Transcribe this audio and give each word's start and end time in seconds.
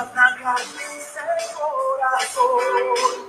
Dice 0.00 1.18
el 1.18 1.54
corazón. 1.56 3.27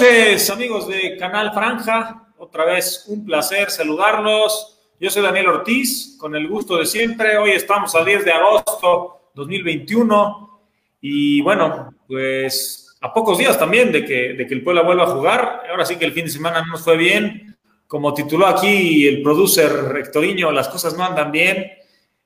Noches, 0.00 0.50
amigos 0.50 0.88
de 0.88 1.16
Canal 1.16 1.52
Franja. 1.54 2.26
Otra 2.38 2.64
vez 2.64 3.04
un 3.06 3.24
placer 3.24 3.70
saludarlos. 3.70 4.80
Yo 4.98 5.08
soy 5.08 5.22
Daniel 5.22 5.46
Ortiz, 5.46 6.16
con 6.18 6.34
el 6.34 6.48
gusto 6.48 6.78
de 6.78 6.84
siempre. 6.84 7.38
Hoy 7.38 7.52
estamos 7.52 7.94
a 7.94 8.02
10 8.02 8.24
de 8.24 8.32
agosto 8.32 9.30
2021 9.34 10.60
y 11.00 11.40
bueno, 11.42 11.94
pues 12.08 12.96
a 13.00 13.12
pocos 13.14 13.38
días 13.38 13.56
también 13.56 13.92
de 13.92 14.04
que, 14.04 14.32
de 14.32 14.44
que 14.48 14.54
el 14.54 14.64
Puebla 14.64 14.82
vuelva 14.82 15.04
a 15.04 15.14
jugar. 15.14 15.62
Ahora 15.70 15.84
sí 15.84 15.94
que 15.94 16.06
el 16.06 16.12
fin 16.12 16.24
de 16.24 16.32
semana 16.32 16.62
no 16.62 16.72
nos 16.72 16.82
fue 16.82 16.96
bien. 16.96 17.56
Como 17.86 18.12
tituló 18.12 18.48
aquí 18.48 19.06
el 19.06 19.22
producer 19.22 19.94
Hectorinho, 19.96 20.50
las 20.50 20.68
cosas 20.68 20.98
no 20.98 21.04
andan 21.04 21.30
bien. 21.30 21.70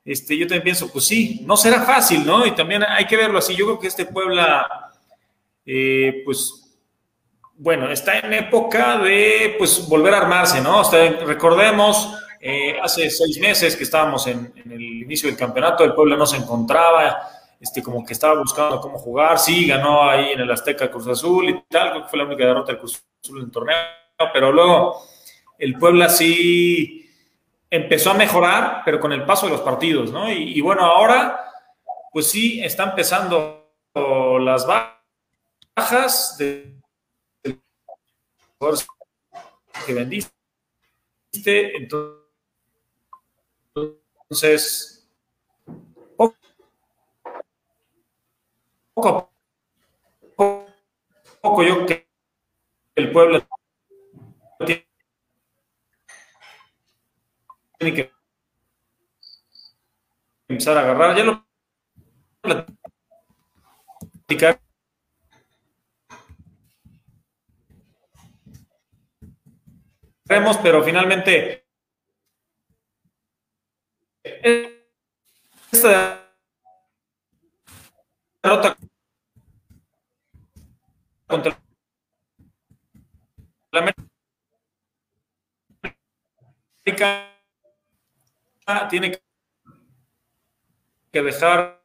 Este, 0.07 0.39
yo 0.39 0.47
también 0.47 0.63
pienso, 0.63 0.91
pues 0.91 1.05
sí, 1.05 1.43
no 1.45 1.55
será 1.55 1.83
fácil, 1.83 2.25
¿no? 2.25 2.47
Y 2.47 2.53
también 2.53 2.83
hay 2.83 3.05
que 3.05 3.19
verlo 3.19 3.37
así. 3.37 3.55
Yo 3.55 3.67
creo 3.67 3.79
que 3.79 3.89
este 3.89 4.07
Puebla, 4.07 4.91
eh, 5.67 6.23
pues 6.25 6.65
bueno, 7.59 7.91
está 7.91 8.21
en 8.21 8.33
época 8.33 8.99
de 8.99 9.57
pues 9.59 9.89
volver 9.89 10.15
a 10.15 10.19
armarse, 10.19 10.61
¿no? 10.61 10.81
O 10.81 10.85
sea, 10.85 11.11
recordemos, 11.27 12.17
eh, 12.41 12.79
hace 12.81 13.11
seis 13.11 13.39
meses 13.41 13.75
que 13.75 13.83
estábamos 13.83 14.29
en, 14.29 14.53
el 14.65 14.81
inicio 14.81 15.29
del 15.29 15.37
campeonato, 15.37 15.83
el 15.83 15.93
pueblo 15.93 16.17
no 16.17 16.25
se 16.25 16.37
encontraba, 16.37 17.21
este, 17.61 17.83
como 17.83 18.07
que 18.07 18.13
estaba 18.13 18.39
buscando 18.39 18.81
cómo 18.81 18.97
jugar, 18.97 19.41
sí, 19.41 19.67
ganó 19.67 20.09
ahí 20.09 20.31
en 20.31 20.41
el 20.41 20.51
Azteca 20.53 20.89
Cruz 20.89 21.09
Azul 21.09 21.49
y 21.49 21.65
tal, 21.69 21.91
creo 21.91 22.03
que 22.05 22.09
fue 22.09 22.19
la 22.21 22.27
única 22.27 22.47
derrota 22.47 22.71
del 22.71 22.79
Cruz 22.79 23.03
Azul 23.25 23.39
en 23.39 23.47
el 23.47 23.51
torneo, 23.51 23.77
pero 24.33 24.53
luego 24.53 25.03
el 25.59 25.77
Puebla 25.77 26.09
sí 26.09 27.11
empezó 27.69 28.13
a 28.13 28.15
mejorar, 28.15 28.83
pero 28.85 29.01
con 29.01 29.13
el 29.13 29.25
paso 29.25 29.47
de 29.47 29.53
los 29.53 29.63
partidos, 29.63 30.13
¿no? 30.13 30.31
Y, 30.31 30.57
y 30.57 30.61
bueno, 30.61 30.83
ahora, 30.83 31.41
pues 32.13 32.31
sí, 32.31 32.63
está 32.63 32.85
empezando 32.85 33.67
las 34.39 34.65
bajas 34.65 36.37
de 36.39 36.78
que 39.87 39.95
vendiste. 39.95 40.33
Entonces, 44.29 45.09
poco 48.95 49.09
a 49.09 49.31
poco, 51.41 51.63
yo 51.63 51.87
que 51.87 52.09
el 52.97 53.13
pueblo 53.13 53.47
tiene 57.79 57.95
que 57.95 58.13
empezar 60.49 60.77
a 60.77 60.81
agarrar. 60.81 61.17
Ya 61.17 61.25
lo 61.25 61.47
platicar 64.27 64.61
pero 70.63 70.83
finalmente 70.85 71.65
derrota 78.43 78.77
la 83.73 83.81
América 83.81 84.09
tiene 88.89 89.21
que 91.13 91.23
dejar 91.23 91.79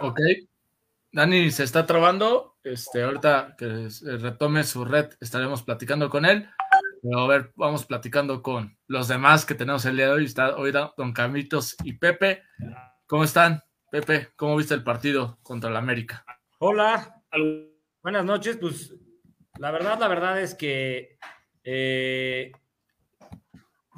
Ok. 0.00 0.18
Dani 1.12 1.50
se 1.50 1.64
está 1.64 1.86
trabando. 1.86 2.55
Este, 2.66 3.04
ahorita 3.04 3.54
que 3.56 3.88
retome 4.18 4.64
su 4.64 4.84
red, 4.84 5.10
estaremos 5.20 5.62
platicando 5.62 6.10
con 6.10 6.24
él. 6.24 6.50
A 7.16 7.26
ver, 7.28 7.52
vamos 7.54 7.86
platicando 7.86 8.42
con 8.42 8.76
los 8.88 9.06
demás 9.06 9.46
que 9.46 9.54
tenemos 9.54 9.84
el 9.84 9.96
día 9.96 10.06
de 10.06 10.12
hoy. 10.12 10.24
Está 10.24 10.56
hoy 10.56 10.72
Don 10.72 11.12
Camitos 11.12 11.76
y 11.84 11.92
Pepe. 11.92 12.42
¿Cómo 13.06 13.22
están? 13.22 13.62
Pepe, 13.88 14.30
¿cómo 14.34 14.56
viste 14.56 14.74
el 14.74 14.82
partido 14.82 15.38
contra 15.44 15.70
el 15.70 15.76
América? 15.76 16.24
Hola, 16.58 17.22
buenas 18.02 18.24
noches. 18.24 18.56
Pues 18.56 18.92
la 19.60 19.70
verdad, 19.70 20.00
la 20.00 20.08
verdad 20.08 20.40
es 20.40 20.56
que 20.56 21.20
eh, 21.62 22.50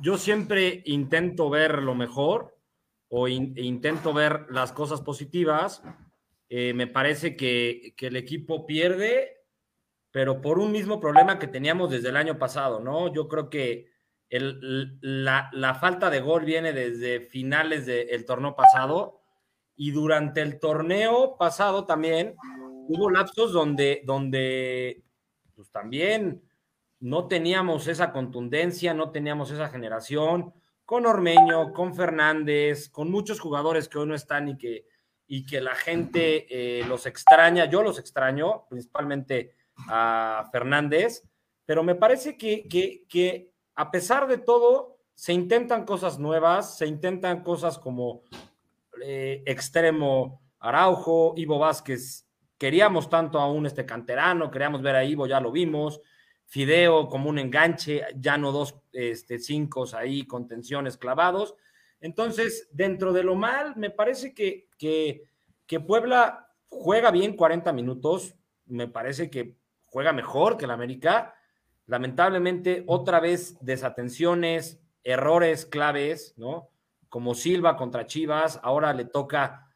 yo 0.03 0.19
siempre 0.19 0.83
intento 0.85 1.49
ver 1.49 1.83
lo 1.83 1.95
mejor 1.95 2.55
o 3.09 3.29
in, 3.29 3.55
intento 3.57 4.13
ver 4.13 4.45
las 4.51 4.73
cosas 4.73 5.01
positivas 5.01 5.83
eh, 6.49 6.73
me 6.75 6.87
parece 6.87 7.37
que, 7.37 7.95
que, 7.97 8.07
el 8.07 8.17
equipo 8.17 8.67
pierde, 8.67 9.45
pero 10.11 10.41
por 10.41 10.59
un 10.59 10.73
mismo 10.73 11.01
problema 11.01 11.39
que 11.39 11.47
teníamos 11.47 11.91
desde 11.91 12.09
el 12.09 12.17
año 12.17 12.39
pasado, 12.39 12.81
¿no? 12.81 13.13
Yo 13.13 13.29
creo 13.29 13.51
que 13.51 13.89
el, 14.31 14.99
la, 15.01 15.75
falta 15.81 16.11
de 16.11 16.21
gol 16.21 16.45
viene 16.45 16.73
desde 16.73 17.21
finales 17.21 17.87
del 17.87 18.25
torneo 18.25 18.55
pasado 18.55 19.21
y 19.77 19.91
durante 19.91 20.43
el 20.43 20.59
torneo 20.59 21.37
pasado 21.39 21.87
también 21.87 22.35
hubo 22.89 23.11
lapsos 23.11 23.53
donde, 23.53 24.03
donde 24.05 25.03
pues 25.55 25.71
también 25.71 26.43
no 27.01 27.29
teníamos 27.29 27.87
esa 27.87 28.13
contundencia, 28.13 28.93
no 28.93 29.11
teníamos 29.11 29.51
esa 29.51 29.69
generación 29.69 30.53
con 30.85 31.07
Ormeño, 31.07 31.73
con 31.73 31.95
Fernández, 31.95 32.89
con 32.89 33.11
muchos 33.11 33.41
jugadores 33.41 33.89
que 33.89 33.99
hoy 33.99 34.09
no 34.09 34.15
están 34.15 34.49
y 34.49 34.59
que 34.59 34.87
y 35.29 35.45
que 35.45 35.61
la 35.61 35.75
gente 35.75 36.47
eh, 36.51 36.85
los 36.89 37.07
extraña. 37.07 37.67
Yo 37.67 37.83
los 37.83 37.99
extraño, 37.99 38.67
principalmente 38.69 39.55
a 39.89 40.49
Fernández, 40.51 41.23
pero 41.65 41.85
me 41.85 41.95
parece 41.95 42.37
que, 42.37 42.67
que, 42.67 43.05
que, 43.09 43.53
a 43.75 43.91
pesar 43.91 44.27
de 44.27 44.39
todo, 44.39 44.99
se 45.15 45.33
intentan 45.33 45.85
cosas 45.85 46.19
nuevas, 46.19 46.79
se 46.79 46.87
intentan 46.87 47.43
cosas 47.43 47.79
como 47.79 48.23
eh, 49.03 49.43
extremo 49.47 50.41
Araujo, 50.61 51.35
Ivo 51.37 51.59
Vázquez. 51.59 52.27
Queríamos 52.57 53.09
tanto 53.09 53.39
a 53.39 53.51
un 53.51 53.67
este 53.67 53.85
canterano, 53.85 54.51
queríamos 54.51 54.83
ver 54.83 54.97
a 54.97 55.05
Ivo, 55.05 55.27
ya 55.27 55.41
lo 55.41 55.53
vimos. 55.53 56.01
Fideo 56.47 57.09
como 57.09 57.29
un 57.29 57.39
enganche, 57.39 58.03
ya 58.17 58.39
no 58.39 58.51
dos 58.51 58.75
este, 58.93 59.39
cinco 59.39 59.85
ahí 59.93 60.27
con 60.27 60.49
tensiones 60.49 60.97
clavados. 60.97 61.55
Entonces, 62.01 62.69
dentro 62.73 63.13
de 63.13 63.25
lo 63.25 63.35
mal, 63.35 63.75
me 63.77 63.91
parece 63.91 64.33
que, 64.33 64.69
que, 64.79 65.81
Puebla 65.81 66.49
juega 66.69 67.11
bien 67.11 67.37
40 67.37 67.73
minutos, 67.73 68.35
me 68.67 68.89
parece 68.89 69.31
que 69.31 69.57
juega 69.85 70.13
mejor 70.13 70.57
que 70.57 70.67
el 70.67 70.71
América. 70.71 71.35
Lamentablemente, 71.87 72.85
otra 72.87 73.21
vez 73.21 73.57
desatenciones, 73.61 74.81
errores 75.03 75.67
claves, 75.67 76.35
¿no? 76.37 76.71
Como 77.09 77.35
Silva 77.35 77.77
contra 77.77 78.07
Chivas, 78.07 78.61
ahora 78.63 78.93
le 78.93 79.07
toca, 79.07 79.67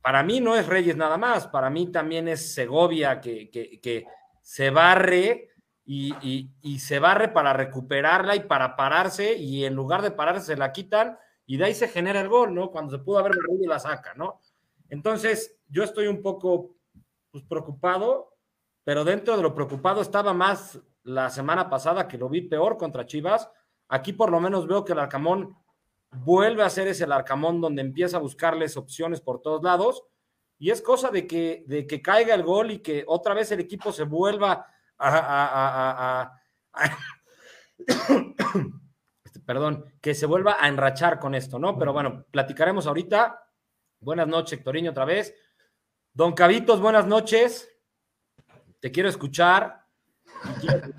para 0.00 0.22
mí 0.22 0.40
no 0.40 0.56
es 0.56 0.66
Reyes 0.66 0.96
nada 0.96 1.18
más, 1.18 1.48
para 1.48 1.68
mí 1.68 1.90
también 1.90 2.28
es 2.28 2.54
Segovia 2.54 3.20
que, 3.20 3.50
que, 3.50 4.04
se 4.42 4.70
barre 4.70 5.50
y, 5.84 6.14
y, 6.22 6.50
y, 6.62 6.78
se 6.78 6.98
barre 6.98 7.28
para 7.28 7.52
recuperarla 7.52 8.34
y 8.36 8.40
para 8.40 8.74
pararse 8.74 9.36
y 9.36 9.64
en 9.64 9.74
lugar 9.74 10.02
de 10.02 10.10
pararse 10.10 10.46
se 10.46 10.56
la 10.56 10.72
quitan 10.72 11.18
y 11.50 11.56
de 11.56 11.64
ahí 11.64 11.74
se 11.74 11.88
genera 11.88 12.20
el 12.20 12.28
gol, 12.28 12.54
¿no? 12.54 12.70
Cuando 12.70 12.96
se 12.96 13.02
pudo 13.02 13.18
haber 13.18 13.32
y 13.60 13.66
la 13.66 13.80
saca, 13.80 14.14
¿no? 14.14 14.40
Entonces, 14.88 15.58
yo 15.66 15.82
estoy 15.82 16.06
un 16.06 16.22
poco 16.22 16.76
pues, 17.32 17.42
preocupado, 17.42 18.36
pero 18.84 19.02
dentro 19.04 19.36
de 19.36 19.42
lo 19.42 19.52
preocupado 19.52 20.00
estaba 20.00 20.32
más 20.32 20.80
la 21.02 21.28
semana 21.28 21.68
pasada 21.68 22.06
que 22.06 22.18
lo 22.18 22.28
vi 22.28 22.42
peor 22.42 22.76
contra 22.76 23.04
Chivas. 23.04 23.50
Aquí 23.88 24.12
por 24.12 24.30
lo 24.30 24.38
menos 24.38 24.68
veo 24.68 24.84
que 24.84 24.92
el 24.92 25.00
Arcamón 25.00 25.56
vuelve 26.12 26.62
a 26.62 26.70
ser 26.70 26.86
ese 26.86 27.02
el 27.02 27.10
Arcamón 27.10 27.60
donde 27.60 27.82
empieza 27.82 28.18
a 28.18 28.20
buscarles 28.20 28.76
opciones 28.76 29.20
por 29.20 29.42
todos 29.42 29.60
lados 29.64 30.04
y 30.56 30.70
es 30.70 30.80
cosa 30.80 31.10
de 31.10 31.26
que, 31.26 31.64
de 31.66 31.84
que 31.84 32.00
caiga 32.00 32.32
el 32.32 32.44
gol 32.44 32.70
y 32.70 32.78
que 32.78 33.02
otra 33.08 33.34
vez 33.34 33.50
el 33.50 33.58
equipo 33.58 33.90
se 33.90 34.04
vuelva 34.04 34.68
a 34.98 36.32
perdón, 39.50 39.84
que 40.00 40.14
se 40.14 40.26
vuelva 40.26 40.58
a 40.60 40.68
enrachar 40.68 41.18
con 41.18 41.34
esto, 41.34 41.58
¿no? 41.58 41.76
Pero 41.76 41.92
bueno, 41.92 42.24
platicaremos 42.30 42.86
ahorita. 42.86 43.48
Buenas 43.98 44.28
noches, 44.28 44.60
Hectorinho, 44.60 44.92
otra 44.92 45.04
vez. 45.04 45.34
Don 46.14 46.34
Cavitos, 46.34 46.80
buenas 46.80 47.04
noches. 47.04 47.68
Te 48.78 48.92
quiero 48.92 49.08
escuchar. 49.08 49.86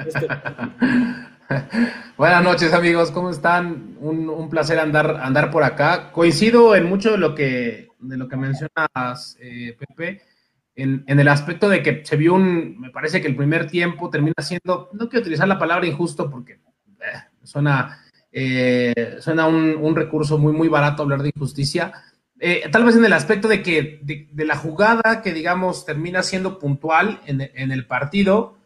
Este- 0.05 0.27
Buenas 2.17 2.43
noches 2.43 2.73
amigos, 2.73 3.09
¿cómo 3.11 3.29
están? 3.29 3.95
Un, 4.01 4.29
un 4.29 4.49
placer 4.49 4.79
andar, 4.79 5.21
andar 5.23 5.49
por 5.49 5.63
acá. 5.63 6.11
Coincido 6.11 6.75
en 6.75 6.89
mucho 6.89 7.13
de 7.13 7.19
lo 7.19 7.33
que, 7.33 7.87
de 7.99 8.17
lo 8.17 8.27
que 8.27 8.35
mencionas, 8.35 9.37
eh, 9.39 9.77
Pepe, 9.79 10.23
en, 10.75 11.05
en 11.07 11.19
el 11.21 11.27
aspecto 11.29 11.69
de 11.69 11.81
que 11.81 12.03
se 12.05 12.17
vio 12.17 12.33
un, 12.33 12.77
me 12.81 12.89
parece 12.89 13.21
que 13.21 13.29
el 13.29 13.35
primer 13.37 13.71
tiempo 13.71 14.09
termina 14.09 14.33
siendo, 14.41 14.89
no 14.91 15.07
quiero 15.07 15.21
utilizar 15.21 15.47
la 15.47 15.57
palabra 15.57 15.87
injusto 15.87 16.29
porque 16.29 16.59
eh, 16.99 17.29
suena, 17.43 18.00
eh, 18.31 19.17
suena 19.19 19.47
un, 19.47 19.95
recurso 19.95 20.37
muy, 20.37 20.53
muy 20.53 20.67
barato 20.67 21.03
hablar 21.03 21.21
de 21.21 21.31
injusticia. 21.35 21.91
Eh, 22.39 22.69
tal 22.71 22.83
vez 22.85 22.95
en 22.95 23.05
el 23.05 23.13
aspecto 23.13 23.47
de 23.47 23.61
que 23.61 23.99
de, 24.01 24.27
de 24.31 24.45
la 24.45 24.57
jugada 24.57 25.21
que 25.21 25.33
digamos 25.33 25.85
termina 25.85 26.23
siendo 26.23 26.57
puntual 26.57 27.21
en, 27.27 27.41
en 27.41 27.71
el 27.71 27.85
partido, 27.85 28.57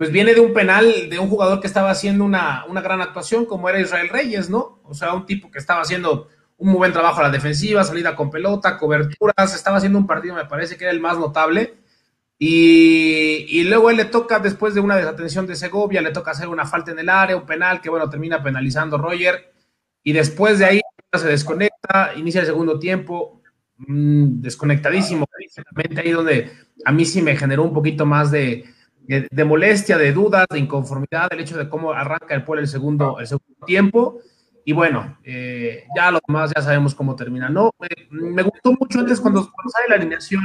pues 0.00 0.10
viene 0.10 0.32
de 0.32 0.40
un 0.40 0.54
penal 0.54 1.10
de 1.10 1.18
un 1.18 1.28
jugador 1.28 1.60
que 1.60 1.66
estaba 1.66 1.90
haciendo 1.90 2.24
una, 2.24 2.64
una, 2.66 2.80
gran 2.80 3.02
actuación, 3.02 3.44
como 3.44 3.68
era 3.68 3.78
Israel 3.78 4.08
Reyes, 4.08 4.48
¿no? 4.48 4.80
O 4.84 4.94
sea, 4.94 5.12
un 5.12 5.26
tipo 5.26 5.50
que 5.50 5.58
estaba 5.58 5.82
haciendo 5.82 6.26
un 6.56 6.68
muy 6.70 6.78
buen 6.78 6.92
trabajo 6.94 7.20
a 7.20 7.24
la 7.24 7.30
defensiva, 7.30 7.84
salida 7.84 8.16
con 8.16 8.30
pelota, 8.30 8.78
coberturas, 8.78 9.54
estaba 9.54 9.76
haciendo 9.76 9.98
un 9.98 10.06
partido, 10.06 10.34
me 10.34 10.46
parece 10.46 10.78
que 10.78 10.84
era 10.84 10.92
el 10.92 11.00
más 11.00 11.18
notable. 11.18 11.79
Y, 12.42 13.44
y 13.50 13.64
luego 13.64 13.90
él 13.90 13.98
le 13.98 14.06
toca, 14.06 14.38
después 14.38 14.72
de 14.72 14.80
una 14.80 14.96
desatención 14.96 15.46
de 15.46 15.54
Segovia, 15.54 16.00
le 16.00 16.10
toca 16.10 16.30
hacer 16.30 16.48
una 16.48 16.64
falta 16.64 16.90
en 16.90 16.98
el 16.98 17.10
área, 17.10 17.36
un 17.36 17.44
penal 17.44 17.82
que, 17.82 17.90
bueno, 17.90 18.08
termina 18.08 18.42
penalizando 18.42 18.96
Roger. 18.96 19.52
Y 20.02 20.14
después 20.14 20.58
de 20.58 20.64
ahí 20.64 20.80
se 21.12 21.28
desconecta, 21.28 22.14
inicia 22.16 22.40
el 22.40 22.46
segundo 22.46 22.78
tiempo, 22.78 23.42
mmm, 23.76 24.40
desconectadísimo, 24.40 25.26
ahí 25.96 26.10
donde 26.10 26.50
a 26.86 26.92
mí 26.92 27.04
sí 27.04 27.20
me 27.20 27.36
generó 27.36 27.62
un 27.62 27.74
poquito 27.74 28.06
más 28.06 28.30
de, 28.30 28.64
de, 29.02 29.28
de, 29.30 29.44
molestia, 29.44 29.98
de 29.98 30.12
dudas, 30.12 30.46
de 30.50 30.60
inconformidad, 30.60 31.28
el 31.32 31.40
hecho 31.40 31.58
de 31.58 31.68
cómo 31.68 31.92
arranca 31.92 32.34
el 32.34 32.42
pueblo 32.42 32.62
el 32.62 32.68
segundo, 32.68 33.18
el 33.20 33.26
segundo 33.26 33.66
tiempo. 33.66 34.20
Y 34.64 34.72
bueno, 34.72 35.18
eh, 35.24 35.84
ya 35.94 36.10
lo 36.10 36.20
demás 36.26 36.52
ya 36.56 36.62
sabemos 36.62 36.94
cómo 36.94 37.16
termina. 37.16 37.50
No, 37.50 37.70
eh, 37.82 38.06
me 38.10 38.42
gustó 38.42 38.72
mucho 38.72 39.00
antes 39.00 39.20
cuando, 39.20 39.50
cuando, 39.52 39.70
sale 39.70 39.88
la 39.90 39.94
alineación. 39.96 40.42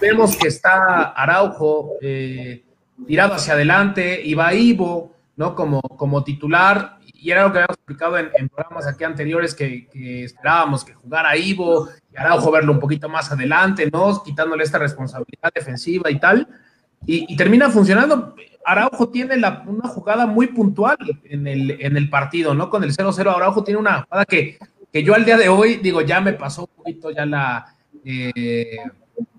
Vemos 0.00 0.36
que 0.36 0.48
está 0.48 1.04
Araujo 1.04 1.94
eh, 2.00 2.64
tirado 3.06 3.34
hacia 3.34 3.54
adelante, 3.54 4.20
Ivo, 4.24 5.12
¿no? 5.36 5.54
Como, 5.54 5.80
como 5.80 6.24
titular. 6.24 6.98
Y 7.02 7.30
era 7.30 7.44
lo 7.44 7.52
que 7.52 7.58
habíamos 7.58 7.76
explicado 7.76 8.18
en, 8.18 8.48
programas 8.48 8.86
aquí 8.86 9.04
anteriores 9.04 9.54
que, 9.54 9.88
esperábamos 10.24 10.84
que 10.84 10.94
jugara 10.94 11.36
Ivo 11.36 11.88
y 12.12 12.16
Araujo 12.16 12.50
verlo 12.50 12.72
un 12.72 12.80
poquito 12.80 13.08
más 13.08 13.32
adelante, 13.32 13.88
¿no? 13.92 14.22
Quitándole 14.22 14.64
esta 14.64 14.78
responsabilidad 14.78 15.50
defensiva 15.54 16.10
y 16.10 16.18
tal. 16.18 16.46
Y, 17.06 17.32
y, 17.32 17.36
termina 17.36 17.70
funcionando. 17.70 18.34
Araujo 18.64 19.08
tiene 19.10 19.36
la, 19.36 19.62
una 19.66 19.88
jugada 19.88 20.26
muy 20.26 20.48
puntual 20.48 20.98
en 21.24 21.46
el, 21.46 21.78
en 21.80 21.96
el 21.96 22.10
partido, 22.10 22.52
¿no? 22.52 22.68
Con 22.68 22.82
el 22.82 22.94
0-0, 22.94 23.34
Araujo 23.34 23.62
tiene 23.62 23.78
una 23.78 24.02
jugada 24.02 24.24
que, 24.24 24.58
que, 24.92 25.02
yo 25.04 25.14
al 25.14 25.24
día 25.24 25.36
de 25.36 25.48
hoy, 25.48 25.76
digo, 25.76 26.00
ya 26.00 26.20
me 26.20 26.32
pasó 26.32 26.62
un 26.62 26.82
poquito 26.82 27.10
ya 27.12 27.24
la, 27.24 27.76
eh, 28.04 28.78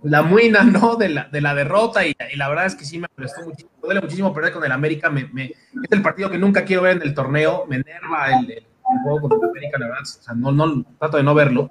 la 0.04 0.22
muina, 0.22 0.64
¿no? 0.64 0.96
De 0.96 1.10
la, 1.10 1.26
de 1.26 1.42
la 1.42 1.54
derrota 1.56 2.06
y, 2.06 2.16
la 2.36 2.50
verdad 2.50 2.66
es 2.66 2.76
que 2.76 2.86
sí 2.86 3.00
me 3.00 3.08
molestó 3.16 3.44
muchísimo, 3.44 3.72
me 3.82 3.88
duele 3.88 4.02
muchísimo 4.02 4.34
perder 4.34 4.54
con 4.54 4.64
el 4.64 4.72
América, 4.72 5.10
me, 5.10 5.26
me, 5.34 5.46
es 5.46 5.92
el 5.92 6.02
partido 6.02 6.30
que 6.30 6.38
nunca 6.38 6.64
quiero 6.64 6.84
ver 6.84 6.98
en 6.98 7.04
el 7.04 7.14
torneo, 7.14 7.66
me 7.68 7.78
enerva 7.78 8.28
el, 8.32 8.66
juego 9.04 9.28
con 9.28 9.40
el 9.40 9.50
América, 9.50 9.78
la 9.80 9.88
verdad, 9.88 10.04
o 10.04 10.06
sea, 10.06 10.34
no, 10.34 10.52
no, 10.52 10.86
trato 10.98 11.18
de 11.18 11.24
no 11.24 11.34
verlo. 11.34 11.70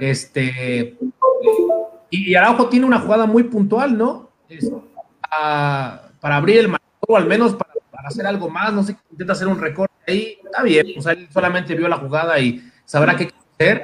Este, 0.00 0.96
y, 2.10 2.30
y 2.30 2.34
Araujo 2.34 2.68
tiene 2.68 2.86
una 2.86 3.00
jugada 3.00 3.26
muy 3.26 3.44
puntual, 3.44 3.96
¿no? 3.96 4.30
Es, 4.48 4.70
para 5.28 6.36
abrir 6.36 6.58
el 6.58 6.68
marcador, 6.68 7.20
al 7.20 7.26
menos 7.26 7.54
para, 7.54 7.72
para, 7.90 8.08
hacer 8.08 8.26
algo 8.26 8.48
más, 8.48 8.72
no 8.72 8.82
sé, 8.82 8.96
intenta 9.10 9.34
hacer 9.34 9.48
un 9.48 9.60
recorte 9.60 9.94
ahí, 10.06 10.38
está 10.44 10.62
bien, 10.62 10.86
o 10.96 11.02
sea, 11.02 11.12
él 11.12 11.28
solamente 11.32 11.74
vio 11.74 11.88
la 11.88 11.98
jugada 11.98 12.38
y 12.38 12.62
sabrá 12.84 13.16
qué 13.16 13.30
hacer, 13.58 13.82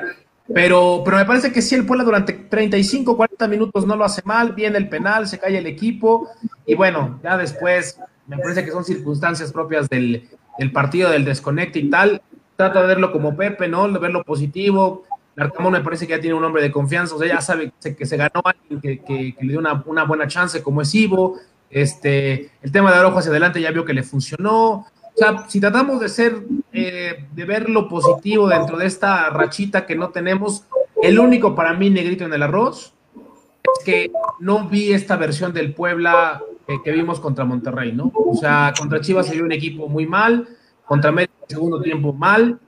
pero, 0.55 1.02
pero 1.05 1.17
me 1.17 1.25
parece 1.25 1.52
que 1.52 1.62
sí, 1.62 1.75
el 1.75 1.87
Puebla 1.87 2.05
durante 2.05 2.32
35, 2.32 3.17
40 3.17 3.49
minutos 3.49 3.87
no 3.87 3.97
lo 3.97 4.05
hace 4.05 4.23
mal, 4.25 4.52
viene 4.52 4.79
el 4.79 4.88
penal, 4.88 5.29
se 5.29 5.38
cae 5.38 5.56
el 5.56 5.67
equipo, 5.67 6.29
y 6.67 6.75
bueno, 6.75 7.20
ya 7.23 7.37
después, 7.37 7.99
me 8.26 8.38
parece 8.38 8.64
que 8.64 8.70
son 8.70 8.85
circunstancias 8.85 9.52
propias 9.52 9.88
del, 9.88 10.29
del 10.58 10.73
partido, 10.73 11.11
del 11.11 11.25
desconecte 11.25 11.79
y 11.79 11.91
tal, 11.91 12.23
trata 12.56 12.82
de 12.82 12.87
verlo 12.88 13.12
como 13.12 13.37
Pepe, 13.37 13.69
¿no? 13.69 13.88
De 13.88 13.99
verlo 13.99 14.23
positivo, 14.23 15.05
Arcamón 15.37 15.73
me 15.73 15.81
parece 15.81 16.06
que 16.06 16.14
ya 16.14 16.20
tiene 16.20 16.37
un 16.37 16.44
hombre 16.44 16.62
de 16.62 16.70
confianza, 16.70 17.14
o 17.14 17.19
sea, 17.19 17.29
ya 17.29 17.41
sabe 17.41 17.73
que 17.96 18.06
se 18.06 18.17
ganó 18.17 18.43
alguien 18.44 18.81
que, 19.05 19.35
le 19.41 19.49
dio 19.49 19.58
una, 19.58 20.05
buena 20.05 20.26
chance 20.26 20.62
como 20.62 20.82
es 20.82 20.94
Ivo, 20.94 21.38
este, 21.70 22.50
el 22.62 22.73
tema 22.73 22.91
de 22.91 22.99
Araujo 22.99 23.19
hacia 23.19 23.31
adelante 23.31 23.61
ya 23.61 23.70
vio 23.70 23.85
que 23.85 23.94
le 23.94 24.03
funcionó, 24.03 24.87
o 25.15 25.19
sea, 25.19 25.45
si 25.49 25.61
tratamos 25.61 26.01
de 26.01 26.09
ser, 26.09 26.43
eh, 26.73 27.27
de 27.33 27.45
ver 27.45 27.69
lo 27.69 27.89
positivo 27.89 28.49
dentro 28.49 28.77
de 28.77 28.87
esta 28.87 29.31
rachita 29.31 29.87
que 29.87 29.97
no 29.97 30.11
tenemos, 30.11 30.65
el 31.03 31.19
único 31.19 31.55
para 31.55 31.75
mí 31.75 31.91
negrito 31.91 32.25
en 32.25 32.33
el 32.33 32.43
arroz 32.43 32.95
es 33.79 33.85
que 33.85 34.11
no 34.39 34.69
vi 34.69 34.93
esta 34.93 35.17
versión 35.17 35.53
del 35.53 35.75
Puebla 35.75 36.43
que, 36.67 36.83
que 36.83 36.93
vimos 36.93 37.21
contra 37.21 37.45
Monterrey, 37.45 37.93
¿no? 37.93 38.12
O 38.15 38.37
sea, 38.37 38.73
contra 38.79 39.01
Chivas 39.01 39.27
se 39.27 39.35
vio 39.35 39.45
un 39.45 39.53
equipo 39.53 39.89
muy 39.89 40.07
mal, 40.07 40.49
contra 40.87 41.11
América 41.11 41.35
segundo 41.49 41.81
tiempo 41.81 42.13
mal, 42.13 42.59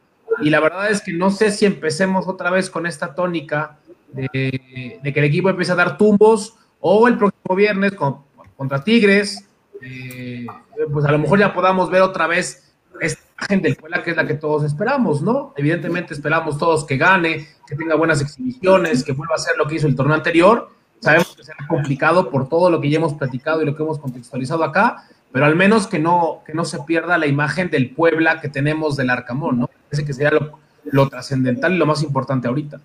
y 0.40 0.50
la 0.50 0.60
verdad 0.60 0.90
es 0.90 1.02
que 1.02 1.12
no 1.12 1.30
sé 1.30 1.50
si 1.50 1.66
empecemos 1.66 2.26
otra 2.26 2.50
vez 2.50 2.70
con 2.70 2.86
esta 2.86 3.14
tónica 3.14 3.78
de, 4.12 4.30
que 4.30 5.12
el 5.14 5.24
equipo 5.24 5.50
empiece 5.50 5.72
a 5.72 5.76
dar 5.76 5.96
tumbos 5.96 6.56
o 6.80 7.06
el 7.08 7.16
próximo 7.16 7.54
viernes 7.54 7.92
con, 7.92 8.18
contra 8.56 8.82
Tigres, 8.82 9.46
eh, 9.80 10.46
pues 10.90 11.04
a 11.04 11.12
lo 11.12 11.18
mejor 11.18 11.38
ya 11.38 11.52
podamos 11.52 11.90
ver 11.90 12.02
otra 12.02 12.26
vez 12.26 12.72
esta 13.00 13.22
imagen 13.38 13.62
del 13.62 13.76
Puebla 13.76 14.02
que 14.02 14.10
es 14.10 14.16
la 14.16 14.26
que 14.26 14.34
todos 14.34 14.64
esperamos, 14.64 15.22
¿no? 15.22 15.52
Evidentemente 15.56 16.14
esperamos 16.14 16.58
todos 16.58 16.84
que 16.84 16.96
gane, 16.96 17.48
que 17.66 17.76
tenga 17.76 17.94
buenas 17.94 18.20
exhibiciones, 18.20 19.04
que 19.04 19.12
vuelva 19.12 19.34
a 19.34 19.36
hacer 19.36 19.56
lo 19.56 19.66
que 19.66 19.76
hizo 19.76 19.86
el 19.86 19.96
torneo 19.96 20.14
anterior. 20.14 20.70
Sabemos 21.00 21.34
que 21.36 21.42
será 21.42 21.66
complicado 21.66 22.30
por 22.30 22.48
todo 22.48 22.70
lo 22.70 22.80
que 22.80 22.88
ya 22.88 22.98
hemos 22.98 23.14
platicado 23.14 23.62
y 23.62 23.66
lo 23.66 23.74
que 23.74 23.82
hemos 23.82 23.98
contextualizado 23.98 24.62
acá, 24.62 25.08
pero 25.32 25.46
al 25.46 25.56
menos 25.56 25.86
que 25.86 25.98
no, 25.98 26.42
que 26.46 26.54
no 26.54 26.64
se 26.64 26.78
pierda 26.80 27.18
la 27.18 27.26
imagen 27.26 27.70
del 27.70 27.90
Puebla 27.94 28.40
que 28.40 28.48
tenemos 28.48 28.96
del 28.96 29.10
Arcamón, 29.10 29.58
¿no? 29.58 29.70
Parece 29.88 30.06
que 30.06 30.12
sería 30.12 30.30
lo, 30.30 30.58
lo 30.84 31.08
trascendental 31.08 31.72
y 31.72 31.78
lo 31.78 31.86
más 31.86 32.02
importante 32.02 32.48
ahorita. 32.48 32.80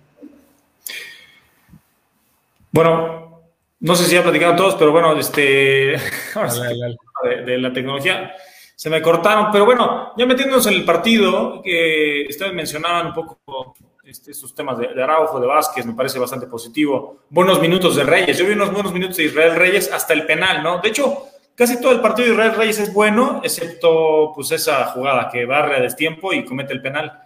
Bueno, 2.72 3.42
no 3.80 3.94
sé 3.94 4.04
si 4.04 4.14
ya 4.14 4.22
platicaron 4.22 4.56
todos, 4.56 4.74
pero 4.74 4.90
bueno, 4.90 5.16
este, 5.16 5.94
de, 7.22 7.58
la 7.58 7.72
tecnología 7.72 8.34
se 8.74 8.90
me 8.90 9.02
cortaron, 9.02 9.48
pero 9.50 9.64
bueno, 9.64 10.12
ya 10.16 10.24
metiéndonos 10.24 10.66
en 10.68 10.74
el 10.74 10.84
partido, 10.84 11.60
que 11.62 12.26
ustedes 12.28 12.52
mencionaban 12.52 13.08
un 13.08 13.14
poco 13.14 13.74
este, 14.04 14.30
estos 14.30 14.54
temas 14.54 14.78
de, 14.78 14.94
de, 14.94 15.02
Araujo, 15.02 15.40
de 15.40 15.48
Vázquez, 15.48 15.84
me 15.84 15.94
parece 15.94 16.18
bastante 16.18 16.46
positivo. 16.46 17.24
Buenos 17.28 17.60
minutos 17.60 17.96
de 17.96 18.04
Reyes, 18.04 18.38
yo 18.38 18.46
vi 18.46 18.52
unos 18.52 18.72
buenos 18.72 18.92
minutos 18.92 19.16
de 19.16 19.24
Israel 19.24 19.56
Reyes 19.56 19.92
hasta 19.92 20.14
el 20.14 20.26
penal, 20.26 20.62
¿no? 20.62 20.78
De 20.78 20.90
hecho, 20.90 21.24
casi 21.56 21.80
todo 21.80 21.90
el 21.90 22.00
partido 22.00 22.28
de 22.28 22.34
Israel 22.34 22.54
Reyes 22.54 22.78
es 22.78 22.94
bueno, 22.94 23.40
excepto 23.42 24.32
pues 24.32 24.52
esa 24.52 24.86
jugada 24.86 25.28
que 25.28 25.44
barre 25.44 25.76
a 25.76 25.80
destiempo 25.80 26.32
y 26.32 26.44
comete 26.44 26.72
el 26.72 26.80
penal. 26.80 27.20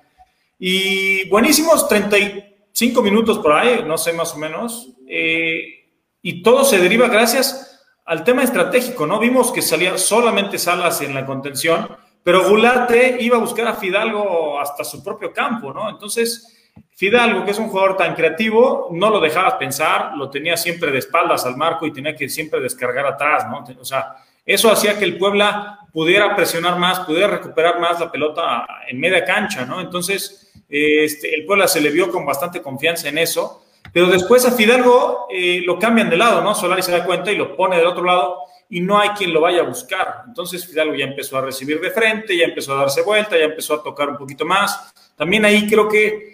Y 0.59 1.29
buenísimos 1.29 1.87
35 1.87 3.03
minutos 3.03 3.41
por 3.41 3.53
ahí, 3.53 3.85
no 3.87 3.99
sé 3.99 4.15
más 4.15 4.33
o 4.35 4.39
menos. 4.39 4.89
Eh, 5.07 5.85
y 6.23 6.43
todo 6.43 6.65
se 6.65 6.79
deriva 6.79 7.09
gracias 7.09 7.72
al 8.05 8.25
tema 8.25 8.43
estratégico, 8.43 9.07
¿no? 9.07 9.19
Vimos 9.19 9.53
que 9.53 9.63
salía 9.63 9.97
solamente 9.99 10.59
Salas 10.59 11.01
en 11.03 11.15
la 11.15 11.25
contención, 11.25 11.89
pero 12.23 12.49
Gularte 12.49 13.17
iba 13.21 13.37
a 13.37 13.41
buscar 13.41 13.67
a 13.67 13.75
Fidalgo 13.75 14.61
hasta 14.61 14.85
su 14.85 15.03
propio 15.03 15.33
campo, 15.33 15.73
¿no? 15.73 15.89
Entonces, 15.89 16.71
Fidalgo, 16.95 17.45
que 17.45 17.51
es 17.51 17.59
un 17.59 17.69
jugador 17.69 17.97
tan 17.97 18.15
creativo, 18.15 18.89
no 18.93 19.11
lo 19.11 19.21
dejaba 19.21 19.59
pensar, 19.59 20.13
lo 20.17 20.31
tenía 20.31 20.57
siempre 20.57 20.91
de 20.91 20.99
espaldas 20.99 21.45
al 21.47 21.57
marco 21.57 21.87
y 21.87 21.93
tenía 21.93 22.15
que 22.15 22.29
siempre 22.29 22.61
descargar 22.61 23.07
atrás, 23.07 23.47
¿no? 23.49 23.65
O 23.81 23.85
sea, 23.85 24.17
eso 24.45 24.71
hacía 24.71 24.99
que 24.99 25.05
el 25.05 25.19
Puebla 25.19 25.81
pudiera 25.93 26.35
presionar 26.35 26.79
más, 26.79 27.01
pudiera 27.01 27.29
recuperar 27.29 27.81
más 27.81 28.01
la 28.01 28.11
pelota 28.11 28.67
en 28.89 28.99
media 28.99 29.25
cancha, 29.25 29.65
¿no? 29.65 29.81
Entonces, 29.81 30.53
este, 30.69 31.35
el 31.35 31.45
Puebla 31.45 31.69
se 31.69 31.81
le 31.81 31.91
vio 31.91 32.11
con 32.11 32.25
bastante 32.25 32.63
confianza 32.63 33.09
en 33.09 33.19
eso. 33.19 33.62
Pero 33.93 34.07
después 34.07 34.45
a 34.47 34.53
Fidalgo 34.53 35.27
eh, 35.31 35.63
lo 35.65 35.79
cambian 35.79 36.09
de 36.09 36.17
lado, 36.17 36.43
¿no? 36.43 36.55
Solari 36.55 36.83
se 36.83 36.93
da 36.93 37.05
cuenta 37.05 37.31
y 37.31 37.37
lo 37.37 37.55
pone 37.55 37.77
del 37.77 37.87
otro 37.87 38.05
lado 38.05 38.39
y 38.71 38.81
no 38.81 38.99
hay 38.99 39.11
quien 39.11 39.33
lo 39.35 39.43
vaya 39.43 39.61
a 39.61 39.65
buscar. 39.65 40.23
Entonces 40.27 40.67
Fidalgo 40.67 40.95
ya 40.95 41.05
empezó 41.05 41.37
a 41.37 41.43
recibir 41.43 41.81
de 41.81 41.91
frente, 41.91 42.37
ya 42.37 42.47
empezó 42.47 42.73
a 42.73 42.81
darse 42.81 43.03
vuelta, 43.03 43.37
ya 43.37 43.45
empezó 43.45 43.75
a 43.75 43.83
tocar 43.83 44.09
un 44.09 44.17
poquito 44.17 44.47
más. 44.47 44.93
También 45.15 45.45
ahí 45.45 45.69
creo 45.69 45.89
que 45.89 46.33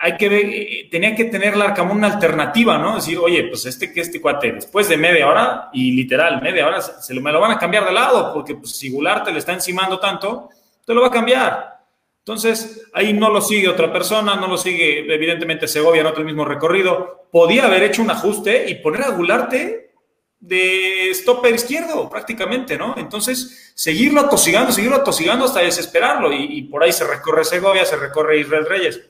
hay 0.00 0.16
que 0.16 0.28
ver, 0.28 0.44
eh, 0.44 0.88
tenía 0.90 1.14
que 1.16 1.24
tener 1.24 1.56
la 1.56 1.66
Arcamón 1.66 1.96
una 1.96 2.12
alternativa, 2.12 2.78
¿no? 2.78 2.96
Decir, 2.96 3.18
oye, 3.18 3.44
pues 3.44 3.66
este 3.66 3.92
que 3.92 4.02
este 4.02 4.20
cuate, 4.20 4.52
después 4.52 4.88
de 4.88 4.96
media 4.96 5.26
hora, 5.26 5.70
y 5.72 5.90
literal, 5.92 6.40
media 6.40 6.68
hora, 6.68 6.80
se, 6.80 7.02
se 7.02 7.14
lo, 7.14 7.20
me 7.20 7.32
lo 7.32 7.40
van 7.40 7.50
a 7.50 7.58
cambiar 7.58 7.84
de 7.84 7.92
lado, 7.92 8.32
porque 8.32 8.54
pues, 8.54 8.76
si 8.76 8.90
Gularte 8.90 9.32
le 9.32 9.40
está 9.40 9.52
encimando 9.52 9.98
tanto, 9.98 10.50
te 10.84 10.94
lo 10.94 11.00
va 11.00 11.08
a 11.08 11.10
cambiar. 11.10 11.77
Entonces, 12.28 12.86
ahí 12.92 13.14
no 13.14 13.30
lo 13.30 13.40
sigue 13.40 13.70
otra 13.70 13.90
persona, 13.90 14.36
no 14.36 14.48
lo 14.48 14.58
sigue, 14.58 15.10
evidentemente, 15.10 15.66
Segovia 15.66 16.02
en 16.02 16.08
otro 16.08 16.24
mismo 16.24 16.44
recorrido. 16.44 17.26
Podía 17.32 17.64
haber 17.64 17.84
hecho 17.84 18.02
un 18.02 18.10
ajuste 18.10 18.68
y 18.68 18.74
poner 18.74 19.04
a 19.04 19.12
Gularte 19.12 19.94
de 20.38 21.08
stopper 21.14 21.54
izquierdo, 21.54 22.06
prácticamente, 22.10 22.76
¿no? 22.76 22.94
Entonces, 22.98 23.72
seguirlo 23.74 24.20
atosigando, 24.20 24.72
seguirlo 24.72 24.98
atosigando 24.98 25.46
hasta 25.46 25.60
desesperarlo. 25.60 26.30
Y, 26.30 26.58
y 26.58 26.62
por 26.64 26.82
ahí 26.82 26.92
se 26.92 27.06
recorre 27.06 27.46
Segovia, 27.46 27.86
se 27.86 27.96
recorre 27.96 28.40
Israel 28.40 28.66
Reyes. 28.66 29.00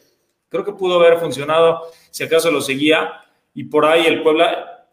Creo 0.48 0.64
que 0.64 0.74
pudo 0.74 1.00
haber 1.00 1.18
funcionado 1.18 1.90
si 2.12 2.22
acaso 2.22 2.52
lo 2.52 2.60
seguía. 2.60 3.14
Y 3.52 3.64
por 3.64 3.84
ahí 3.84 4.06
el 4.06 4.22
Puebla 4.22 4.86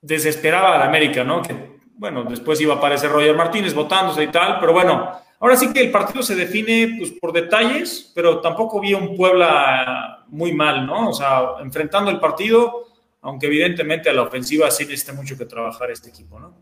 desesperaba 0.00 0.76
al 0.76 0.82
América, 0.82 1.24
¿no? 1.24 1.42
Que, 1.42 1.76
bueno, 1.98 2.24
después 2.24 2.58
iba 2.58 2.72
a 2.72 2.78
aparecer 2.78 3.10
Roger 3.10 3.36
Martínez 3.36 3.74
votándose 3.74 4.22
y 4.22 4.28
tal, 4.28 4.60
pero 4.60 4.72
bueno, 4.72 5.25
ahora 5.40 5.56
sí 5.56 5.72
que 5.72 5.80
el 5.80 5.90
partido 5.90 6.22
se 6.22 6.34
define 6.34 6.96
pues, 6.98 7.12
por 7.12 7.32
detalles, 7.32 8.12
pero 8.14 8.40
tampoco 8.40 8.80
vi 8.80 8.94
un 8.94 9.16
Puebla 9.16 10.24
muy 10.28 10.52
mal, 10.52 10.86
¿no? 10.86 11.10
O 11.10 11.12
sea, 11.12 11.56
enfrentando 11.60 12.10
el 12.10 12.20
partido, 12.20 12.86
aunque 13.22 13.46
evidentemente 13.46 14.10
a 14.10 14.12
la 14.12 14.22
ofensiva 14.22 14.70
sí 14.70 14.84
necesita 14.84 15.12
mucho 15.12 15.36
que 15.36 15.46
trabajar 15.46 15.90
este 15.90 16.10
equipo, 16.10 16.38
¿no? 16.38 16.54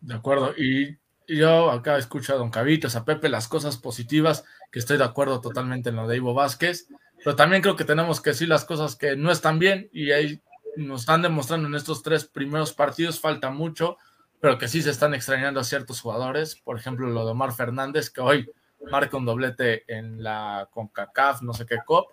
De 0.00 0.14
acuerdo, 0.14 0.54
y 0.56 0.96
yo 1.26 1.70
acá 1.70 1.98
escucho 1.98 2.32
a 2.32 2.36
Don 2.36 2.50
Cavitos, 2.50 2.96
a 2.96 3.04
Pepe, 3.04 3.28
las 3.28 3.48
cosas 3.48 3.76
positivas, 3.76 4.44
que 4.70 4.78
estoy 4.78 4.98
de 4.98 5.04
acuerdo 5.04 5.40
totalmente 5.40 5.90
en 5.90 5.96
lo 5.96 6.08
de 6.08 6.16
Ivo 6.16 6.34
Vázquez, 6.34 6.88
pero 7.22 7.36
también 7.36 7.62
creo 7.62 7.76
que 7.76 7.84
tenemos 7.84 8.20
que 8.20 8.30
decir 8.30 8.48
las 8.48 8.64
cosas 8.64 8.96
que 8.96 9.14
no 9.16 9.30
están 9.30 9.58
bien 9.58 9.88
y 9.92 10.10
ahí 10.12 10.42
nos 10.76 11.00
están 11.02 11.22
demostrando 11.22 11.68
en 11.68 11.74
estos 11.74 12.02
tres 12.02 12.24
primeros 12.24 12.72
partidos, 12.72 13.20
falta 13.20 13.50
mucho, 13.50 13.98
pero 14.40 14.58
que 14.58 14.68
sí 14.68 14.82
se 14.82 14.90
están 14.90 15.14
extrañando 15.14 15.60
a 15.60 15.64
ciertos 15.64 16.00
jugadores. 16.00 16.56
Por 16.56 16.78
ejemplo, 16.78 17.08
lo 17.08 17.24
de 17.24 17.32
Omar 17.32 17.52
Fernández, 17.52 18.10
que 18.10 18.20
hoy 18.20 18.50
marca 18.90 19.16
un 19.16 19.26
doblete 19.26 19.84
en 19.86 20.22
la 20.22 20.68
CONCACAF, 20.72 21.42
no 21.42 21.52
sé 21.52 21.66
qué 21.66 21.78
COP. 21.84 22.12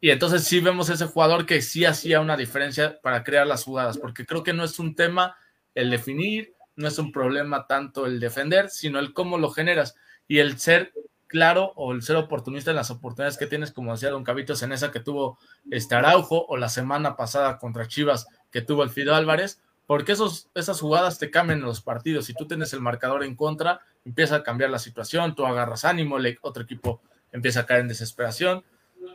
Y 0.00 0.10
entonces 0.10 0.44
sí 0.44 0.60
vemos 0.60 0.88
ese 0.88 1.06
jugador 1.06 1.44
que 1.44 1.60
sí 1.60 1.84
hacía 1.84 2.20
una 2.20 2.36
diferencia 2.36 3.00
para 3.02 3.22
crear 3.22 3.46
las 3.46 3.64
jugadas, 3.64 3.98
porque 3.98 4.24
creo 4.24 4.42
que 4.42 4.54
no 4.54 4.64
es 4.64 4.78
un 4.78 4.94
tema 4.94 5.36
el 5.74 5.90
definir, 5.90 6.54
no 6.76 6.88
es 6.88 6.98
un 6.98 7.12
problema 7.12 7.66
tanto 7.66 8.06
el 8.06 8.18
defender, 8.18 8.70
sino 8.70 8.98
el 8.98 9.12
cómo 9.12 9.36
lo 9.36 9.50
generas 9.50 9.94
y 10.26 10.38
el 10.38 10.58
ser 10.58 10.92
claro 11.26 11.72
o 11.76 11.92
el 11.92 12.02
ser 12.02 12.16
oportunista 12.16 12.70
en 12.70 12.76
las 12.76 12.90
oportunidades 12.90 13.36
que 13.36 13.46
tienes, 13.46 13.72
como 13.72 13.92
decía 13.92 14.10
Don 14.10 14.24
Cavitos, 14.24 14.62
en 14.62 14.72
esa 14.72 14.90
que 14.90 15.00
tuvo 15.00 15.38
este 15.70 15.94
Araujo 15.94 16.46
o 16.48 16.56
la 16.56 16.68
semana 16.68 17.16
pasada 17.16 17.58
contra 17.58 17.86
Chivas 17.86 18.26
que 18.50 18.62
tuvo 18.62 18.82
el 18.82 18.90
Fido 18.90 19.14
Álvarez, 19.14 19.60
porque 19.90 20.12
esos, 20.12 20.48
esas 20.54 20.80
jugadas 20.80 21.18
te 21.18 21.32
cambian 21.32 21.62
los 21.62 21.80
partidos. 21.80 22.26
Si 22.26 22.32
tú 22.32 22.46
tienes 22.46 22.72
el 22.72 22.80
marcador 22.80 23.24
en 23.24 23.34
contra, 23.34 23.80
empieza 24.04 24.36
a 24.36 24.42
cambiar 24.44 24.70
la 24.70 24.78
situación, 24.78 25.34
tú 25.34 25.44
agarras 25.44 25.84
ánimo, 25.84 26.16
el 26.16 26.38
otro 26.42 26.62
equipo 26.62 27.02
empieza 27.32 27.62
a 27.62 27.66
caer 27.66 27.80
en 27.80 27.88
desesperación. 27.88 28.62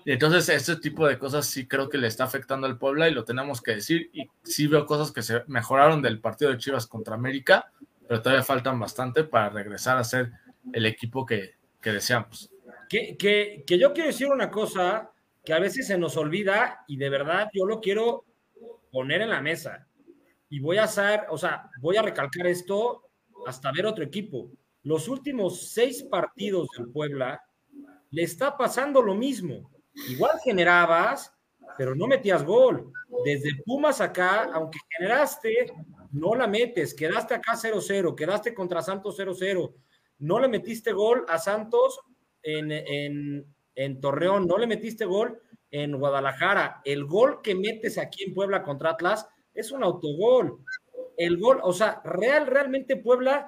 Y 0.03 0.11
entonces, 0.11 0.49
este 0.49 0.75
tipo 0.75 1.07
de 1.07 1.17
cosas 1.17 1.45
sí 1.45 1.65
creo 1.65 1.87
que 1.87 1.97
le 1.97 2.07
está 2.07 2.25
afectando 2.25 2.67
al 2.67 2.77
Puebla 2.77 3.07
y 3.07 3.13
lo 3.13 3.23
tenemos 3.23 3.61
que 3.61 3.75
decir. 3.75 4.09
Y 4.11 4.27
sí 4.43 4.67
veo 4.67 4.85
cosas 4.85 5.13
que 5.13 5.21
se 5.21 5.45
mejoraron 5.47 6.01
del 6.01 6.19
partido 6.19 6.51
de 6.51 6.57
Chivas 6.57 6.87
contra 6.87 7.15
América, 7.15 7.71
pero 8.05 8.21
todavía 8.21 8.43
faltan 8.43 8.77
bastante 8.77 9.23
para 9.23 9.47
regresar 9.47 9.97
a 9.97 10.03
ser 10.03 10.33
el 10.73 10.85
equipo 10.85 11.25
que, 11.25 11.53
que 11.79 11.93
deseamos. 11.93 12.51
Que, 12.89 13.15
que, 13.15 13.63
que 13.65 13.79
yo 13.79 13.93
quiero 13.93 14.07
decir 14.07 14.27
una 14.27 14.51
cosa 14.51 15.09
que 15.41 15.53
a 15.53 15.59
veces 15.59 15.87
se 15.87 15.97
nos 15.97 16.17
olvida 16.17 16.83
y 16.85 16.97
de 16.97 17.09
verdad 17.09 17.47
yo 17.53 17.65
lo 17.65 17.79
quiero 17.79 18.25
poner 18.91 19.21
en 19.21 19.29
la 19.29 19.39
mesa. 19.39 19.87
Y 20.49 20.59
voy 20.59 20.77
a 20.77 20.83
hacer, 20.83 21.21
o 21.29 21.37
sea, 21.37 21.69
voy 21.81 21.97
a 21.97 22.01
recalcar 22.01 22.47
esto 22.47 23.03
hasta 23.45 23.71
ver 23.71 23.85
otro 23.85 24.03
equipo. 24.03 24.51
Los 24.83 25.07
últimos 25.07 25.71
seis 25.71 26.03
partidos 26.03 26.67
del 26.77 26.91
Puebla 26.91 27.41
le 28.11 28.23
está 28.23 28.55
pasando 28.55 29.01
lo 29.01 29.15
mismo. 29.15 29.71
Igual 30.09 30.39
generabas, 30.43 31.33
pero 31.77 31.95
no 31.95 32.07
metías 32.07 32.43
gol. 32.43 32.91
Desde 33.23 33.63
Pumas 33.65 34.01
acá, 34.01 34.49
aunque 34.53 34.79
generaste, 34.97 35.73
no 36.11 36.35
la 36.35 36.47
metes. 36.47 36.93
Quedaste 36.93 37.33
acá 37.33 37.53
0-0, 37.53 38.15
quedaste 38.15 38.53
contra 38.53 38.81
Santos 38.81 39.17
0-0. 39.19 39.73
No 40.19 40.39
le 40.39 40.47
metiste 40.47 40.91
gol 40.93 41.25
a 41.27 41.37
Santos 41.37 41.99
en, 42.41 42.71
en, 42.71 43.45
en 43.75 43.99
Torreón, 43.99 44.47
no 44.47 44.57
le 44.57 44.67
metiste 44.67 45.05
gol 45.05 45.41
en 45.71 45.97
Guadalajara. 45.97 46.81
El 46.85 47.05
gol 47.05 47.41
que 47.41 47.55
metes 47.55 47.97
aquí 47.97 48.23
en 48.23 48.33
Puebla 48.33 48.63
contra 48.63 48.91
Atlas 48.91 49.27
es 49.55 49.71
un 49.71 49.83
autogol. 49.83 50.59
El 51.17 51.37
gol, 51.37 51.59
o 51.63 51.73
sea, 51.73 52.01
real, 52.03 52.45
realmente 52.45 52.97
Puebla, 52.97 53.47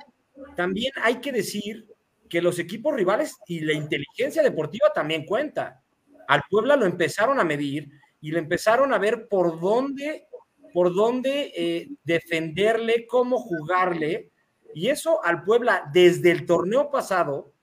también 0.56 0.92
hay 1.02 1.20
que 1.20 1.32
decir 1.32 1.86
que 2.30 2.42
los 2.42 2.60
equipos 2.60 2.94
rivales 2.94 3.38
y 3.48 3.60
la 3.60 3.74
inteligencia 3.74 4.42
deportiva 4.42 4.92
también 4.94 5.26
cuenta. 5.26 5.84
Al 6.28 6.42
Puebla 6.50 6.76
lo 6.76 6.86
empezaron 6.86 7.40
a 7.40 7.44
medir 7.44 7.90
y 8.22 8.32
le 8.32 8.40
empezaron 8.40 8.94
a 8.94 8.98
ver 8.98 9.28
por 9.28 9.60
dónde, 9.60 10.28
por 10.74 10.94
dónde 10.94 11.54
eh, 11.56 11.88
defenderle, 12.04 13.06
cómo 13.08 13.38
jugarle. 13.40 14.32
Y 14.74 14.90
eso 14.90 15.24
al 15.24 15.44
Puebla 15.44 15.90
desde 15.94 16.32
el 16.32 16.46
torneo 16.46 16.90
pasado 16.92 17.54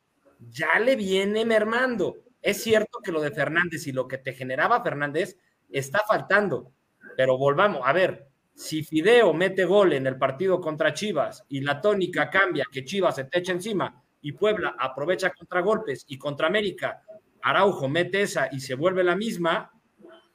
ya 0.50 0.78
le 0.78 0.96
viene 0.96 1.44
mermando. 1.44 2.16
Es 2.40 2.62
cierto 2.62 2.98
que 3.02 3.12
lo 3.12 3.20
de 3.20 3.30
Fernández 3.30 3.86
y 3.86 3.92
lo 3.92 4.06
que 4.08 4.18
te 4.18 4.34
generaba 4.34 4.82
Fernández 4.82 5.38
está 5.70 6.02
faltando, 6.06 6.72
pero 7.16 7.38
volvamos, 7.38 7.80
a 7.84 7.92
ver, 7.92 8.28
si 8.54 8.82
Fideo 8.82 9.34
mete 9.34 9.64
gol 9.64 9.92
en 9.92 10.06
el 10.06 10.16
partido 10.16 10.61
contra 10.61 10.94
Chivas 10.94 11.44
y 11.49 11.61
la 11.61 11.80
tónica 11.80 12.30
cambia, 12.30 12.66
que 12.70 12.84
Chivas 12.84 13.16
se 13.16 13.25
te 13.25 13.40
echa 13.40 13.52
encima 13.52 14.02
y 14.20 14.32
Puebla 14.32 14.76
aprovecha 14.78 15.30
contra 15.30 15.61
golpes 15.61 16.04
y 16.08 16.16
contra 16.16 16.46
América, 16.46 17.02
Araujo 17.42 17.88
mete 17.88 18.23
esa 18.23 18.49
y 18.50 18.61
se 18.61 18.75
vuelve 18.75 19.04
la 19.04 19.16
misma, 19.16 19.70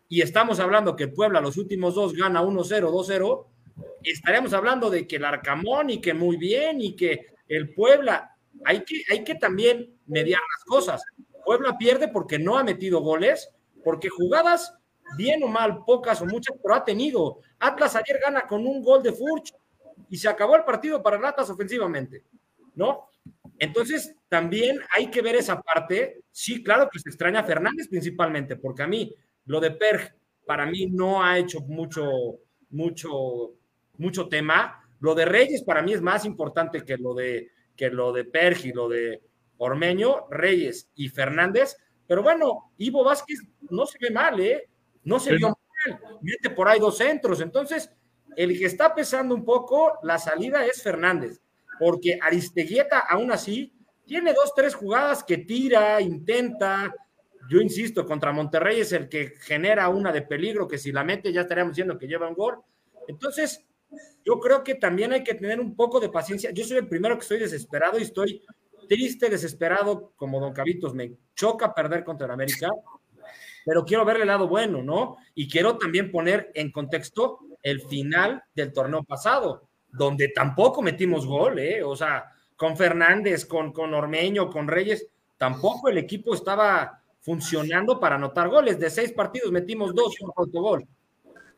y 0.07 0.21
estamos 0.21 0.59
hablando 0.59 0.95
que 0.95 1.07
Puebla 1.07 1.39
los 1.39 1.57
últimos 1.57 1.95
dos 1.95 2.13
gana 2.13 2.41
1-0, 2.41 2.91
2-0, 2.91 3.45
estaríamos 4.03 4.53
hablando 4.53 4.89
de 4.89 5.07
que 5.07 5.17
el 5.17 5.25
Arcamón 5.25 5.89
y 5.89 6.01
que 6.01 6.13
muy 6.13 6.38
bien 6.38 6.81
y 6.81 6.95
que 6.95 7.27
el 7.47 7.73
Puebla, 7.73 8.35
hay 8.65 8.83
que, 8.83 9.03
hay 9.09 9.23
que 9.23 9.35
también 9.35 9.97
mediar 10.07 10.41
las 10.41 10.65
cosas. 10.65 11.03
Puebla 11.45 11.77
pierde 11.77 12.07
porque 12.07 12.38
no 12.39 12.57
ha 12.57 12.63
metido 12.63 13.01
goles, 13.01 13.49
porque 13.83 14.09
jugadas 14.09 14.78
bien 15.17 15.43
o 15.43 15.47
mal, 15.47 15.83
pocas 15.85 16.21
o 16.21 16.25
muchas, 16.25 16.55
pero 16.61 16.75
ha 16.75 16.83
tenido. 16.83 17.39
Atlas 17.59 17.95
ayer 17.95 18.19
gana 18.23 18.47
con 18.47 18.65
un 18.65 18.83
gol 18.83 19.03
de 19.03 19.13
Furch 19.13 19.53
y 20.09 20.17
se 20.17 20.29
acabó 20.29 20.55
el 20.55 20.63
partido 20.63 21.01
para 21.01 21.17
el 21.17 21.25
Atlas 21.25 21.49
ofensivamente, 21.49 22.23
¿no? 22.75 23.09
Entonces, 23.57 24.15
también 24.29 24.79
hay 24.95 25.11
que 25.11 25.21
ver 25.21 25.35
esa 25.35 25.61
parte. 25.61 26.21
Sí, 26.31 26.63
claro 26.63 26.89
que 26.91 26.99
se 26.99 27.09
extraña 27.09 27.41
a 27.41 27.43
Fernández 27.43 27.87
principalmente, 27.89 28.55
porque 28.55 28.83
a 28.83 28.87
mí 28.87 29.13
lo 29.45 29.59
de 29.59 29.71
Perg 29.71 30.15
para 30.45 30.65
mí 30.65 30.87
no 30.87 31.23
ha 31.23 31.37
hecho 31.37 31.59
mucho, 31.61 32.39
mucho, 32.69 33.51
mucho 33.97 34.27
tema. 34.29 34.83
Lo 34.99 35.13
de 35.13 35.25
Reyes 35.25 35.63
para 35.63 35.81
mí 35.81 35.93
es 35.93 36.01
más 36.01 36.25
importante 36.25 36.83
que 36.83 36.97
lo 36.97 37.13
de, 37.13 37.51
que 37.75 37.89
lo 37.89 38.11
de 38.13 38.23
Perg 38.23 38.65
y 38.65 38.73
lo 38.73 38.87
de 38.87 39.21
Ormeño, 39.57 40.27
Reyes 40.29 40.89
y 40.95 41.09
Fernández. 41.09 41.75
Pero 42.07 42.23
bueno, 42.23 42.71
Ivo 42.77 43.03
Vázquez 43.03 43.39
no 43.69 43.85
se 43.85 43.99
ve 43.99 44.09
mal, 44.09 44.39
¿eh? 44.39 44.68
No 45.03 45.20
se 45.20 45.36
vio 45.36 45.50
mal. 45.50 46.00
Mete 46.22 46.50
por 46.50 46.68
ahí 46.68 46.79
dos 46.79 46.98
centros. 46.98 47.41
Entonces, 47.41 47.89
el 48.36 48.58
que 48.58 48.65
está 48.65 48.94
pesando 48.94 49.36
un 49.36 49.46
poco 49.46 50.00
la 50.03 50.18
salida 50.18 50.65
es 50.65 50.82
Fernández, 50.82 51.41
porque 51.79 52.20
Aristeguieta 52.22 53.00
aún 53.00 53.32
así 53.32 53.74
tiene 54.06 54.34
dos, 54.34 54.53
tres 54.56 54.75
jugadas 54.75 55.24
que 55.24 55.38
tira, 55.38 56.01
intenta. 56.01 56.94
Yo 57.50 57.60
insisto, 57.62 58.06
contra 58.06 58.32
Monterrey 58.32 58.79
es 58.79 58.91
el 58.91 59.08
que 59.10 59.34
genera 59.39 59.89
una 59.89 60.12
de 60.12 60.22
peligro, 60.22 60.68
que 60.68 60.77
si 60.77 60.91
la 60.91 61.03
mete 61.03 61.32
ya 61.32 61.41
estaríamos 61.41 61.74
diciendo 61.74 61.98
que 61.98 62.08
lleva 62.08 62.27
un 62.27 62.36
gol. 62.36 62.60
Entonces, 63.08 63.65
yo 64.24 64.39
creo 64.39 64.63
que 64.63 64.75
también 64.75 65.13
hay 65.13 65.24
que 65.24 65.34
tener 65.34 65.60
un 65.60 65.75
poco 65.75 66.00
de 66.00 66.10
paciencia. 66.10 66.51
Yo 66.51 66.63
soy 66.63 66.77
el 66.77 66.88
primero 66.88 67.15
que 67.15 67.22
estoy 67.22 67.39
desesperado 67.39 67.98
y 67.98 68.03
estoy 68.03 68.44
triste, 68.88 69.29
desesperado, 69.29 70.13
como 70.15 70.39
Don 70.39 70.53
Cavitos. 70.53 70.94
Me 70.94 71.13
choca 71.36 71.74
perder 71.74 72.03
contra 72.03 72.25
el 72.25 72.32
América, 72.32 72.70
pero 73.65 73.85
quiero 73.85 74.05
ver 74.05 74.17
el 74.17 74.27
lado 74.27 74.47
bueno, 74.47 74.81
¿no? 74.81 75.17
Y 75.35 75.47
quiero 75.47 75.77
también 75.77 76.11
poner 76.11 76.51
en 76.55 76.71
contexto 76.71 77.39
el 77.61 77.81
final 77.81 78.43
del 78.53 78.73
torneo 78.73 79.03
pasado, 79.03 79.67
donde 79.91 80.29
tampoco 80.29 80.81
metimos 80.81 81.25
gol, 81.25 81.59
¿eh? 81.59 81.83
O 81.83 81.95
sea, 81.95 82.31
con 82.55 82.75
Fernández, 82.75 83.45
con, 83.45 83.71
con 83.71 83.93
Ormeño, 83.93 84.49
con 84.49 84.67
Reyes, 84.67 85.07
tampoco 85.37 85.89
el 85.89 85.97
equipo 85.97 86.33
estaba 86.33 87.01
funcionando 87.21 87.99
para 87.99 88.15
anotar 88.15 88.49
goles. 88.49 88.79
De 88.79 88.89
seis 88.89 89.11
partidos 89.11 89.51
metimos 89.51 89.93
dos 89.93 90.13
y 90.19 90.23
un 90.23 90.31
autogol, 90.35 90.85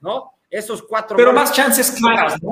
¿no? 0.02 0.34
Esos 0.50 0.84
cuatro. 0.84 1.16
Pero 1.18 1.30
goles, 1.30 1.42
más 1.42 1.54
chances 1.54 1.92
claras, 1.92 2.42
¿no? 2.42 2.52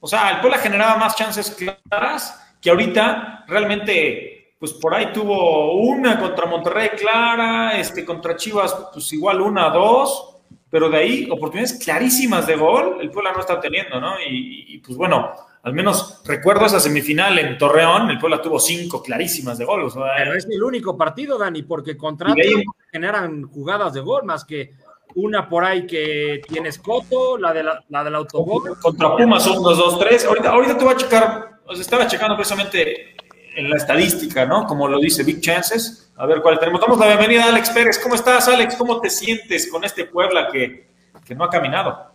O 0.00 0.06
sea, 0.06 0.30
el 0.30 0.40
Puebla 0.40 0.58
generaba 0.58 0.96
más 0.98 1.16
chances 1.16 1.50
claras 1.50 2.42
que 2.60 2.70
ahorita 2.70 3.44
realmente, 3.48 4.35
pues 4.58 4.72
por 4.74 4.94
ahí 4.94 5.12
tuvo 5.12 5.74
una 5.80 6.18
contra 6.18 6.46
Monterrey 6.46 6.90
clara, 6.98 7.78
este, 7.78 8.04
contra 8.04 8.36
Chivas, 8.36 8.74
pues 8.92 9.12
igual 9.12 9.40
una, 9.40 9.68
dos, 9.70 10.36
pero 10.70 10.88
de 10.88 10.96
ahí 10.98 11.28
oportunidades 11.30 11.78
clarísimas 11.84 12.46
de 12.46 12.56
gol, 12.56 12.98
el 13.00 13.10
Puebla 13.10 13.32
no 13.32 13.40
está 13.40 13.60
teniendo, 13.60 14.00
¿no? 14.00 14.14
Y, 14.20 14.64
y 14.68 14.78
pues 14.78 14.96
bueno, 14.96 15.32
Al 15.62 15.72
menos 15.72 16.22
recuerdo 16.24 16.64
esa 16.66 16.78
semifinal 16.78 17.36
en 17.40 17.58
Torreón, 17.58 18.08
el 18.10 18.20
Puebla 18.20 18.40
tuvo 18.40 18.60
cinco 18.60 19.02
clarísimas 19.02 19.58
de 19.58 19.64
gol. 19.64 19.82
o 19.82 19.90
sea, 19.90 20.02
Pero 20.16 20.34
es 20.36 20.46
el 20.48 20.62
único 20.62 20.96
partido, 20.96 21.36
Dani, 21.38 21.64
porque 21.64 21.96
contra 21.96 22.30
ahí- 22.32 22.62
generan 22.92 23.42
jugadas 23.50 23.92
de 23.92 24.00
gol, 24.00 24.22
más 24.24 24.44
que 24.44 24.74
una 25.16 25.48
por 25.48 25.64
ahí 25.64 25.84
que 25.84 26.40
tienes 26.46 26.78
Coto, 26.78 27.36
la, 27.36 27.52
de 27.52 27.64
la, 27.64 27.82
la 27.88 28.04
del 28.04 28.14
autogol. 28.14 28.78
contra 28.80 29.16
Pumas 29.16 29.42
son 29.42 29.60
2, 29.60 29.76
2, 29.76 29.98
3. 29.98 30.24
Ahorita, 30.26 30.50
ahorita 30.50 30.78
te 30.78 30.84
voy 30.84 30.94
a 30.94 30.96
checar, 30.96 31.58
o 31.66 31.72
sea, 31.74 31.80
estaba 31.82 32.06
checando 32.06 32.36
precisamente 32.36 33.16
en 33.56 33.70
la 33.70 33.76
estadística, 33.76 34.44
¿no? 34.44 34.66
Como 34.66 34.86
lo 34.86 35.00
dice 35.00 35.24
Big 35.24 35.40
Chances. 35.40 36.12
A 36.16 36.26
ver 36.26 36.42
cuál 36.42 36.58
tenemos. 36.58 36.80
Damos 36.80 36.98
la 36.98 37.06
bienvenida 37.06 37.46
a 37.46 37.48
Alex 37.48 37.70
Pérez. 37.70 37.98
¿Cómo 37.98 38.14
estás, 38.14 38.46
Alex? 38.48 38.76
¿Cómo 38.76 39.00
te 39.00 39.08
sientes 39.08 39.70
con 39.70 39.82
este 39.82 40.04
Puebla 40.04 40.48
que, 40.52 40.90
que 41.24 41.34
no 41.34 41.44
ha 41.44 41.50
caminado? 41.50 42.12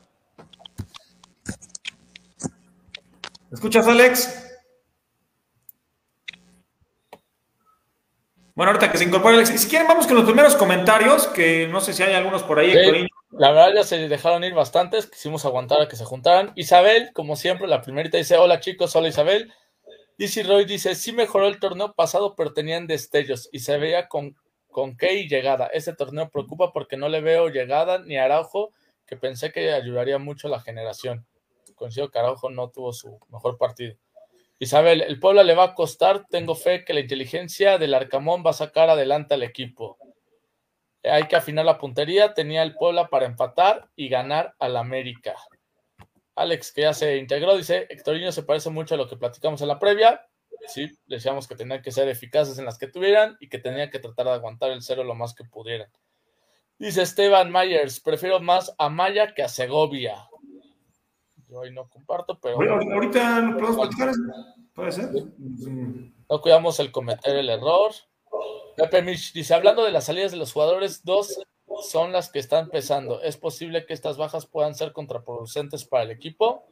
¿Me 3.50 3.56
¿Escuchas, 3.56 3.88
Alex? 3.88 4.38
Bueno, 8.54 8.72
ahorita 8.72 8.92
que 8.92 9.00
se 9.00 9.06
incorpora 9.06 9.36
Alex. 9.36 9.50
Si 9.50 9.68
quieren, 9.68 9.88
vamos 9.88 10.06
con 10.06 10.18
los 10.18 10.26
primeros 10.26 10.56
comentarios, 10.56 11.26
que 11.28 11.68
no 11.68 11.82
sé 11.82 11.94
si 11.94 12.04
hay 12.04 12.14
algunos 12.14 12.44
por 12.44 12.60
ahí, 12.60 12.72
Sí. 12.72 13.08
La 13.32 13.52
verdad 13.52 13.72
ya 13.76 13.84
se 13.86 14.10
dejaron 14.10 14.44
ir 14.44 14.54
bastantes, 14.54 15.08
quisimos 15.08 15.46
aguantar 15.46 15.82
a 15.82 15.88
que 15.88 15.96
se 15.96 16.04
juntaran. 16.04 16.52
Isabel, 16.56 17.12
como 17.14 17.38
siempre, 17.38 17.66
la 17.66 17.82
primerita 17.82 18.18
dice, 18.18 18.36
hola 18.36 18.60
chicos, 18.60 18.94
hola 18.94 19.08
Isabel. 19.08 19.54
DC 20.22 20.44
Roy 20.44 20.66
dice, 20.66 20.94
sí 20.94 21.14
mejoró 21.14 21.48
el 21.48 21.60
torneo 21.60 21.94
pasado, 21.94 22.36
pero 22.36 22.54
tenían 22.54 22.86
destellos 22.86 23.50
y 23.52 23.58
se 23.58 23.80
veía 23.80 24.08
con, 24.08 24.38
con 24.70 24.96
qué 24.96 25.28
llegada. 25.28 25.66
Este 25.74 25.96
torneo 25.96 26.30
preocupa 26.30 26.72
porque 26.72 26.96
no 26.96 27.10
le 27.10 27.22
veo 27.22 27.50
llegada 27.50 27.98
ni 27.98 28.18
Araujo, 28.18 28.72
que 29.08 29.18
pensé 29.18 29.52
que 29.52 29.72
ayudaría 29.72 30.20
mucho 30.20 30.48
a 30.48 30.52
la 30.52 30.60
generación. 30.60 31.26
Coincido 31.74 32.12
que 32.12 32.20
Araujo 32.20 32.52
no 32.52 32.70
tuvo 32.70 32.94
su 32.94 33.20
mejor 33.30 33.58
partido. 33.58 33.96
Isabel, 34.60 35.02
el 35.02 35.20
Puebla 35.20 35.42
le 35.42 35.56
va 35.56 35.64
a 35.64 35.74
costar, 35.74 36.28
tengo 36.30 36.54
fe 36.54 36.86
que 36.86 36.94
la 36.94 37.00
inteligencia 37.00 37.80
del 37.80 37.96
Arcamón 37.96 38.44
va 38.46 38.52
a 38.52 38.54
sacar 38.54 38.92
adelante 38.92 39.34
al 39.34 39.42
equipo. 39.42 39.98
Hay 41.04 41.24
que 41.24 41.36
afinar 41.36 41.66
la 41.66 41.80
puntería. 41.80 42.36
Tenía 42.36 42.62
el 42.62 42.76
Puebla 42.76 43.08
para 43.08 43.26
empatar 43.26 43.90
y 43.96 44.08
ganar 44.08 44.54
al 44.60 44.78
América. 44.78 45.34
Alex, 46.36 46.72
que 46.72 46.82
ya 46.82 46.94
se 46.94 47.18
integró, 47.18 47.56
dice: 47.58 47.88
Hectorinho 47.90 48.32
se 48.32 48.44
parece 48.44 48.70
mucho 48.70 48.96
a 48.96 48.98
lo 48.98 49.08
que 49.08 49.18
platicamos 49.18 49.62
en 49.62 49.68
la 49.68 49.80
previa. 49.80 50.28
Sí, 50.68 50.92
decíamos 51.08 51.48
que 51.48 51.56
tenían 51.56 51.82
que 51.82 51.92
ser 51.92 52.08
eficaces 52.08 52.58
en 52.60 52.66
las 52.66 52.78
que 52.78 52.88
tuvieran 52.88 53.36
y 53.40 53.50
que 53.50 53.58
tenían 53.58 53.90
que 53.90 54.00
tratar 54.00 54.28
de 54.28 54.34
aguantar 54.34 54.72
el 54.72 54.82
cero 54.82 55.04
lo 55.04 55.16
más 55.16 55.34
que 55.34 55.44
pudieran. 55.44 55.90
Dice 56.78 57.02
Esteban 57.02 57.52
Myers: 57.52 58.00
prefiero 58.00 58.40
más 58.40 58.74
a 58.78 58.90
Maya 58.90 59.34
que 59.34 59.44
a 59.44 59.50
Segovia. 59.50 60.30
Yo 61.50 61.62
ahí 61.62 61.72
no 61.72 61.90
comparto, 61.90 62.40
pero 62.40 62.56
Ahorita 62.56 62.94
ahorita 62.94 63.40
lo 63.42 63.58
podemos 63.58 63.78
platicar. 63.78 64.10
¿eh? 64.10 64.62
Puede 64.74 64.92
ser. 64.94 65.10
no 66.30 66.42
cuidamos 66.42 66.80
el 66.80 66.92
cometer 66.92 67.36
el 67.36 67.50
error. 67.50 67.92
Pepe 68.78 69.02
Mich 69.02 69.34
dice, 69.34 69.54
hablando 69.54 69.84
de 69.84 69.92
las 69.92 70.06
salidas 70.06 70.32
de 70.32 70.38
los 70.38 70.54
jugadores, 70.54 71.04
dos 71.04 71.42
son 71.82 72.12
las 72.12 72.30
que 72.30 72.40
están 72.40 72.70
pesando. 72.70 73.22
¿Es 73.22 73.38
posible 73.38 73.86
que 73.86 73.94
estas 73.94 74.18
bajas 74.18 74.46
puedan 74.46 74.76
ser 74.76 74.94
contraproducentes 74.94 75.86
para 75.86 76.04
el 76.04 76.12
equipo? 76.12 76.66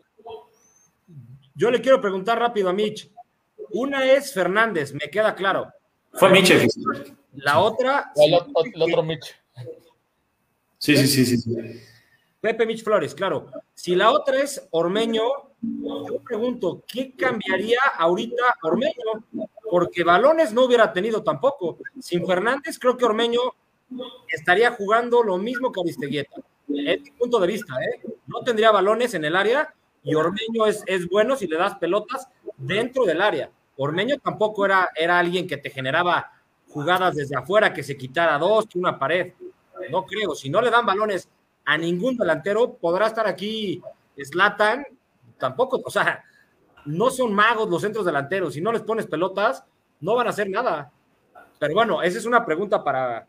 Yo 1.55 1.71
le 1.71 1.81
quiero 1.81 1.99
preguntar 1.99 2.39
rápido 2.39 2.69
a 2.69 2.73
Mitch. 2.73 3.11
Una 3.71 4.05
es 4.11 4.33
Fernández, 4.33 4.93
me 4.93 5.09
queda 5.09 5.35
claro. 5.35 5.71
Fue 6.13 6.29
Michel. 6.29 6.67
La 7.33 7.59
otra, 7.59 8.11
O 8.15 8.23
El, 8.23 8.73
el 8.73 8.81
otro 8.81 9.03
Mich. 9.03 9.35
Sí, 10.77 10.95
sí, 10.97 11.07
sí, 11.07 11.25
sí. 11.25 11.37
sí. 11.37 11.81
Pepe 12.41 12.65
Mitch 12.65 12.83
Flores, 12.83 13.13
claro. 13.13 13.51
Si 13.73 13.95
la 13.95 14.11
otra 14.11 14.41
es 14.41 14.65
Ormeño, 14.71 15.23
yo 15.61 16.21
pregunto, 16.25 16.83
¿qué 16.87 17.13
cambiaría 17.15 17.79
ahorita 17.97 18.55
Ormeño? 18.63 19.49
Porque 19.69 20.03
balones 20.03 20.53
no 20.53 20.63
hubiera 20.63 20.93
tenido 20.93 21.21
tampoco. 21.21 21.77
Sin 21.99 22.25
Fernández, 22.25 22.79
creo 22.79 22.95
que 22.95 23.05
Ormeño 23.05 23.41
estaría 24.27 24.71
jugando 24.71 25.23
lo 25.23 25.37
mismo 25.37 25.71
que 25.71 25.81
Aristeguieta. 25.81 26.41
Es 26.67 27.01
mi 27.01 27.11
punto 27.11 27.39
de 27.39 27.47
vista, 27.47 27.73
¿eh? 27.83 28.01
No 28.27 28.41
tendría 28.41 28.71
balones 28.71 29.13
en 29.13 29.25
el 29.25 29.35
área 29.35 29.73
y 30.03 30.15
Ormeño 30.15 30.65
es, 30.67 30.83
es 30.85 31.07
bueno 31.09 31.35
si 31.35 31.47
le 31.47 31.57
das 31.57 31.75
pelotas 31.75 32.27
dentro 32.57 33.05
del 33.05 33.21
área. 33.21 33.51
Ormeño 33.77 34.17
tampoco 34.19 34.65
era, 34.65 34.89
era 34.95 35.17
alguien 35.17 35.47
que 35.47 35.57
te 35.57 35.69
generaba 35.69 36.31
jugadas 36.69 37.15
desde 37.15 37.37
afuera, 37.37 37.73
que 37.73 37.83
se 37.83 37.97
quitara 37.97 38.37
dos, 38.37 38.67
que 38.67 38.77
una 38.77 38.99
pared. 38.99 39.33
No 39.89 40.05
creo. 40.05 40.35
Si 40.35 40.49
no 40.49 40.61
le 40.61 40.69
dan 40.69 40.85
balones 40.85 41.29
a 41.65 41.77
ningún 41.77 42.17
delantero, 42.17 42.73
podrá 42.73 43.07
estar 43.07 43.27
aquí 43.27 43.81
Slatan, 44.17 44.85
tampoco, 45.37 45.81
o 45.83 45.89
sea, 45.89 46.23
no 46.85 47.09
son 47.09 47.33
magos 47.33 47.69
los 47.69 47.81
centros 47.81 48.05
delanteros, 48.05 48.53
si 48.53 48.61
no 48.61 48.71
les 48.71 48.81
pones 48.81 49.07
pelotas, 49.07 49.63
no 50.01 50.15
van 50.15 50.27
a 50.27 50.31
hacer 50.31 50.49
nada. 50.49 50.91
Pero 51.57 51.73
bueno, 51.73 52.01
esa 52.01 52.17
es 52.17 52.25
una 52.25 52.45
pregunta 52.45 52.83
para 52.83 53.27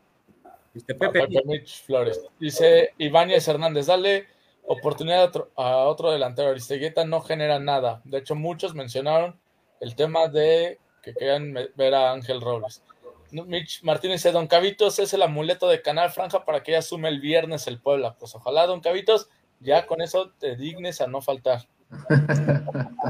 este 0.73 0.95
Pepe. 0.95 1.21
Pepe 1.21 1.41
Mich 1.45 1.83
Flores. 1.83 2.21
Dice 2.39 2.93
Ibáñez 2.97 3.47
Hernández, 3.47 3.87
dale 3.87 4.27
oportunidad 4.63 5.21
a 5.21 5.25
otro, 5.25 5.51
a 5.55 5.77
otro 5.85 6.11
delantero. 6.11 6.49
Aristeguieta 6.49 7.05
no 7.05 7.21
genera 7.21 7.59
nada. 7.59 8.01
De 8.05 8.19
hecho, 8.19 8.35
muchos 8.35 8.75
mencionaron 8.75 9.39
el 9.79 9.95
tema 9.95 10.27
de 10.27 10.79
que 11.01 11.13
querían 11.13 11.55
ver 11.75 11.93
a 11.93 12.11
Ángel 12.11 12.41
Robles. 12.41 12.83
Mitch 13.31 13.81
Martínez 13.83 14.21
dice, 14.21 14.31
Don 14.31 14.47
Cavitos 14.47 14.99
es 14.99 15.13
el 15.13 15.21
amuleto 15.21 15.69
de 15.69 15.81
Canal 15.81 16.11
Franja 16.11 16.43
para 16.43 16.63
que 16.63 16.73
ya 16.73 16.79
asume 16.79 17.09
el 17.09 17.21
viernes 17.21 17.67
el 17.67 17.79
Puebla. 17.79 18.15
Pues 18.19 18.35
ojalá, 18.35 18.67
Don 18.67 18.81
Cavitos, 18.81 19.29
ya 19.59 19.85
con 19.85 20.01
eso 20.01 20.31
te 20.37 20.55
dignes 20.55 21.01
a 21.01 21.07
no 21.07 21.21
faltar. 21.21 21.61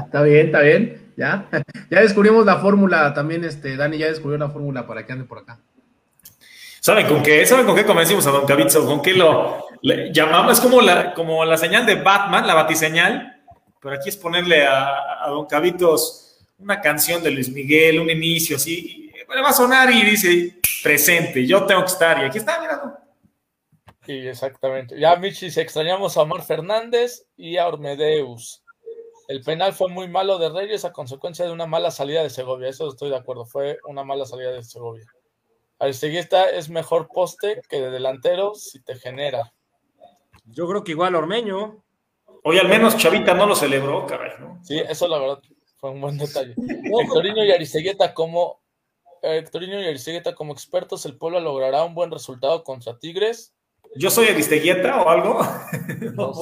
Está 0.06 0.22
bien, 0.22 0.46
está 0.46 0.60
bien. 0.60 1.12
Ya, 1.16 1.48
ya 1.90 2.00
descubrimos 2.00 2.44
la 2.44 2.58
fórmula 2.58 3.14
también, 3.14 3.44
este, 3.44 3.76
Dani 3.76 3.96
ya 3.96 4.08
descubrió 4.08 4.38
la 4.38 4.50
fórmula 4.50 4.86
para 4.86 5.06
que 5.06 5.12
ande 5.12 5.24
por 5.24 5.38
acá. 5.38 5.60
¿Saben 6.84 7.06
con 7.06 7.22
qué? 7.22 7.46
¿Saben 7.46 7.64
con 7.64 7.76
qué 7.76 7.86
convencimos 7.86 8.26
a 8.26 8.32
Don 8.32 8.44
Cavitzo? 8.44 8.84
¿Con 8.84 9.00
qué 9.00 9.14
lo 9.14 9.68
llamamos? 10.12 10.54
Es 10.54 10.60
como 10.60 10.80
la, 10.80 11.14
como 11.14 11.44
la 11.44 11.56
señal 11.56 11.86
de 11.86 11.94
Batman, 11.94 12.44
la 12.44 12.54
batiseñal, 12.54 13.40
pero 13.80 13.94
aquí 13.94 14.08
es 14.08 14.16
ponerle 14.16 14.66
a, 14.66 15.24
a 15.24 15.28
Don 15.28 15.46
Cavitos 15.46 16.40
una 16.58 16.80
canción 16.80 17.22
de 17.22 17.30
Luis 17.30 17.52
Miguel, 17.52 18.00
un 18.00 18.10
inicio 18.10 18.56
así, 18.56 19.12
le 19.32 19.40
va 19.40 19.50
a 19.50 19.52
sonar 19.52 19.92
y 19.92 20.02
dice 20.02 20.56
presente, 20.82 21.46
yo 21.46 21.64
tengo 21.66 21.82
que 21.82 21.92
estar, 21.92 22.20
y 22.20 22.26
aquí 22.26 22.38
está, 22.38 22.60
mira. 22.60 22.98
Sí, 24.04 24.26
exactamente. 24.26 24.98
Ya 24.98 25.14
Mitch 25.14 25.38
dice, 25.38 25.60
extrañamos 25.60 26.16
a 26.16 26.22
Omar 26.22 26.42
Fernández 26.42 27.26
y 27.36 27.58
a 27.58 27.68
Ormedeus. 27.68 28.64
El 29.28 29.40
penal 29.42 29.72
fue 29.72 29.88
muy 29.88 30.08
malo 30.08 30.36
de 30.38 30.50
Reyes 30.50 30.84
a 30.84 30.92
consecuencia 30.92 31.44
de 31.44 31.52
una 31.52 31.66
mala 31.66 31.92
salida 31.92 32.24
de 32.24 32.30
Segovia. 32.30 32.68
Eso 32.68 32.88
estoy 32.88 33.10
de 33.10 33.16
acuerdo. 33.16 33.46
Fue 33.46 33.78
una 33.84 34.02
mala 34.02 34.26
salida 34.26 34.50
de 34.50 34.64
Segovia. 34.64 35.06
Aristeguieta 35.82 36.48
es 36.48 36.68
mejor 36.68 37.08
poste 37.12 37.60
que 37.68 37.80
de 37.80 37.90
delantero 37.90 38.54
si 38.54 38.80
te 38.80 38.94
genera. 38.94 39.52
Yo 40.44 40.68
creo 40.68 40.84
que 40.84 40.92
igual 40.92 41.16
Ormeño. 41.16 41.82
Hoy 42.44 42.58
al 42.58 42.68
menos 42.68 42.96
Chavita 42.96 43.34
no 43.34 43.46
lo 43.46 43.56
celebró, 43.56 44.06
caray, 44.06 44.30
¿no? 44.38 44.60
Sí, 44.62 44.78
eso 44.78 45.08
la 45.08 45.18
verdad 45.18 45.42
fue 45.78 45.90
un 45.90 46.00
buen 46.00 46.18
detalle. 46.18 46.54
Hectorinho 46.56 47.44
y 47.44 47.50
Aristeguieta 47.50 48.14
como 48.14 48.62
Hectorinho 49.22 49.80
y 49.80 49.86
Aristeguieta 49.86 50.36
como 50.36 50.52
expertos, 50.52 51.04
el 51.04 51.18
pueblo 51.18 51.40
logrará 51.40 51.82
un 51.82 51.96
buen 51.96 52.12
resultado 52.12 52.62
contra 52.62 52.96
Tigres. 53.00 53.52
¿Yo 53.96 54.08
soy 54.08 54.28
Aristeguieta 54.28 55.02
o 55.02 55.08
algo? 55.08 55.40
No 56.14 56.32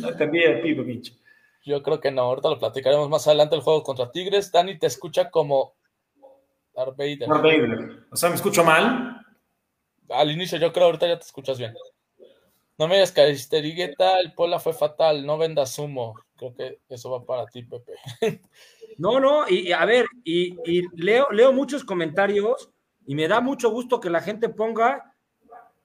No, 0.00 0.08
entendí 0.08 0.38
el 0.38 0.60
pido, 0.60 0.84
pinche. 0.84 1.16
Yo 1.64 1.82
creo 1.82 1.98
que 1.98 2.12
no, 2.12 2.22
ahorita 2.22 2.48
lo 2.48 2.60
platicaremos 2.60 3.08
más 3.08 3.26
adelante 3.26 3.56
el 3.56 3.62
juego 3.62 3.82
contra 3.82 4.12
Tigres. 4.12 4.52
Dani 4.52 4.78
te 4.78 4.86
escucha 4.86 5.30
como 5.30 5.74
Darth 6.76 6.96
Vader. 6.96 7.28
Darth 7.28 7.42
Vader. 7.42 8.06
O 8.10 8.16
sea, 8.16 8.28
¿me 8.28 8.36
escucho 8.36 8.62
mal? 8.62 9.20
Al 10.10 10.30
inicio 10.30 10.58
yo 10.58 10.72
creo, 10.72 10.86
ahorita 10.86 11.08
ya 11.08 11.18
te 11.18 11.24
escuchas 11.24 11.58
bien. 11.58 11.74
No 12.78 12.86
me 12.86 12.96
digas 12.96 13.12
que 13.12 13.22
Aristeguieta, 13.22 14.20
el 14.20 14.34
Pola 14.34 14.60
fue 14.60 14.74
fatal, 14.74 15.24
no 15.24 15.38
vendas 15.38 15.78
humo. 15.78 16.14
Creo 16.36 16.54
que 16.54 16.80
eso 16.88 17.10
va 17.10 17.24
para 17.24 17.46
ti, 17.46 17.62
Pepe. 17.62 17.94
No, 18.98 19.20
no, 19.20 19.46
y, 19.46 19.68
y 19.68 19.72
a 19.72 19.84
ver, 19.84 20.06
y, 20.24 20.56
y 20.64 20.82
leo, 20.94 21.28
leo 21.30 21.52
muchos 21.52 21.84
comentarios 21.84 22.70
y 23.06 23.14
me 23.14 23.28
da 23.28 23.42
mucho 23.42 23.68
gusto 23.68 24.00
que 24.00 24.08
la 24.08 24.22
gente 24.22 24.48
ponga 24.48 25.14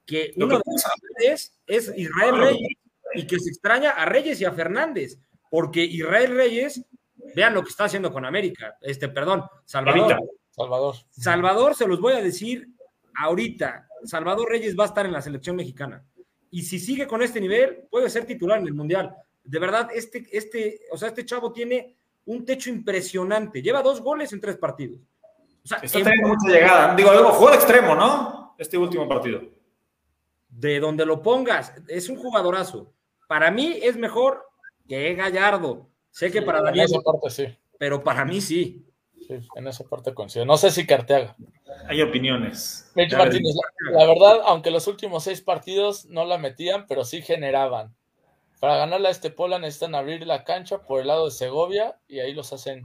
que 0.06 0.32
Lo 0.34 0.46
uno 0.46 0.56
que 0.56 0.62
de 0.64 0.72
los 0.72 0.84
es, 1.18 1.58
es 1.66 1.92
Israel 1.94 2.38
Reyes 2.38 2.78
y 3.14 3.26
que 3.26 3.38
se 3.38 3.50
extraña 3.50 3.90
a 3.90 4.06
Reyes 4.06 4.40
y 4.40 4.46
a 4.46 4.52
Fernández, 4.52 5.18
porque 5.50 5.84
Israel 5.84 6.34
Reyes, 6.34 6.86
vean 7.34 7.52
lo 7.52 7.62
que 7.62 7.68
está 7.68 7.84
haciendo 7.84 8.10
con 8.10 8.24
América, 8.24 8.78
este, 8.80 9.10
perdón, 9.10 9.44
Salvador. 9.66 10.14
Ahorita. 10.14 10.41
Salvador. 10.52 10.94
Salvador, 11.10 11.74
se 11.74 11.86
los 11.88 12.00
voy 12.00 12.12
a 12.14 12.22
decir 12.22 12.68
ahorita, 13.18 13.88
Salvador 14.04 14.48
Reyes 14.48 14.78
va 14.78 14.84
a 14.84 14.86
estar 14.86 15.04
en 15.06 15.12
la 15.12 15.20
selección 15.22 15.56
mexicana. 15.56 16.04
Y 16.50 16.62
si 16.62 16.78
sigue 16.78 17.06
con 17.06 17.22
este 17.22 17.40
nivel, 17.40 17.86
puede 17.90 18.08
ser 18.10 18.24
titular 18.26 18.58
en 18.60 18.66
el 18.66 18.74
Mundial. 18.74 19.14
De 19.42 19.58
verdad, 19.58 19.88
este, 19.94 20.26
este, 20.30 20.80
o 20.92 20.96
sea, 20.96 21.08
este 21.08 21.24
chavo 21.24 21.52
tiene 21.52 21.96
un 22.26 22.44
techo 22.44 22.70
impresionante. 22.70 23.60
Lleva 23.62 23.82
dos 23.82 24.00
goles 24.00 24.32
en 24.32 24.40
tres 24.40 24.56
partidos. 24.56 25.00
O 25.64 25.68
sea, 25.68 25.78
Está 25.78 25.98
en- 25.98 26.04
teniendo 26.04 26.28
mucha 26.28 26.48
llegada. 26.48 26.94
Digo, 26.94 27.12
luego 27.12 27.30
jugó 27.30 27.50
de 27.50 27.56
extremo, 27.56 27.94
¿no? 27.94 28.54
Este 28.58 28.76
último 28.78 29.08
partido. 29.08 29.40
de 30.54 30.78
donde 30.80 31.06
lo 31.06 31.22
pongas, 31.22 31.72
es 31.88 32.10
un 32.10 32.16
jugadorazo. 32.16 32.92
Para 33.26 33.50
mí 33.50 33.78
es 33.82 33.96
mejor 33.96 34.44
que 34.86 35.14
Gallardo, 35.14 35.88
Sé 36.10 36.30
que 36.30 36.42
para 36.42 36.60
Daniel, 36.60 36.88
sí. 37.30 37.46
pero 37.78 38.04
para 38.04 38.22
mí 38.26 38.38
sí. 38.42 38.84
Sí, 39.26 39.38
en 39.54 39.68
esa 39.68 39.84
parte 39.84 40.14
coincido. 40.14 40.44
No 40.44 40.56
sé 40.56 40.70
si 40.70 40.86
Carteaga. 40.86 41.36
Hay 41.86 42.02
opiniones. 42.02 42.90
Mitch 42.94 43.12
Martínez, 43.14 43.54
la, 43.54 44.00
la 44.00 44.06
verdad, 44.06 44.40
aunque 44.44 44.70
los 44.70 44.86
últimos 44.86 45.24
seis 45.24 45.40
partidos 45.40 46.06
no 46.06 46.24
la 46.24 46.38
metían, 46.38 46.86
pero 46.86 47.04
sí 47.04 47.22
generaban. 47.22 47.94
Para 48.60 48.76
ganarle 48.76 49.08
a 49.08 49.10
este 49.10 49.30
Puebla 49.30 49.58
necesitan 49.58 49.94
abrir 49.94 50.26
la 50.26 50.44
cancha 50.44 50.82
por 50.82 51.00
el 51.00 51.08
lado 51.08 51.24
de 51.24 51.30
Segovia 51.32 51.98
y 52.08 52.20
ahí 52.20 52.32
los 52.32 52.52
hacen. 52.52 52.82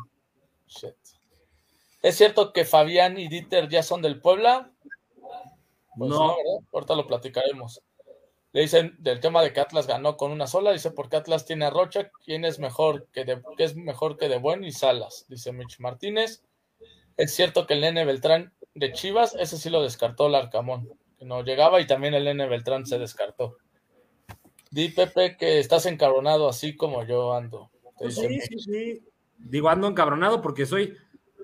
Shit. 0.67 0.95
¿Es 2.01 2.15
cierto 2.15 2.53
que 2.53 2.65
Fabián 2.65 3.17
y 3.17 3.27
Dieter 3.27 3.69
ya 3.69 3.83
son 3.83 4.01
del 4.01 4.19
Puebla? 4.19 4.71
Pues 5.97 6.09
No. 6.09 6.17
no, 6.17 6.27
¿verdad? 6.37 6.67
Ahorita 6.73 6.95
lo 6.95 7.07
platicaremos. 7.07 7.81
Le 8.53 8.61
dicen 8.61 8.95
del 8.99 9.19
tema 9.19 9.41
de 9.41 9.53
que 9.53 9.59
Atlas 9.59 9.87
ganó 9.87 10.17
con 10.17 10.31
una 10.31 10.47
sola, 10.47 10.71
dice 10.71 10.91
porque 10.91 11.17
Atlas 11.17 11.45
tiene 11.45 11.65
a 11.65 11.69
Rocha, 11.69 12.09
¿quién 12.23 12.45
es 12.45 12.59
mejor 12.59 13.07
que 13.11 13.25
de, 13.25 13.41
que 13.57 13.63
es 13.63 13.75
mejor 13.75 14.17
que 14.17 14.29
de 14.29 14.39
Buen 14.39 14.63
y 14.63 14.71
Salas? 14.71 15.25
Dice 15.27 15.51
Mitch 15.51 15.79
Martínez. 15.79 16.43
Es 17.17 17.33
cierto 17.33 17.67
que 17.67 17.73
el 17.73 17.81
nene 17.81 18.05
Beltrán 18.05 18.53
de 18.73 18.93
Chivas, 18.93 19.35
ese 19.35 19.57
sí 19.57 19.69
lo 19.69 19.81
descartó 19.81 20.27
el 20.27 20.35
Arcamón, 20.35 20.89
que 21.17 21.25
no 21.25 21.43
llegaba 21.43 21.81
y 21.81 21.87
también 21.87 22.13
el 22.13 22.25
nene 22.25 22.47
Beltrán 22.47 22.85
se 22.85 22.99
descartó. 22.99 23.57
Di 24.71 24.89
Pepe 24.89 25.37
que 25.37 25.59
estás 25.59 25.85
encabronado 25.85 26.47
así 26.47 26.75
como 26.75 27.03
yo 27.03 27.33
ando. 27.33 27.71
Pues 27.97 28.15
sí, 28.15 28.39
sí, 28.41 28.59
sí. 28.59 29.03
Digo, 29.37 29.69
ando 29.69 29.87
encabronado 29.87 30.41
porque 30.41 30.65
soy, 30.65 30.95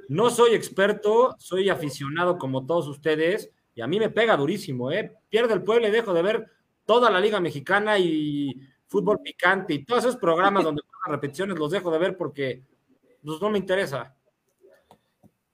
no 0.07 0.29
soy 0.29 0.53
experto, 0.53 1.35
soy 1.39 1.69
aficionado 1.69 2.37
como 2.37 2.65
todos 2.65 2.87
ustedes, 2.87 3.51
y 3.75 3.81
a 3.81 3.87
mí 3.87 3.99
me 3.99 4.09
pega 4.09 4.37
durísimo, 4.37 4.91
¿eh? 4.91 5.15
Pierde 5.29 5.53
el 5.53 5.63
pueblo 5.63 5.87
y 5.87 5.91
dejo 5.91 6.13
de 6.13 6.21
ver 6.21 6.51
toda 6.85 7.09
la 7.09 7.19
Liga 7.19 7.39
Mexicana 7.39 7.97
y 7.97 8.51
fútbol 8.87 9.19
picante 9.21 9.73
y 9.73 9.85
todos 9.85 10.03
esos 10.05 10.17
programas 10.17 10.63
donde 10.65 10.81
pasan 10.83 11.13
repeticiones 11.15 11.57
los 11.57 11.71
dejo 11.71 11.91
de 11.91 11.97
ver 11.97 12.17
porque 12.17 12.63
pues, 13.23 13.41
no 13.41 13.49
me 13.49 13.57
interesa. 13.57 14.15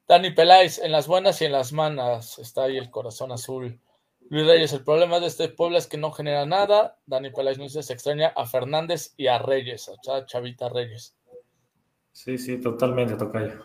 Dani 0.07 0.31
Peláez, 0.31 0.79
en 0.79 0.91
las 0.91 1.07
buenas 1.07 1.39
y 1.41 1.45
en 1.45 1.51
las 1.51 1.71
malas, 1.71 2.39
está 2.39 2.63
ahí 2.63 2.77
el 2.77 2.89
corazón 2.89 3.31
azul. 3.31 3.79
Luis 4.29 4.45
Reyes, 4.45 4.73
el 4.73 4.83
problema 4.83 5.19
de 5.19 5.27
este 5.27 5.49
pueblo 5.49 5.77
es 5.77 5.87
que 5.87 5.97
no 5.97 6.11
genera 6.11 6.45
nada. 6.45 6.97
Dani 7.05 7.29
Peláez 7.29 7.57
nos 7.59 7.73
dice, 7.73 7.83
se 7.83 7.93
extraña 7.93 8.33
a 8.35 8.45
Fernández 8.45 9.13
y 9.17 9.27
a 9.27 9.37
Reyes, 9.37 9.87
a 9.89 9.93
Cha- 10.01 10.25
Chavita 10.25 10.69
Reyes. 10.69 11.15
Sí, 12.11 12.37
sí, 12.37 12.59
totalmente, 12.59 13.15
Tocayo. 13.15 13.63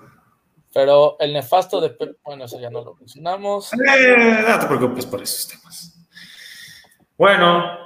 Pero 0.73 1.17
el 1.21 1.33
nefasto 1.33 1.81
de 1.81 1.97
bueno, 2.25 2.45
eso 2.45 2.59
ya 2.61 2.69
no 2.69 2.83
lo 2.85 2.95
mencionamos. 2.95 3.73
Eh, 3.75 4.45
no 4.47 4.59
te 4.59 4.67
preocupes 4.67 5.07
por 5.07 5.23
esos 5.23 5.49
temas. 5.49 6.04
Bueno, 7.17 7.79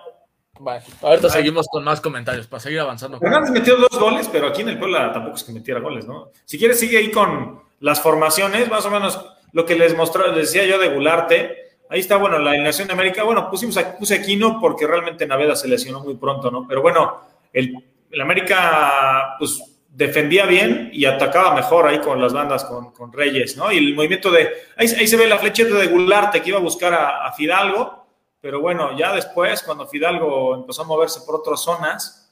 Bueno, 0.59 0.83
ahorita 1.03 1.29
seguimos 1.29 1.67
con 1.69 1.85
más 1.85 2.01
comentarios 2.01 2.47
para 2.47 2.61
seguir 2.61 2.81
avanzando. 2.81 3.19
Fernández 3.19 3.51
metió 3.51 3.77
dos 3.77 3.99
goles, 3.99 4.29
pero 4.33 4.49
aquí 4.49 4.63
en 4.63 4.71
el 4.71 4.79
Puebla 4.79 5.13
tampoco 5.13 5.37
es 5.37 5.45
que 5.45 5.53
metiera 5.53 5.81
goles, 5.81 6.07
¿no? 6.07 6.31
Si 6.45 6.59
quieres, 6.59 6.81
sigue 6.81 6.99
ahí 6.99 7.11
con 7.11 7.63
las 7.81 8.01
formaciones, 8.01 8.69
más 8.69 8.85
o 8.87 8.91
menos 8.91 9.25
lo 9.53 9.65
que 9.65 9.77
les 9.77 9.97
mostró, 9.97 10.27
les 10.29 10.53
decía 10.53 10.65
yo 10.67 10.79
de 10.79 10.89
Gularte. 10.89 11.69
Ahí 11.91 12.01
está, 12.01 12.17
bueno, 12.17 12.39
la 12.39 12.51
alineación 12.51 12.89
de 12.89 12.95
América. 12.95 13.23
Bueno, 13.23 13.49
pusimos 13.51 13.77
aquí, 13.77 13.97
puse 13.99 14.15
aquí 14.17 14.37
no 14.37 14.59
porque 14.61 14.87
realmente 14.87 15.27
Naveda 15.27 15.55
se 15.57 15.69
lesionó 15.69 16.01
muy 16.01 16.17
pronto, 16.17 16.51
¿no? 16.51 16.67
Pero 16.67 16.83
bueno, 16.83 17.21
el, 17.53 17.75
el 18.11 18.21
América, 18.21 19.37
pues 19.39 19.63
defendía 19.89 20.45
bien 20.45 20.91
y 20.93 21.07
atacaba 21.07 21.55
mejor 21.55 21.87
ahí 21.87 21.99
con 22.01 22.21
las 22.21 22.33
bandas, 22.33 22.65
con, 22.65 22.93
con 22.93 23.13
Reyes, 23.13 23.57
¿no? 23.57 23.73
Y 23.73 23.79
el 23.79 23.95
movimiento 23.95 24.31
de. 24.31 24.51
Ahí, 24.77 24.87
ahí 24.99 25.07
se 25.07 25.17
ve 25.17 25.27
la 25.27 25.39
flecheta 25.39 25.77
de 25.77 25.87
Gularte 25.87 26.43
que 26.43 26.51
iba 26.51 26.59
a 26.59 26.63
buscar 26.63 26.93
a, 26.93 27.27
a 27.27 27.33
Fidalgo, 27.33 27.98
pero 28.41 28.61
bueno, 28.61 28.97
ya 28.97 29.13
después, 29.13 29.63
cuando 29.63 29.87
Fidalgo 29.87 30.55
empezó 30.55 30.83
a 30.83 30.87
moverse 30.87 31.21
por 31.27 31.37
otras 31.37 31.61
zonas, 31.61 32.31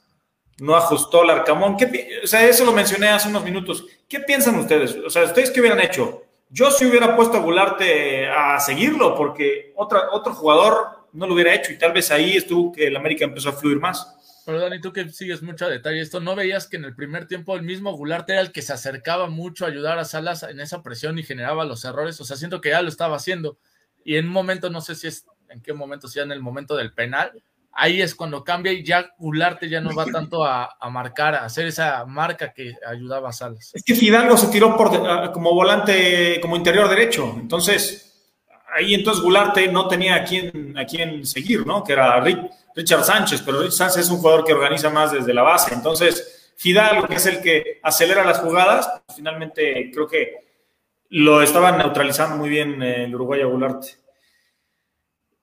no 0.59 0.75
ajustó 0.75 1.23
el 1.23 1.29
Arcamón. 1.29 1.77
¿Qué 1.77 2.21
o 2.23 2.27
sea, 2.27 2.47
eso 2.47 2.65
lo 2.65 2.71
mencioné 2.71 3.09
hace 3.09 3.29
unos 3.29 3.43
minutos. 3.43 3.85
¿Qué 4.07 4.19
piensan 4.21 4.57
ustedes? 4.57 4.95
O 4.95 5.09
sea, 5.09 5.23
¿ustedes 5.23 5.51
qué 5.51 5.59
hubieran 5.59 5.81
hecho? 5.81 6.23
Yo 6.49 6.71
sí 6.71 6.85
hubiera 6.85 7.15
puesto 7.15 7.37
a 7.37 7.41
Gularte 7.41 8.27
a 8.27 8.59
seguirlo, 8.59 9.15
porque 9.15 9.73
otro 9.75 10.33
jugador 10.33 11.07
no 11.11 11.27
lo 11.27 11.33
hubiera 11.33 11.53
hecho 11.53 11.73
y 11.73 11.77
tal 11.77 11.91
vez 11.91 12.09
ahí 12.11 12.37
estuvo 12.37 12.71
que 12.71 12.87
el 12.87 12.95
América 12.95 13.25
empezó 13.25 13.49
a 13.49 13.53
fluir 13.53 13.79
más. 13.79 14.13
Pero 14.45 14.61
Dani, 14.61 14.79
tú 14.79 14.93
que 14.93 15.09
sigues 15.09 15.41
mucho 15.41 15.65
a 15.65 15.69
detalle 15.69 15.99
esto, 15.99 16.21
¿no 16.21 16.33
veías 16.33 16.67
que 16.67 16.77
en 16.77 16.85
el 16.85 16.95
primer 16.95 17.27
tiempo 17.27 17.55
el 17.55 17.63
mismo 17.63 17.91
Goulart 17.91 18.29
era 18.29 18.39
el 18.39 18.53
que 18.53 18.61
se 18.61 18.71
acercaba 18.71 19.27
mucho 19.27 19.65
a 19.65 19.67
ayudar 19.67 19.99
a 19.99 20.05
Salas 20.05 20.43
en 20.43 20.61
esa 20.61 20.83
presión 20.83 21.19
y 21.19 21.23
generaba 21.23 21.65
los 21.65 21.83
errores? 21.83 22.21
O 22.21 22.23
sea, 22.23 22.37
siento 22.37 22.61
que 22.61 22.69
ya 22.69 22.81
lo 22.81 22.87
estaba 22.87 23.17
haciendo. 23.17 23.57
Y 24.05 24.15
en 24.15 24.27
un 24.27 24.31
momento, 24.31 24.69
no 24.69 24.79
sé 24.79 24.95
si 24.95 25.07
es 25.07 25.25
en 25.49 25.61
qué 25.61 25.73
momento, 25.73 26.07
si 26.07 26.19
en 26.19 26.31
el 26.31 26.41
momento 26.41 26.75
del 26.75 26.93
penal, 26.93 27.31
ahí 27.71 28.01
es 28.01 28.15
cuando 28.15 28.43
cambia 28.43 28.71
y 28.71 28.83
ya 28.83 29.13
Goularte 29.19 29.69
ya 29.69 29.79
no 29.81 29.93
va 29.95 30.05
tanto 30.05 30.43
a, 30.43 30.77
a 30.79 30.89
marcar, 30.89 31.35
a 31.35 31.45
hacer 31.45 31.67
esa 31.67 32.03
marca 32.05 32.51
que 32.51 32.75
ayudaba 32.87 33.29
a 33.29 33.33
Salas. 33.33 33.71
Es 33.73 33.83
que 33.83 33.93
Fidalgo 33.93 34.35
se 34.35 34.47
tiró 34.47 34.75
por 34.75 34.89
ah, 35.07 35.31
como 35.31 35.53
volante, 35.53 36.39
como 36.41 36.55
interior 36.55 36.89
derecho. 36.89 37.35
Entonces, 37.39 38.31
ahí 38.75 38.93
entonces 38.95 39.23
Gularte 39.23 39.67
no 39.67 39.87
tenía 39.87 40.15
a 40.15 40.23
quién, 40.23 40.75
a 40.77 40.85
quién 40.85 41.25
seguir, 41.25 41.67
¿no? 41.67 41.83
Que 41.83 41.93
era 41.93 42.19
Ri- 42.23 42.49
Richard 42.75 43.03
Sánchez, 43.03 43.43
pero 43.45 43.59
Richard 43.59 43.73
Sánchez 43.73 44.05
es 44.05 44.09
un 44.09 44.17
jugador 44.17 44.43
que 44.43 44.53
organiza 44.53 44.89
más 44.89 45.11
desde 45.11 45.33
la 45.33 45.43
base. 45.43 45.73
Entonces, 45.73 46.51
Fidalgo, 46.57 47.07
que 47.07 47.15
es 47.15 47.25
el 47.27 47.41
que 47.41 47.79
acelera 47.83 48.23
las 48.25 48.39
jugadas, 48.39 48.89
pues, 49.05 49.17
finalmente 49.17 49.91
creo 49.93 50.07
que 50.07 50.47
lo 51.09 51.43
estaban 51.43 51.77
neutralizando 51.77 52.35
muy 52.37 52.49
bien 52.49 52.81
eh, 52.81 53.03
el 53.03 53.13
uruguayo 53.13 53.49
Gularte. 53.51 53.89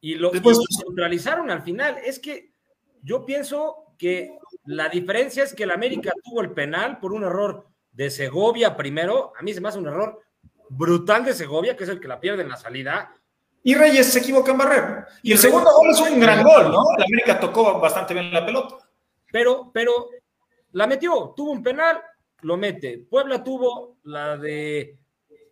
Y 0.04 0.16
lo, 0.16 0.30
Después- 0.30 0.58
y 0.58 0.82
lo 0.82 0.88
neutralizaron 0.90 1.50
al 1.50 1.62
final. 1.62 1.96
Es 2.04 2.18
que 2.18 2.52
yo 3.00 3.24
pienso 3.24 3.86
que 3.96 4.36
la 4.66 4.90
diferencia 4.90 5.42
es 5.42 5.54
que 5.54 5.62
el 5.62 5.70
América 5.70 6.12
tuvo 6.22 6.42
el 6.42 6.50
penal 6.50 6.98
por 6.98 7.14
un 7.14 7.24
error 7.24 7.66
de 7.90 8.10
Segovia 8.10 8.76
primero. 8.76 9.32
A 9.38 9.42
mí 9.42 9.54
se 9.54 9.62
me 9.62 9.68
hace 9.70 9.78
un 9.78 9.86
error 9.88 10.20
brutal 10.68 11.24
de 11.24 11.32
Segovia, 11.32 11.74
que 11.74 11.84
es 11.84 11.90
el 11.90 12.00
que 12.00 12.08
la 12.08 12.20
pierde 12.20 12.42
en 12.42 12.50
la 12.50 12.58
salida. 12.58 13.14
Y 13.62 13.74
Reyes 13.74 14.12
se 14.12 14.18
equivoca 14.18 14.52
en 14.52 14.58
barrer. 14.58 15.06
Y 15.22 15.32
el 15.32 15.38
segundo 15.38 15.70
gol 15.72 15.88
es 15.90 15.98
un 16.02 16.20
gran 16.20 16.44
gol, 16.44 16.70
¿no? 16.70 16.82
El 16.98 17.04
América 17.04 17.40
tocó 17.40 17.80
bastante 17.80 18.12
bien 18.12 18.30
la 18.30 18.44
pelota. 18.44 18.76
Pero, 19.32 19.70
pero 19.72 20.10
la 20.72 20.86
metió, 20.86 21.32
tuvo 21.34 21.50
un 21.50 21.62
penal, 21.62 21.98
lo 22.42 22.58
mete. 22.58 22.98
Puebla 23.08 23.42
tuvo 23.42 23.96
la 24.02 24.36
de 24.36 24.98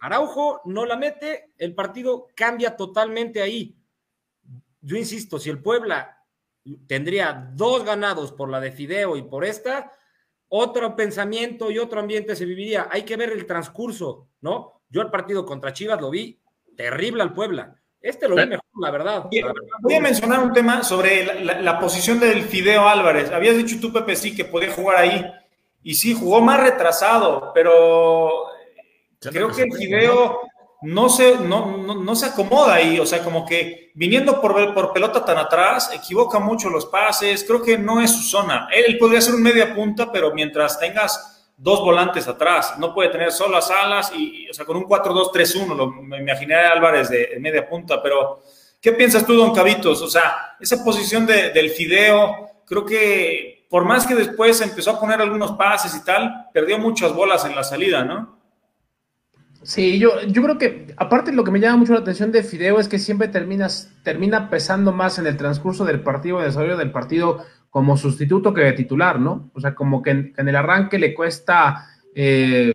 Araujo, 0.01 0.61
no 0.67 0.85
la 0.85 0.97
mete, 0.99 1.53
el 1.57 1.75
partido 1.75 2.27
cambia 2.35 2.77
totalmente 2.77 3.41
ahí. 3.41 3.75
Yo 4.83 4.97
insisto, 4.97 5.39
si 5.39 5.49
el 5.49 5.63
Puebla 5.63 6.19
tendría 6.87 7.51
dos 7.55 7.85
ganados 7.85 8.33
por 8.33 8.49
la 8.51 8.61
de 8.61 8.73
Fideo 8.73 9.17
y 9.17 9.23
por 9.23 9.45
esta, 9.45 9.93
otro 10.49 10.95
pensamiento 10.95 11.71
y 11.71 11.79
otro 11.79 11.99
ambiente 12.01 12.37
se 12.37 12.45
viviría. 12.45 12.89
Hay 12.91 13.03
que 13.03 13.17
ver 13.17 13.31
el 13.31 13.47
transcurso, 13.47 14.29
¿no? 14.43 14.83
Yo 14.91 15.01
el 15.03 15.11
partido 15.11 15.47
contra 15.47 15.73
Chivas 15.73 16.01
lo 16.01 16.11
vi 16.11 16.39
terrible 16.77 17.23
al 17.23 17.33
Puebla. 17.33 17.75
Este 18.01 18.29
lo 18.29 18.35
vi 18.37 18.47
mejor, 18.47 18.65
la 18.81 18.91
verdad. 18.91 19.29
Y 19.31 19.41
la 19.41 19.47
verdad. 19.49 19.63
Voy 19.81 19.95
a 19.95 20.01
mencionar 20.01 20.41
un 20.43 20.53
tema 20.53 20.83
sobre 20.83 21.25
la, 21.25 21.35
la- 21.35 21.61
la 21.63 21.79
posición 21.79 22.19
del 22.21 22.43
Fideo 22.43 22.87
Álvarez. 22.89 23.31
Habías 23.31 23.57
dicho 23.57 23.77
tú, 23.81 23.93
Pepe, 23.93 24.17
sí, 24.17 24.35
que 24.35 24.45
podía 24.45 24.73
jugar 24.73 24.97
ahí. 24.99 25.25
Y 25.85 25.95
sí, 25.95 26.13
jugó 26.15 26.41
más 26.41 26.61
retrasado, 26.61 27.53
pero 27.55 28.45
creo 29.21 29.49
que 29.53 29.63
el 29.63 29.73
Fideo 29.73 30.41
no 30.83 31.09
se, 31.09 31.37
no, 31.39 31.77
no, 31.79 31.95
no 31.95 32.15
se 32.17 32.27
acomoda 32.27 32.75
ahí. 32.75 32.99
O 32.99 33.07
sea, 33.07 33.23
como 33.23 33.47
que 33.47 33.91
viniendo 33.95 34.41
por, 34.41 34.75
por 34.75 34.93
pelota 34.93 35.25
tan 35.25 35.39
atrás, 35.39 35.91
equivoca 35.95 36.39
mucho 36.39 36.69
los 36.71 36.87
pases. 36.87 37.45
Creo 37.45 37.63
que 37.63 37.79
no 37.79 38.01
es 38.01 38.11
su 38.11 38.23
zona. 38.23 38.69
Él, 38.73 38.99
podría 38.99 39.21
ser 39.21 39.35
un 39.35 39.43
media 39.43 39.75
punta, 39.75 40.11
pero 40.11 40.33
mientras 40.35 40.79
tengas 40.79 41.29
dos 41.57 41.81
volantes 41.81 42.27
atrás, 42.27 42.75
no 42.79 42.93
puede 42.93 43.11
tener 43.11 43.31
solo 43.31 43.55
las 43.55 43.71
alas 43.71 44.13
y, 44.17 44.49
o 44.51 44.55
sea, 44.55 44.65
con 44.65 44.77
un 44.77 44.85
4-2-3-1, 44.85 45.75
lo- 45.77 45.87
me 45.93 46.19
imaginé 46.19 46.55
Álvarez 46.57 47.09
de, 47.09 47.27
de 47.29 47.39
media 47.39 47.69
punta, 47.69 48.03
pero 48.03 48.43
¿qué 48.81 48.91
piensas 48.93 49.25
tú, 49.25 49.35
don 49.35 49.55
Cavitos? 49.55 50.03
O 50.03 50.09
sea, 50.09 50.57
esa 50.59 50.83
posición 50.83 51.25
de- 51.25 51.51
del 51.51 51.71
Fideo, 51.71 52.49
creo 52.67 52.85
que 52.85 53.67
por 53.71 53.85
más 53.85 54.07
que 54.07 54.15
después 54.17 54.61
empezó 54.61 54.91
a 54.91 54.99
poner 55.01 55.21
algunos 55.21 55.53
pases 55.53 55.95
y 55.95 56.05
tal, 56.05 56.49
perdió 56.53 56.79
muchas 56.79 57.15
bolas 57.15 57.45
en 57.45 57.55
la 57.55 57.63
salida, 57.63 58.03
¿no? 58.05 58.42
Sí, 59.63 59.99
yo, 59.99 60.21
yo 60.23 60.43
creo 60.43 60.59
que, 60.59 60.87
aparte 60.97 61.33
lo 61.33 61.45
que 61.45 61.53
me 61.53 61.61
llama 61.61 61.77
mucho 61.79 61.93
la 61.93 62.01
atención 62.01 62.33
de 62.33 62.43
Fideo 62.43 62.81
es 62.81 62.89
que 62.89 62.99
siempre 62.99 63.29
terminas, 63.29 63.93
termina 64.03 64.51
pesando 64.51 64.93
más 64.93 65.19
en 65.19 65.27
el 65.27 65.37
transcurso 65.37 65.85
del 65.85 66.01
partido, 66.01 66.41
el 66.41 66.47
desarrollo 66.47 66.77
del 66.77 66.91
partido, 66.91 67.45
como 67.71 67.97
sustituto 67.97 68.53
que 68.53 68.63
de 68.63 68.73
titular, 68.73 69.21
¿no? 69.21 69.51
O 69.55 69.61
sea, 69.61 69.75
como 69.75 70.03
que 70.03 70.11
en, 70.11 70.35
el 70.37 70.57
arranque 70.57 70.99
le 70.99 71.15
cuesta, 71.15 71.87
eh, 72.15 72.73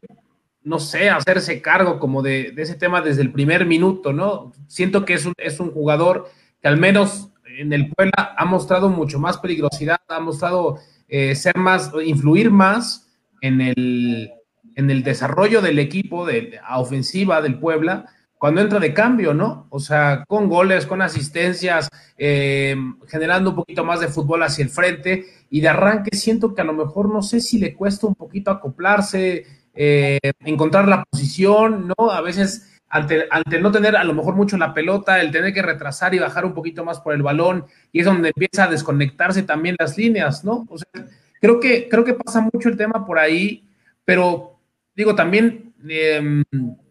no 0.64 0.80
sé, 0.80 1.10
hacerse 1.10 1.62
cargo 1.62 2.00
como 2.00 2.22
de, 2.22 2.52
de 2.52 2.62
ese 2.62 2.76
tema 2.76 3.02
desde 3.02 3.22
el 3.22 3.32
primer 3.32 3.66
minuto, 3.66 4.14
¿no? 4.14 4.54
Siento 4.68 5.04
que 5.04 5.14
es 5.14 5.26
un, 5.26 5.34
es 5.38 5.60
un 5.60 5.72
jugador 5.72 6.30
que 6.62 6.68
al 6.68 6.78
menos 6.78 7.32
en 7.46 7.74
el 7.74 7.90
Puebla 7.90 8.36
ha 8.38 8.46
mostrado 8.46 8.90
mucho 8.90 9.20
más 9.20 9.38
peligrosidad, 9.38 10.00
ha 10.08 10.20
mostrado 10.20 10.78
eh, 11.08 11.36
ser 11.36 11.58
más, 11.58 11.92
influir 12.04 12.50
más 12.50 13.10
en 13.42 13.62
el, 13.62 14.32
en 14.78 14.92
el 14.92 15.02
desarrollo 15.02 15.60
del 15.60 15.80
equipo 15.80 16.24
de, 16.26 16.60
a 16.64 16.80
ofensiva 16.80 17.42
del 17.42 17.60
Puebla, 17.60 18.06
cuando 18.38 18.62
entra 18.62 18.80
de 18.80 18.94
cambio, 18.94 19.34
¿no? 19.34 19.66
O 19.72 19.80
sea, 19.80 20.24
con 20.28 20.48
goles, 20.48 20.86
con 20.86 21.02
asistencias, 21.02 21.90
eh, 22.16 22.76
generando 23.08 23.50
un 23.50 23.56
poquito 23.56 23.84
más 23.84 24.00
de 24.00 24.08
fútbol 24.08 24.44
hacia 24.44 24.64
el 24.64 24.70
frente 24.70 25.26
y 25.50 25.62
de 25.62 25.70
arranque 25.70 26.16
siento 26.16 26.54
que 26.54 26.62
a 26.62 26.64
lo 26.64 26.74
mejor 26.74 27.12
no 27.12 27.24
sé 27.24 27.40
si 27.40 27.58
le 27.58 27.74
cuesta 27.74 28.06
un 28.06 28.14
poquito 28.14 28.52
acoplarse, 28.52 29.48
eh, 29.74 30.20
encontrar 30.46 30.88
la 30.88 31.04
posición, 31.10 31.88
¿no? 31.88 32.12
A 32.12 32.22
veces 32.22 32.80
ante, 32.88 33.26
ante 33.32 33.60
no 33.60 33.72
tener 33.72 33.96
a 33.96 34.04
lo 34.04 34.14
mejor 34.14 34.36
mucho 34.36 34.58
la 34.58 34.76
pelota, 34.76 35.20
el 35.20 35.32
tener 35.32 35.56
que 35.56 35.64
retrasar 35.64 36.14
y 36.14 36.20
bajar 36.20 36.46
un 36.46 36.54
poquito 36.54 36.86
más 36.86 37.00
por 37.00 37.16
el 37.16 37.24
balón 37.24 37.66
y 37.92 38.02
es 38.02 38.06
donde 38.06 38.28
empieza 38.28 38.66
a 38.66 38.68
desconectarse 38.68 39.42
también 39.42 39.76
las 39.80 39.98
líneas, 39.98 40.46
¿no? 40.46 40.68
O 40.70 40.78
sea, 40.78 41.08
creo 41.42 41.60
que, 41.60 41.90
creo 41.90 42.06
que 42.06 42.14
pasa 42.14 42.48
mucho 42.54 42.70
el 42.70 42.78
tema 42.78 43.08
por 43.08 43.18
ahí, 43.18 43.68
pero 44.06 44.57
digo, 44.98 45.16
también... 45.16 45.74
Eh, 45.88 46.44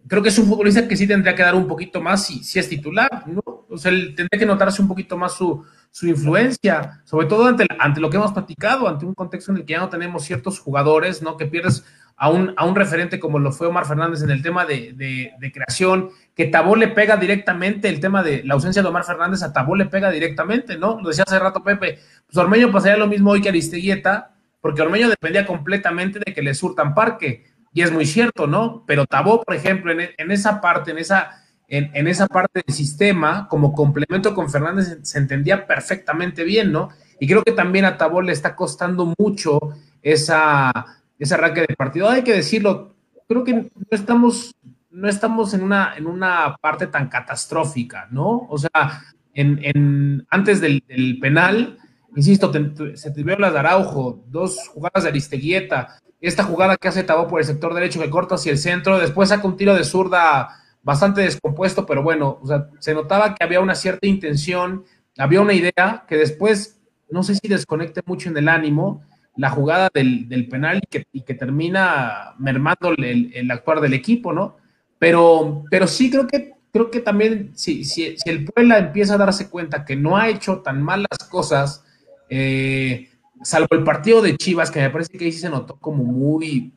creo 0.08 0.22
que 0.22 0.28
es 0.28 0.38
un 0.38 0.46
futbolista 0.46 0.86
que 0.86 0.96
sí 0.96 1.06
tendría 1.06 1.34
que 1.34 1.42
dar 1.42 1.54
un 1.54 1.66
poquito 1.66 2.00
más 2.00 2.26
si, 2.26 2.42
si 2.44 2.58
es 2.58 2.68
titular, 2.68 3.24
¿no? 3.26 3.42
O 3.68 3.76
sea, 3.76 3.90
tendría 3.90 4.38
que 4.38 4.46
notarse 4.46 4.80
un 4.80 4.88
poquito 4.88 5.16
más 5.16 5.34
su, 5.34 5.64
su 5.90 6.06
influencia, 6.06 7.02
sobre 7.04 7.26
todo 7.26 7.46
ante, 7.46 7.66
ante 7.78 8.00
lo 8.00 8.08
que 8.08 8.16
hemos 8.16 8.32
platicado, 8.32 8.88
ante 8.88 9.04
un 9.04 9.14
contexto 9.14 9.50
en 9.50 9.58
el 9.58 9.64
que 9.64 9.72
ya 9.72 9.80
no 9.80 9.88
tenemos 9.88 10.24
ciertos 10.24 10.60
jugadores, 10.60 11.22
¿no? 11.22 11.36
Que 11.36 11.46
pierdes 11.46 11.84
a 12.16 12.30
un, 12.30 12.54
a 12.56 12.64
un 12.64 12.74
referente 12.74 13.20
como 13.20 13.38
lo 13.38 13.52
fue 13.52 13.66
Omar 13.66 13.84
Fernández 13.84 14.22
en 14.22 14.30
el 14.30 14.42
tema 14.42 14.64
de, 14.64 14.92
de, 14.94 15.32
de, 15.38 15.52
creación, 15.52 16.10
que 16.34 16.46
Tabó 16.46 16.76
le 16.76 16.88
pega 16.88 17.16
directamente, 17.16 17.88
el 17.88 18.00
tema 18.00 18.22
de 18.22 18.42
la 18.44 18.54
ausencia 18.54 18.82
de 18.82 18.88
Omar 18.88 19.04
Fernández 19.04 19.42
a 19.42 19.52
Tabó 19.52 19.76
le 19.76 19.86
pega 19.86 20.10
directamente, 20.10 20.78
¿no? 20.78 21.00
Lo 21.00 21.08
decía 21.08 21.24
hace 21.26 21.38
rato 21.38 21.62
Pepe, 21.62 21.98
pues 22.26 22.36
Ormeño 22.36 22.70
pasaría 22.70 22.96
lo 22.96 23.06
mismo 23.06 23.32
hoy 23.32 23.42
que 23.42 23.50
Aristeguieta, 23.50 24.34
porque 24.62 24.80
Ormeño 24.80 25.10
dependía 25.10 25.44
completamente 25.44 26.20
de 26.24 26.32
que 26.32 26.42
le 26.42 26.54
surtan 26.54 26.94
parque 26.94 27.55
y 27.76 27.82
es 27.82 27.92
muy 27.92 28.06
cierto, 28.06 28.46
¿no? 28.46 28.84
Pero 28.86 29.04
Tabó, 29.04 29.42
por 29.42 29.54
ejemplo, 29.54 29.92
en, 29.92 30.08
en 30.16 30.30
esa 30.30 30.62
parte, 30.62 30.92
en 30.92 30.96
esa, 30.96 31.44
en, 31.68 31.90
en, 31.92 32.08
esa 32.08 32.26
parte 32.26 32.62
del 32.66 32.74
sistema, 32.74 33.48
como 33.48 33.74
complemento 33.74 34.34
con 34.34 34.48
Fernández, 34.48 34.98
se 35.02 35.18
entendía 35.18 35.66
perfectamente 35.66 36.42
bien, 36.42 36.72
¿no? 36.72 36.88
Y 37.20 37.26
creo 37.26 37.42
que 37.42 37.52
también 37.52 37.84
a 37.84 37.98
Tabó 37.98 38.22
le 38.22 38.32
está 38.32 38.56
costando 38.56 39.12
mucho 39.18 39.60
esa, 40.00 40.72
ese 41.18 41.34
arranque 41.34 41.66
de 41.68 41.76
partido. 41.76 42.08
Hay 42.08 42.24
que 42.24 42.32
decirlo, 42.32 42.94
creo 43.28 43.44
que 43.44 43.52
no 43.52 43.70
estamos, 43.90 44.54
no 44.90 45.06
estamos 45.06 45.52
en, 45.52 45.62
una, 45.62 45.96
en 45.98 46.06
una 46.06 46.56
parte 46.58 46.86
tan 46.86 47.10
catastrófica, 47.10 48.08
¿no? 48.10 48.46
O 48.48 48.56
sea, 48.56 49.02
en, 49.34 49.60
en 49.62 50.26
antes 50.30 50.62
del, 50.62 50.82
penal, 51.20 51.76
insisto, 52.16 52.50
te, 52.50 52.96
se 52.96 53.10
te 53.10 53.22
vio 53.22 53.36
las 53.36 53.52
de 53.52 53.58
Araujo, 53.58 54.24
dos 54.28 54.66
jugadas 54.68 55.02
de 55.02 55.10
Aristeguieta, 55.10 56.00
esta 56.20 56.44
jugada 56.44 56.76
que 56.76 56.88
hace 56.88 57.04
Tabó 57.04 57.28
por 57.28 57.40
el 57.40 57.46
sector 57.46 57.74
derecho 57.74 58.00
que 58.00 58.10
corta 58.10 58.36
hacia 58.36 58.52
el 58.52 58.58
centro, 58.58 58.98
después 58.98 59.28
saca 59.28 59.46
un 59.46 59.56
tiro 59.56 59.74
de 59.74 59.84
zurda 59.84 60.48
bastante 60.82 61.22
descompuesto, 61.22 61.84
pero 61.84 62.02
bueno, 62.02 62.38
o 62.40 62.46
sea, 62.46 62.68
se 62.78 62.94
notaba 62.94 63.34
que 63.34 63.44
había 63.44 63.60
una 63.60 63.74
cierta 63.74 64.06
intención, 64.06 64.84
había 65.18 65.40
una 65.40 65.52
idea 65.52 66.04
que 66.08 66.16
después, 66.16 66.80
no 67.10 67.22
sé 67.22 67.34
si 67.34 67.48
desconecte 67.48 68.02
mucho 68.06 68.28
en 68.28 68.36
el 68.36 68.48
ánimo, 68.48 69.02
la 69.36 69.50
jugada 69.50 69.90
del, 69.92 70.28
del 70.28 70.48
penal 70.48 70.78
y 70.78 70.86
que, 70.86 71.04
y 71.12 71.22
que, 71.22 71.34
termina 71.34 72.34
mermando 72.38 72.94
el, 72.96 73.32
el, 73.34 73.50
actuar 73.50 73.80
del 73.80 73.94
equipo, 73.94 74.32
¿no? 74.32 74.56
Pero, 74.98 75.64
pero 75.70 75.86
sí 75.86 76.10
creo 76.10 76.26
que, 76.26 76.52
creo 76.72 76.90
que 76.90 77.00
también 77.00 77.50
si, 77.54 77.84
si, 77.84 78.16
si, 78.16 78.30
el 78.30 78.44
Puebla 78.44 78.78
empieza 78.78 79.14
a 79.14 79.18
darse 79.18 79.50
cuenta 79.50 79.84
que 79.84 79.96
no 79.96 80.16
ha 80.16 80.28
hecho 80.28 80.60
tan 80.62 80.82
malas 80.82 81.18
cosas, 81.30 81.84
eh, 82.28 83.10
salvo 83.42 83.68
el 83.72 83.84
partido 83.84 84.22
de 84.22 84.36
Chivas, 84.36 84.70
que 84.70 84.80
me 84.80 84.90
parece 84.90 85.16
que 85.16 85.24
ahí 85.24 85.32
sí 85.32 85.40
se 85.40 85.50
notó 85.50 85.76
como 85.76 86.04
muy, 86.04 86.72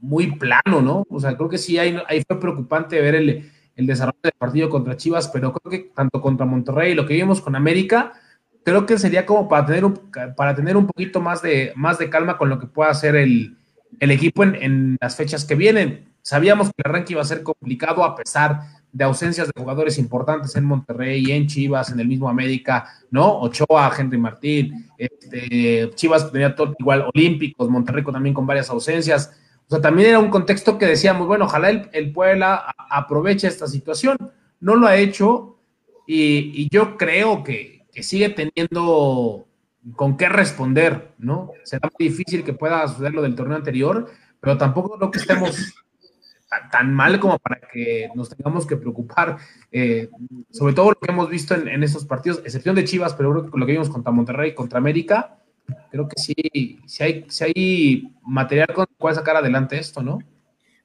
muy 0.00 0.36
plano, 0.36 0.82
¿no? 0.82 1.04
O 1.08 1.20
sea, 1.20 1.36
creo 1.36 1.48
que 1.48 1.58
sí, 1.58 1.78
ahí, 1.78 1.96
ahí 2.08 2.22
fue 2.26 2.40
preocupante 2.40 3.00
ver 3.00 3.14
el, 3.14 3.50
el, 3.76 3.86
desarrollo 3.86 4.18
del 4.22 4.32
partido 4.38 4.68
contra 4.68 4.96
Chivas, 4.96 5.28
pero 5.28 5.52
creo 5.52 5.70
que 5.70 5.90
tanto 5.94 6.20
contra 6.20 6.46
Monterrey, 6.46 6.94
lo 6.94 7.06
que 7.06 7.14
vimos 7.14 7.40
con 7.40 7.56
América, 7.56 8.12
creo 8.64 8.86
que 8.86 8.98
sería 8.98 9.26
como 9.26 9.48
para 9.48 9.66
tener 9.66 9.84
un, 9.84 9.98
para 10.36 10.54
tener 10.54 10.76
un 10.76 10.86
poquito 10.86 11.20
más 11.20 11.42
de, 11.42 11.72
más 11.74 11.98
de 11.98 12.10
calma 12.10 12.38
con 12.38 12.48
lo 12.48 12.58
que 12.58 12.66
pueda 12.66 12.90
hacer 12.90 13.16
el, 13.16 13.56
el 14.00 14.10
equipo 14.10 14.42
en, 14.42 14.54
en, 14.56 14.98
las 15.00 15.16
fechas 15.16 15.44
que 15.44 15.54
vienen. 15.54 16.08
Sabíamos 16.22 16.68
que 16.68 16.74
el 16.78 16.90
arranque 16.90 17.14
iba 17.14 17.22
a 17.22 17.24
ser 17.24 17.42
complicado 17.42 18.04
a 18.04 18.14
pesar 18.14 18.60
de 18.92 19.04
ausencias 19.04 19.48
de 19.48 19.60
jugadores 19.60 19.98
importantes 19.98 20.56
en 20.56 20.64
Monterrey, 20.64 21.30
en 21.30 21.46
Chivas, 21.46 21.90
en 21.90 22.00
el 22.00 22.08
mismo 22.08 22.28
América, 22.28 22.86
¿no? 23.10 23.40
Ochoa, 23.40 23.92
Henry 23.96 24.18
Martín, 24.18 24.86
este, 24.96 25.90
Chivas 25.94 26.30
tenía 26.32 26.54
todo 26.54 26.74
igual 26.78 27.06
olímpicos, 27.14 27.68
Monterrey 27.68 28.04
también 28.04 28.34
con 28.34 28.46
varias 28.46 28.70
ausencias. 28.70 29.32
O 29.66 29.70
sea, 29.70 29.80
también 29.80 30.10
era 30.10 30.18
un 30.18 30.30
contexto 30.30 30.78
que 30.78 30.86
decíamos, 30.86 31.26
bueno, 31.26 31.44
ojalá 31.44 31.70
el, 31.70 31.88
el 31.92 32.12
Puebla 32.12 32.74
aproveche 32.90 33.46
esta 33.46 33.66
situación. 33.66 34.16
No 34.60 34.74
lo 34.76 34.86
ha 34.86 34.96
hecho 34.96 35.58
y, 36.10 36.70
yo 36.70 36.96
creo 36.96 37.44
que, 37.44 37.86
que, 37.92 38.02
sigue 38.02 38.30
teniendo 38.30 39.46
con 39.94 40.16
qué 40.16 40.30
responder, 40.30 41.12
¿no? 41.18 41.50
Será 41.64 41.90
muy 41.98 42.08
difícil 42.08 42.44
que 42.44 42.54
pueda 42.54 42.88
suceder 42.88 43.12
lo 43.12 43.20
del 43.20 43.34
torneo 43.34 43.58
anterior, 43.58 44.10
pero 44.40 44.56
tampoco 44.56 44.96
creo 44.96 45.10
que 45.10 45.18
estemos 45.18 45.74
tan, 46.70 46.94
mal 46.94 47.20
como 47.20 47.38
para 47.38 47.60
que 47.60 48.08
nos 48.14 48.30
tengamos 48.30 48.66
que 48.66 48.76
preocupar, 48.76 49.36
eh, 49.70 50.08
sobre 50.50 50.74
todo 50.74 50.90
lo 50.90 50.98
que 50.98 51.10
hemos 51.10 51.28
visto 51.28 51.54
en, 51.54 51.82
estos 51.82 52.04
partidos, 52.04 52.40
excepción 52.44 52.74
de 52.74 52.84
Chivas, 52.84 53.14
pero 53.14 53.32
creo 53.32 53.50
que 53.50 53.58
lo 53.58 53.66
que 53.66 53.72
vimos 53.72 53.90
contra 53.90 54.12
Monterrey, 54.12 54.54
contra 54.54 54.78
América, 54.78 55.38
creo 55.90 56.08
que 56.08 56.20
sí, 56.20 56.80
sí 56.86 57.02
hay, 57.02 57.26
sí 57.28 57.44
hay 57.44 58.14
material 58.22 58.72
con 58.74 58.86
el 58.88 58.96
cual 58.96 59.14
sacar 59.14 59.36
adelante 59.36 59.78
esto, 59.78 60.02
¿no? 60.02 60.18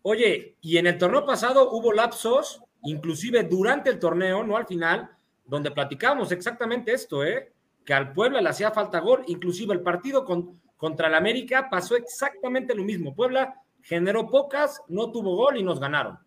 Oye, 0.02 0.58
y 0.62 0.78
en 0.78 0.88
el 0.88 0.98
torneo 0.98 1.26
pasado 1.26 1.72
hubo 1.72 1.94
lapsos, 1.94 2.62
inclusive 2.84 3.44
durante 3.44 3.90
el 3.90 4.00
torneo, 4.00 4.44
no 4.44 4.58
al 4.58 4.68
final, 4.68 5.10
donde 5.46 5.72
platicábamos 5.72 6.32
exactamente 6.32 6.94
esto, 6.94 7.24
¿eh? 7.24 7.54
que 7.86 7.94
al 7.94 8.14
Puebla 8.14 8.42
le 8.42 8.50
hacía 8.50 8.72
falta 8.72 9.00
gol, 9.00 9.24
inclusive 9.28 9.74
el 9.74 9.82
partido 9.82 10.26
con, 10.26 10.62
contra 10.78 11.08
el 11.08 11.16
América 11.16 11.70
pasó 11.70 11.96
exactamente 11.96 12.76
lo 12.76 12.84
mismo. 12.84 13.16
Puebla 13.16 13.56
generó 13.84 14.28
pocas, 14.28 14.82
no 14.88 15.12
tuvo 15.12 15.36
gol 15.36 15.58
y 15.58 15.64
nos 15.64 15.80
ganaron. 15.80 16.18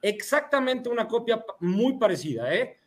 Exactamente 0.00 0.88
una 0.88 1.06
copia 1.06 1.44
muy 1.60 1.98
parecida, 1.98 2.54
¿eh? 2.54 2.78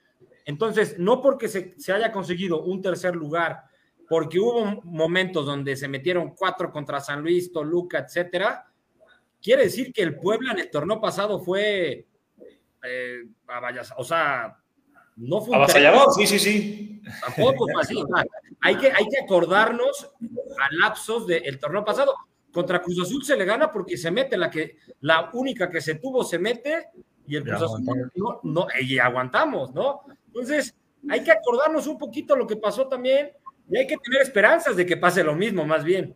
Entonces, 0.45 0.97
no 0.97 1.21
porque 1.21 1.47
se, 1.47 1.79
se, 1.79 1.93
haya 1.93 2.11
conseguido 2.11 2.63
un 2.63 2.81
tercer 2.81 3.15
lugar, 3.15 3.63
porque 4.09 4.39
hubo 4.39 4.81
momentos 4.83 5.45
donde 5.45 5.75
se 5.75 5.87
metieron 5.87 6.35
cuatro 6.35 6.71
contra 6.71 6.99
San 6.99 7.21
Luis, 7.21 7.51
Toluca, 7.51 7.99
etcétera, 7.99 8.65
quiere 9.41 9.63
decir 9.63 9.93
que 9.93 10.01
el 10.01 10.17
Puebla 10.17 10.53
en 10.53 10.59
el 10.59 10.71
torneo 10.71 10.99
pasado 10.99 11.39
fue, 11.39 12.07
eh, 12.83 13.23
o 13.97 14.03
sea, 14.03 14.57
no 15.15 15.41
fue 15.41 15.55
avasallador, 15.55 16.13
sí, 16.13 16.25
sí, 16.25 16.39
sí. 16.39 17.01
Tampoco 17.21 17.67
fue 17.71 17.81
así. 17.81 17.95
O 18.01 18.07
sea, 18.07 18.25
hay, 18.61 18.77
que, 18.77 18.91
hay 18.91 19.07
que 19.07 19.19
acordarnos 19.23 20.09
a 20.59 20.75
lapsos 20.75 21.27
del 21.27 21.59
torneo 21.59 21.83
pasado. 21.85 22.13
Contra 22.53 22.81
Cruz 22.81 23.01
Azul 23.01 23.23
se 23.25 23.35
le 23.35 23.45
gana 23.45 23.71
porque 23.71 23.97
se 23.97 24.11
mete 24.11 24.37
la 24.37 24.49
que 24.49 24.77
la 25.01 25.29
única 25.33 25.69
que 25.69 25.81
se 25.81 25.95
tuvo 25.95 26.23
se 26.23 26.37
mete 26.37 26.89
y 27.27 27.35
el 27.35 27.43
Cruz 27.43 27.63
Azul 27.63 27.83
no, 28.15 28.39
no, 28.43 28.67
y 28.79 28.99
aguantamos, 28.99 29.73
¿no? 29.73 30.01
Entonces, 30.27 30.75
hay 31.09 31.23
que 31.23 31.31
acordarnos 31.31 31.87
un 31.87 31.97
poquito 31.97 32.35
lo 32.35 32.45
que 32.45 32.55
pasó 32.55 32.87
también 32.87 33.31
y 33.69 33.77
hay 33.77 33.87
que 33.87 33.97
tener 33.97 34.21
esperanzas 34.21 34.75
de 34.75 34.85
que 34.85 34.97
pase 34.97 35.23
lo 35.23 35.35
mismo, 35.35 35.65
más 35.65 35.83
bien. 35.83 36.13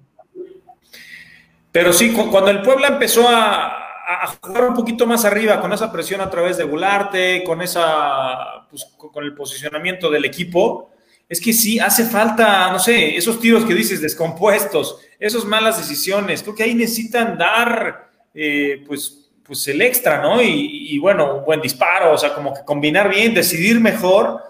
Pero 1.72 1.92
sí, 1.92 2.14
cuando 2.14 2.52
el 2.52 2.62
Puebla 2.62 2.88
empezó 2.88 3.28
a, 3.28 3.88
a 4.08 4.28
jugar 4.42 4.70
un 4.70 4.74
poquito 4.74 5.06
más 5.06 5.26
arriba, 5.26 5.60
con 5.60 5.74
esa 5.74 5.92
presión 5.92 6.22
a 6.22 6.30
través 6.30 6.58
de 6.58 6.64
Gularte, 6.64 7.44
con 7.44 7.62
esa, 7.62 8.66
pues, 8.70 8.86
con 8.98 9.24
el 9.24 9.36
posicionamiento 9.36 10.10
del 10.10 10.24
equipo, 10.24 10.92
es 11.30 11.42
que 11.42 11.52
sí 11.52 11.78
hace 11.80 12.06
falta, 12.06 12.72
no 12.72 12.80
sé, 12.80 13.18
esos 13.18 13.40
tiros 13.40 13.66
que 13.66 13.74
dices 13.74 14.02
descompuestos, 14.02 15.00
esas 15.20 15.44
malas 15.44 15.78
decisiones, 15.78 16.42
creo 16.42 16.56
que 16.56 16.64
ahí 16.64 16.74
necesitan 16.74 17.38
dar, 17.38 18.10
eh, 18.34 18.84
pues, 18.88 19.30
pues 19.44 19.68
el 19.68 19.82
extra, 19.82 20.22
¿no? 20.22 20.42
Y, 20.42 20.98
bueno, 21.00 21.38
un 21.38 21.46
buen 21.46 21.62
disparo, 21.62 22.14
o 22.14 22.18
sea, 22.18 22.34
como 22.34 22.54
que 22.54 22.64
combinar 22.66 23.10
bien, 23.10 23.34
decidir 23.34 23.80
mejor 23.80 24.42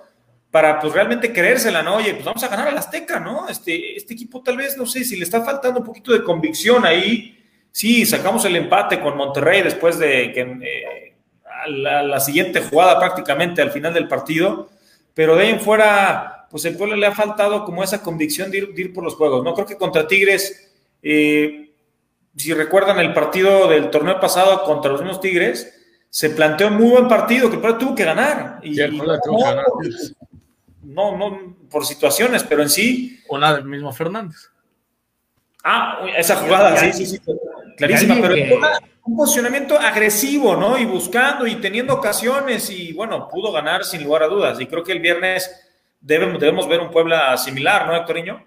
para 0.50 0.80
pues 0.80 0.94
realmente 0.94 1.32
creérsela, 1.32 1.84
¿no? 1.84 1.98
Oye, 1.98 2.14
pues 2.14 2.26
vamos 2.26 2.44
a 2.44 2.48
ganar 2.48 2.70
al 2.70 2.78
Azteca, 2.78 3.20
¿no? 3.20 3.48
Este, 3.48 3.96
este 3.96 4.14
equipo 4.14 4.42
tal 4.42 4.58
vez, 4.58 4.76
no 4.76 4.88
sé, 4.88 5.04
si 5.04 5.16
le 5.16 5.24
está 5.24 5.44
faltando 5.44 5.82
un 5.82 5.86
poquito 5.86 6.14
de 6.14 6.24
convicción 6.24 6.84
ahí, 6.86 7.38
sí, 7.72 8.06
sacamos 8.06 8.44
el 8.46 8.56
empate 8.56 9.00
con 9.00 9.18
Monterrey 9.18 9.62
después 9.62 10.00
de 10.00 10.32
que 10.32 10.42
eh, 10.42 11.14
a 11.46 11.70
la, 11.70 12.02
la 12.02 12.20
siguiente 12.20 12.62
jugada 12.62 12.98
prácticamente 12.98 13.62
al 13.62 13.72
final 13.72 13.94
del 13.94 14.08
partido, 14.08 14.70
pero 15.14 15.36
de 15.36 15.44
ahí 15.44 15.50
en 15.52 15.60
fuera 15.60 16.37
pues 16.50 16.66
el 16.66 16.76
pueblo 16.78 16.96
le 16.96 17.06
ha 17.08 17.14
faltado 17.16 17.64
como 17.66 17.84
esa 17.84 18.02
convicción 18.02 18.50
de 18.52 18.58
ir, 18.60 18.74
de 18.74 18.82
ir 18.82 18.94
por 18.94 19.04
los 19.04 19.16
juegos, 19.16 19.44
¿no? 19.44 19.54
Creo 19.54 19.66
que 19.68 19.78
contra 19.78 20.08
Tigres, 20.08 20.72
eh, 21.02 21.72
si 22.36 22.54
recuerdan 22.54 23.00
el 23.00 23.14
partido 23.14 23.68
del 23.68 23.90
torneo 23.90 24.20
pasado 24.20 24.64
contra 24.64 24.92
los 24.92 25.02
mismos 25.02 25.20
Tigres, 25.22 25.74
se 26.10 26.30
planteó 26.30 26.68
un 26.68 26.76
muy 26.76 26.90
buen 26.92 27.08
partido 27.08 27.50
que 27.50 27.56
el 27.56 27.62
pueblo 27.62 27.78
tuvo 27.78 27.96
que 27.96 28.06
ganar. 28.06 28.60
Y, 28.64 28.82
y 28.82 28.98
no, 28.98 29.06
no, 30.84 31.18
no, 31.18 31.56
por 31.70 31.86
situaciones, 31.86 32.44
pero 32.44 32.62
en 32.62 32.70
sí. 32.70 33.20
Una 33.30 33.54
del 33.56 33.66
mismo 33.66 33.92
Fernández. 33.92 34.50
Ah, 35.64 36.02
esa 36.16 36.38
jugada, 36.38 36.78
sí, 36.78 36.94
sí, 36.94 37.06
sí. 37.06 37.20
clarísima, 37.76 38.16
pero 38.22 38.36
que- 38.36 38.58
un 39.04 39.16
posicionamiento 39.16 39.78
agresivo, 39.78 40.56
¿no? 40.56 40.78
Y 40.78 40.86
buscando 40.86 41.48
y 41.48 41.56
teniendo 41.56 41.94
ocasiones 41.94 42.70
y 42.70 42.94
bueno, 42.94 43.28
pudo 43.30 43.52
ganar 43.52 43.84
sin 43.86 44.04
lugar 44.04 44.24
a 44.24 44.28
dudas. 44.28 44.60
Y 44.60 44.66
creo 44.68 44.84
que 44.84 44.92
el 44.94 45.00
viernes 45.00 45.67
debemos, 46.00 46.40
debemos 46.40 46.68
ver 46.68 46.82
un 46.82 46.92
Puebla 46.92 47.38
similar, 47.38 47.88
¿no, 47.88 47.96
Héctoriño? 47.96 48.46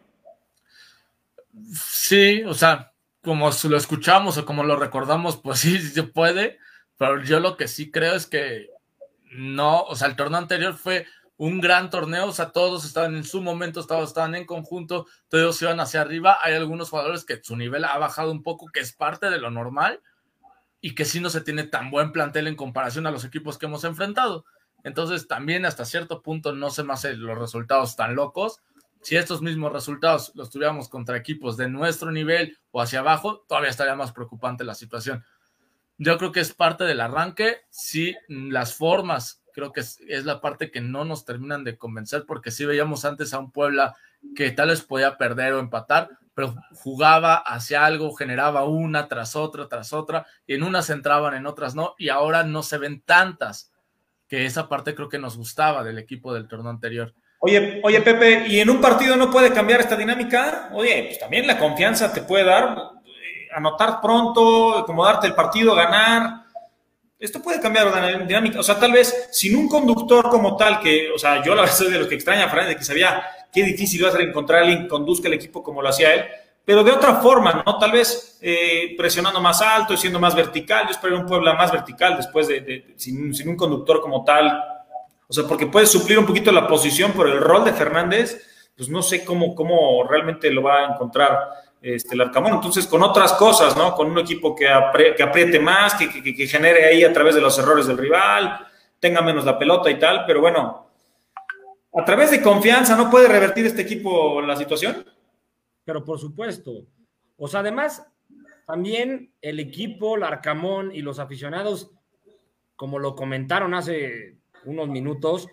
Sí, 1.73 2.43
o 2.45 2.55
sea, 2.55 2.93
como 3.23 3.51
lo 3.65 3.77
escuchamos 3.77 4.39
o 4.39 4.45
como 4.45 4.65
lo 4.65 4.77
recordamos, 4.77 5.37
pues 5.37 5.61
sí, 5.61 5.79
sí 5.79 5.89
se 5.89 6.03
puede, 6.03 6.59
pero 6.97 7.23
yo 7.23 7.41
lo 7.41 7.57
que 7.57 7.69
sí 7.69 7.91
creo 7.91 8.15
es 8.15 8.27
que 8.27 8.69
no, 9.33 9.83
o 9.83 9.95
sea, 9.95 10.09
el 10.09 10.17
torneo 10.17 10.39
anterior 10.39 10.75
fue 10.75 11.07
un 11.37 11.61
gran 11.61 11.89
torneo, 11.89 12.27
o 12.27 12.33
sea, 12.33 12.51
todos 12.51 12.85
estaban 12.85 13.17
en 13.17 13.25
su 13.25 13.41
momento, 13.41 13.87
todos 13.87 14.11
estaban 14.11 14.35
en 14.35 14.45
conjunto, 14.45 15.07
todos 15.29 15.63
iban 15.63 15.81
hacia 15.81 16.03
arriba, 16.03 16.39
hay 16.43 16.55
algunos 16.55 16.91
jugadores 16.91 17.25
que 17.25 17.41
su 17.43 17.57
nivel 17.57 17.85
ha 17.85 17.97
bajado 17.97 18.31
un 18.31 18.43
poco, 18.43 18.67
que 18.67 18.81
es 18.81 18.93
parte 18.93 19.31
de 19.31 19.39
lo 19.39 19.51
normal, 19.51 20.03
y 20.83 20.95
que 20.95 21.05
sí 21.07 21.21
no 21.21 21.31
se 21.31 21.41
tiene 21.41 21.65
tan 21.65 21.91
buen 21.91 22.13
plantel 22.13 22.47
en 22.47 22.57
comparación 22.57 23.07
a 23.07 23.11
los 23.11 23.25
equipos 23.25 23.57
que 23.57 23.67
hemos 23.67 23.85
enfrentado. 23.85 24.45
Entonces, 24.85 25.29
también 25.29 25.67
hasta 25.67 25.85
cierto 25.85 26.23
punto 26.23 26.55
no 26.55 26.71
se 26.71 26.85
me 26.85 26.95
los 27.15 27.39
resultados 27.39 27.97
tan 27.97 28.15
locos, 28.15 28.61
si 29.03 29.17
estos 29.17 29.41
mismos 29.41 29.73
resultados 29.73 30.33
los 30.35 30.51
tuviéramos 30.51 30.89
contra 30.89 31.17
equipos 31.17 31.57
de 31.57 31.69
nuestro 31.69 32.11
nivel 32.11 32.59
o 32.71 32.83
hacia 32.83 33.01
abajo, 33.01 33.45
todavía 33.49 33.71
estaría 33.71 33.95
más 33.95 34.13
preocupante 34.13 34.63
la 34.65 34.75
situación. 34.75 35.25
Yo 35.97 36.19
creo 36.19 36.33
que 36.33 36.41
es 36.41 36.53
parte 36.53 36.85
del 36.85 37.01
arranque, 37.01 37.63
sí, 37.71 38.15
las 38.29 38.75
formas, 38.75 39.43
creo 39.53 39.73
que 39.73 39.81
es, 39.81 40.01
es 40.07 40.25
la 40.25 40.41
parte 40.41 40.71
que 40.71 40.81
no 40.81 41.05
nos 41.05 41.25
terminan 41.25 41.65
de 41.65 41.79
convencer, 41.79 42.25
porque 42.27 42.51
sí 42.51 42.65
veíamos 42.65 43.05
antes 43.05 43.33
a 43.33 43.39
un 43.39 43.53
Puebla 43.53 43.97
que 44.35 44.51
tal 44.51 44.69
vez 44.69 44.83
podía 44.83 45.17
perder 45.17 45.55
o 45.55 45.61
empatar, 45.61 46.11
pero 46.35 46.55
jugaba 46.73 47.37
hacia 47.37 47.85
algo, 47.85 48.15
generaba 48.15 48.65
una 48.65 49.09
tras 49.09 49.37
otra, 49.37 49.69
tras 49.69 49.93
otra, 49.93 50.27
y 50.47 50.55
en 50.55 50.63
unas 50.63 50.91
entraban, 50.91 51.35
en 51.35 51.47
otras 51.47 51.75
no, 51.75 51.95
y 51.99 52.09
ahora 52.09 52.45
no 52.45 52.63
se 52.63 52.79
ven 52.79 53.03
tantas, 53.03 53.70
que 54.31 54.47
esa 54.47 54.69
parte 54.69 54.95
creo 54.95 55.09
que 55.09 55.19
nos 55.19 55.37
gustaba 55.37 55.83
del 55.83 55.99
equipo 55.99 56.33
del 56.33 56.47
torneo 56.47 56.71
anterior. 56.71 57.13
Oye, 57.41 57.81
oye, 57.83 58.01
Pepe, 58.01 58.47
¿y 58.47 58.61
en 58.61 58.71
un 58.71 58.81
partido 58.81 59.17
no 59.17 59.29
puede 59.29 59.53
cambiar 59.53 59.81
esta 59.81 59.97
dinámica? 59.97 60.71
Oye, 60.73 61.03
pues 61.09 61.19
también 61.19 61.49
la 61.49 61.59
confianza 61.59 62.13
te 62.13 62.23
puede 62.23 62.45
dar, 62.45 62.79
eh, 63.05 63.49
anotar 63.53 64.01
pronto, 64.01 64.79
acomodarte 64.79 65.27
el 65.27 65.35
partido, 65.35 65.75
ganar. 65.75 66.45
Esto 67.19 67.43
puede 67.43 67.61
cambiar 67.61 67.89
la 67.89 68.19
dinámica. 68.19 68.61
O 68.61 68.63
sea, 68.63 68.79
tal 68.79 68.93
vez 68.93 69.29
sin 69.33 69.57
un 69.57 69.69
conductor 69.69 70.31
como 70.31 70.57
tal, 70.57 70.79
que, 70.79 71.11
o 71.11 71.19
sea, 71.19 71.43
yo 71.43 71.57
la 71.57 71.63
verdad 71.63 71.77
soy 71.77 71.91
de 71.91 71.99
los 71.99 72.07
que 72.07 72.15
extraña 72.15 72.45
a 72.45 72.49
Fernández, 72.49 72.77
que 72.77 72.85
sabía 72.85 73.25
qué 73.53 73.65
difícil 73.65 73.99
iba 73.99 74.11
a 74.11 74.13
ser 74.13 74.21
encontrar 74.21 74.61
a 74.61 74.63
alguien 74.63 74.83
que 74.83 74.89
conduzca 74.89 75.27
el 75.27 75.35
equipo 75.35 75.61
como 75.61 75.83
lo 75.83 75.89
hacía 75.89 76.15
él, 76.15 76.25
pero 76.65 76.85
de 76.85 76.93
otra 76.93 77.17
forma, 77.17 77.63
¿no? 77.67 77.79
Tal 77.79 77.93
vez 77.93 78.39
eh, 78.43 78.95
presionando 78.97 79.41
más 79.41 79.61
alto 79.61 79.95
y 79.95 79.97
siendo 79.97 80.21
más 80.21 80.35
vertical. 80.35 80.85
Yo 80.85 80.91
espero 80.93 81.19
un 81.19 81.27
Puebla 81.27 81.55
más 81.55 81.73
vertical 81.73 82.17
después 82.17 82.47
de, 82.49 82.95
sin, 82.97 83.33
un 83.49 83.57
conductor 83.57 84.01
como 84.01 84.23
tal. 84.25 84.63
O 85.29 85.33
sea, 85.33 85.45
porque 85.49 85.67
puede 85.67 85.87
suplir 85.87 86.19
un 86.19 86.27
poquito 86.27 86.53
la 86.53 86.67
posición 86.67 87.13
por 87.13 87.29
el 87.29 87.41
rol 87.41 87.65
de 87.65 87.73
Fernández, 87.73 88.47
pues 88.77 88.89
no 88.89 89.03
sé 89.03 89.25
cómo, 89.25 89.55
cómo 89.55 90.05
realmente 90.09 90.51
lo 90.51 90.63
va 90.63 90.79
a 90.87 90.93
encontrar 90.95 91.39
este, 91.83 92.15
el 92.15 92.21
Arcamón. 92.21 92.55
Entonces, 92.55 92.87
con 92.87 93.03
otras 93.03 93.33
cosas, 93.35 93.77
¿no? 93.77 93.95
Con 93.95 94.11
un 94.11 94.19
equipo 94.19 94.55
que, 94.55 94.67
que 95.17 95.23
apriete 95.23 95.59
más, 95.59 95.95
que- 95.95 96.23
que 96.23 96.47
genere 96.47 96.85
ahí 96.87 97.05
a 97.05 97.13
través 97.13 97.35
de 97.35 97.41
los 97.41 97.59
errores 97.59 97.87
del 97.87 97.99
rival, 97.99 98.67
tenga 99.01 99.23
menos 99.23 99.45
la 99.45 99.59
pelota 99.59 99.91
y 99.91 99.99
tal, 99.99 100.25
pero 100.27 100.41
bueno, 100.41 100.87
a 101.99 102.05
través 102.05 102.31
de 102.31 102.41
confianza, 102.43 102.95
¿no 102.97 103.11
puede 103.11 103.27
revertir 103.29 103.67
este 103.67 103.83
equipo 103.83 104.41
la 104.43 104.55
situación? 104.57 105.05
Pero 105.91 106.05
por 106.05 106.21
supuesto. 106.21 106.87
O 107.37 107.49
sea, 107.49 107.61
además, 107.61 108.07
también 108.65 109.33
el 109.43 109.59
equipo, 109.59 110.15
el 110.15 110.23
Arcamón 110.23 110.95
y 110.95 111.03
los 111.03 111.19
aficionados, 111.19 111.91
como 112.77 113.01
lo 113.01 113.17
comentaron 113.17 113.75
hace 113.75 114.37
unos 114.65 114.89
minutos, 114.89 115.49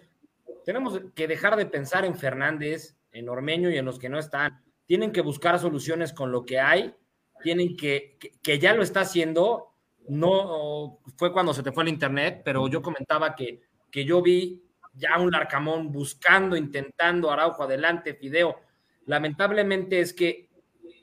tenemos 0.63 1.01
que 1.15 1.27
dejar 1.27 1.55
de 1.55 1.65
pensar 1.65 2.05
en 2.05 2.15
Fernández, 2.15 2.95
en 3.11 3.29
Ormeño 3.29 3.71
y 3.71 3.77
en 3.77 3.85
los 3.85 3.97
que 3.97 4.09
no 4.09 4.19
están. 4.19 4.63
Tienen 4.85 5.11
que 5.11 5.21
buscar 5.21 5.57
soluciones 5.57 6.13
con 6.13 6.31
lo 6.31 6.45
que 6.45 6.59
hay, 6.59 6.93
tienen 7.41 7.75
que, 7.75 8.17
que, 8.19 8.33
que 8.43 8.59
ya 8.59 8.75
lo 8.75 8.83
está 8.83 8.99
haciendo. 8.99 9.73
No 10.07 10.99
fue 11.15 11.33
cuando 11.33 11.51
se 11.51 11.63
te 11.63 11.71
fue 11.71 11.81
el 11.81 11.89
internet, 11.89 12.43
pero 12.45 12.67
yo 12.67 12.83
comentaba 12.83 13.33
que, 13.33 13.59
que 13.89 14.05
yo 14.05 14.21
vi 14.21 14.61
ya 14.93 15.17
un 15.17 15.31
Larcamón 15.31 15.91
buscando, 15.91 16.55
intentando, 16.55 17.31
Araujo 17.31 17.63
adelante, 17.63 18.13
Fideo. 18.13 18.66
Lamentablemente 19.07 20.01
es 20.01 20.13
que 20.13 20.49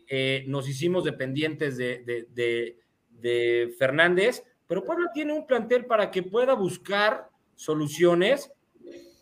eh, 0.09 0.45
nos 0.47 0.69
hicimos 0.69 1.05
dependientes 1.05 1.79
de, 1.79 2.05
de, 2.05 2.29
de, 2.31 2.79
de, 3.09 3.75
Fernández, 3.79 4.45
pero 4.67 4.85
Puebla 4.85 5.11
tiene 5.13 5.33
un 5.33 5.47
plantel 5.47 5.87
para 5.87 6.11
que 6.11 6.23
pueda 6.23 6.55
buscar 6.55 7.31
soluciones. 7.55 8.53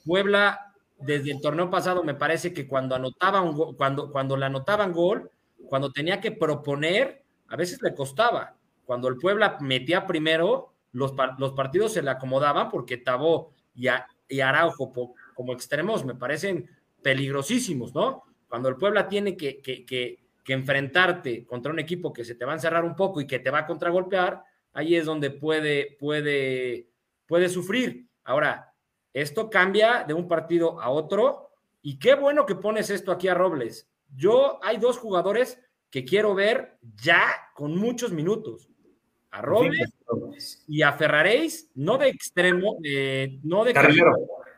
Puebla, 0.04 0.74
desde 0.98 1.30
el 1.30 1.40
torneo 1.40 1.70
pasado, 1.70 2.02
me 2.02 2.14
parece 2.14 2.52
que 2.52 2.66
cuando 2.66 2.96
anotaban, 2.96 3.54
cuando, 3.76 4.10
cuando 4.10 4.36
le 4.36 4.46
anotaban 4.46 4.92
gol, 4.92 5.30
cuando 5.68 5.92
tenía 5.92 6.20
que 6.20 6.32
proponer, 6.32 7.22
a 7.46 7.56
veces 7.56 7.80
le 7.82 7.94
costaba. 7.94 8.56
Cuando 8.84 9.06
el 9.06 9.16
Puebla 9.16 9.58
metía 9.60 10.08
primero, 10.08 10.72
los, 10.90 11.14
los 11.38 11.52
partidos 11.52 11.92
se 11.92 12.02
le 12.02 12.10
acomodaban 12.10 12.68
porque 12.68 12.96
Tabó 12.96 13.52
y, 13.76 13.86
y 14.28 14.40
Araujo 14.40 14.92
como 15.34 15.52
extremos 15.52 16.04
me 16.04 16.16
parecen 16.16 16.68
peligrosísimos, 17.00 17.94
¿no? 17.94 18.24
Cuando 18.52 18.68
el 18.68 18.76
Puebla 18.76 19.08
tiene 19.08 19.34
que, 19.34 19.62
que, 19.62 19.86
que, 19.86 20.26
que, 20.44 20.52
enfrentarte 20.52 21.46
contra 21.46 21.72
un 21.72 21.78
equipo 21.78 22.12
que 22.12 22.22
se 22.22 22.34
te 22.34 22.44
va 22.44 22.52
a 22.52 22.56
encerrar 22.56 22.84
un 22.84 22.94
poco 22.94 23.18
y 23.18 23.26
que 23.26 23.38
te 23.38 23.48
va 23.48 23.60
a 23.60 23.66
contragolpear, 23.66 24.44
ahí 24.74 24.94
es 24.94 25.06
donde 25.06 25.30
puede, 25.30 25.96
puede, 25.98 26.90
puede 27.24 27.48
sufrir. 27.48 28.08
Ahora, 28.24 28.74
esto 29.14 29.48
cambia 29.48 30.04
de 30.06 30.12
un 30.12 30.28
partido 30.28 30.78
a 30.82 30.90
otro 30.90 31.48
y 31.80 31.98
qué 31.98 32.14
bueno 32.14 32.44
que 32.44 32.54
pones 32.54 32.90
esto 32.90 33.10
aquí 33.10 33.26
a 33.26 33.32
Robles. 33.32 33.88
Yo 34.14 34.62
hay 34.62 34.76
dos 34.76 34.98
jugadores 34.98 35.58
que 35.88 36.04
quiero 36.04 36.34
ver 36.34 36.76
ya 36.94 37.24
con 37.54 37.74
muchos 37.78 38.12
minutos. 38.12 38.68
A 39.30 39.40
Robles 39.40 39.94
y 40.68 40.82
a 40.82 40.92
Ferraréis, 40.92 41.70
no 41.74 41.96
de 41.96 42.08
extremo, 42.08 42.76
de, 42.80 43.40
no 43.44 43.64
de 43.64 43.72
carrilero. 43.72 44.14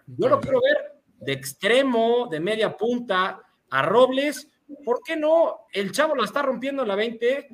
Yo 0.08 0.28
lo 0.28 0.40
quiero 0.40 0.60
ver 0.60 1.00
de 1.20 1.32
extremo, 1.32 2.26
de 2.28 2.40
media 2.40 2.76
punta, 2.76 3.40
a 3.74 3.82
Robles. 3.82 4.48
¿Por 4.84 5.02
qué 5.02 5.16
no? 5.16 5.66
El 5.72 5.90
chavo 5.90 6.14
la 6.14 6.24
está 6.24 6.42
rompiendo 6.42 6.82
en 6.82 6.88
la 6.88 6.94
20 6.94 7.48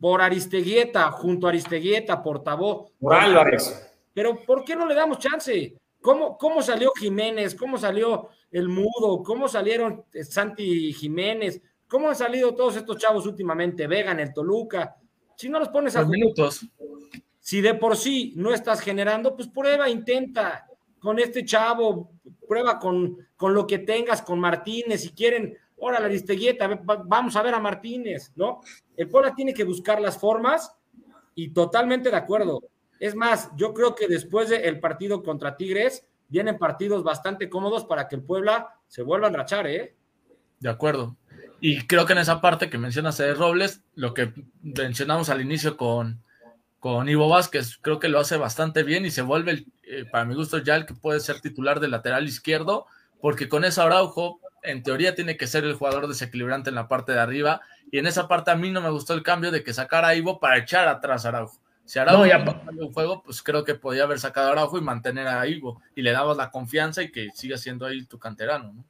por 0.00 0.22
Aristeguieta, 0.22 1.10
junto 1.10 1.46
a 1.46 1.50
Aristeguieta, 1.50 2.22
por 2.22 2.42
Tabó. 2.42 2.92
Por 2.98 3.14
Álvarez. 3.14 3.92
Pero 4.14 4.42
¿por 4.44 4.64
qué 4.64 4.74
no 4.74 4.86
le 4.86 4.94
damos 4.94 5.18
chance? 5.18 5.76
¿Cómo, 6.00 6.38
¿Cómo 6.38 6.62
salió 6.62 6.92
Jiménez? 6.98 7.54
¿Cómo 7.54 7.76
salió 7.76 8.30
el 8.50 8.68
Mudo? 8.68 9.22
¿Cómo 9.22 9.48
salieron 9.48 10.04
Santi 10.22 10.94
Jiménez? 10.94 11.60
¿Cómo 11.86 12.08
han 12.08 12.16
salido 12.16 12.54
todos 12.54 12.76
estos 12.76 12.96
chavos 12.96 13.26
últimamente? 13.26 13.86
Vegan, 13.86 14.20
el 14.20 14.32
Toluca. 14.32 14.96
Si 15.36 15.50
no 15.50 15.58
los 15.58 15.68
pones 15.68 15.94
a 15.96 16.00
Los 16.00 16.08
minutos. 16.08 16.66
Si 17.38 17.60
de 17.60 17.74
por 17.74 17.98
sí 17.98 18.32
no 18.36 18.54
estás 18.54 18.80
generando, 18.80 19.36
pues 19.36 19.48
prueba, 19.48 19.90
intenta 19.90 20.66
con 20.98 21.18
este 21.18 21.44
chavo, 21.44 22.12
prueba 22.46 22.78
con, 22.78 23.16
con 23.36 23.54
lo 23.54 23.66
que 23.66 23.78
tengas, 23.78 24.22
con 24.22 24.40
Martínez, 24.40 25.02
si 25.02 25.10
quieren, 25.10 25.56
órale, 25.76 26.06
Aristeguieta, 26.06 26.68
vamos 27.06 27.36
a 27.36 27.42
ver 27.42 27.54
a 27.54 27.60
Martínez, 27.60 28.32
¿no? 28.36 28.60
El 28.96 29.08
Puebla 29.08 29.34
tiene 29.34 29.54
que 29.54 29.64
buscar 29.64 30.00
las 30.00 30.18
formas 30.18 30.74
y 31.34 31.50
totalmente 31.50 32.10
de 32.10 32.16
acuerdo. 32.16 32.62
Es 32.98 33.14
más, 33.14 33.50
yo 33.56 33.72
creo 33.72 33.94
que 33.94 34.08
después 34.08 34.48
del 34.48 34.80
partido 34.80 35.22
contra 35.22 35.56
Tigres, 35.56 36.04
vienen 36.28 36.58
partidos 36.58 37.02
bastante 37.02 37.48
cómodos 37.48 37.84
para 37.84 38.08
que 38.08 38.16
el 38.16 38.22
Puebla 38.22 38.74
se 38.86 39.02
vuelva 39.02 39.26
a 39.26 39.30
enrachar, 39.30 39.66
¿eh? 39.66 39.94
De 40.60 40.68
acuerdo. 40.68 41.16
Y 41.60 41.86
creo 41.86 42.06
que 42.06 42.12
en 42.12 42.20
esa 42.20 42.40
parte 42.40 42.70
que 42.70 42.78
mencionas 42.78 43.16
de 43.18 43.34
Robles, 43.34 43.82
lo 43.94 44.14
que 44.14 44.32
mencionamos 44.62 45.28
al 45.30 45.40
inicio 45.40 45.76
con, 45.76 46.22
con 46.80 47.08
Ivo 47.08 47.28
Vázquez, 47.28 47.78
creo 47.80 47.98
que 47.98 48.08
lo 48.08 48.20
hace 48.20 48.36
bastante 48.36 48.82
bien 48.82 49.04
y 49.04 49.10
se 49.10 49.22
vuelve, 49.22 49.50
el, 49.52 49.66
eh, 49.84 50.04
para 50.10 50.24
mi 50.24 50.34
gusto, 50.34 50.58
ya 50.58 50.76
el 50.76 50.86
que 50.86 50.94
puede 50.94 51.20
ser 51.20 51.40
titular 51.40 51.80
del 51.80 51.90
lateral 51.90 52.26
izquierdo, 52.26 52.86
porque 53.20 53.48
con 53.48 53.64
ese 53.64 53.80
Araujo, 53.80 54.40
en 54.62 54.82
teoría, 54.82 55.14
tiene 55.14 55.36
que 55.36 55.46
ser 55.46 55.64
el 55.64 55.74
jugador 55.74 56.06
desequilibrante 56.06 56.70
en 56.70 56.76
la 56.76 56.88
parte 56.88 57.12
de 57.12 57.20
arriba. 57.20 57.60
Y 57.90 57.98
en 57.98 58.06
esa 58.06 58.28
parte 58.28 58.50
a 58.50 58.56
mí 58.56 58.70
no 58.70 58.80
me 58.80 58.90
gustó 58.90 59.14
el 59.14 59.22
cambio 59.22 59.50
de 59.50 59.64
que 59.64 59.72
sacara 59.72 60.08
a 60.08 60.14
Ivo 60.14 60.38
para 60.38 60.58
echar 60.58 60.86
atrás 60.88 61.24
a 61.24 61.30
Araujo. 61.30 61.60
Si 61.84 61.98
Araujo 61.98 62.24
no, 62.24 62.26
ya... 62.26 62.44
un 62.78 62.92
juego, 62.92 63.22
pues 63.22 63.42
creo 63.42 63.64
que 63.64 63.74
podía 63.74 64.04
haber 64.04 64.20
sacado 64.20 64.48
a 64.48 64.52
Araujo 64.52 64.78
y 64.78 64.82
mantener 64.82 65.26
a 65.26 65.46
Ivo. 65.46 65.80
Y 65.94 66.02
le 66.02 66.12
dabas 66.12 66.36
la 66.36 66.50
confianza 66.50 67.02
y 67.02 67.10
que 67.10 67.30
siga 67.34 67.56
siendo 67.56 67.86
ahí 67.86 68.04
tu 68.04 68.18
canterano, 68.18 68.72
¿no? 68.72 68.84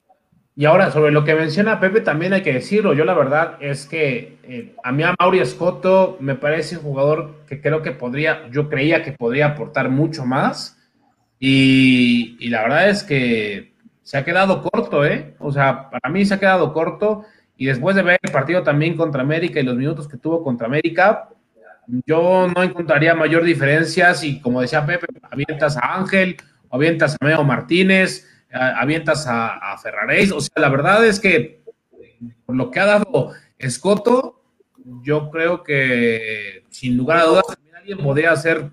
Y 0.58 0.64
ahora, 0.64 0.90
sobre 0.90 1.12
lo 1.12 1.22
que 1.22 1.36
menciona 1.36 1.78
Pepe, 1.78 2.00
también 2.00 2.32
hay 2.32 2.42
que 2.42 2.52
decirlo. 2.52 2.92
Yo 2.92 3.04
la 3.04 3.14
verdad 3.14 3.58
es 3.60 3.86
que 3.86 4.38
eh, 4.42 4.74
a 4.82 4.90
mí 4.90 5.04
a 5.04 5.14
Mauri 5.16 5.38
Escoto 5.38 6.16
me 6.18 6.34
parece 6.34 6.78
un 6.78 6.82
jugador 6.82 7.44
que 7.46 7.60
creo 7.60 7.80
que 7.80 7.92
podría, 7.92 8.48
yo 8.50 8.68
creía 8.68 9.04
que 9.04 9.12
podría 9.12 9.46
aportar 9.46 9.88
mucho 9.88 10.24
más. 10.24 10.76
Y, 11.38 12.36
y, 12.40 12.48
la 12.48 12.62
verdad 12.62 12.88
es 12.88 13.04
que 13.04 13.72
se 14.02 14.18
ha 14.18 14.24
quedado 14.24 14.60
corto, 14.60 15.06
¿eh? 15.06 15.36
O 15.38 15.52
sea, 15.52 15.90
para 15.90 16.12
mí 16.12 16.26
se 16.26 16.34
ha 16.34 16.40
quedado 16.40 16.72
corto. 16.72 17.22
Y 17.56 17.66
después 17.66 17.94
de 17.94 18.02
ver 18.02 18.18
el 18.20 18.32
partido 18.32 18.64
también 18.64 18.96
contra 18.96 19.22
América 19.22 19.60
y 19.60 19.62
los 19.62 19.76
minutos 19.76 20.08
que 20.08 20.16
tuvo 20.16 20.42
contra 20.42 20.66
América, 20.66 21.28
yo 22.04 22.48
no 22.48 22.64
encontraría 22.64 23.14
mayor 23.14 23.44
diferencia 23.44 24.12
si, 24.12 24.40
como 24.40 24.60
decía 24.60 24.84
Pepe, 24.84 25.06
avientas 25.30 25.76
a 25.76 25.94
Ángel, 25.94 26.36
avientas 26.68 27.16
a 27.20 27.24
Meo 27.24 27.44
Martínez, 27.44 28.26
avientas 28.52 29.26
a, 29.26 29.72
a 29.72 29.78
Ferraréis. 29.78 30.32
O 30.32 30.40
sea, 30.40 30.54
la 30.56 30.68
verdad 30.68 31.04
es 31.06 31.20
que 31.20 31.62
por 32.46 32.56
lo 32.56 32.70
que 32.70 32.80
ha 32.80 32.86
dado 32.86 33.32
Escoto, 33.58 34.42
yo 35.02 35.30
creo 35.30 35.62
que 35.62 36.64
sin 36.70 36.96
lugar 36.96 37.18
a 37.18 37.24
dudas 37.24 37.44
alguien 37.76 37.98
podría 37.98 38.32
hacer, 38.32 38.70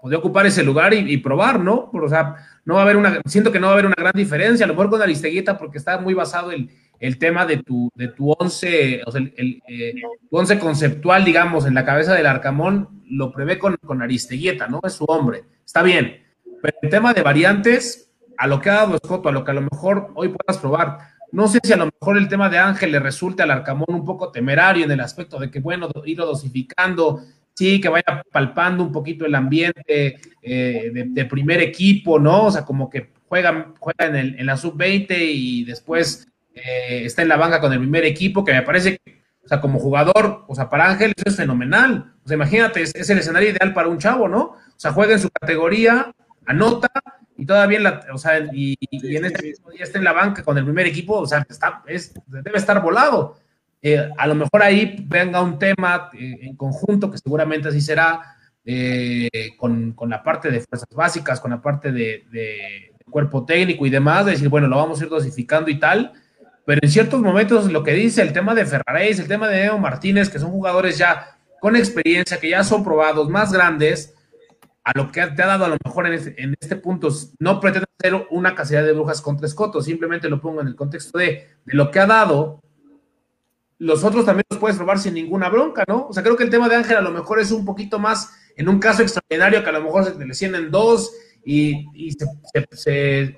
podría 0.00 0.18
ocupar 0.18 0.46
ese 0.46 0.62
lugar 0.62 0.94
y, 0.94 0.98
y 1.12 1.16
probar, 1.18 1.60
¿no? 1.60 1.90
Pero, 1.92 2.06
o 2.06 2.08
sea, 2.08 2.36
no 2.64 2.74
va 2.74 2.80
a 2.80 2.84
haber 2.84 2.96
una, 2.96 3.20
siento 3.24 3.50
que 3.50 3.58
no 3.58 3.66
va 3.66 3.72
a 3.72 3.74
haber 3.74 3.86
una 3.86 3.96
gran 3.96 4.12
diferencia, 4.14 4.64
a 4.64 4.68
lo 4.68 4.74
mejor 4.74 4.90
con 4.90 5.02
Aristeguieta 5.02 5.58
porque 5.58 5.78
está 5.78 5.98
muy 5.98 6.14
basado 6.14 6.52
el, 6.52 6.70
el 6.98 7.18
tema 7.18 7.46
de 7.46 7.58
tu, 7.58 7.90
de 7.94 8.08
tu 8.08 8.30
once, 8.38 9.02
o 9.06 9.10
sea, 9.10 9.20
el, 9.20 9.34
el, 9.36 9.62
eh, 9.66 9.94
tu 10.28 10.36
once 10.36 10.58
conceptual, 10.58 11.24
digamos, 11.24 11.66
en 11.66 11.74
la 11.74 11.84
cabeza 11.84 12.14
del 12.14 12.26
Arcamón, 12.26 13.02
lo 13.08 13.32
prevé 13.32 13.58
con, 13.58 13.76
con 13.78 14.02
Aristeguieta, 14.02 14.68
¿no? 14.68 14.80
Es 14.84 14.92
su 14.92 15.04
hombre, 15.04 15.44
está 15.64 15.82
bien. 15.82 16.22
Pero 16.62 16.76
el 16.82 16.90
tema 16.90 17.14
de 17.14 17.22
variantes, 17.22 18.09
a 18.40 18.46
lo 18.46 18.58
que 18.58 18.70
ha 18.70 18.74
dado 18.74 18.94
Escoto, 18.94 19.28
a 19.28 19.32
lo 19.32 19.44
que 19.44 19.50
a 19.50 19.54
lo 19.54 19.60
mejor 19.60 20.12
hoy 20.14 20.28
puedas 20.28 20.58
probar, 20.58 20.98
no 21.30 21.46
sé 21.46 21.60
si 21.62 21.74
a 21.74 21.76
lo 21.76 21.90
mejor 22.00 22.16
el 22.16 22.26
tema 22.26 22.48
de 22.48 22.56
Ángel 22.56 22.90
le 22.90 22.98
resulte 22.98 23.42
al 23.42 23.50
Arcamón 23.50 23.90
un 23.90 24.04
poco 24.04 24.32
temerario 24.32 24.86
en 24.86 24.90
el 24.90 25.00
aspecto 25.00 25.38
de 25.38 25.50
que, 25.50 25.60
bueno, 25.60 25.90
irlo 26.06 26.24
dosificando, 26.24 27.20
sí, 27.52 27.82
que 27.82 27.90
vaya 27.90 28.22
palpando 28.32 28.82
un 28.82 28.92
poquito 28.92 29.26
el 29.26 29.34
ambiente 29.34 30.18
eh, 30.40 30.90
de, 30.90 31.24
primer 31.26 31.60
equipo, 31.60 32.18
¿no? 32.18 32.46
O 32.46 32.50
sea, 32.50 32.64
como 32.64 32.88
que 32.88 33.10
juega, 33.28 33.74
juega 33.78 34.06
en, 34.06 34.16
el, 34.16 34.40
en 34.40 34.46
la 34.46 34.56
sub-20 34.56 35.18
y 35.20 35.64
después 35.64 36.26
eh, 36.54 37.02
está 37.04 37.20
en 37.20 37.28
la 37.28 37.36
banca 37.36 37.60
con 37.60 37.74
el 37.74 37.78
primer 37.78 38.06
equipo, 38.06 38.42
que 38.42 38.54
me 38.54 38.62
parece 38.62 38.96
que, 38.96 39.20
o 39.44 39.48
sea, 39.48 39.60
como 39.60 39.78
jugador, 39.78 40.46
o 40.48 40.54
sea, 40.54 40.70
para 40.70 40.90
Ángel 40.90 41.12
eso 41.14 41.28
es 41.28 41.36
fenomenal. 41.36 42.14
O 42.24 42.28
sea, 42.28 42.36
imagínate, 42.36 42.80
es 42.80 43.10
el 43.10 43.18
escenario 43.18 43.50
ideal 43.50 43.74
para 43.74 43.88
un 43.88 43.98
chavo, 43.98 44.28
¿no? 44.28 44.40
O 44.42 44.78
sea, 44.78 44.92
juega 44.92 45.12
en 45.12 45.20
su 45.20 45.28
categoría, 45.28 46.10
anota 46.46 46.90
y 47.40 47.46
todavía, 47.46 47.80
la, 47.80 48.06
o 48.12 48.18
sea, 48.18 48.38
y, 48.52 48.76
y, 48.78 49.16
en 49.16 49.24
este 49.24 49.42
mismo 49.42 49.70
día 49.70 49.84
está 49.84 49.96
en 49.96 50.04
la 50.04 50.12
banca 50.12 50.42
con 50.42 50.58
el 50.58 50.64
primer 50.64 50.86
equipo, 50.86 51.20
o 51.20 51.26
sea, 51.26 51.46
está, 51.48 51.82
es, 51.86 52.12
debe 52.26 52.58
estar 52.58 52.82
volado. 52.82 53.38
Eh, 53.80 54.10
a 54.18 54.26
lo 54.26 54.34
mejor 54.34 54.62
ahí 54.62 55.02
venga 55.08 55.40
un 55.40 55.58
tema 55.58 56.10
eh, 56.12 56.38
en 56.42 56.54
conjunto, 56.54 57.10
que 57.10 57.16
seguramente 57.16 57.68
así 57.68 57.80
será, 57.80 58.36
eh, 58.62 59.52
con, 59.56 59.92
con, 59.92 60.10
la 60.10 60.22
parte 60.22 60.50
de 60.50 60.60
fuerzas 60.60 60.90
básicas, 60.94 61.40
con 61.40 61.50
la 61.50 61.62
parte 61.62 61.92
de, 61.92 62.24
de, 62.30 62.92
de, 62.98 63.04
cuerpo 63.08 63.46
técnico 63.46 63.86
y 63.86 63.90
demás, 63.90 64.26
de 64.26 64.32
decir, 64.32 64.50
bueno, 64.50 64.68
lo 64.68 64.76
vamos 64.76 65.00
a 65.00 65.04
ir 65.04 65.08
dosificando 65.08 65.70
y 65.70 65.78
tal, 65.78 66.12
pero 66.66 66.80
en 66.82 66.90
ciertos 66.90 67.22
momentos 67.22 67.72
lo 67.72 67.82
que 67.82 67.94
dice 67.94 68.20
el 68.20 68.34
tema 68.34 68.54
de 68.54 68.66
Ferraréis, 68.66 69.18
el 69.18 69.28
tema 69.28 69.48
de 69.48 69.62
Neo 69.62 69.78
Martínez, 69.78 70.28
que 70.28 70.38
son 70.38 70.50
jugadores 70.50 70.98
ya 70.98 71.38
con 71.58 71.74
experiencia, 71.74 72.38
que 72.38 72.50
ya 72.50 72.62
son 72.64 72.84
probados, 72.84 73.30
más 73.30 73.50
grandes, 73.50 74.14
a 74.92 74.98
lo 74.98 75.12
que 75.12 75.24
te 75.26 75.42
ha 75.42 75.46
dado 75.46 75.64
a 75.64 75.68
lo 75.68 75.76
mejor 75.84 76.06
en 76.06 76.14
este, 76.14 76.42
en 76.42 76.54
este 76.60 76.76
punto, 76.76 77.08
no 77.38 77.60
pretendo 77.60 77.86
hacer 77.98 78.26
una 78.30 78.54
cacería 78.54 78.82
de 78.82 78.92
brujas 78.92 79.20
contra 79.20 79.46
Escoto, 79.46 79.80
simplemente 79.82 80.28
lo 80.28 80.40
pongo 80.40 80.60
en 80.60 80.68
el 80.68 80.74
contexto 80.74 81.18
de, 81.18 81.48
de, 81.64 81.74
lo 81.74 81.90
que 81.90 82.00
ha 82.00 82.06
dado, 82.06 82.60
los 83.78 84.02
otros 84.04 84.24
también 84.24 84.44
los 84.50 84.58
puedes 84.58 84.76
probar 84.76 84.98
sin 84.98 85.14
ninguna 85.14 85.48
bronca, 85.48 85.84
¿no? 85.86 86.08
O 86.08 86.12
sea, 86.12 86.22
creo 86.22 86.36
que 86.36 86.44
el 86.44 86.50
tema 86.50 86.68
de 86.68 86.76
Ángel 86.76 86.96
a 86.96 87.02
lo 87.02 87.12
mejor 87.12 87.38
es 87.38 87.52
un 87.52 87.64
poquito 87.64 87.98
más, 87.98 88.32
en 88.56 88.68
un 88.68 88.78
caso 88.78 89.02
extraordinario, 89.02 89.62
que 89.62 89.70
a 89.70 89.72
lo 89.72 89.82
mejor 89.82 90.04
se 90.04 90.12
te 90.12 90.26
lesionen 90.26 90.70
dos 90.70 91.12
y, 91.44 91.86
y 91.94 92.16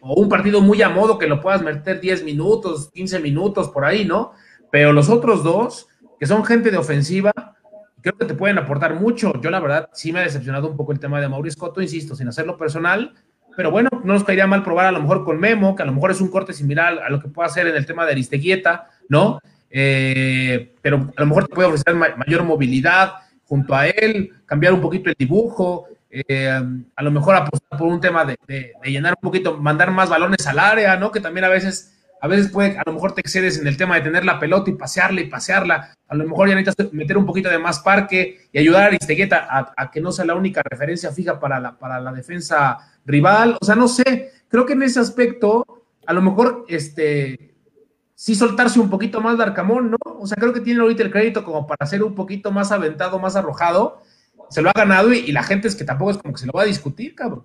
un 0.02 0.28
partido 0.28 0.60
muy 0.60 0.80
a 0.82 0.88
modo 0.88 1.18
que 1.18 1.26
lo 1.26 1.40
puedas 1.40 1.62
meter 1.62 2.00
10 2.00 2.24
minutos, 2.24 2.90
15 2.92 3.20
minutos 3.20 3.68
por 3.68 3.84
ahí, 3.84 4.04
¿no? 4.04 4.32
Pero 4.70 4.92
los 4.92 5.10
otros 5.10 5.44
dos, 5.44 5.86
que 6.18 6.26
son 6.26 6.44
gente 6.44 6.70
de 6.70 6.78
ofensiva, 6.78 7.32
creo 8.02 8.16
que 8.18 8.26
te 8.26 8.34
pueden 8.34 8.58
aportar 8.58 8.94
mucho. 8.94 9.40
Yo, 9.40 9.50
la 9.50 9.60
verdad, 9.60 9.88
sí 9.92 10.12
me 10.12 10.20
ha 10.20 10.22
decepcionado 10.22 10.68
un 10.68 10.76
poco 10.76 10.92
el 10.92 11.00
tema 11.00 11.20
de 11.20 11.28
Mauricio 11.28 11.58
Cotto, 11.58 11.80
insisto, 11.80 12.14
sin 12.14 12.28
hacerlo 12.28 12.58
personal, 12.58 13.14
pero 13.56 13.70
bueno, 13.70 13.88
no 14.04 14.14
nos 14.14 14.24
caería 14.24 14.46
mal 14.46 14.62
probar 14.62 14.86
a 14.86 14.92
lo 14.92 15.00
mejor 15.00 15.24
con 15.24 15.38
Memo, 15.38 15.74
que 15.76 15.82
a 15.82 15.86
lo 15.86 15.92
mejor 15.92 16.10
es 16.10 16.20
un 16.20 16.28
corte 16.28 16.52
similar 16.52 16.98
a 17.02 17.10
lo 17.10 17.20
que 17.20 17.28
puede 17.28 17.48
hacer 17.48 17.66
en 17.66 17.76
el 17.76 17.86
tema 17.86 18.04
de 18.04 18.12
Aristeguieta, 18.12 18.88
¿no? 19.08 19.40
Eh, 19.70 20.74
pero 20.82 21.12
a 21.16 21.20
lo 21.20 21.26
mejor 21.26 21.46
te 21.46 21.54
puede 21.54 21.68
ofrecer 21.68 21.94
ma 21.94 22.08
mayor 22.16 22.44
movilidad 22.44 23.14
junto 23.44 23.74
a 23.74 23.86
él, 23.86 24.30
cambiar 24.46 24.72
un 24.72 24.80
poquito 24.80 25.08
el 25.08 25.16
dibujo, 25.18 25.88
eh, 26.10 26.50
a 26.94 27.02
lo 27.02 27.10
mejor 27.10 27.36
apostar 27.36 27.78
por 27.78 27.88
un 27.88 28.00
tema 28.00 28.24
de, 28.24 28.38
de, 28.46 28.74
llenar 28.84 29.14
un 29.14 29.22
poquito, 29.22 29.56
mandar 29.56 29.90
más 29.90 30.10
balones 30.10 30.46
al 30.46 30.58
área, 30.58 30.96
¿no? 30.96 31.10
Que 31.10 31.20
también 31.20 31.44
a 31.44 31.48
veces, 31.48 31.91
a 32.22 32.28
veces 32.28 32.52
puede, 32.52 32.78
a 32.78 32.82
lo 32.86 32.92
mejor 32.92 33.16
te 33.16 33.20
excedes 33.20 33.58
en 33.58 33.66
el 33.66 33.76
tema 33.76 33.96
de 33.96 34.02
tener 34.02 34.24
la 34.24 34.38
pelota 34.38 34.70
y 34.70 34.74
pasearla 34.74 35.20
y 35.20 35.26
pasearla, 35.26 35.92
a 36.06 36.14
lo 36.14 36.24
mejor 36.24 36.48
ya 36.48 36.54
necesitas 36.54 36.92
meter 36.92 37.18
un 37.18 37.26
poquito 37.26 37.50
de 37.50 37.58
más 37.58 37.80
parque 37.80 38.46
y 38.52 38.58
ayudar 38.60 38.84
a 38.84 38.86
Aristegueta 38.86 39.74
a, 39.76 39.90
que 39.90 40.00
no 40.00 40.12
sea 40.12 40.24
la 40.24 40.36
única 40.36 40.62
referencia 40.62 41.10
fija 41.10 41.40
para 41.40 41.58
la, 41.58 41.76
para 41.76 41.98
la 41.98 42.12
defensa 42.12 42.78
rival, 43.04 43.58
o 43.60 43.64
sea, 43.64 43.74
no 43.74 43.88
sé, 43.88 44.30
creo 44.46 44.64
que 44.64 44.74
en 44.74 44.84
ese 44.84 45.00
aspecto, 45.00 45.66
a 46.06 46.12
lo 46.12 46.22
mejor, 46.22 46.64
este, 46.68 47.56
sí 48.14 48.36
soltarse 48.36 48.78
un 48.78 48.88
poquito 48.88 49.20
más 49.20 49.36
de 49.36 49.42
Arcamón, 49.42 49.90
¿no? 49.90 49.98
O 50.04 50.24
sea, 50.24 50.36
creo 50.36 50.52
que 50.52 50.60
tiene 50.60 50.80
ahorita 50.80 51.02
el 51.02 51.10
crédito 51.10 51.42
como 51.42 51.66
para 51.66 51.84
ser 51.86 52.04
un 52.04 52.14
poquito 52.14 52.52
más 52.52 52.70
aventado, 52.70 53.18
más 53.18 53.34
arrojado, 53.34 54.00
se 54.48 54.62
lo 54.62 54.68
ha 54.68 54.72
ganado 54.72 55.12
y, 55.12 55.32
la 55.32 55.42
gente 55.42 55.66
es 55.66 55.74
que 55.74 55.82
tampoco 55.82 56.12
es 56.12 56.18
como 56.18 56.34
que 56.34 56.40
se 56.40 56.46
lo 56.46 56.52
va 56.52 56.62
a 56.62 56.66
discutir, 56.66 57.16
cabrón. 57.16 57.44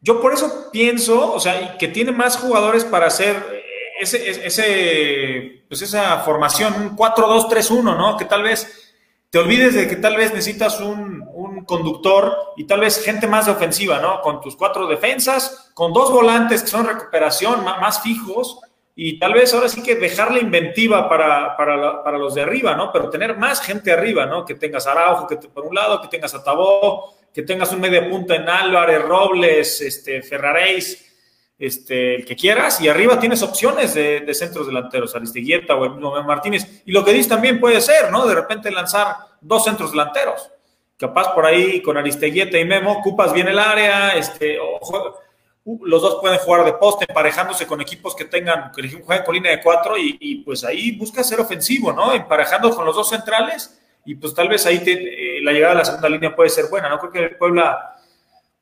Yo 0.00 0.22
por 0.22 0.32
eso 0.32 0.70
pienso, 0.72 1.34
o 1.34 1.38
sea, 1.38 1.76
que 1.76 1.88
tiene 1.88 2.10
más 2.10 2.38
jugadores 2.38 2.86
para 2.86 3.06
hacer 3.06 3.61
ese, 4.02 4.46
ese 4.46 5.64
pues 5.68 5.82
esa 5.82 6.18
formación, 6.18 6.74
un 6.74 6.96
4-2-3-1, 6.96 7.82
¿no? 7.96 8.16
Que 8.16 8.26
tal 8.26 8.42
vez 8.42 8.82
te 9.30 9.38
olvides 9.38 9.74
de 9.74 9.88
que 9.88 9.96
tal 9.96 10.16
vez 10.16 10.30
necesitas 10.30 10.78
un, 10.80 11.22
conductor 11.64 12.36
y 12.56 12.64
tal 12.64 12.80
vez 12.80 13.02
gente 13.02 13.28
más 13.28 13.46
de 13.46 13.52
ofensiva, 13.52 14.00
¿no? 14.00 14.20
Con 14.20 14.40
tus 14.40 14.56
cuatro 14.56 14.86
defensas, 14.88 15.70
con 15.74 15.92
dos 15.92 16.10
volantes 16.10 16.62
que 16.62 16.68
son 16.68 16.86
recuperación, 16.86 17.64
más, 17.64 18.02
fijos, 18.02 18.58
y 18.96 19.18
tal 19.18 19.32
vez 19.32 19.54
ahora 19.54 19.68
sí 19.68 19.82
que 19.82 19.94
dejar 19.94 20.32
la 20.32 20.40
inventiva 20.40 21.08
para, 21.08 21.56
para, 21.56 22.18
los 22.18 22.34
de 22.34 22.42
arriba, 22.42 22.74
¿no? 22.74 22.92
Pero 22.92 23.08
tener 23.08 23.38
más 23.38 23.62
gente 23.62 23.92
arriba, 23.92 24.26
¿no? 24.26 24.44
Que 24.44 24.56
tengas 24.56 24.86
Araujo, 24.86 25.26
que 25.28 25.36
por 25.36 25.64
un 25.64 25.74
lado, 25.74 26.02
que 26.02 26.08
tengas 26.08 26.34
a 26.34 26.42
Tabó, 26.42 27.14
que 27.32 27.42
tengas 27.42 27.72
un 27.72 27.80
media 27.80 28.10
punta 28.10 28.34
en 28.34 28.48
Álvarez, 28.48 29.00
Robles, 29.02 29.80
este, 29.80 30.20
Ferraréis, 30.20 31.11
este, 31.58 32.16
el 32.16 32.24
que 32.24 32.36
quieras, 32.36 32.80
y 32.80 32.88
arriba 32.88 33.20
tienes 33.20 33.42
opciones 33.42 33.94
de, 33.94 34.34
centros 34.34 34.66
delanteros, 34.66 35.14
Aristeguieta 35.14 35.76
o 35.76 35.84
el 35.84 36.24
Martínez. 36.24 36.82
Y 36.84 36.92
lo 36.92 37.04
que 37.04 37.12
dices 37.12 37.28
también 37.28 37.60
puede 37.60 37.80
ser, 37.80 38.10
¿no? 38.10 38.26
De 38.26 38.34
repente 38.34 38.70
lanzar 38.70 39.16
dos 39.40 39.64
centros 39.64 39.92
delanteros. 39.92 40.50
Capaz 40.96 41.34
por 41.34 41.46
ahí 41.46 41.82
con 41.82 41.96
Aristeguieta 41.96 42.58
y 42.58 42.64
Memo, 42.64 42.92
ocupas 42.92 43.32
bien 43.32 43.48
el 43.48 43.58
área, 43.58 44.10
este, 44.10 44.58
o 44.60 45.20
los 45.64 46.02
dos 46.02 46.18
pueden 46.20 46.38
jugar 46.38 46.64
de 46.64 46.72
poste, 46.72 47.06
emparejándose 47.08 47.66
con 47.66 47.80
equipos 47.80 48.16
que 48.16 48.24
tengan, 48.24 48.72
que 48.72 48.88
jueguen 48.88 49.24
con 49.24 49.34
línea 49.34 49.52
de 49.52 49.62
cuatro 49.62 49.94
y, 49.96 50.42
pues 50.44 50.64
ahí 50.64 50.92
busca 50.92 51.22
ser 51.22 51.40
ofensivo, 51.40 51.92
¿no? 51.92 52.12
Emparejando 52.12 52.74
con 52.74 52.84
los 52.84 52.96
dos 52.96 53.08
centrales 53.08 53.80
y 54.04 54.16
pues 54.16 54.34
tal 54.34 54.48
vez 54.48 54.66
ahí 54.66 54.82
eh, 54.84 55.38
la 55.42 55.52
llegada 55.52 55.74
a 55.74 55.76
la 55.76 55.84
segunda 55.84 56.08
línea 56.08 56.34
puede 56.34 56.50
ser 56.50 56.66
buena, 56.68 56.88
¿no? 56.88 56.98
Creo 56.98 57.12
que 57.12 57.36
Puebla 57.36 57.96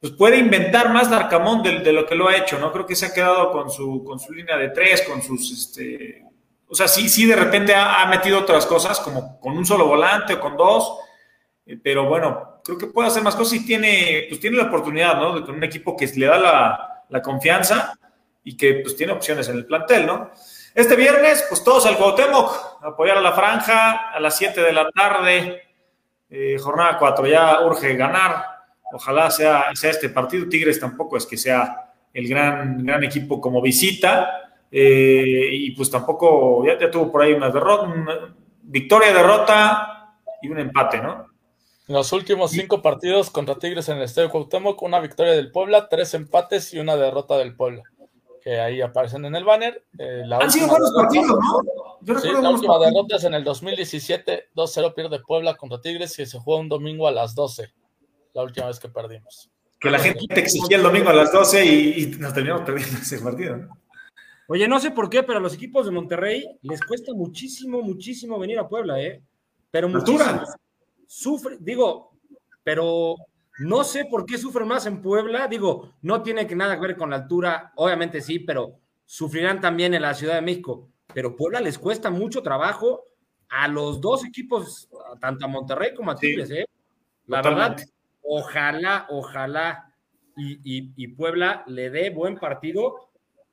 pues 0.01 0.13
puede 0.15 0.39
inventar 0.39 0.93
más 0.93 1.11
Darcamón 1.11 1.63
de, 1.63 1.81
de, 1.81 1.93
lo 1.93 2.07
que 2.07 2.15
lo 2.15 2.29
ha 2.29 2.37
hecho, 2.37 2.59
¿no? 2.59 2.73
Creo 2.73 2.87
que 2.87 2.97
se 2.97 3.07
ha 3.07 3.13
quedado 3.13 3.53
con 3.53 3.71
su, 3.71 4.03
con 4.03 4.19
su 4.19 4.33
línea 4.33 4.57
de 4.57 4.71
tres, 4.71 5.03
con 5.03 5.23
sus, 5.23 5.53
este, 5.53 6.25
o 6.67 6.75
sea, 6.75 6.89
sí, 6.89 7.09
sí 7.09 7.27
de 7.27 7.37
repente 7.37 7.75
ha, 7.75 8.03
ha 8.03 8.07
metido 8.07 8.39
otras 8.39 8.65
cosas 8.65 8.99
como 9.01 9.39
con 9.39 9.57
un 9.57 9.67
solo 9.67 9.87
volante 9.87 10.35
o 10.35 10.41
con 10.41 10.57
dos, 10.57 10.99
eh, 11.67 11.79
pero 11.83 12.09
bueno, 12.09 12.61
creo 12.65 12.79
que 12.79 12.87
puede 12.87 13.09
hacer 13.09 13.23
más 13.23 13.37
cosas 13.37 13.55
y 13.55 13.67
tiene, 13.67 14.27
pues 14.29 14.41
tiene 14.41 14.57
la 14.57 14.65
oportunidad, 14.65 15.17
¿no? 15.17 15.35
De 15.35 15.45
con 15.45 15.57
un 15.57 15.65
equipo 15.65 15.97
que 15.97 16.07
le 16.07 16.27
da 16.27 16.39
la, 16.39 17.05
la 17.11 17.21
confianza 17.21 17.99
y 18.43 18.57
que 18.57 18.75
pues 18.77 18.97
tiene 18.97 19.13
opciones 19.13 19.49
en 19.49 19.57
el 19.57 19.67
plantel, 19.67 20.07
¿no? 20.07 20.31
Este 20.75 20.97
viernes, 20.97 21.45
pues 21.49 21.63
todos 21.63 21.85
al 21.87 21.97
Cuauhtémoc, 21.97 22.79
apoyar 22.83 23.19
a 23.19 23.21
la 23.21 23.33
franja 23.33 24.11
a 24.11 24.21
las 24.21 24.39
7 24.39 24.63
de 24.63 24.73
la 24.73 24.89
tarde, 24.91 25.63
eh, 26.31 26.57
jornada 26.59 26.97
4, 26.97 27.27
ya 27.27 27.61
urge 27.63 27.97
ganar, 27.97 28.60
ojalá 28.93 29.31
sea, 29.31 29.65
sea 29.75 29.91
este 29.91 30.09
partido, 30.09 30.49
Tigres 30.49 30.81
tampoco 30.81 31.17
es 31.17 31.27
que 31.27 31.37
sea 31.37 31.93
el 32.13 32.29
gran, 32.29 32.85
gran 32.85 33.05
equipo 33.05 33.41
como 33.41 33.63
visita, 33.63 34.53
eh, 34.71 35.49
y 35.53 35.71
pues 35.73 35.91
tampoco, 35.91 36.65
ya, 36.65 36.79
ya 36.79 36.91
tuvo 36.91 37.11
por 37.11 37.23
ahí 37.23 37.33
una 37.33 37.51
derrota, 37.51 37.83
una 37.83 38.35
victoria, 38.63 39.13
derrota 39.13 40.17
y 40.43 40.49
un 40.49 40.59
empate, 40.59 41.01
¿no? 41.01 41.27
En 41.89 41.95
los 41.95 42.13
últimos 42.13 42.53
cinco 42.53 42.83
partidos 42.83 43.31
contra 43.31 43.57
Tigres 43.57 43.89
en 43.89 43.97
el 43.97 44.05
Estadio 44.05 44.31
Cuauhtémoc, 44.31 44.81
una 44.83 45.01
victoria 45.01 45.33
del 45.33 45.51
Puebla, 45.51 45.89
tres 45.89 46.15
empates 46.15 46.73
y 46.73 46.79
una 46.79 46.95
derrota 46.95 47.37
del 47.37 47.57
Puebla, 47.57 47.83
que 48.45 48.61
ahí 48.61 48.81
aparecen 48.81 49.25
en 49.25 49.35
el 49.35 49.43
banner. 49.43 49.85
Eh, 49.99 50.23
la 50.25 50.39
Han 50.39 50.53
sido 50.53 50.69
buenos 50.69 50.93
partidos, 50.95 51.27
¿no? 51.27 51.99
Yo 52.03 52.17
sí, 52.21 52.29
la 52.29 52.51
última 52.51 52.75
partidos. 52.75 52.81
derrota 52.81 53.17
es 53.17 53.25
en 53.25 53.35
el 53.35 53.43
2017, 53.43 54.51
2-0 54.55 54.95
pierde 54.95 55.19
Puebla 55.19 55.57
contra 55.57 55.81
Tigres 55.81 56.17
y 56.21 56.27
se 56.27 56.39
juega 56.39 56.61
un 56.61 56.69
domingo 56.69 57.09
a 57.09 57.11
las 57.11 57.35
12, 57.35 57.73
la 58.35 58.43
última 58.43 58.67
vez 58.67 58.79
que 58.79 58.89
perdimos. 58.89 59.51
Que 59.79 59.91
la 59.91 59.99
gente 59.99 60.27
te 60.29 60.41
exigía 60.41 60.77
el 60.77 60.83
domingo 60.83 61.09
a 61.09 61.15
las 61.15 61.33
12 61.33 61.65
y, 61.65 62.03
y 62.03 62.07
nos 62.19 62.35
terminamos 62.35 62.65
perdiendo 62.65 62.99
ese 62.99 63.19
partido, 63.19 63.57
¿no? 63.57 63.79
Oye, 64.49 64.67
no 64.67 64.81
sé 64.81 64.91
por 64.91 65.09
qué, 65.09 65.23
pero 65.23 65.39
a 65.39 65.43
los 65.43 65.55
equipos 65.55 65.87
de 65.87 65.93
Monterrey 65.93 66.45
les 66.63 66.81
cuesta 66.85 67.13
muchísimo, 67.15 67.83
muchísimo 67.83 68.39
venir 68.39 68.59
a 68.59 68.69
Puebla, 68.69 69.01
¿eh? 69.01 69.23
Pero 69.71 69.89
muchísimo. 69.89 70.19
Altura 70.25 70.45
sufre, 71.07 71.57
digo, 71.61 72.13
pero 72.65 73.15
no 73.61 73.85
sé 73.85 74.07
por 74.07 74.27
qué 74.27 74.39
sufren 74.39 74.67
más 74.67 74.87
en 74.87 75.01
Puebla. 75.03 75.47
Digo, 75.47 75.93
no 76.03 76.23
tiene 76.23 76.47
que 76.47 76.57
nada 76.57 76.75
que 76.75 76.81
ver 76.87 76.97
con 76.97 77.11
la 77.11 77.17
altura, 77.17 77.73
obviamente 77.77 78.21
sí, 78.21 78.41
pero 78.41 78.81
sufrirán 79.05 79.61
también 79.61 79.95
en 79.95 80.03
la 80.03 80.15
Ciudad 80.15 80.35
de 80.35 80.43
México. 80.43 80.89
Pero 81.15 81.37
Puebla 81.37 81.61
les 81.61 81.79
cuesta 81.79 82.11
mucho 82.11 82.43
trabajo 82.43 83.05
a 83.49 83.69
los 83.69 84.01
dos 84.01 84.25
equipos, 84.25 84.89
tanto 85.21 85.45
a 85.45 85.49
Monterrey 85.49 85.95
como 85.95 86.11
a 86.11 86.17
Sí. 86.17 86.27
Tigres, 86.27 86.51
¿eh? 86.51 86.67
La 87.27 87.43
Totalmente. 87.43 87.83
verdad, 87.83 87.95
ojalá, 88.23 89.07
ojalá 89.11 89.93
y, 90.37 90.59
y- 90.65 90.93
y 90.97 91.09
Puebla 91.09 91.65
le 91.67 91.91
dé 91.91 92.11
buen 92.11 92.39
partido, 92.39 93.11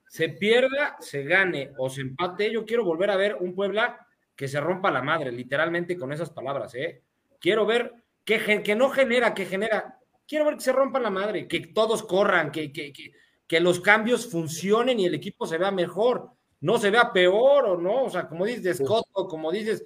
se 0.07 0.29
pierda, 0.29 0.95
se 0.99 1.23
gane 1.23 1.71
o 1.77 1.89
se 1.89 2.01
empate. 2.01 2.51
Yo 2.51 2.65
quiero 2.65 2.85
volver 2.85 3.09
a 3.11 3.17
ver 3.17 3.35
un 3.35 3.53
Puebla 3.55 4.05
que 4.35 4.47
se 4.47 4.59
rompa 4.61 4.91
la 4.91 5.01
madre, 5.01 5.31
literalmente 5.31 5.97
con 5.97 6.13
esas 6.13 6.29
palabras, 6.29 6.73
¿eh? 6.75 7.01
Quiero 7.39 7.65
ver 7.65 7.93
que, 8.23 8.75
no 8.75 8.89
genera, 8.89 9.33
que 9.33 9.45
genera. 9.45 9.99
Quiero 10.27 10.45
ver 10.45 10.55
que 10.55 10.61
se 10.61 10.71
rompa 10.73 10.99
la 10.99 11.09
madre, 11.09 11.47
que 11.47 11.59
todos 11.67 12.03
corran, 12.03 12.51
que, 12.51 12.71
que, 12.71 12.93
que, 12.93 13.11
que 13.47 13.59
los 13.59 13.79
cambios 13.79 14.29
funcionen 14.29 14.99
y 14.99 15.05
el 15.05 15.15
equipo 15.15 15.47
se 15.47 15.57
vea 15.57 15.71
mejor, 15.71 16.31
no 16.61 16.77
se 16.77 16.91
vea 16.91 17.11
peor 17.11 17.65
o 17.65 17.77
no. 17.77 18.03
O 18.03 18.09
sea, 18.09 18.27
como 18.27 18.45
dices, 18.45 18.81
Coto, 18.85 19.27
como 19.27 19.51
dices, 19.51 19.83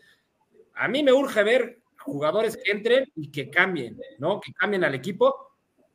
a 0.76 0.88
mí 0.88 1.04
me 1.04 1.14
urge 1.14 1.44
ver 1.44 1.81
jugadores 2.04 2.58
que 2.58 2.72
entren 2.72 3.12
y 3.16 3.32
que 3.32 3.50
cambien, 3.50 4.00
¿no? 4.20 4.40
Que 4.40 4.54
cambien 4.54 4.84
al 4.84 4.96
equipo. 4.96 5.36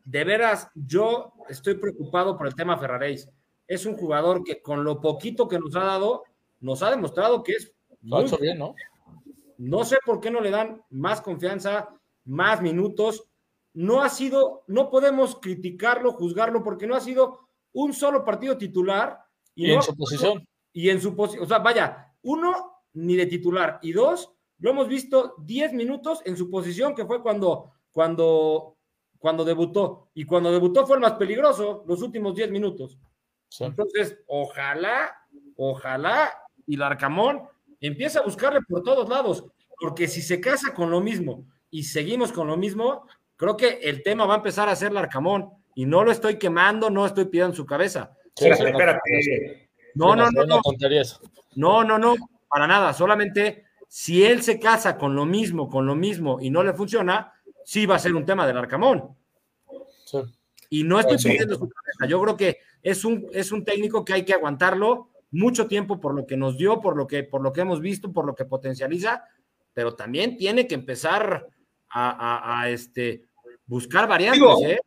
De 0.05 0.25
veras, 0.25 0.69
yo 0.75 1.33
estoy 1.49 1.75
preocupado 1.75 2.37
por 2.37 2.47
el 2.47 2.55
tema 2.55 2.79
Ferraréis. 2.79 3.29
Es 3.67 3.87
un 3.87 3.97
jugador 3.97 4.45
que 4.45 4.63
con 4.63 4.85
lo 4.85 5.01
poquito 5.01 5.49
que 5.49 5.59
nos 5.59 5.75
ha 5.75 5.85
dado, 5.85 6.25
nos 6.61 6.83
ha 6.83 6.91
demostrado 6.91 7.43
que 7.43 7.53
es 7.53 7.73
Lo 8.03 8.19
ha 8.19 8.23
hecho 8.23 8.39
bien, 8.39 8.59
¿no? 8.59 8.75
no 9.59 9.85
sé 9.85 9.97
por 10.05 10.21
qué 10.21 10.31
no 10.31 10.41
le 10.41 10.51
dan 10.51 10.83
más 10.91 11.21
confianza, 11.21 11.89
más 12.25 12.61
minutos. 12.63 13.25
No 13.75 14.03
ha 14.03 14.09
sido, 14.09 14.63
no 14.69 14.91
podemos 14.91 15.37
criticarlo, 15.41 16.13
juzgarlo, 16.13 16.63
porque 16.63 16.87
no 16.87 16.95
ha 16.95 17.01
sido 17.01 17.49
un 17.73 17.93
solo 17.93 18.25
partido 18.25 18.57
titular. 18.57 19.19
Y 19.55 19.69
no- 19.69 19.75
en 19.75 19.83
su 19.83 19.97
posición. 19.97 20.47
Y 20.73 20.91
en 20.91 21.01
su 21.01 21.17
posición, 21.17 21.45
o 21.45 21.49
sea, 21.49 21.59
vaya, 21.59 22.15
uno, 22.23 22.83
ni 22.93 23.17
de 23.17 23.27
titular, 23.27 23.79
y 23.83 23.93
dos, 23.93 24.31
lo 24.59 24.71
hemos 24.71 24.89
visto 24.89 25.35
10 25.39 25.73
minutos 25.73 26.23
en 26.25 26.37
su 26.37 26.51
posición, 26.51 26.95
que 26.95 27.05
fue 27.05 27.23
cuando, 27.23 27.73
cuando, 27.93 28.77
cuando 29.19 29.45
debutó. 29.45 30.09
Y 30.15 30.25
cuando 30.25 30.51
debutó 30.51 30.87
fue 30.87 30.97
el 30.97 31.03
más 31.03 31.13
peligroso, 31.13 31.85
los 31.87 32.03
últimos 32.03 32.35
10 32.35 32.51
minutos. 32.51 32.99
Sí. 33.49 33.65
Entonces, 33.65 34.19
ojalá, 34.27 35.15
ojalá, 35.57 36.33
y 36.67 36.77
Larcamón 36.77 37.43
empieza 37.81 38.21
a 38.21 38.25
buscarle 38.25 38.61
por 38.69 38.83
todos 38.83 39.09
lados, 39.09 39.45
porque 39.79 40.09
si 40.09 40.23
se 40.23 40.41
casa 40.41 40.73
con 40.75 40.91
lo 40.91 41.01
mismo 41.01 41.47
y 41.71 41.85
seguimos 41.85 42.33
con 42.33 42.47
lo 42.47 42.57
mismo, 42.57 43.07
creo 43.37 43.57
que 43.57 43.81
el 43.83 44.03
tema 44.03 44.25
va 44.25 44.35
a 44.35 44.39
empezar 44.39 44.69
a 44.69 44.77
ser 44.77 44.93
Larcamón. 44.93 45.51
Y 45.75 45.85
no 45.85 46.03
lo 46.03 46.11
estoy 46.11 46.39
quemando, 46.39 46.89
no 46.89 47.05
estoy 47.05 47.27
pidiendo 47.27 47.53
en 47.53 47.57
su 47.57 47.67
cabeza. 47.67 48.17
Sí, 48.35 48.49
Espérate, 48.49 48.71
espérate. 48.71 49.71
No, 49.95 50.17
no, 50.17 50.31
no, 50.31 50.47
no, 50.47 51.85
no, 51.85 51.99
no, 51.99 52.15
para 52.49 52.67
nada. 52.67 52.95
Solamente 52.95 53.66
si 53.89 54.25
él 54.25 54.43
se 54.43 54.59
casa 54.59 54.99
con 54.99 55.15
lo 55.15 55.25
mismo, 55.27 55.69
con 55.69 55.87
lo 55.87 55.95
mismo 55.95 56.39
y 56.41 56.51
no 56.51 56.63
le 56.63 56.73
funciona, 56.73 57.33
sí 57.65 57.87
va 57.87 57.97
a 57.97 58.01
ser 58.01 58.15
un 58.15 58.25
tema 58.25 58.47
del 58.47 58.59
Arcamón. 58.59 59.17
Sí. 60.05 60.19
Y 60.71 60.85
no 60.85 60.99
estoy 61.01 61.19
Sí. 61.19 61.29
pidiendo 61.31 61.55
su 61.57 61.69
cabeza. 61.69 62.07
Yo 62.09 62.21
creo 62.23 62.37
que 62.37 62.59
es 62.83 63.05
un, 63.05 63.27
es 63.33 63.53
un 63.53 63.65
técnico 63.65 64.05
que 64.05 64.13
hay 64.13 64.25
que 64.25 64.35
aguantarlo 64.35 65.11
mucho 65.31 65.67
tiempo 65.67 66.01
por 66.01 66.15
lo 66.15 66.27
que 66.27 66.37
nos 66.37 66.57
dio, 66.57 66.81
por 66.81 66.97
lo 66.97 67.07
que, 67.07 67.23
por 67.25 67.41
lo 67.43 67.53
que 67.53 67.61
hemos 67.63 67.81
visto, 67.81 68.13
por 68.13 68.25
lo 68.27 68.35
que 68.35 68.45
potencializa, 68.45 69.25
pero 69.75 69.95
también 69.95 70.37
tiene 70.37 70.67
que 70.67 70.75
empezar 70.75 71.47
a, 71.89 72.11
a- 72.11 72.61
a, 72.63 72.71
este, 72.71 73.25
buscar 73.67 74.09
variantes. 74.09 74.41
Digo, 74.41 74.65
¿eh? 74.65 74.79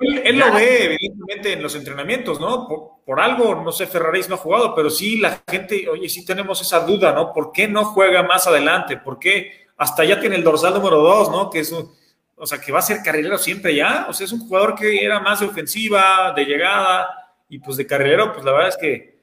Él, 0.00 0.22
él 0.24 0.38
lo 0.38 0.52
ve, 0.52 0.84
evidentemente, 0.84 1.52
en 1.52 1.62
los 1.62 1.74
entrenamientos, 1.76 2.40
¿no? 2.40 2.66
Por, 2.66 3.04
por 3.04 3.20
algo, 3.20 3.54
no 3.62 3.70
sé, 3.70 3.86
Ferraris 3.86 4.28
no 4.28 4.34
ha 4.34 4.38
jugado, 4.38 4.74
pero 4.74 4.90
sí 4.90 5.18
la 5.18 5.42
gente, 5.48 5.88
oye, 5.88 6.08
sí 6.08 6.24
tenemos 6.24 6.60
esa 6.60 6.80
duda, 6.80 7.12
¿no? 7.12 7.32
¿Por 7.32 7.52
qué 7.52 7.68
no 7.68 7.84
juega 7.84 8.22
más 8.22 8.46
adelante? 8.46 8.96
¿Por 8.96 9.18
qué 9.18 9.64
hasta 9.76 10.04
ya 10.04 10.20
tiene 10.20 10.36
el 10.36 10.44
dorsal 10.44 10.74
número 10.74 10.98
dos, 10.98 11.30
¿no? 11.30 11.50
Que 11.50 11.60
es 11.60 11.72
un, 11.72 11.90
o 12.36 12.46
sea, 12.46 12.60
que 12.60 12.72
va 12.72 12.80
a 12.80 12.82
ser 12.82 13.02
carrilero 13.02 13.38
siempre 13.38 13.74
ya. 13.74 14.06
O 14.08 14.12
sea, 14.12 14.24
es 14.24 14.32
un 14.32 14.40
jugador 14.40 14.74
que 14.74 15.04
era 15.04 15.20
más 15.20 15.40
de 15.40 15.46
ofensiva, 15.46 16.32
de 16.34 16.44
llegada, 16.44 17.08
y 17.48 17.58
pues 17.58 17.76
de 17.76 17.86
carrilero, 17.86 18.32
pues 18.32 18.44
la 18.44 18.52
verdad 18.52 18.68
es 18.68 18.76
que 18.76 19.14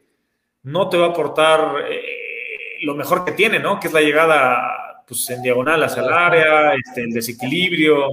no 0.63 0.89
te 0.89 0.97
va 0.97 1.07
a 1.07 1.09
aportar 1.09 1.86
eh, 1.89 2.78
lo 2.82 2.95
mejor 2.95 3.26
que 3.26 3.32
tiene, 3.32 3.59
¿no? 3.59 3.80
Que 3.80 3.88
es 3.88 3.93
la 3.93 4.01
llegada, 4.01 5.03
pues 5.07 5.30
en 5.30 5.41
diagonal 5.41 5.84
hacia 5.84 6.03
el 6.03 6.09
área, 6.13 6.74
este, 6.74 7.01
el 7.01 7.11
desequilibrio. 7.11 8.07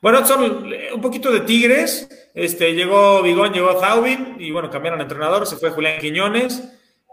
Bueno, 0.00 0.24
son 0.26 0.72
eh, 0.72 0.90
un 0.94 1.00
poquito 1.00 1.30
de 1.30 1.40
Tigres. 1.40 2.08
Este, 2.34 2.74
llegó 2.74 3.22
Bigón, 3.22 3.52
llegó 3.52 3.78
Zaubin 3.80 4.36
y 4.38 4.50
bueno, 4.50 4.70
cambiaron 4.70 4.98
de 4.98 5.04
entrenador, 5.04 5.46
se 5.46 5.56
fue 5.56 5.70
Julián 5.70 6.00
Quiñones. 6.00 6.62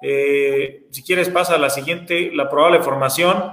Eh, 0.02 0.86
si 0.92 1.04
quieres, 1.04 1.30
pasa 1.30 1.56
a 1.56 1.58
la 1.58 1.70
siguiente, 1.70 2.32
la 2.34 2.50
probable 2.50 2.82
formación, 2.82 3.52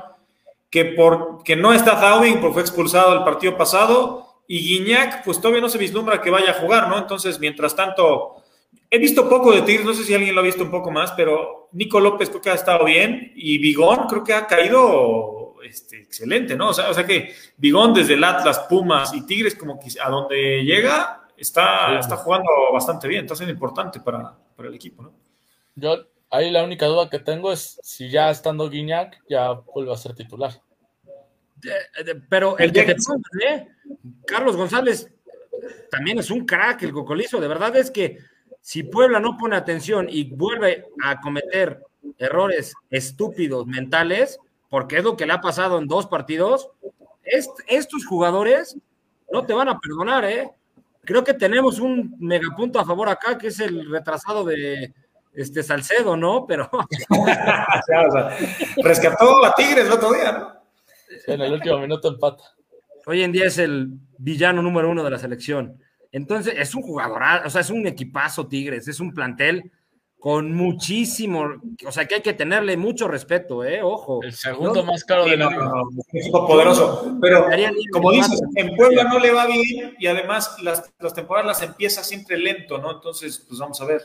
que, 0.70 0.84
por, 0.84 1.42
que 1.42 1.56
no 1.56 1.72
está 1.72 1.96
Zaubin, 1.96 2.40
porque 2.40 2.54
fue 2.54 2.62
expulsado 2.62 3.16
el 3.16 3.24
partido 3.24 3.56
pasado, 3.56 4.42
y 4.46 4.58
Guiñac, 4.58 5.24
pues 5.24 5.40
todavía 5.40 5.62
no 5.62 5.68
se 5.70 5.78
vislumbra 5.78 6.20
que 6.20 6.30
vaya 6.30 6.50
a 6.50 6.60
jugar, 6.60 6.88
¿no? 6.88 6.98
Entonces, 6.98 7.40
mientras 7.40 7.74
tanto, 7.74 8.42
he 8.90 8.98
visto 8.98 9.28
poco 9.28 9.52
de 9.52 9.62
Tigres, 9.62 9.86
no 9.86 9.94
sé 9.94 10.04
si 10.04 10.12
alguien 10.12 10.34
lo 10.34 10.42
ha 10.42 10.44
visto 10.44 10.62
un 10.62 10.70
poco 10.70 10.90
más, 10.90 11.12
pero 11.12 11.70
Nico 11.72 11.98
López 11.98 12.28
creo 12.28 12.42
que 12.42 12.50
ha 12.50 12.54
estado 12.54 12.84
bien, 12.84 13.32
y 13.34 13.56
Bigón 13.58 14.06
creo 14.06 14.22
que 14.22 14.34
ha 14.34 14.46
caído 14.46 15.43
este, 15.64 16.02
excelente, 16.02 16.56
¿no? 16.56 16.70
O 16.70 16.74
sea, 16.74 16.90
o 16.90 16.94
sea 16.94 17.04
que 17.06 17.34
Bigón 17.56 17.94
desde 17.94 18.14
el 18.14 18.24
Atlas, 18.24 18.66
Pumas 18.68 19.12
y 19.14 19.26
Tigres, 19.26 19.54
como 19.54 19.78
que 19.78 19.88
a 20.00 20.08
donde 20.08 20.64
llega, 20.64 21.26
está, 21.36 21.88
Sí. 21.88 22.00
está 22.00 22.16
jugando 22.16 22.48
bastante 22.72 23.08
bien, 23.08 23.24
está 23.24 23.36
siendo 23.36 23.52
importante 23.52 24.00
para, 24.00 24.36
para 24.56 24.68
el 24.68 24.74
equipo, 24.74 25.02
¿no? 25.02 25.12
Yo, 25.74 26.06
ahí 26.30 26.50
la 26.50 26.64
única 26.64 26.86
duda 26.86 27.10
que 27.10 27.18
tengo 27.18 27.52
es 27.52 27.78
si 27.82 28.10
ya 28.10 28.30
estando 28.30 28.68
Guiñac, 28.68 29.22
ya 29.28 29.52
vuelve 29.52 29.92
a 29.92 29.96
ser 29.96 30.14
titular. 30.14 30.52
Pero 32.28 32.58
el 32.58 32.72
que 32.72 32.84
te 32.84 32.96
pongas, 32.96 33.30
¿eh? 33.48 33.68
Carlos 34.26 34.56
González 34.56 35.10
también 35.90 36.18
es 36.18 36.30
un 36.30 36.44
crack, 36.44 36.82
el 36.82 36.92
cocolizo. 36.92 37.40
De 37.40 37.48
verdad 37.48 37.74
es 37.76 37.90
que 37.90 38.18
si 38.60 38.82
Puebla 38.82 39.20
no 39.20 39.36
pone 39.38 39.56
atención 39.56 40.06
y 40.10 40.24
vuelve 40.24 40.86
a 41.02 41.20
cometer 41.20 41.82
errores 42.18 42.74
estúpidos 42.90 43.66
mentales, 43.66 44.38
porque 44.68 44.98
es 44.98 45.04
lo 45.04 45.16
que 45.16 45.26
le 45.26 45.32
ha 45.32 45.40
pasado 45.40 45.78
en 45.78 45.86
dos 45.86 46.06
partidos, 46.06 46.68
est- 47.22 47.60
estos 47.68 48.04
jugadores 48.06 48.76
no 49.32 49.44
te 49.44 49.52
van 49.52 49.68
a 49.68 49.78
perdonar, 49.78 50.24
¿eh? 50.24 50.50
Creo 51.04 51.22
que 51.24 51.34
tenemos 51.34 51.80
un 51.80 52.14
megapunto 52.18 52.78
a 52.80 52.84
favor 52.84 53.08
acá, 53.08 53.36
que 53.36 53.48
es 53.48 53.60
el 53.60 53.90
retrasado 53.90 54.44
de 54.44 54.92
este 55.34 55.62
Salcedo, 55.62 56.16
¿no? 56.16 56.46
Pero 56.46 56.68
o 57.10 57.26
sea, 57.86 58.36
rescató 58.82 59.44
a 59.44 59.54
Tigres 59.54 59.86
el 59.86 59.92
otro 59.92 60.12
día, 60.12 60.32
¿no? 60.32 60.52
En 61.26 61.40
el 61.40 61.52
último 61.52 61.78
minuto 61.78 62.08
empata. 62.08 62.42
hoy 63.06 63.22
en 63.22 63.32
día 63.32 63.46
es 63.46 63.58
el 63.58 63.90
villano 64.18 64.62
número 64.62 64.90
uno 64.90 65.04
de 65.04 65.10
la 65.10 65.18
selección. 65.18 65.78
Entonces, 66.12 66.54
es 66.56 66.74
un 66.74 66.82
jugador, 66.82 67.22
o 67.44 67.50
sea, 67.50 67.60
es 67.60 67.70
un 67.70 67.86
equipazo 67.86 68.46
Tigres, 68.46 68.86
es 68.88 69.00
un 69.00 69.12
plantel 69.12 69.70
con 70.24 70.54
muchísimo, 70.54 71.50
o 71.86 71.92
sea, 71.92 72.06
que 72.06 72.14
hay 72.14 72.22
que 72.22 72.32
tenerle 72.32 72.78
mucho 72.78 73.06
respeto, 73.08 73.62
¿eh? 73.62 73.82
Ojo. 73.82 74.22
El 74.22 74.32
segundo 74.32 74.76
No, 74.76 74.84
más 74.84 75.04
caro 75.04 75.24
Sí, 75.24 75.32
de 75.32 75.36
la 75.36 75.50
no, 75.50 75.90
es 76.14 76.30
poderoso. 76.30 77.18
Pero 77.20 77.46
como 77.92 78.10
dices, 78.10 78.40
en 78.54 78.74
Puebla 78.74 79.04
no 79.04 79.18
le 79.18 79.32
va 79.32 79.44
bien 79.44 79.94
y 79.98 80.06
además 80.06 80.56
las, 80.62 80.90
las 80.98 81.12
temporadas 81.12 81.46
las 81.46 81.62
empieza 81.68 82.02
siempre 82.02 82.38
lento, 82.38 82.78
¿no? 82.78 82.92
Entonces, 82.92 83.44
pues 83.46 83.60
vamos 83.60 83.78
a 83.82 83.84
ver. 83.84 84.00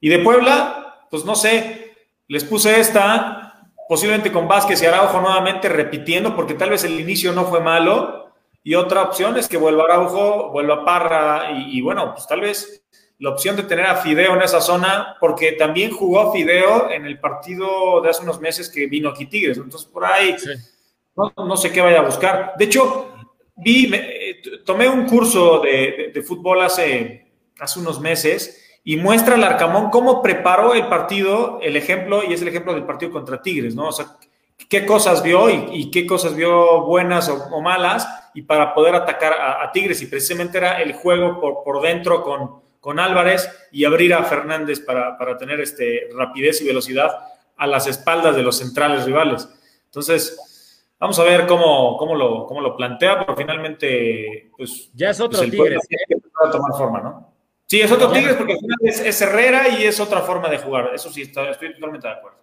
Y 0.00 0.08
de 0.08 0.18
Puebla, 0.18 1.06
pues 1.12 1.24
no 1.24 1.36
sé, 1.36 2.08
les 2.26 2.42
puse 2.42 2.80
esta, 2.80 3.70
posiblemente 3.88 4.32
con 4.32 4.48
Vázquez 4.48 4.82
y 4.82 4.86
Araujo 4.86 5.20
nuevamente 5.20 5.68
repitiendo, 5.68 6.34
porque 6.34 6.54
tal 6.54 6.70
vez 6.70 6.82
el 6.82 6.98
inicio 6.98 7.30
no 7.30 7.44
fue 7.44 7.60
malo. 7.60 8.32
Y 8.64 8.74
otra 8.74 9.02
opción 9.04 9.36
es 9.36 9.46
que 9.46 9.58
vuelva 9.58 9.84
Araujo, 9.84 10.50
vuelva 10.50 10.84
Parra 10.84 11.52
y, 11.52 11.78
y 11.78 11.82
bueno, 11.82 12.12
pues 12.14 12.26
tal 12.26 12.40
vez 12.40 12.82
la 13.18 13.30
opción 13.30 13.56
de 13.56 13.62
tener 13.62 13.86
a 13.86 13.96
Fideo 13.96 14.34
en 14.34 14.42
esa 14.42 14.60
zona, 14.60 15.16
porque 15.20 15.52
también 15.52 15.90
jugó 15.90 16.32
Fideo 16.32 16.90
en 16.90 17.06
el 17.06 17.18
partido 17.18 18.00
de 18.02 18.10
hace 18.10 18.22
unos 18.22 18.40
meses 18.40 18.68
que 18.70 18.86
vino 18.86 19.08
aquí 19.08 19.26
Tigres. 19.26 19.56
Entonces, 19.56 19.88
por 19.88 20.04
ahí 20.04 20.36
Sí. 20.38 20.50
no, 21.16 21.32
no 21.46 21.56
sé 21.56 21.72
qué 21.72 21.80
vaya 21.80 22.00
a 22.00 22.04
buscar. 22.04 22.52
De 22.58 22.66
hecho, 22.66 23.12
vi, 23.56 23.86
me- 23.86 23.98
eh, 24.30 24.42
tomé 24.66 24.86
un 24.88 25.06
curso 25.06 25.60
de, 25.60 25.70
de- 25.70 26.10
de 26.14 26.22
fútbol 26.22 26.60
hace, 26.62 27.26
hace 27.58 27.80
unos 27.80 28.00
meses 28.00 28.62
y 28.84 28.96
muestra 28.98 29.34
al 29.34 29.44
Arcamón 29.44 29.88
cómo 29.90 30.20
preparó 30.22 30.74
el 30.74 30.86
partido, 30.88 31.58
el 31.62 31.74
ejemplo, 31.76 32.22
y 32.22 32.34
es 32.34 32.42
el 32.42 32.48
ejemplo 32.48 32.74
del 32.74 32.84
partido 32.84 33.10
contra 33.12 33.40
Tigres, 33.40 33.74
¿no? 33.74 33.88
O 33.88 33.92
sea, 33.92 34.06
qué 34.68 34.84
cosas 34.84 35.22
vio 35.22 35.48
y, 35.48 35.68
y 35.72 35.90
qué 35.90 36.06
cosas 36.06 36.34
vio 36.36 36.82
buenas 36.82 37.28
o, 37.30 37.34
o 37.50 37.62
malas 37.62 38.06
y 38.34 38.42
para 38.42 38.74
poder 38.74 38.94
atacar 38.94 39.32
a, 39.32 39.64
a 39.64 39.72
Tigres. 39.72 40.02
Y 40.02 40.06
precisamente 40.06 40.58
era 40.58 40.82
el 40.82 40.92
juego 40.92 41.40
por, 41.40 41.64
por 41.64 41.80
dentro 41.82 42.22
con, 42.22 42.65
con 42.86 43.00
Álvarez 43.00 43.50
y 43.72 43.84
abrir 43.84 44.14
a 44.14 44.22
Fernández 44.22 44.78
para, 44.78 45.18
para 45.18 45.36
tener 45.36 45.58
este, 45.60 46.08
rapidez 46.14 46.62
y 46.62 46.66
velocidad 46.68 47.10
a 47.56 47.66
las 47.66 47.88
espaldas 47.88 48.36
de 48.36 48.44
los 48.44 48.58
centrales 48.58 49.04
rivales. 49.04 49.48
Entonces, 49.86 50.38
Vamos 50.98 51.18
a 51.18 51.24
ver 51.24 51.46
cómo, 51.46 51.96
cómo, 51.98 52.14
lo, 52.14 52.46
cómo 52.46 52.60
lo 52.62 52.74
plantea, 52.76 53.18
pero 53.18 53.36
finalmente, 53.36 54.50
pues. 54.56 54.90
Ya 54.94 55.10
es 55.10 55.20
otro 55.20 55.40
pues 55.40 55.50
Tigres. 55.50 55.86
A 56.42 56.50
tomar 56.50 56.72
forma, 56.72 57.00
¿no? 57.02 57.34
Sí, 57.66 57.80
es 57.80 57.90
otro 57.90 58.10
Tigres 58.12 58.36
porque 58.36 58.54
al 58.54 58.60
final 58.60 58.78
es, 58.80 59.00
es 59.00 59.20
Herrera 59.20 59.68
y 59.68 59.84
es 59.84 60.00
otra 60.00 60.22
forma 60.22 60.48
de 60.48 60.58
jugar. 60.58 60.92
Eso 60.94 61.10
sí, 61.10 61.22
está- 61.22 61.50
estoy 61.50 61.74
totalmente 61.74 62.08
de 62.08 62.14
acuerdo. 62.14 62.38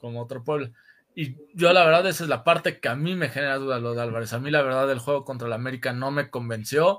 como 0.00 0.20
otro 0.22 0.42
pueblo. 0.42 0.70
Y 1.14 1.36
yo 1.54 1.72
la 1.72 1.84
verdad 1.84 2.08
esa 2.08 2.24
es 2.24 2.28
la 2.28 2.42
parte 2.42 2.80
que 2.80 2.88
a 2.88 2.96
mí 2.96 3.14
me 3.14 3.28
genera 3.28 3.58
duda 3.58 3.78
lo 3.78 3.94
de 3.94 4.02
Álvarez. 4.02 4.32
A 4.32 4.40
mí 4.40 4.50
la 4.50 4.62
verdad 4.62 4.90
el 4.90 4.98
juego 4.98 5.24
contra 5.24 5.46
el 5.46 5.52
América 5.52 5.92
no 5.92 6.10
me 6.10 6.30
convenció. 6.30 6.98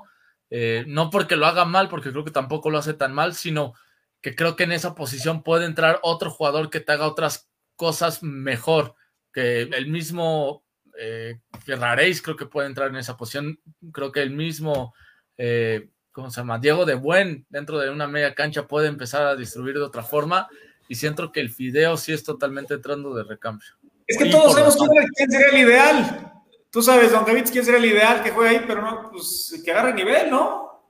Eh, 0.50 0.84
no 0.86 1.10
porque 1.10 1.36
lo 1.36 1.46
haga 1.46 1.64
mal, 1.64 1.88
porque 1.88 2.10
creo 2.10 2.24
que 2.24 2.30
tampoco 2.30 2.70
lo 2.70 2.78
hace 2.78 2.94
tan 2.94 3.12
mal, 3.12 3.34
sino 3.34 3.74
que 4.20 4.34
creo 4.34 4.56
que 4.56 4.64
en 4.64 4.72
esa 4.72 4.94
posición 4.94 5.42
puede 5.42 5.66
entrar 5.66 6.00
otro 6.02 6.30
jugador 6.30 6.70
que 6.70 6.80
te 6.80 6.92
haga 6.92 7.06
otras 7.06 7.48
cosas 7.76 8.22
mejor. 8.22 8.94
Que 9.32 9.62
el 9.62 9.86
mismo 9.88 10.64
eh, 10.98 11.38
creo 11.64 12.36
que 12.36 12.46
puede 12.46 12.68
entrar 12.68 12.88
en 12.88 12.96
esa 12.96 13.16
posición. 13.16 13.60
Creo 13.92 14.12
que 14.12 14.22
el 14.22 14.30
mismo, 14.30 14.94
eh, 15.36 15.88
¿cómo 16.12 16.30
se 16.30 16.40
llama? 16.40 16.58
Diego 16.58 16.84
de 16.84 16.94
Buen 16.94 17.46
dentro 17.48 17.78
de 17.78 17.90
una 17.90 18.06
media 18.06 18.34
cancha 18.34 18.66
puede 18.66 18.88
empezar 18.88 19.26
a 19.26 19.36
distribuir 19.36 19.76
de 19.76 19.82
otra 19.82 20.02
forma. 20.02 20.48
Y 20.88 20.94
siento 20.94 21.32
que 21.32 21.40
el 21.40 21.50
Fideo 21.50 21.96
sí 21.96 22.12
es 22.12 22.22
totalmente 22.22 22.74
entrando 22.74 23.14
de 23.14 23.24
recambio. 23.24 23.68
Es 24.06 24.18
que 24.18 24.30
todos 24.30 24.52
sabemos 24.52 24.76
quién 25.16 25.30
sería 25.30 25.48
el 25.48 25.68
ideal. 25.68 26.35
Tú 26.70 26.82
sabes, 26.82 27.10
Don 27.12 27.24
David, 27.24 27.46
quién 27.50 27.64
sería 27.64 27.78
el 27.80 27.86
ideal 27.86 28.22
que 28.22 28.30
juegue 28.30 28.50
ahí, 28.58 28.64
pero 28.66 28.82
no, 28.82 29.10
pues 29.10 29.60
que 29.64 29.72
agarre 29.72 29.94
nivel, 29.94 30.30
¿no? 30.30 30.82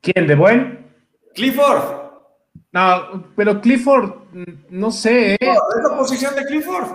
¿Quién? 0.00 0.26
¿De 0.26 0.34
buen? 0.34 0.86
Clifford. 1.34 1.98
No, 2.72 3.24
pero 3.36 3.60
Clifford, 3.60 4.12
mm, 4.32 4.42
no 4.70 4.90
sé, 4.90 5.34
¿eh? 5.34 5.38
Es 5.40 5.82
la 5.90 5.96
posición 5.96 6.34
de 6.34 6.44
Clifford. 6.44 6.88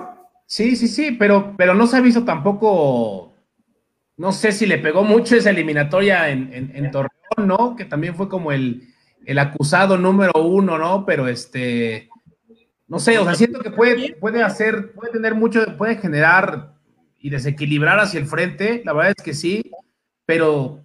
Sí, 0.45 0.75
sí, 0.75 0.87
sí, 0.87 1.11
pero, 1.11 1.53
pero 1.57 1.73
no 1.73 1.87
se 1.87 1.97
ha 1.97 2.01
visto 2.01 2.23
tampoco. 2.23 3.33
No 4.17 4.31
sé 4.31 4.51
si 4.51 4.65
le 4.65 4.77
pegó 4.77 5.03
mucho 5.03 5.35
esa 5.35 5.49
eliminatoria 5.49 6.29
en, 6.29 6.53
en- 6.53 6.71
en 6.75 6.91
Torreón, 6.91 7.47
¿no? 7.47 7.75
Que 7.75 7.85
también 7.85 8.15
fue 8.15 8.29
como 8.29 8.51
el, 8.51 8.87
el 9.25 9.39
acusado 9.39 9.97
número 9.97 10.33
uno, 10.43 10.77
¿no? 10.77 11.05
Pero 11.05 11.27
este. 11.27 12.09
No 12.87 12.99
sé, 12.99 13.17
o 13.17 13.23
sea, 13.25 13.33
siento 13.35 13.59
que 13.61 13.71
puede, 13.71 14.13
puede 14.15 14.43
hacer, 14.43 14.93
puede 14.93 15.11
tener 15.13 15.33
mucho, 15.33 15.65
puede 15.77 15.95
generar 15.97 16.72
y 17.23 17.29
desequilibrar 17.29 17.99
hacia 17.99 18.19
el 18.19 18.27
frente. 18.27 18.83
La 18.85 18.91
verdad 18.93 19.13
es 19.17 19.23
que 19.23 19.33
sí, 19.33 19.71
pero 20.25 20.81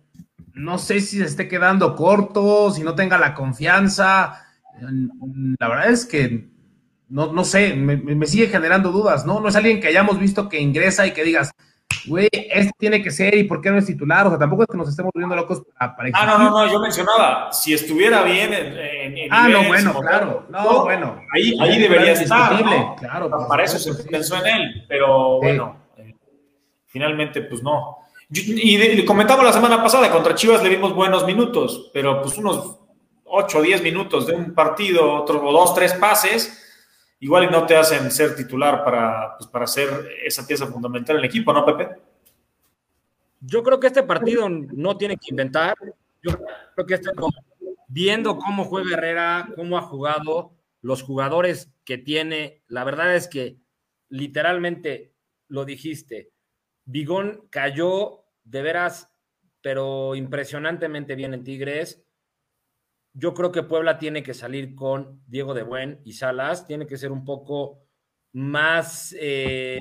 no 0.55 0.78
sé 0.78 1.01
si 1.01 1.18
se 1.18 1.24
esté 1.24 1.49
quedando 1.49 1.97
corto, 1.97 2.70
si 2.70 2.82
no 2.84 2.95
tenga 2.95 3.18
la 3.18 3.34
confianza. 3.34 4.47
La 5.59 5.68
verdad 5.68 5.91
es 5.91 6.07
que 6.07 6.49
no, 7.09 7.32
no 7.32 7.43
sé, 7.45 7.74
me, 7.74 8.26
sigue 8.26 8.47
generando 8.47 8.93
dudas, 8.93 9.26
¿no? 9.26 9.41
No 9.41 9.49
es 9.49 9.57
alguien 9.57 9.80
que 9.80 9.89
hayamos 9.89 10.18
visto 10.20 10.49
que 10.49 10.61
ingresa 10.61 11.07
y 11.09 11.11
que 11.12 11.24
digas, 11.24 11.51
güey, 12.07 12.28
este 12.32 12.70
tiene 12.78 13.03
que 13.03 13.11
ser 13.11 13.34
y 13.34 13.43
por 13.45 13.61
qué 13.61 13.70
no 13.72 13.78
es 13.78 13.86
titular. 13.86 14.24
O 14.26 14.30
sea, 14.30 14.39
tampoco 14.39 14.62
es 14.62 14.68
que 14.70 14.76
nos 14.78 14.89
estemos 14.89 15.11
volviendo 15.12 15.34
locos 15.34 15.62
para, 15.76 15.97
para 15.97 16.11
Ah, 16.12 16.24
no, 16.26 16.39
no, 16.39 16.51
no, 16.51 16.72
yo 16.72 16.78
mencionaba, 16.80 17.53
si 17.53 17.74
estuviera 17.74 18.22
bien 18.22 18.53
en, 18.53 18.66
en- 18.78 19.18
en 19.18 19.28
Ah, 19.32 19.49
no, 19.49 19.64
bueno, 19.66 19.99
claro. 20.01 20.47
No, 20.51 20.84
bueno. 20.84 21.20
Ahí, 21.34 21.57
ahí 21.61 21.80
debería 21.80 22.12
estar. 22.12 22.64
¿no? 22.64 22.95
claro, 22.95 23.28
por 23.28 23.49
Para 23.49 23.64
eso 23.64 23.78
se 23.80 24.05
pensó 24.05 24.36
en 24.45 24.47
él, 24.47 24.84
pero 24.86 25.39
Sí. 25.41 25.47
bueno, 25.49 25.88
finalmente, 26.99 27.42
pues 27.42 27.62
no. 27.62 27.99
Y 28.28 29.05
comentaba 29.05 29.44
la 29.44 29.53
semana 29.53 29.80
pasada, 29.80 30.11
contra 30.11 30.34
Chivas 30.34 30.62
le 30.64 30.68
vimos 30.68 30.92
buenos 30.92 31.24
minutos, 31.24 31.90
pero 31.94 32.20
pues 32.20 32.36
unos 32.36 32.76
8 33.24 33.59
o 33.59 33.62
10 33.62 33.82
minutos 33.82 34.26
de 34.26 34.34
un 34.34 34.53
partido, 34.53 35.14
otro, 35.14 35.46
o 35.46 35.53
dos, 35.53 35.74
tres 35.74 35.94
pases, 35.94 36.61
igual 37.20 37.44
y 37.44 37.51
no 37.51 37.64
te 37.66 37.76
hacen 37.76 38.11
ser 38.11 38.34
titular 38.34 38.84
para, 38.84 39.36
pues, 39.38 39.49
para 39.49 39.66
ser 39.66 39.88
esa 40.24 40.44
pieza 40.44 40.66
fundamental 40.66 41.16
en 41.16 41.20
el 41.20 41.28
equipo, 41.28 41.53
¿no, 41.53 41.64
Pepe? 41.64 41.88
Yo 43.40 43.62
creo 43.62 43.78
que 43.78 43.86
este 43.86 44.03
partido 44.03 44.49
no 44.49 44.96
tiene 44.96 45.16
que 45.16 45.30
inventar. 45.30 45.76
Yo 46.20 46.32
creo 46.74 46.86
que 46.86 46.94
este, 46.94 47.11
viendo 47.86 48.36
cómo 48.36 48.64
juega 48.64 48.94
Herrera, 48.94 49.49
cómo 49.55 49.78
ha 49.78 49.82
jugado, 49.82 50.51
los 50.82 51.03
jugadores 51.03 51.70
que 51.84 51.96
tiene, 51.96 52.61
la 52.66 52.82
verdad 52.82 53.14
es 53.14 53.28
que 53.28 53.57
literalmente 54.09 55.12
lo 55.46 55.64
dijiste. 55.64 56.30
Bigón 56.91 57.47
cayó 57.51 58.24
de 58.45 58.62
veras, 58.62 59.14
pero 59.61 60.14
impresionantemente 60.14 61.14
bien 61.14 61.34
en 61.34 61.45
Tigres. 61.45 62.03
Yo 63.12 63.34
creo 63.34 63.53
que 63.53 63.62
Puebla 63.62 63.99
tiene 63.99 64.22
que 64.22 64.34
salir 64.34 64.74
con 64.74 65.22
Diego 65.26 65.55
de 65.55 65.64
Buen 65.64 66.01
y 66.05 66.14
Salas, 66.14 66.66
tiene 66.66 66.86
que 66.86 66.97
ser 66.97 67.12
un 67.12 67.24
poco 67.24 67.80
más 68.32 69.14
eh, 69.18 69.78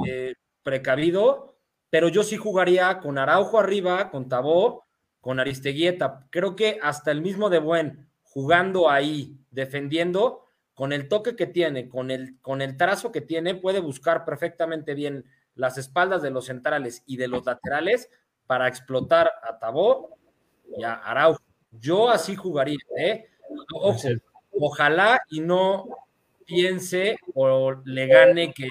precavido 0.64 1.58
pero 1.89 2.10
yo 2.10 2.24
sí 2.24 2.38
jugaría 2.38 2.99
con 2.99 3.18
Araujo 3.18 3.60
arriba, 3.60 4.10
con 4.12 4.28
Tabó, 4.28 4.86
con 5.22 5.39
Aristeguieta. 5.39 6.28
Creo 6.30 6.55
que 6.55 6.80
hasta 6.82 7.12
el 7.12 7.22
mismo 7.22 7.49
de 7.49 7.60
Buen, 7.60 8.10
jugando 8.24 8.89
ahí, 8.89 9.38
defendiendo, 9.51 10.43
con 10.74 10.93
el 10.93 11.08
toque 11.08 11.36
que 11.36 11.47
tiene, 11.47 11.88
con 11.88 12.12
el, 12.12 12.39
con 12.41 12.62
el 12.62 12.78
trazo 12.78 13.12
que 13.12 13.22
tiene, 13.22 13.55
puede 13.55 13.80
buscar 13.80 14.26
perfectamente 14.26 14.93
bien 14.93 15.26
las 15.58 15.78
espaldas 15.78 16.22
de 16.22 16.32
los 16.32 16.45
centrales 16.45 17.03
y 17.05 17.18
de 17.18 17.28
los 17.28 17.45
laterales 17.45 18.10
para 18.45 18.68
explotar 18.68 19.32
a 19.43 19.60
Tabó 19.60 20.18
y 20.78 20.84
a 20.84 20.93
Araujo. 20.93 21.41
Yo 21.72 22.10
así 22.10 22.36
jugaría, 22.36 22.78
¿eh? 22.97 23.26
Ojo, 23.74 24.08
ojalá 24.51 25.20
y 25.30 25.41
no 25.41 25.86
piense 26.45 27.18
o 27.34 27.74
le 27.84 28.08
gane 28.08 28.53
que 28.53 28.70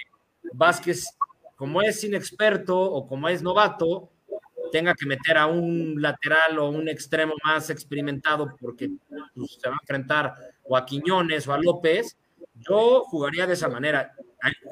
Vázquez 0.53 1.16
como 1.57 1.82
es 1.82 2.03
inexperto 2.05 2.78
o 2.78 3.07
como 3.07 3.28
es 3.28 3.43
novato, 3.43 4.11
tenga 4.70 4.95
que 4.95 5.07
meter 5.07 5.39
a 5.39 5.47
un 5.47 6.01
lateral 6.01 6.59
o 6.59 6.68
un 6.68 6.89
extremo 6.89 7.34
más 7.45 7.70
experimentado 7.70 8.55
porque 8.61 8.91
pues, 9.34 9.59
se 9.61 9.68
va 9.68 9.74
a 9.74 9.78
enfrentar 9.82 10.34
o 10.64 10.76
a 10.76 10.84
Quiñones 10.84 11.49
o 11.49 11.55
a 11.55 11.59
López, 11.59 12.16
yo 12.55 13.05
jugaría 13.05 13.47
de 13.47 13.55
esa 13.55 13.68
manera. 13.68 14.14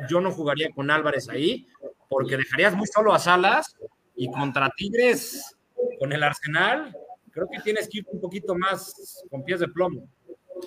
Yo 0.09 0.21
no 0.21 0.31
jugaría 0.31 0.71
con 0.71 0.91
Álvarez 0.91 1.29
ahí 1.29 1.67
porque 2.09 2.37
dejarías 2.37 2.75
muy 2.75 2.87
solo 2.87 3.13
a 3.15 3.19
Salas 3.19 3.75
y 4.17 4.31
contra 4.31 4.71
Tigres 4.77 5.57
con 5.99 6.13
el 6.13 6.23
Arsenal, 6.23 6.97
creo 7.31 7.47
que 7.51 7.61
tienes 7.61 7.89
que 7.89 7.99
ir 7.99 8.07
un 8.13 8.21
poquito 8.21 8.55
más 8.55 9.23
con 9.31 9.45
pies 9.45 9.61
de 9.61 9.69
plomo. 9.69 10.07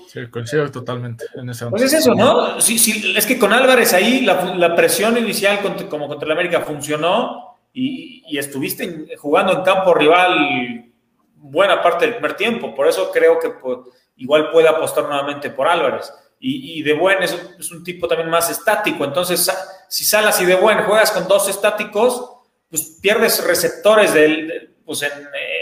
Sí, 0.07 0.27
coincido 0.29 0.69
totalmente 0.69 1.25
en 1.35 1.49
ese 1.49 1.65
Pues 1.67 1.81
es 1.83 1.93
eso, 1.93 2.13
¿no? 2.13 2.59
Sí, 2.61 2.77
sí, 2.77 3.13
es 3.15 3.25
que 3.25 3.39
con 3.39 3.53
Álvarez 3.53 3.93
ahí 3.93 4.21
la, 4.21 4.53
la 4.55 4.75
presión 4.75 5.17
inicial 5.17 5.61
contra- 5.61 5.87
como 5.87 6.07
contra 6.07 6.25
el 6.25 6.33
América 6.33 6.61
funcionó 6.61 7.57
y, 7.73 8.23
y 8.27 8.37
estuviste 8.37 9.15
jugando 9.17 9.53
en 9.53 9.61
campo 9.63 9.93
rival 9.93 10.91
buena 11.35 11.81
parte 11.81 12.05
del 12.05 12.15
primer 12.15 12.35
tiempo. 12.35 12.75
Por 12.75 12.87
eso 12.87 13.09
creo 13.11 13.39
que 13.39 13.49
pues, 13.51 13.77
igual 14.17 14.51
puede 14.51 14.67
apostar 14.67 15.05
nuevamente 15.05 15.49
por 15.51 15.67
Álvarez. 15.67 16.11
Y, 16.39 16.79
y 16.79 16.83
De 16.83 16.93
Buen 16.93 17.23
es, 17.23 17.33
un- 17.33 17.59
es 17.59 17.71
un 17.71 17.83
tipo 17.83 18.07
también 18.07 18.29
más 18.29 18.49
estático. 18.51 19.03
Entonces, 19.05 19.49
si 19.89 20.03
Salas 20.03 20.39
y 20.41 20.45
De 20.45 20.55
Buen 20.55 20.83
juegas 20.83 21.11
con 21.11 21.27
dos 21.27 21.47
estáticos, 21.49 22.31
pues 22.69 22.97
pierdes 23.01 23.45
receptores 23.45 24.13
del, 24.13 24.47
de- 24.47 24.69
pues 24.85 25.01
en, 25.03 25.11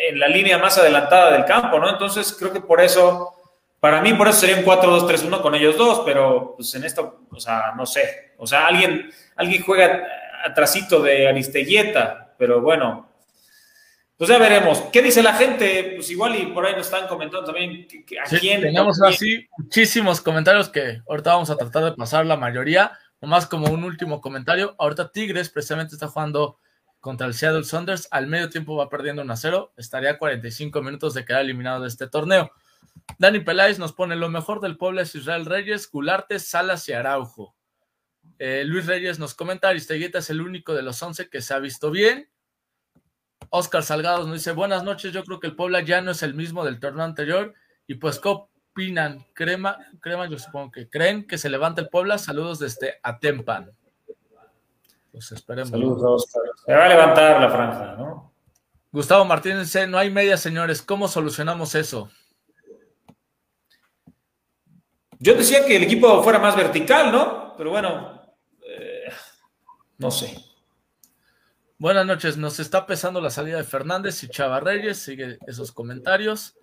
en 0.09 0.19
la 0.19 0.27
línea 0.27 0.57
más 0.59 0.77
adelantada 0.77 1.31
del 1.31 1.45
campo, 1.45 1.79
¿no? 1.79 1.89
Entonces, 1.89 2.35
creo 2.37 2.53
que 2.53 2.61
por 2.61 2.79
eso 2.81 3.31
para 3.79 4.01
mí, 4.01 4.13
por 4.13 4.27
eso 4.27 4.39
sería 4.39 4.57
un 4.57 4.63
4-2-3-1 4.65 5.41
con 5.41 5.53
ellos 5.55 5.77
dos, 5.77 6.01
pero 6.05 6.53
pues 6.55 6.73
en 6.75 6.83
esto, 6.85 7.21
o 7.29 7.39
sea, 7.39 7.73
no 7.77 7.85
sé. 7.85 8.33
O 8.37 8.47
sea, 8.47 8.65
alguien, 8.67 9.11
alguien 9.35 9.61
juega 9.63 10.03
atrasito 10.43 11.01
de 11.01 11.27
Aristeguieta, 11.27 12.33
pero 12.37 12.61
bueno. 12.61 13.09
Pues 14.17 14.29
ya 14.29 14.37
veremos. 14.37 14.79
¿Qué 14.93 15.01
dice 15.01 15.21
la 15.21 15.33
gente? 15.33 15.91
Pues 15.95 16.09
igual 16.09 16.35
y 16.37 16.45
por 16.47 16.65
ahí 16.65 16.73
nos 16.73 16.85
están 16.85 17.05
comentando 17.07 17.45
también 17.45 17.85
que- 17.87 18.05
que 18.05 18.17
a 18.19 18.25
Sí, 18.25 18.37
quién. 18.39 18.61
Tenemos 18.61 19.01
así 19.01 19.45
muchísimos 19.57 20.21
comentarios 20.21 20.69
que 20.69 21.01
ahorita 21.09 21.31
vamos 21.33 21.49
a 21.49 21.57
tratar 21.57 21.83
de 21.83 21.91
pasar 21.93 22.25
la 22.25 22.37
mayoría. 22.37 22.91
Nomás 23.21 23.47
como 23.47 23.67
un 23.71 23.83
último 23.83 24.21
comentario. 24.21 24.75
Ahorita 24.77 25.11
Tigres 25.11 25.49
precisamente 25.49 25.95
está 25.95 26.07
jugando 26.07 26.59
contra 26.99 27.27
el 27.27 27.33
Seattle 27.33 27.63
Saunders. 27.63 28.07
Al 28.11 28.27
medio 28.27 28.49
tiempo 28.49 28.75
va 28.75 28.89
perdiendo 28.89 29.21
1 29.21 29.33
a 29.33 29.37
0. 29.37 29.73
Estaría 29.77 30.11
a 30.11 30.17
45 30.17 30.81
minutos 30.81 31.13
de 31.13 31.25
quedar 31.25 31.41
eliminado 31.41 31.81
de 31.81 31.87
este 31.87 32.07
torneo. 32.07 32.51
Dani 33.17 33.39
Peláez 33.39 33.79
nos 33.79 33.93
pone 33.93 34.15
lo 34.15 34.29
mejor 34.29 34.61
del 34.61 34.77
pueblo 34.77 35.01
es 35.01 35.15
Israel 35.15 35.45
Reyes, 35.45 35.89
Gularte, 35.89 36.39
Salas 36.39 36.87
y 36.89 36.93
Araujo. 36.93 37.55
Eh, 38.39 38.63
Luis 38.65 38.85
Reyes 38.85 39.19
nos 39.19 39.33
comenta, 39.33 39.69
Aristeguieta 39.69 40.19
es 40.19 40.29
el 40.29 40.41
único 40.41 40.73
de 40.73 40.81
los 40.81 41.01
11 41.01 41.29
que 41.29 41.41
se 41.41 41.53
ha 41.53 41.59
visto 41.59 41.91
bien. 41.91 42.29
Oscar 43.49 43.83
Salgados 43.83 44.27
nos 44.27 44.37
dice, 44.37 44.51
buenas 44.51 44.83
noches, 44.83 45.13
yo 45.13 45.23
creo 45.23 45.39
que 45.39 45.47
el 45.47 45.55
Puebla 45.55 45.81
ya 45.81 46.01
no 46.01 46.11
es 46.11 46.23
el 46.23 46.33
mismo 46.33 46.65
del 46.65 46.79
torneo 46.79 47.05
anterior. 47.05 47.53
Y 47.87 47.95
pues, 47.95 48.19
¿qué 48.19 48.35
opinan? 48.75 49.25
Crema, 49.33 49.77
crema, 50.01 50.27
yo 50.27 50.37
supongo 50.37 50.69
que 50.71 50.89
creen 50.89 51.25
que 51.25 51.37
se 51.37 51.49
levanta 51.49 51.79
el 51.79 51.87
Puebla. 51.87 52.17
Saludos 52.17 52.59
desde 52.59 52.99
Atempan. 53.01 53.71
Pues 55.13 55.31
esperemos. 55.31 55.69
Saludos 55.69 56.03
a 56.03 56.09
Oscar. 56.09 56.41
Se 56.65 56.73
va 56.73 56.85
a 56.85 56.89
levantar 56.89 57.41
la 57.41 57.49
franja, 57.49 57.95
¿no? 57.97 58.33
Gustavo 58.91 59.23
Martínez 59.23 59.73
no 59.87 59.97
hay 59.97 60.09
media, 60.09 60.35
señores. 60.35 60.81
¿Cómo 60.81 61.07
solucionamos 61.07 61.73
eso? 61.75 62.09
Yo 65.19 65.35
decía 65.35 65.65
que 65.65 65.77
el 65.77 65.83
equipo 65.83 66.21
fuera 66.21 66.39
más 66.39 66.55
vertical, 66.57 67.11
¿no? 67.11 67.55
Pero 67.57 67.69
bueno, 67.69 68.21
eh, 68.67 69.09
no 69.97 70.11
sé. 70.11 70.35
Buenas 71.77 72.05
noches, 72.05 72.37
nos 72.37 72.59
está 72.59 72.85
pesando 72.85 73.21
la 73.21 73.29
salida 73.29 73.57
de 73.57 73.63
Fernández 73.63 74.21
y 74.23 74.29
Chava 74.29 74.59
Reyes, 74.59 74.97
sigue 74.97 75.39
esos 75.47 75.71
comentarios. 75.71 76.57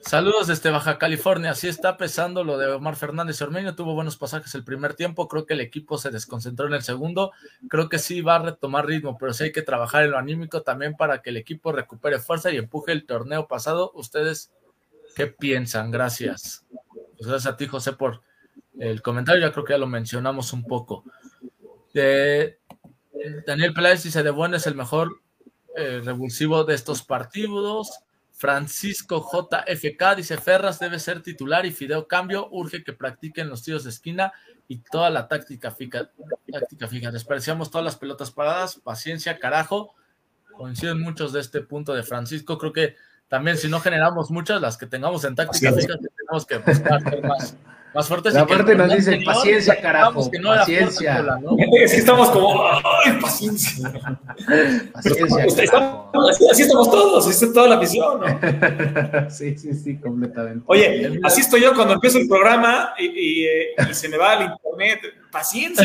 Saludos 0.00 0.48
desde 0.48 0.70
Baja 0.70 0.98
California, 0.98 1.54
sí 1.54 1.68
está 1.68 1.96
pesando 1.96 2.42
lo 2.42 2.58
de 2.58 2.66
Omar 2.66 2.96
Fernández 2.96 3.40
Ormeño, 3.40 3.76
tuvo 3.76 3.94
buenos 3.94 4.16
pasajes 4.16 4.54
el 4.56 4.64
primer 4.64 4.94
tiempo, 4.94 5.28
creo 5.28 5.46
que 5.46 5.54
el 5.54 5.60
equipo 5.60 5.98
se 5.98 6.10
desconcentró 6.10 6.66
en 6.66 6.74
el 6.74 6.82
segundo, 6.82 7.30
creo 7.68 7.88
que 7.88 8.00
sí 8.00 8.20
va 8.20 8.36
a 8.36 8.38
retomar 8.40 8.86
ritmo, 8.86 9.16
pero 9.18 9.32
sí 9.32 9.44
hay 9.44 9.52
que 9.52 9.62
trabajar 9.62 10.04
en 10.04 10.10
lo 10.10 10.18
anímico 10.18 10.62
también 10.62 10.96
para 10.96 11.22
que 11.22 11.30
el 11.30 11.36
equipo 11.36 11.70
recupere 11.70 12.18
fuerza 12.18 12.50
y 12.50 12.56
empuje 12.56 12.90
el 12.90 13.06
torneo 13.06 13.46
pasado. 13.46 13.92
¿Ustedes 13.94 14.50
qué 15.14 15.28
piensan? 15.28 15.92
Gracias. 15.92 16.64
Pues 17.16 17.28
gracias 17.28 17.54
a 17.54 17.56
ti, 17.56 17.68
José, 17.68 17.92
por 17.92 18.22
el 18.78 19.00
comentario, 19.00 19.46
ya 19.46 19.52
creo 19.52 19.64
que 19.64 19.74
ya 19.74 19.78
lo 19.78 19.86
mencionamos 19.86 20.52
un 20.52 20.64
poco. 20.64 21.04
Daniel 23.46 23.74
Peláez 23.74 24.02
dice, 24.02 24.24
de 24.24 24.30
bueno 24.30 24.56
es 24.56 24.66
el 24.66 24.74
mejor 24.74 25.20
eh, 25.76 26.00
revulsivo 26.04 26.64
de 26.64 26.74
estos 26.74 27.02
partidos. 27.02 28.00
Francisco 28.42 29.24
JFK 29.30 30.16
dice, 30.16 30.36
Ferras 30.36 30.80
debe 30.80 30.98
ser 30.98 31.22
titular 31.22 31.64
y 31.64 31.70
Fideo 31.70 32.08
cambio, 32.08 32.48
urge 32.50 32.82
que 32.82 32.92
practiquen 32.92 33.48
los 33.48 33.62
tiros 33.62 33.84
de 33.84 33.90
esquina 33.90 34.32
y 34.66 34.78
toda 34.78 35.10
la 35.10 35.28
táctica 35.28 35.70
fija. 35.70 36.10
Táctica 36.50 36.88
fija. 36.88 37.12
Despreciamos 37.12 37.70
todas 37.70 37.84
las 37.84 37.94
pelotas 37.94 38.32
paradas, 38.32 38.80
paciencia, 38.82 39.38
carajo. 39.38 39.94
Coinciden 40.56 41.00
muchos 41.00 41.32
de 41.32 41.38
este 41.38 41.60
punto 41.60 41.94
de 41.94 42.02
Francisco. 42.02 42.58
Creo 42.58 42.72
que 42.72 42.96
también 43.28 43.56
si 43.58 43.68
no 43.68 43.78
generamos 43.78 44.32
muchas, 44.32 44.60
las 44.60 44.76
que 44.76 44.86
tengamos 44.86 45.22
en 45.22 45.36
táctica 45.36 45.72
fija, 45.72 45.94
tenemos 45.96 46.44
que 46.44 46.58
buscar 46.58 47.22
más, 47.22 47.56
más 47.94 48.08
fuertes. 48.08 48.34
La 48.34 48.46
parte 48.46 48.74
nos 48.74 48.94
dice, 48.94 49.14
anterior, 49.14 49.34
paciencia, 49.34 49.80
carajo, 49.80 50.30
que 50.30 50.38
no 50.38 50.48
paciencia. 50.50 51.14
Puebla, 51.14 51.38
¿no? 51.40 51.56
Es 51.82 51.92
que 51.92 51.98
estamos 51.98 52.30
como, 52.30 52.62
¡ay, 53.04 53.18
paciencia! 53.20 53.92
Paciencia, 54.92 55.66
carajo. 55.66 56.10
así, 56.30 56.48
así 56.50 56.62
estamos 56.62 56.90
todos, 56.90 57.26
así 57.26 57.44
está 57.44 57.54
toda 57.54 57.68
la 57.68 57.76
misión, 57.76 58.20
¿no? 58.20 59.30
Sí, 59.30 59.56
sí, 59.56 59.74
sí, 59.74 59.98
completamente. 59.98 60.64
Oye, 60.66 61.20
así 61.22 61.40
estoy 61.40 61.62
yo 61.62 61.74
cuando 61.74 61.94
empiezo 61.94 62.18
el 62.18 62.28
programa 62.28 62.94
y, 62.98 63.04
y, 63.04 63.44
eh, 63.46 63.74
y 63.90 63.94
se 63.94 64.08
me 64.08 64.16
va 64.16 64.34
el 64.34 64.50
internet. 64.50 65.00
Paciencia, 65.30 65.84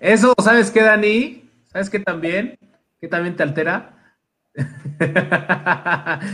Eso, 0.00 0.34
¿sabes 0.42 0.70
qué, 0.70 0.82
Dani? 0.82 1.50
¿Sabes 1.70 1.90
qué 1.90 1.98
también? 1.98 2.58
¿Qué 3.00 3.08
también 3.08 3.36
te 3.36 3.42
altera? 3.42 3.90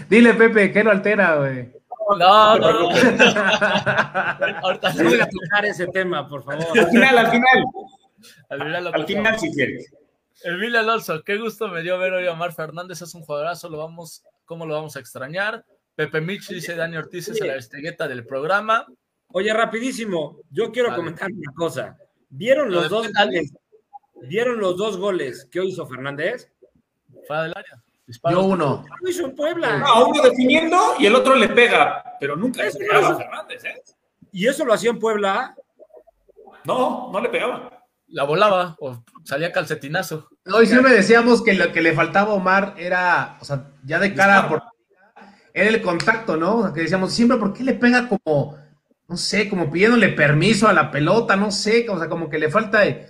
Dile, 0.08 0.34
Pepe, 0.34 0.70
¿qué 0.70 0.84
lo 0.84 0.90
altera, 0.90 1.36
güey? 1.36 1.79
No, 2.08 2.58
no, 2.58 2.72
no. 2.72 2.88
Ahorita 4.62 4.92
No 4.94 5.04
voy 5.04 5.20
a 5.20 5.28
tocar 5.28 5.64
ese 5.64 5.86
tema, 5.88 6.28
por 6.28 6.42
favor. 6.42 6.66
Al 6.78 6.88
final, 6.88 7.18
al 7.18 7.30
final, 7.30 7.64
al 8.48 8.62
final 8.62 8.84
lo 8.84 8.94
al 8.94 9.06
final 9.06 9.38
si 9.38 9.52
quieres. 9.52 9.92
Emilio 10.42 10.80
Alonso, 10.80 11.22
qué 11.22 11.36
gusto 11.36 11.68
me 11.68 11.82
dio 11.82 11.98
ver 11.98 12.14
hoy 12.14 12.26
a 12.26 12.32
Omar 12.32 12.52
Fernández, 12.52 13.02
es 13.02 13.14
un 13.14 13.22
jugadorazo, 13.22 13.68
lo 13.68 13.76
vamos, 13.76 14.24
¿cómo 14.46 14.64
lo 14.64 14.74
vamos 14.74 14.96
a 14.96 15.00
extrañar? 15.00 15.64
Pepe 15.94 16.20
Mitch 16.22 16.48
dice 16.48 16.74
Dani 16.74 16.96
Ortiz 16.96 17.28
es 17.28 17.40
la 17.40 17.56
estegueta 17.56 18.08
del 18.08 18.24
programa. 18.24 18.86
Oye, 19.32 19.52
rapidísimo, 19.52 20.38
yo 20.50 20.72
quiero 20.72 20.88
Vale. 20.88 21.00
comentar 21.02 21.30
una 21.30 21.52
cosa. 21.54 21.98
¿Vieron 22.30 22.70
Lo 22.70 22.80
los 22.80 22.90
dos 22.90 23.12
goles? 23.12 23.52
¿Vieron 24.22 24.58
los 24.58 24.76
dos 24.76 24.96
goles 24.96 25.46
que 25.50 25.62
hizo 25.64 25.86
Fernández? 25.86 26.50
Fuera 27.26 27.42
del 27.42 27.52
área. 27.54 27.82
Disparos. 28.10 28.42
Yo 28.42 28.48
uno. 28.48 28.84
Lo 29.00 29.08
hizo 29.08 29.24
en 29.24 29.36
Puebla. 29.36 29.78
No, 29.78 30.08
uno 30.08 30.20
definiendo 30.22 30.94
y 30.98 31.06
el 31.06 31.14
otro 31.14 31.36
le 31.36 31.48
pega, 31.48 32.02
pero 32.18 32.34
nunca 32.34 32.64
le 32.64 32.72
pegaba 32.72 33.08
a 33.10 33.14
Fernández, 33.16 33.64
¿eh? 33.64 33.82
Y 34.32 34.48
eso 34.48 34.64
lo 34.64 34.72
hacía 34.72 34.90
en 34.90 34.98
Puebla. 34.98 35.54
No, 36.64 37.10
no 37.12 37.20
le 37.20 37.28
pegaba. 37.28 37.84
La 38.08 38.24
volaba 38.24 38.74
o 38.80 39.04
salía 39.22 39.52
calcetinazo. 39.52 40.28
Hoy 40.52 40.66
siempre 40.66 40.92
decíamos 40.92 41.40
que 41.44 41.54
lo 41.54 41.70
que 41.70 41.80
le 41.80 41.92
faltaba 41.94 42.32
a 42.32 42.34
Omar 42.34 42.74
era, 42.76 43.38
o 43.40 43.44
sea, 43.44 43.68
ya 43.84 44.00
de 44.00 44.12
cara 44.12 44.48
por 44.48 44.62
era 45.54 45.68
el 45.68 45.80
contacto, 45.82 46.36
¿no? 46.36 46.56
O 46.58 46.62
sea, 46.64 46.72
que 46.72 46.80
decíamos 46.80 47.12
siempre, 47.12 47.38
¿por 47.38 47.52
qué 47.52 47.62
le 47.62 47.74
pega 47.74 48.08
como, 48.08 48.56
no 49.06 49.16
sé, 49.16 49.48
como 49.48 49.70
pidiéndole 49.70 50.08
permiso 50.08 50.66
a 50.66 50.72
la 50.72 50.90
pelota? 50.90 51.36
No 51.36 51.52
sé, 51.52 51.86
o 51.88 51.96
sea, 51.98 52.08
como 52.08 52.28
que 52.28 52.38
le 52.40 52.50
falta. 52.50 52.80
de- 52.80 53.06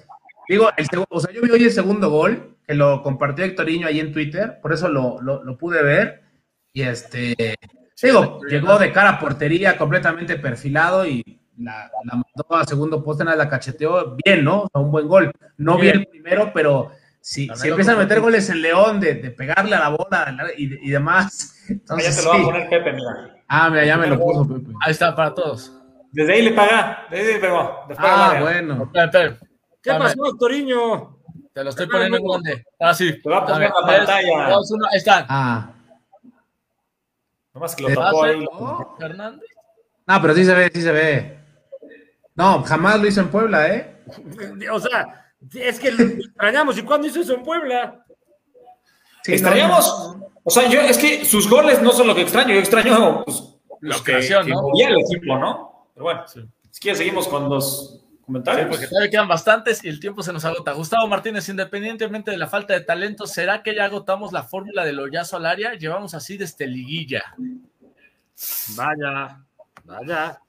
digo, 0.54 0.70
el 0.76 0.86
o 1.08 1.20
sea, 1.20 1.32
yo 1.32 1.40
vi 1.42 1.50
hoy 1.50 1.64
el 1.64 1.72
segundo 1.72 2.10
gol, 2.10 2.56
que 2.66 2.74
lo 2.74 3.02
compartió 3.02 3.44
Hectorinho 3.44 3.86
ahí 3.86 4.00
en 4.00 4.12
Twitter, 4.12 4.58
por 4.60 4.72
eso 4.72 4.88
lo, 4.88 5.20
lo- 5.22 5.42
lo 5.44 5.56
pude 5.56 5.82
ver. 5.82 6.22
Y 6.72 6.82
este, 6.82 7.34
digo, 8.02 8.40
llegó 8.48 8.78
de 8.78 8.92
cara 8.92 9.10
a 9.10 9.18
portería 9.18 9.76
completamente 9.76 10.36
perfilado 10.36 11.06
y 11.06 11.22
la, 11.58 11.90
la 12.04 12.12
mandó 12.14 12.56
a 12.56 12.64
segundo 12.64 13.02
poste, 13.02 13.24
nada, 13.24 13.36
la 13.36 13.48
cacheteó 13.48 14.16
bien, 14.24 14.44
¿no? 14.44 14.62
O 14.62 14.68
sea, 14.72 14.80
un 14.80 14.90
buen 14.90 15.08
gol. 15.08 15.32
No 15.58 15.76
vi 15.76 15.82
Bien. 15.82 15.98
el 16.00 16.06
primero, 16.06 16.52
pero 16.54 16.92
si, 17.20 17.48
si 17.54 17.68
empiezan 17.68 17.96
a 17.96 17.98
meter 17.98 18.20
goles 18.20 18.48
en 18.48 18.62
León 18.62 18.98
de, 19.00 19.14
de 19.16 19.30
pegarle 19.30 19.74
a 19.76 19.80
la 19.80 19.88
bola 19.90 20.34
y, 20.56 20.88
y 20.88 20.90
demás. 20.90 21.56
Ah, 21.70 21.72
ya 21.72 21.74
Entonces, 22.08 22.16
te 22.16 22.22
lo 22.24 22.30
va 22.30 22.36
a 22.36 22.44
poner 22.44 22.68
Pepe, 22.68 22.92
mira. 22.94 23.36
Ah, 23.46 23.70
mira, 23.70 23.84
ya 23.84 23.96
me 23.96 24.08
lo 24.08 24.18
puso 24.18 24.48
Pepe. 24.48 24.72
Ahí 24.84 24.90
está 24.90 25.14
para 25.14 25.32
todos. 25.32 25.72
Desde 26.10 26.32
ahí 26.32 26.42
le 26.42 26.50
paga, 26.52 27.06
desde 27.10 27.26
ahí 27.28 27.32
le 27.34 27.38
pegó. 27.40 27.84
de 27.88 27.94
fuera 27.94 28.10
del 28.10 28.36
Ah, 28.38 28.40
bueno. 28.40 28.90
¿Qué 29.82 29.90
Dame. 29.90 30.04
pasó, 30.04 30.36
Toriño? 30.38 31.16
Te 31.52 31.64
lo 31.64 31.70
estoy 31.70 31.86
poniendo 31.88 32.18
en 32.18 32.24
grande. 32.24 32.64
Ah, 32.78 32.94
sí. 32.94 33.20
Te 33.20 33.28
va 33.28 33.38
a 33.38 33.46
poner 33.46 33.70
la 33.70 33.74
pantalla. 33.74 34.48
dos, 34.50 34.70
uno, 34.70 34.86
ahí 34.90 34.98
están. 34.98 35.26
Ah. 35.28 35.72
Nomás 37.54 37.74
que 37.74 37.82
lo 37.82 37.88
tapó 37.94 38.24
ahí. 38.24 38.44
Fernández. 38.98 39.48
Ah, 40.06 40.18
pero 40.20 40.34
sí 40.34 40.44
se 40.44 40.54
ve, 40.54 40.70
sí 40.72 40.82
se 40.82 40.92
ve. 40.92 41.38
No, 42.34 42.62
jamás 42.62 43.00
lo 43.00 43.06
hizo 43.06 43.20
en 43.20 43.28
Puebla, 43.28 43.68
¿eh? 43.74 43.96
O 44.72 44.80
sea, 44.80 45.32
es 45.54 45.78
que 45.80 45.90
lo 45.92 46.04
extrañamos. 46.04 46.78
¿Y 46.78 46.82
cuándo 46.82 47.06
hizo 47.06 47.20
eso 47.20 47.34
en 47.34 47.42
Puebla? 47.42 48.04
Sí, 49.24 49.32
Extrañamos. 49.32 50.16
O 50.42 50.50
sea, 50.50 50.68
yo 50.68 50.80
es 50.80 50.96
que 50.96 51.24
sus 51.24 51.48
goles 51.50 51.82
no 51.82 51.92
son 51.92 52.06
lo 52.06 52.14
que 52.14 52.22
extraño, 52.22 52.54
yo 52.54 52.60
extraño 52.60 53.22
pues, 53.24 53.42
La 53.80 53.88
los 53.90 53.98
que, 54.02 54.12
creación, 54.12 54.46
que 54.46 54.52
¿no? 54.52 54.62
movía 54.62 54.88
el 54.88 55.00
equipo, 55.00 55.36
¿no? 55.38 55.88
Pero 55.94 56.04
bueno, 56.04 56.22
Sí. 56.26 56.40
si 56.70 56.80
quieres 56.80 56.98
seguimos 56.98 57.28
con 57.28 57.48
los 57.50 58.02
Sí, 58.32 58.60
porque 58.68 58.86
todavía 58.86 59.10
quedan 59.10 59.28
bastantes 59.28 59.82
y 59.84 59.88
el 59.88 59.98
tiempo 59.98 60.22
se 60.22 60.32
nos 60.32 60.44
agota. 60.44 60.72
Gustavo 60.72 61.06
Martínez, 61.08 61.48
independientemente 61.48 62.30
de 62.30 62.36
la 62.36 62.46
falta 62.46 62.74
de 62.74 62.80
talento, 62.80 63.26
¿será 63.26 63.62
que 63.62 63.74
ya 63.74 63.84
agotamos 63.84 64.32
la 64.32 64.44
fórmula 64.44 64.84
del 64.84 65.00
hoyazo 65.00 65.36
al 65.36 65.46
área? 65.46 65.74
Llevamos 65.74 66.14
así 66.14 66.36
desde 66.36 66.66
liguilla. 66.66 67.34
Vaya, 68.76 69.40
vaya. 69.84 70.40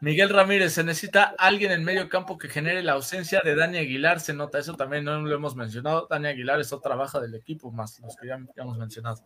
Miguel 0.00 0.28
Ramírez, 0.28 0.72
se 0.74 0.84
necesita 0.84 1.34
alguien 1.38 1.72
en 1.72 1.82
medio 1.82 2.08
campo 2.08 2.38
que 2.38 2.48
genere 2.48 2.82
la 2.82 2.92
ausencia 2.92 3.40
de 3.44 3.56
Dani 3.56 3.78
Aguilar. 3.78 4.20
Se 4.20 4.32
nota 4.32 4.58
eso 4.58 4.74
también, 4.74 5.04
no 5.04 5.20
lo 5.20 5.34
hemos 5.34 5.56
mencionado. 5.56 6.06
Dani 6.08 6.28
Aguilar 6.28 6.60
es 6.60 6.72
otra 6.72 6.94
baja 6.94 7.20
del 7.20 7.34
equipo, 7.34 7.72
más 7.72 7.98
los 8.00 8.16
que 8.16 8.28
ya, 8.28 8.38
ya 8.56 8.62
hemos 8.62 8.78
mencionado. 8.78 9.22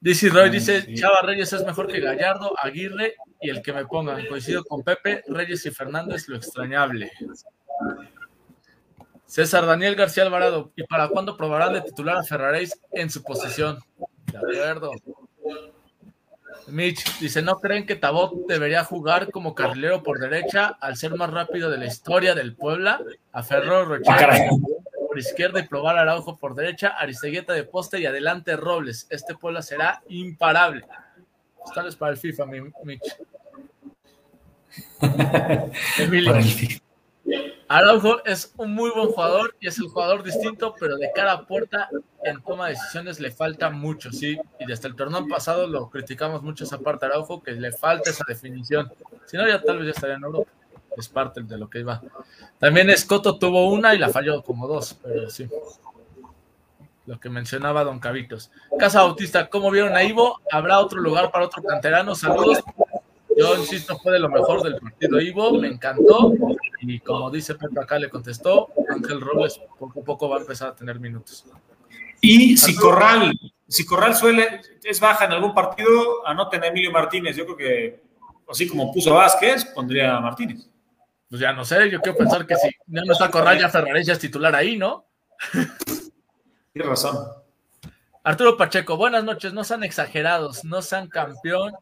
DC 0.00 0.28
Roy 0.28 0.50
dice: 0.50 0.82
sí. 0.82 0.94
Chava 0.96 1.22
Reyes 1.22 1.50
es 1.54 1.64
mejor 1.64 1.86
que 1.86 2.00
Gallardo, 2.00 2.52
Aguirre 2.62 3.14
y 3.44 3.50
el 3.50 3.62
que 3.62 3.72
me 3.72 3.84
pongan. 3.86 4.26
Coincido 4.26 4.64
con 4.64 4.82
Pepe, 4.82 5.22
Reyes 5.28 5.64
y 5.66 5.70
Fernández, 5.70 6.28
lo 6.28 6.36
extrañable. 6.36 7.12
César 9.26 9.66
Daniel 9.66 9.94
García 9.96 10.22
Alvarado, 10.22 10.72
¿y 10.76 10.84
para 10.84 11.08
cuándo 11.08 11.36
probarán 11.36 11.72
de 11.74 11.82
titular 11.82 12.16
a 12.18 12.22
Ferraréis 12.22 12.78
en 12.92 13.10
su 13.10 13.22
posición? 13.22 13.78
De 14.32 14.38
acuerdo. 14.38 14.92
Mitch 16.68 17.18
dice, 17.18 17.42
¿no 17.42 17.60
creen 17.60 17.84
que 17.84 17.96
Tabot 17.96 18.46
debería 18.46 18.84
jugar 18.84 19.30
como 19.30 19.54
carrilero 19.54 20.02
por 20.02 20.18
derecha 20.18 20.68
al 20.80 20.96
ser 20.96 21.14
más 21.14 21.30
rápido 21.30 21.68
de 21.70 21.76
la 21.78 21.86
historia 21.86 22.34
del 22.34 22.54
Puebla? 22.56 23.00
A 23.32 23.42
Ferro 23.42 23.78
Ah, 23.80 23.84
Rocher 23.84 24.16
caray. 24.16 24.48
por 25.06 25.18
izquierda 25.18 25.60
y 25.60 25.68
probar 25.68 25.98
a 25.98 26.02
Araujo 26.02 26.38
por 26.38 26.54
derecha, 26.54 26.88
Aristegueta 26.88 27.52
de 27.52 27.64
poste 27.64 28.00
y 28.00 28.06
adelante 28.06 28.56
Robles. 28.56 29.06
Este 29.10 29.34
Puebla 29.34 29.60
será 29.62 30.02
imparable. 30.08 30.86
Estales 31.66 31.96
para 31.96 32.12
el 32.12 32.18
FIFA, 32.18 32.46
mi 32.46 32.60
Mitch. 32.84 33.16
Emilio. 35.98 36.34
Araujo 37.68 38.24
es 38.24 38.52
un 38.56 38.74
muy 38.74 38.90
buen 38.90 39.08
jugador 39.08 39.56
y 39.58 39.68
es 39.68 39.78
el 39.78 39.88
jugador 39.88 40.22
distinto, 40.22 40.74
pero 40.78 40.96
de 40.96 41.10
cara 41.14 41.32
a 41.32 41.46
puerta 41.46 41.88
en 42.22 42.42
toma 42.42 42.66
de 42.66 42.74
decisiones 42.74 43.20
le 43.20 43.30
falta 43.30 43.70
mucho, 43.70 44.12
sí. 44.12 44.38
Y 44.60 44.66
desde 44.66 44.88
el 44.88 44.94
torneo 44.94 45.26
pasado 45.26 45.66
lo 45.66 45.88
criticamos 45.88 46.42
mucho 46.42 46.64
esa 46.64 46.78
parte 46.78 47.06
Araujo, 47.06 47.42
que 47.42 47.52
le 47.52 47.72
falta 47.72 48.10
esa 48.10 48.24
definición. 48.28 48.92
Si 49.26 49.36
no, 49.36 49.48
ya 49.48 49.62
tal 49.62 49.78
vez 49.78 49.86
ya 49.86 49.92
estaría 49.92 50.16
en 50.16 50.24
Europa. 50.24 50.50
Es 50.96 51.08
parte 51.08 51.42
de 51.42 51.58
lo 51.58 51.68
que 51.68 51.80
iba. 51.80 52.00
También 52.58 52.88
Escoto 52.90 53.36
tuvo 53.36 53.72
una 53.72 53.94
y 53.94 53.98
la 53.98 54.10
falló 54.10 54.42
como 54.42 54.68
dos, 54.68 54.96
pero 55.02 55.28
sí. 55.28 55.48
Lo 57.06 57.18
que 57.18 57.28
mencionaba 57.28 57.84
Don 57.84 57.98
Cavitos. 57.98 58.50
Casa 58.78 59.02
Bautista, 59.02 59.48
¿cómo 59.50 59.70
vieron 59.70 59.96
a 59.96 60.04
Ivo? 60.04 60.40
¿Habrá 60.50 60.78
otro 60.78 61.00
lugar 61.00 61.30
para 61.30 61.46
otro 61.46 61.62
canterano? 61.62 62.14
Saludos. 62.14 62.62
Yo 63.36 63.56
insisto, 63.56 63.98
fue 63.98 64.12
de 64.12 64.20
lo 64.20 64.28
mejor 64.28 64.62
del 64.62 64.76
partido 64.76 65.20
Ivo, 65.20 65.58
me 65.58 65.68
encantó. 65.68 66.32
Y 66.80 67.00
como 67.00 67.30
dice 67.30 67.54
Pepe 67.54 67.80
acá, 67.80 67.98
le 67.98 68.08
contestó, 68.08 68.68
Ángel 68.88 69.20
Robles 69.20 69.60
poco 69.78 70.00
a 70.00 70.04
poco 70.04 70.28
va 70.28 70.36
a 70.36 70.40
empezar 70.40 70.68
a 70.68 70.74
tener 70.74 71.00
minutos. 71.00 71.44
Y 72.20 72.56
si 72.56 72.74
Corral, 72.74 73.38
si 73.68 73.84
Corral 73.84 74.14
suele, 74.14 74.60
es 74.82 75.00
baja 75.00 75.24
en 75.24 75.32
algún 75.32 75.54
partido, 75.54 76.26
anoten 76.26 76.62
a 76.62 76.68
Emilio 76.68 76.90
Martínez. 76.90 77.36
Yo 77.36 77.44
creo 77.44 77.56
que, 77.56 78.02
así 78.48 78.68
como 78.68 78.92
puso 78.92 79.14
Vázquez, 79.14 79.64
pondría 79.66 80.16
a 80.16 80.20
Martínez. 80.20 80.68
Pues 81.28 81.40
ya 81.40 81.52
no 81.52 81.64
sé, 81.64 81.90
yo 81.90 82.00
quiero 82.00 82.16
pensar 82.16 82.46
que 82.46 82.54
si 82.56 82.68
ya 82.86 83.02
no 83.04 83.12
está 83.12 83.30
Corral, 83.30 83.58
ya 83.58 83.68
Ferraris 83.68 84.06
ya 84.06 84.12
es 84.12 84.18
titular 84.18 84.54
ahí, 84.54 84.76
¿no? 84.76 85.06
Tienes 86.72 86.88
razón. 86.88 87.18
Arturo 88.22 88.56
Pacheco, 88.56 88.96
buenas 88.96 89.24
noches, 89.24 89.52
no 89.52 89.64
sean 89.64 89.84
exagerados, 89.84 90.64
no 90.64 90.80
sean 90.80 91.08
campeón 91.08 91.72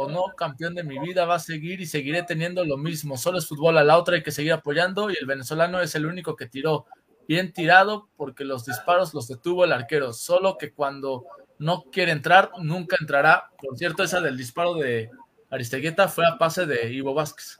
o 0.00 0.08
no 0.08 0.34
campeón 0.34 0.74
de 0.74 0.82
mi 0.82 0.98
vida, 0.98 1.26
va 1.26 1.34
a 1.34 1.40
seguir 1.40 1.80
y 1.80 1.86
seguiré 1.86 2.22
teniendo 2.22 2.64
lo 2.64 2.78
mismo, 2.78 3.18
solo 3.18 3.38
es 3.38 3.46
fútbol 3.46 3.76
a 3.76 3.84
la 3.84 3.98
otra, 3.98 4.14
hay 4.16 4.22
que 4.22 4.30
seguir 4.30 4.54
apoyando 4.54 5.10
y 5.10 5.14
el 5.20 5.26
venezolano 5.26 5.80
es 5.80 5.94
el 5.94 6.06
único 6.06 6.36
que 6.36 6.46
tiró, 6.46 6.86
bien 7.28 7.52
tirado 7.52 8.08
porque 8.16 8.44
los 8.44 8.64
disparos 8.64 9.12
los 9.12 9.28
detuvo 9.28 9.64
el 9.64 9.72
arquero, 9.72 10.14
solo 10.14 10.56
que 10.56 10.72
cuando 10.72 11.26
no 11.58 11.84
quiere 11.92 12.12
entrar, 12.12 12.50
nunca 12.62 12.96
entrará. 12.98 13.50
Por 13.58 13.76
cierto, 13.76 14.02
esa 14.02 14.22
del 14.22 14.38
disparo 14.38 14.74
de 14.74 15.10
Aristegueta 15.50 16.08
fue 16.08 16.26
a 16.26 16.38
pase 16.38 16.64
de 16.64 16.90
Ivo 16.90 17.12
Vázquez. 17.12 17.58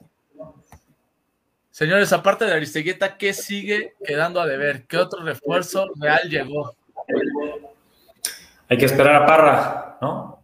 Señores, 1.71 2.13
aparte 2.15 2.47
de 2.47 2.55
Aristegueta, 2.55 3.19
¿qué 3.19 3.35
sigue 3.35 3.95
quedando 4.03 4.41
a 4.41 4.47
deber? 4.47 4.87
¿Qué 4.87 4.97
otro 4.97 5.23
refuerzo 5.23 5.87
real 6.01 6.29
llegó? 6.31 6.75
Hay 8.69 8.79
que 8.79 8.87
esperar 8.87 9.23
a 9.23 9.27
Parra, 9.27 9.99
¿no? 10.01 10.40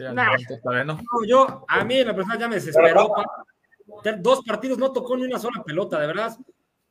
Sí, 0.00 0.06
al 0.06 0.14
Nah. 0.14 0.24
momento 0.30 0.58
todavía 0.62 0.84
no. 0.84 0.94
No, 0.94 1.26
yo, 1.26 1.64
a 1.68 1.84
mí 1.84 1.98
en 1.98 2.06
la 2.06 2.14
persona 2.14 2.38
ya 2.38 2.48
me 2.48 2.54
desesperó. 2.54 3.08
pa. 3.12 3.24
Dos 4.18 4.42
partidos 4.46 4.78
no 4.78 4.92
tocó 4.92 5.14
ni 5.16 5.24
una 5.24 5.38
sola 5.38 5.62
pelota, 5.62 6.00
de 6.00 6.06
verdad. 6.06 6.34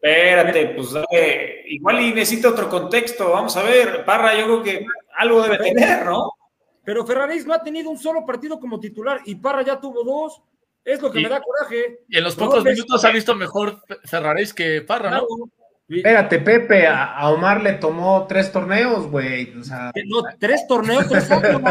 Espérate, 0.02 0.68
pues 0.76 0.92
dale, 0.92 1.64
igual 1.68 2.02
y 2.02 2.14
necesita 2.14 2.50
otro 2.50 2.70
contexto. 2.70 3.32
Vamos 3.32 3.56
a 3.58 3.64
ver, 3.64 4.06
Parra, 4.06 4.36
yo 4.36 4.46
creo 4.46 4.64
que 4.64 4.86
algo 5.18 5.42
debe 5.42 5.58
tener, 5.58 6.06
¿no? 6.06 6.34
Pero 6.84 7.06
Ferraris 7.06 7.46
no 7.46 7.54
ha 7.54 7.64
tenido 7.64 7.90
un 7.90 7.98
solo 7.98 8.26
partido 8.26 8.60
como 8.60 8.80
titular 8.80 9.22
y 9.26 9.36
Parra 9.36 9.64
ya 9.64 9.80
tuvo 9.80 10.04
dos. 10.04 10.42
Es 10.86 11.02
lo 11.02 11.12
que 11.12 11.20
Y- 11.20 11.24
me 11.24 11.30
da 11.30 11.42
coraje. 11.42 12.02
Y 12.08 12.18
en 12.18 12.24
los 12.24 12.36
pocos 12.36 12.64
minutos 12.64 13.04
ha 13.06 13.12
visto 13.12 13.34
mejor 13.36 13.82
Ferraris 14.06 14.54
que 14.54 14.82
Parra, 14.84 15.10
¿no? 15.12 15.26
Claro. 15.26 15.50
Espérate, 15.90 16.40
Pepe, 16.40 16.86
a, 16.86 17.06
a 17.06 17.32
Omar 17.32 17.64
le 17.64 17.74
tomó 17.74 18.28
tres 18.28 18.52
torneos, 18.52 19.08
güey. 19.08 19.58
O 19.58 19.64
sea, 19.64 19.92
No, 20.06 20.22
tres 20.40 20.68
torneos, 20.68 21.08
tres 21.08 21.32
años. 21.32 21.62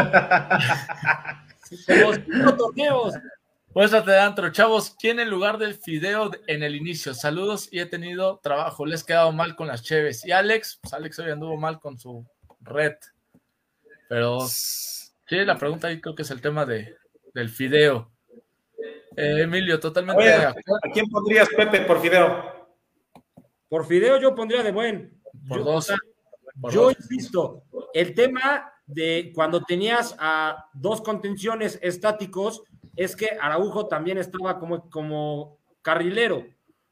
Cinco 1.69 2.55
torneos. 2.57 3.13
Muéstrate 3.73 4.11
de 4.11 4.19
antro, 4.19 4.49
chavos. 4.51 4.95
¿Quién 4.99 5.19
en 5.19 5.29
lugar 5.29 5.57
del 5.57 5.75
fideo 5.75 6.31
en 6.47 6.63
el 6.63 6.75
inicio? 6.75 7.13
Saludos 7.13 7.69
y 7.71 7.79
he 7.79 7.85
tenido 7.85 8.39
trabajo. 8.39 8.85
Les 8.85 9.03
he 9.03 9.05
quedado 9.05 9.31
mal 9.31 9.55
con 9.55 9.67
las 9.67 9.83
cheves. 9.83 10.25
Y 10.25 10.31
Alex, 10.31 10.79
pues 10.81 10.93
Alex 10.93 11.19
hoy 11.19 11.31
anduvo 11.31 11.55
mal 11.55 11.79
con 11.79 11.97
su 11.97 12.25
red. 12.61 12.95
Pero 14.09 14.39
sí, 14.47 15.45
la 15.45 15.55
pregunta 15.55 15.87
ahí 15.87 16.01
creo 16.01 16.15
que 16.15 16.23
es 16.23 16.31
el 16.31 16.41
tema 16.41 16.65
de, 16.65 16.95
del 17.33 17.49
fideo. 17.49 18.11
Eh, 19.15 19.43
Emilio, 19.43 19.79
totalmente 19.79 20.23
Oye. 20.23 20.33
¿A 20.33 20.53
quién 20.91 21.07
pondrías 21.09 21.47
Pepe 21.49 21.81
por 21.81 22.01
Fideo? 22.01 22.58
Por 23.69 23.85
Fideo 23.85 24.17
yo 24.19 24.35
pondría 24.35 24.63
de 24.63 24.71
buen. 24.71 25.21
Por 25.47 25.59
Yo- 25.59 25.63
dos. 25.63 25.93
Por 26.59 26.71
yo 26.73 26.81
dos. 26.85 26.95
insisto, 26.99 27.63
el 27.93 28.13
tema 28.13 28.73
de 28.85 29.31
cuando 29.33 29.61
tenías 29.63 30.15
a 30.19 30.65
dos 30.73 30.99
contenciones 31.01 31.79
estáticos 31.81 32.63
es 32.95 33.15
que 33.15 33.29
Araujo 33.39 33.87
también 33.87 34.17
estaba 34.17 34.59
como, 34.59 34.89
como 34.89 35.59
carrilero. 35.81 36.43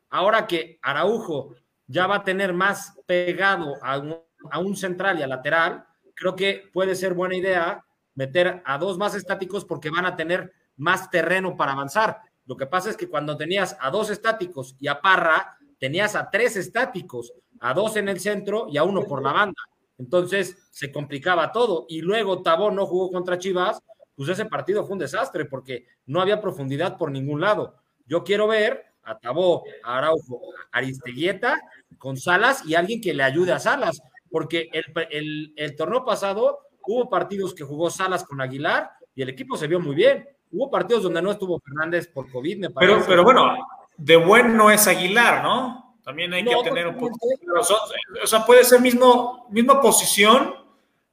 Ahora 0.09 0.47
que 0.47 0.79
Araujo 0.81 1.55
ya 1.87 2.07
va 2.07 2.17
a 2.17 2.23
tener 2.23 2.53
más 2.53 2.97
pegado 3.05 3.75
a 3.81 3.97
un, 3.97 4.15
a 4.51 4.59
un 4.59 4.75
central 4.77 5.19
y 5.19 5.23
a 5.23 5.27
lateral, 5.27 5.85
creo 6.13 6.35
que 6.35 6.69
puede 6.71 6.95
ser 6.95 7.13
buena 7.13 7.35
idea 7.35 7.83
meter 8.15 8.61
a 8.63 8.77
dos 8.77 8.97
más 8.97 9.15
estáticos 9.15 9.65
porque 9.65 9.89
van 9.89 10.05
a 10.05 10.15
tener 10.15 10.53
más 10.77 11.09
terreno 11.09 11.57
para 11.57 11.73
avanzar. 11.73 12.21
Lo 12.45 12.55
que 12.55 12.67
pasa 12.67 12.89
es 12.89 12.95
que 12.95 13.09
cuando 13.09 13.35
tenías 13.35 13.75
a 13.81 13.89
dos 13.89 14.09
estáticos 14.09 14.75
y 14.79 14.87
a 14.87 15.01
Parra, 15.01 15.56
tenías 15.79 16.15
a 16.15 16.29
tres 16.29 16.55
estáticos, 16.55 17.33
a 17.59 17.73
dos 17.73 17.95
en 17.97 18.09
el 18.09 18.19
centro 18.19 18.67
y 18.69 18.77
a 18.77 18.83
uno 18.83 19.03
por 19.03 19.23
la 19.23 19.33
banda. 19.33 19.61
Entonces 19.97 20.67
se 20.71 20.91
complicaba 20.91 21.51
todo. 21.51 21.85
Y 21.89 22.01
luego 22.01 22.41
Tabó 22.41 22.71
no 22.71 22.85
jugó 22.85 23.11
contra 23.11 23.37
Chivas, 23.37 23.81
pues 24.15 24.29
ese 24.29 24.45
partido 24.45 24.83
fue 24.83 24.93
un 24.93 24.99
desastre 24.99 25.45
porque 25.45 25.85
no 26.05 26.21
había 26.21 26.41
profundidad 26.41 26.97
por 26.97 27.11
ningún 27.11 27.41
lado. 27.41 27.75
Yo 28.05 28.23
quiero 28.23 28.47
ver 28.47 28.83
a 29.03 29.17
Tabó, 29.17 29.63
a 29.83 29.97
Araujo, 29.97 30.41
a 30.71 30.77
Aristeguieta 30.79 31.59
con 31.97 32.17
Salas 32.17 32.65
y 32.65 32.75
alguien 32.75 33.01
que 33.01 33.13
le 33.13 33.23
ayude 33.23 33.53
a 33.53 33.59
Salas, 33.59 34.01
porque 34.29 34.69
el, 34.73 34.85
el, 35.09 35.53
el 35.55 35.75
torneo 35.75 36.03
pasado 36.03 36.59
hubo 36.85 37.09
partidos 37.09 37.53
que 37.53 37.63
jugó 37.63 37.89
Salas 37.89 38.23
con 38.23 38.41
Aguilar 38.41 38.91
y 39.15 39.21
el 39.21 39.29
equipo 39.29 39.57
se 39.57 39.67
vio 39.67 39.79
muy 39.79 39.95
bien. 39.95 40.27
Hubo 40.51 40.69
partidos 40.69 41.03
donde 41.03 41.21
no 41.21 41.31
estuvo 41.31 41.59
Fernández 41.59 42.07
por 42.07 42.31
COVID, 42.31 42.59
me 42.59 42.69
parece. 42.69 42.93
Pero, 42.93 43.05
pero 43.07 43.23
bueno, 43.23 43.57
de 43.97 44.15
buen 44.15 44.55
no 44.55 44.69
es 44.71 44.87
Aguilar, 44.87 45.43
¿no? 45.43 45.97
También 46.03 46.31
hay 46.33 46.43
No, 46.43 46.61
que 46.63 46.69
tener 46.69 46.87
un 46.87 46.97
poco. 46.97 47.17
son- 47.63 47.77
o 48.23 48.27
sea, 48.27 48.45
puede 48.45 48.63
ser 48.63 48.79
mismo, 48.79 49.47
misma 49.49 49.81
posición, 49.81 50.55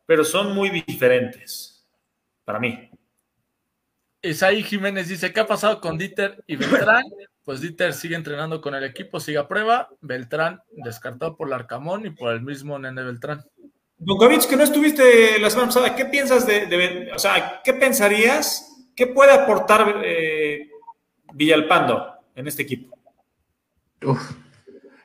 pero 0.07 0.23
son 0.25 0.55
muy 0.55 0.71
diferentes. 0.71 1.85
Para 2.45 2.61
mí. 2.61 2.91
Isaí 4.23 4.63
Jiménez 4.63 5.09
dice, 5.09 5.33
¿qué 5.33 5.41
ha 5.41 5.47
pasado 5.47 5.81
con 5.81 5.99
Dieter 5.99 6.43
y 6.47 6.57
Beltrán? 6.57 7.05
Pues 7.45 7.61
Dieter 7.61 7.93
sigue 7.93 8.15
entrenando 8.15 8.61
con 8.61 8.75
el 8.75 8.85
equipo, 8.85 9.21
sigue 9.21 9.39
a 9.39 9.49
prueba. 9.49 9.89
Beltrán 10.01 10.63
descartado 10.71 11.37
por 11.37 11.49
Larcamón 11.49 12.07
y 12.07 12.11
por 12.11 12.33
el 12.33 12.41
mismo 12.43 12.79
Nene 12.79 13.03
Beltrán. 13.03 13.45
Donkovic, 13.99 14.47
que 14.49 14.57
no 14.57 14.63
estuviste 14.65 15.39
la 15.39 15.51
semana 15.51 15.69
pasada, 15.69 15.95
¿qué 15.97 16.05
piensas 16.07 16.47
de, 16.47 16.67
de- 16.67 17.13
o 17.15 17.19
sea, 17.19 17.61
qué 17.65 17.75
pensarías, 17.75 18.87
qué 18.95 19.07
puede 19.09 19.33
aportar 19.33 20.01
eh, 20.05 20.69
Villalpando 21.35 22.14
en 22.35 22.47
este 22.47 22.63
equipo? 22.63 22.97
uf. 24.05 24.33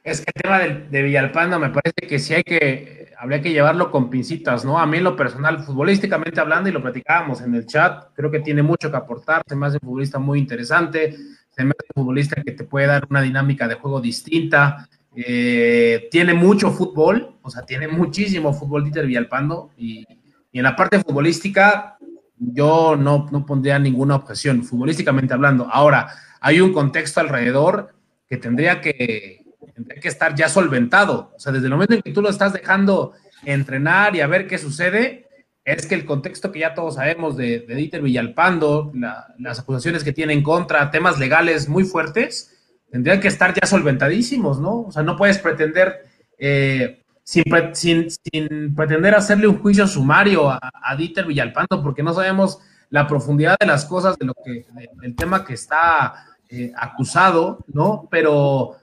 Es 0.03 0.21
que 0.21 0.31
el 0.33 0.41
tema 0.41 0.59
del- 0.59 0.89
de, 0.89 1.03
Villalpando 1.03 1.59
me 1.59 1.69
parece 1.69 2.07
que 2.07 2.19
sí 2.19 2.33
hay 2.33 2.43
que, 2.43 3.11
habría 3.19 3.41
que 3.41 3.51
llevarlo 3.51 3.91
con 3.91 4.09
pincitas, 4.09 4.63
¿no? 4.65 4.79
A 4.79 4.85
mí 4.85 4.97
en 4.97 5.03
lo 5.03 5.15
personal, 5.15 5.59
futbolísticamente 5.63 6.39
hablando, 6.39 6.69
y 6.69 6.71
lo 6.71 6.81
platicábamos 6.81 7.41
en 7.41 7.53
el 7.55 7.65
chat, 7.65 8.05
creo 8.15 8.31
que 8.31 8.39
tiene 8.39 8.63
mucho 8.63 8.89
que 8.89 8.97
aportar, 8.97 9.43
se 9.47 9.55
me 9.55 9.67
hace 9.67 9.77
un 9.81 9.87
futbolista 9.87 10.17
muy 10.19 10.39
interesante, 10.39 11.15
se 11.49 11.63
me 11.63 11.71
hace 11.71 11.87
un 11.95 12.03
futbolista 12.03 12.41
que 12.41 12.53
te 12.53 12.63
puede 12.63 12.87
dar 12.87 13.05
una 13.09 13.21
dinámica 13.21 13.67
de 13.67 13.75
juego 13.75 13.99
distinta, 14.01 14.87
eh, 15.15 16.07
tiene 16.11 16.33
mucho 16.33 16.71
fútbol, 16.71 17.35
o 17.41 17.49
sea, 17.49 17.65
tiene 17.65 17.87
muchísimo 17.87 18.53
fútbol 18.53 18.85
Dieter 18.85 19.05
Villalpando, 19.05 19.71
y, 19.77 20.05
y 20.51 20.57
en 20.59 20.63
la 20.63 20.75
parte 20.75 20.99
futbolística 20.99 21.97
yo 22.37 22.95
no, 22.95 23.27
no 23.31 23.45
pondría 23.45 23.77
ninguna 23.79 24.15
objeción, 24.15 24.63
futbolísticamente 24.63 25.33
hablando. 25.33 25.67
Ahora, 25.69 26.07
hay 26.41 26.61
un 26.61 26.73
contexto 26.73 27.19
alrededor 27.19 27.93
que 28.27 28.37
tendría 28.37 28.81
que, 28.81 29.43
tendría 29.75 29.99
que 29.99 30.07
estar 30.07 30.35
ya 30.35 30.49
solventado. 30.49 31.33
O 31.35 31.39
sea, 31.39 31.51
desde 31.51 31.65
el 31.67 31.71
momento 31.73 31.95
en 31.95 32.01
que 32.01 32.11
tú 32.11 32.21
lo 32.21 32.29
estás 32.29 32.53
dejando 32.53 33.13
entrenar 33.45 34.15
y 34.15 34.21
a 34.21 34.27
ver 34.27 34.47
qué 34.47 34.57
sucede, 34.57 35.27
es 35.65 35.85
que 35.85 35.95
el 35.95 36.05
contexto 36.05 36.51
que 36.51 36.59
ya 36.59 36.73
todos 36.73 36.95
sabemos 36.95 37.37
de, 37.37 37.59
de 37.59 37.75
Dieter 37.75 38.01
Villalpando, 38.01 38.91
la- 38.95 39.27
las 39.37 39.59
acusaciones 39.59 40.03
que 40.03 40.13
tiene 40.13 40.33
en 40.33 40.43
contra, 40.43 40.89
temas 40.91 41.19
legales 41.19 41.69
muy 41.69 41.83
fuertes, 41.83 42.55
tendrían 42.91 43.19
que 43.19 43.27
estar 43.27 43.53
ya 43.53 43.67
solventadísimos, 43.67 44.59
¿no? 44.59 44.81
O 44.81 44.91
sea, 44.91 45.03
no 45.03 45.15
puedes 45.15 45.37
pretender, 45.37 46.05
eh, 46.39 47.03
sin- 47.23 48.07
sin 48.09 48.73
pretender 48.75 49.13
hacerle 49.13 49.47
un 49.47 49.59
juicio 49.59 49.85
sumario 49.87 50.49
a, 50.49 50.59
a 50.83 50.95
Dieter 50.95 51.25
Villalpando, 51.25 51.83
porque 51.83 52.01
no 52.03 52.13
sabemos 52.13 52.59
la 52.89 53.05
profundidad 53.05 53.55
de 53.59 53.67
las 53.67 53.85
cosas, 53.85 54.17
de 54.17 54.25
lo 54.25 54.33
que, 54.43 54.65
de- 54.73 54.89
del 55.01 55.15
tema 55.15 55.45
que 55.45 55.53
está 55.53 56.25
eh, 56.49 56.71
acusado, 56.75 57.63
¿no? 57.67 58.07
Pero, 58.09 58.75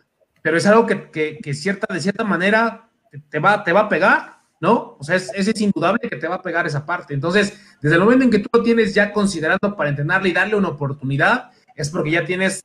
pero 0.42 0.56
es 0.56 0.66
algo 0.66 0.86
que, 0.86 1.40
cierta, 1.54 1.92
de 1.92 2.00
cierta 2.00 2.24
manera 2.24 2.88
te, 3.28 3.38
va, 3.38 3.64
te 3.64 3.72
va 3.72 3.80
a 3.80 3.88
pegar, 3.88 4.38
¿no? 4.60 4.96
O 4.98 5.04
sea, 5.04 5.16
es, 5.16 5.30
es, 5.34 5.60
indudable 5.60 6.08
que 6.08 6.16
te 6.16 6.28
va 6.28 6.36
a 6.36 6.42
pegar 6.42 6.66
esa 6.66 6.86
parte. 6.86 7.14
Entonces, 7.14 7.58
desde 7.80 7.96
el 7.96 8.02
momento 8.02 8.24
en 8.24 8.30
que 8.30 8.38
tú 8.38 8.48
lo 8.52 8.62
tienes 8.62 8.94
ya 8.94 9.12
considerando 9.12 9.76
para 9.76 9.90
entrenarle 9.90 10.28
y 10.28 10.32
darle 10.32 10.56
una 10.56 10.68
oportunidad, 10.68 11.50
es 11.74 11.90
porque 11.90 12.12
ya 12.12 12.24
tienes 12.24 12.64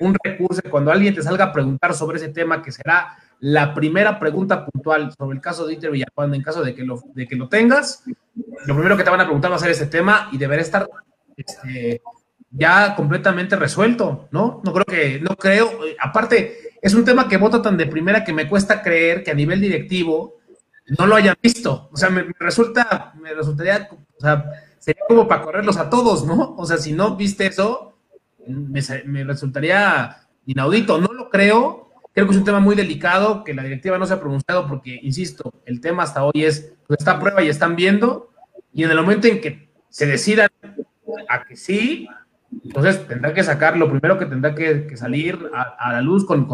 un 0.00 0.16
recurso. 0.22 0.60
Cuando 0.70 0.90
alguien 0.90 1.14
te 1.14 1.22
salga 1.22 1.46
a 1.46 1.52
preguntar 1.52 1.94
sobre 1.94 2.18
ese 2.18 2.28
tema, 2.28 2.62
que 2.62 2.72
será 2.72 3.16
la 3.40 3.74
primera 3.74 4.18
pregunta 4.18 4.66
puntual 4.66 5.12
sobre 5.18 5.36
el 5.36 5.42
caso 5.42 5.64
de 5.64 5.70
Dieter 5.70 5.90
Villalpando, 5.90 6.36
en 6.36 6.42
caso 6.42 6.62
de 6.62 6.74
que 6.74 6.84
lo, 6.84 7.02
de 7.14 7.26
que 7.26 7.36
lo 7.36 7.48
tengas, 7.48 8.04
lo 8.66 8.74
primero 8.74 8.96
que 8.96 9.04
te 9.04 9.10
van 9.10 9.20
a 9.20 9.24
preguntar 9.24 9.50
va 9.50 9.56
a 9.56 9.58
ser 9.58 9.70
ese 9.70 9.86
tema 9.86 10.28
y 10.32 10.38
deberá 10.38 10.62
estar 10.62 10.88
este, 11.36 12.00
ya 12.52 12.94
completamente 12.94 13.56
resuelto, 13.56 14.28
¿no? 14.30 14.60
No 14.64 14.72
creo 14.72 14.84
que, 14.84 15.20
no 15.20 15.36
creo, 15.36 15.70
aparte, 15.98 16.76
es 16.80 16.94
un 16.94 17.04
tema 17.04 17.28
que 17.28 17.38
vota 17.38 17.62
tan 17.62 17.76
de 17.76 17.86
primera 17.86 18.24
que 18.24 18.32
me 18.32 18.48
cuesta 18.48 18.82
creer 18.82 19.24
que 19.24 19.30
a 19.30 19.34
nivel 19.34 19.60
directivo 19.60 20.38
no 20.98 21.06
lo 21.06 21.16
hayan 21.16 21.36
visto. 21.42 21.88
O 21.92 21.96
sea, 21.96 22.10
me, 22.10 22.24
me 22.24 22.34
resulta, 22.38 23.14
me 23.20 23.32
resultaría, 23.32 23.88
o 23.90 24.20
sea, 24.20 24.44
sería 24.78 25.02
como 25.08 25.26
para 25.28 25.42
correrlos 25.42 25.76
a 25.76 25.88
todos, 25.88 26.26
¿no? 26.26 26.54
O 26.58 26.66
sea, 26.66 26.76
si 26.76 26.92
no 26.92 27.16
viste 27.16 27.46
eso, 27.46 27.96
me 28.46 29.24
resultaría 29.24 30.18
inaudito. 30.46 30.98
No 31.00 31.12
lo 31.12 31.30
creo. 31.30 31.90
Creo 32.12 32.26
que 32.26 32.32
es 32.32 32.38
un 32.38 32.44
tema 32.44 32.60
muy 32.60 32.74
delicado, 32.74 33.42
que 33.42 33.54
la 33.54 33.62
directiva 33.62 33.96
no 33.96 34.06
se 34.06 34.14
ha 34.14 34.20
pronunciado 34.20 34.68
porque, 34.68 34.98
insisto, 35.02 35.54
el 35.64 35.80
tema 35.80 36.02
hasta 36.02 36.24
hoy 36.24 36.44
es, 36.44 36.74
pues 36.86 36.98
está 36.98 37.12
a 37.12 37.20
prueba 37.20 37.42
y 37.42 37.48
están 37.48 37.74
viendo, 37.74 38.30
y 38.74 38.84
en 38.84 38.90
el 38.90 38.96
momento 38.98 39.28
en 39.28 39.40
que 39.40 39.70
se 39.88 40.04
decidan 40.04 40.50
a 41.30 41.44
que 41.44 41.56
sí, 41.56 42.06
Entonces 42.64 43.06
tendrá 43.06 43.32
que 43.32 43.42
sacar, 43.42 43.76
lo 43.76 43.90
primero 43.90 44.18
que 44.18 44.26
tendrá 44.26 44.54
que, 44.54 44.96
salir 44.96 45.50
a, 45.54 45.92
la 45.92 46.00
luz 46.00 46.24
con, 46.24 46.46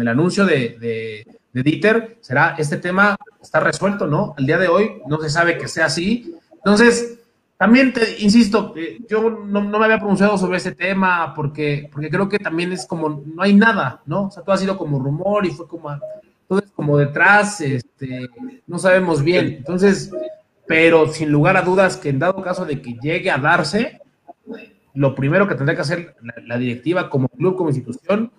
el 0.00 0.08
anuncio 0.08 0.46
de, 0.46 1.26
Dieter 1.52 2.16
será 2.20 2.54
este 2.56 2.78
tema 2.78 3.16
está 3.42 3.60
resuelto, 3.60 4.06
¿no? 4.06 4.34
Al 4.38 4.46
día 4.46 4.58
de 4.58 4.68
hoy 4.68 5.02
no 5.06 5.20
se 5.20 5.28
sabe 5.28 5.58
que 5.58 5.68
sea 5.68 5.86
así. 5.86 6.34
Entonces, 6.54 7.18
también 7.58 7.92
te 7.92 8.20
insisto, 8.20 8.72
eh, 8.76 8.98
yo 9.08 9.30
no, 9.30 9.60
me 9.60 9.84
había 9.84 9.98
pronunciado 9.98 10.38
sobre 10.38 10.56
ese 10.56 10.72
tema 10.72 11.34
porque, 11.34 11.88
porque 11.92 12.08
creo 12.08 12.28
que 12.28 12.38
también 12.38 12.72
es 12.72 12.86
como, 12.86 13.22
no 13.24 13.42
hay 13.42 13.54
nada, 13.54 14.00
¿no? 14.06 14.24
O 14.24 14.30
sea, 14.30 14.42
todo 14.42 14.54
ha 14.54 14.58
sido 14.58 14.78
como 14.78 14.98
rumor 14.98 15.44
y 15.44 15.50
fue 15.50 15.68
como, 15.68 15.90
todo 16.48 16.58
es 16.60 16.70
como 16.72 16.96
detrás, 16.96 17.60
este, 17.60 18.28
no 18.66 18.78
sabemos 18.78 19.22
bien. 19.22 19.54
Entonces, 19.58 20.10
pero 20.66 21.06
sin 21.12 21.30
lugar 21.30 21.56
a 21.56 21.62
dudas 21.62 21.96
que 21.96 22.08
en 22.08 22.18
dado 22.18 22.42
caso 22.42 22.64
de 22.64 22.80
que 22.80 22.94
llegue 23.00 23.30
a 23.30 23.38
darse, 23.38 24.00
lo 24.94 25.14
primero 25.14 25.48
que 25.48 25.54
tendrá 25.54 25.74
que 25.74 25.80
hacer 25.82 26.16
la, 26.22 26.34
la, 26.46 26.58
directiva 26.58 27.08
como 27.08 27.28
club, 27.28 27.56
como 27.56 27.70
institución, 27.70 28.32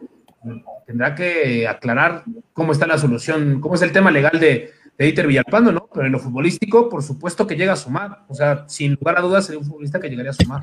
tendrá 0.85 1.15
que 1.15 1.67
aclarar 1.67 2.23
cómo 2.53 2.71
está 2.71 2.85
la 2.87 2.97
solución, 2.97 3.59
cómo 3.61 3.75
es 3.75 3.81
el 3.81 3.91
tema 3.91 4.11
legal 4.11 4.39
de, 4.39 4.71
de 4.97 5.05
Dieter 5.05 5.27
Villalpando, 5.27 5.71
¿no? 5.71 5.89
Pero 5.93 6.05
en 6.05 6.11
lo 6.11 6.19
futbolístico, 6.19 6.89
por 6.89 7.03
supuesto 7.03 7.47
que 7.47 7.55
llega 7.55 7.73
a 7.73 7.77
sumar. 7.77 8.23
O 8.27 8.35
sea, 8.35 8.67
sin 8.67 8.93
lugar 8.93 9.17
a 9.17 9.21
dudas, 9.21 9.45
sería 9.45 9.59
un 9.59 9.65
futbolista 9.65 9.99
que 9.99 10.09
llegaría 10.09 10.31
a 10.31 10.35
sumar. 10.35 10.61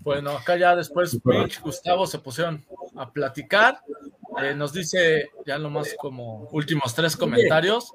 Bueno, 0.00 0.30
acá 0.30 0.56
ya 0.56 0.76
después 0.76 1.18
Mitch, 1.24 1.60
Gustavo 1.60 2.06
se 2.06 2.18
pusieron 2.18 2.64
a 2.96 3.10
platicar. 3.10 3.80
Eh, 4.42 4.54
nos 4.54 4.72
dice 4.72 5.30
ya 5.44 5.58
nomás 5.58 5.94
como 5.98 6.48
últimos 6.52 6.94
tres 6.94 7.16
comentarios. 7.16 7.92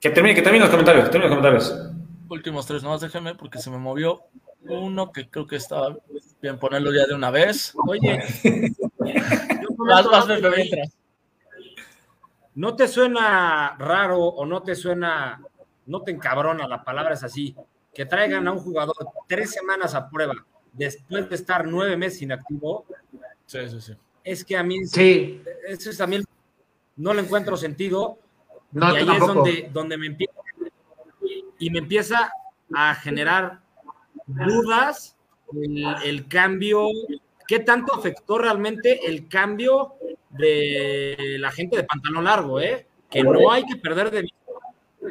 Que 0.00 0.10
termine, 0.10 0.34
que 0.34 0.42
termine 0.42 0.64
los 0.64 0.70
comentarios, 0.70 1.04
que 1.04 1.10
termine 1.10 1.28
los 1.28 1.36
comentarios 1.36 1.99
últimos 2.30 2.66
tres, 2.66 2.82
nomás 2.82 3.00
déjeme 3.00 3.34
porque 3.34 3.58
se 3.58 3.70
me 3.70 3.78
movió 3.78 4.22
uno 4.62 5.12
que 5.12 5.28
creo 5.28 5.46
que 5.46 5.56
estaba 5.56 5.96
bien 6.40 6.58
ponerlo 6.58 6.92
ya 6.92 7.06
de 7.06 7.14
una 7.14 7.30
vez. 7.30 7.74
Oye, 7.86 8.22
vas, 9.76 10.06
vas, 10.06 10.28
no, 10.28 10.50
te, 10.50 10.82
¿no 12.54 12.76
te 12.76 12.88
suena 12.88 13.76
raro 13.78 14.18
o 14.18 14.46
no 14.46 14.62
te 14.62 14.74
suena, 14.74 15.42
no 15.86 16.02
te 16.02 16.12
encabrona, 16.12 16.68
la 16.68 16.84
palabra 16.84 17.14
es 17.14 17.24
así, 17.24 17.54
que 17.92 18.06
traigan 18.06 18.46
a 18.46 18.52
un 18.52 18.58
jugador 18.58 18.96
tres 19.26 19.50
semanas 19.50 19.94
a 19.94 20.08
prueba 20.08 20.34
después 20.72 21.28
de 21.28 21.34
estar 21.34 21.66
nueve 21.66 21.96
meses 21.96 22.22
inactivo? 22.22 22.86
Sí, 23.46 23.68
sí, 23.68 23.80
sí. 23.80 23.92
Es 24.22 24.44
que 24.44 24.56
a 24.56 24.62
mí 24.62 24.84
sí. 24.86 25.42
eso 25.66 25.90
es 25.90 25.96
también 25.96 26.24
no 26.96 27.14
le 27.14 27.22
encuentro 27.22 27.56
sentido. 27.56 28.18
No, 28.72 28.92
y 28.92 28.98
ahí 28.98 29.06
tampoco. 29.06 29.30
es 29.30 29.34
donde, 29.34 29.70
donde 29.72 29.96
me 29.96 30.06
empieza 30.06 30.39
y 31.60 31.70
me 31.70 31.78
empieza 31.78 32.32
a 32.74 32.94
generar 32.96 33.60
dudas 34.26 35.16
el, 35.52 35.84
el, 36.04 36.26
cambio, 36.26 36.88
qué 37.46 37.60
tanto 37.60 37.94
afectó 37.94 38.38
realmente 38.38 39.06
el 39.06 39.28
cambio 39.28 39.94
de 40.30 41.36
la 41.38 41.52
gente 41.52 41.76
de 41.76 41.84
pantalón 41.84 42.24
largo, 42.24 42.60
¿eh? 42.60 42.86
que 43.10 43.22
no 43.22 43.50
hay 43.50 43.64
que 43.64 43.76
perder 43.76 44.10
de 44.10 44.22
vista 44.22 44.38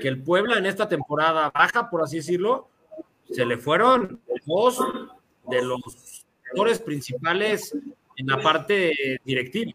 que 0.01 0.07
el 0.07 0.21
Puebla 0.21 0.57
en 0.57 0.65
esta 0.65 0.87
temporada 0.87 1.51
baja, 1.53 1.89
por 1.89 2.03
así 2.03 2.17
decirlo, 2.17 2.69
se 3.29 3.45
le 3.45 3.57
fueron 3.57 4.21
dos 4.45 4.79
de 5.47 5.61
los 5.61 6.25
actores 6.47 6.79
principales 6.79 7.75
en 8.15 8.27
la 8.27 8.41
parte 8.41 9.19
directiva. 9.23 9.73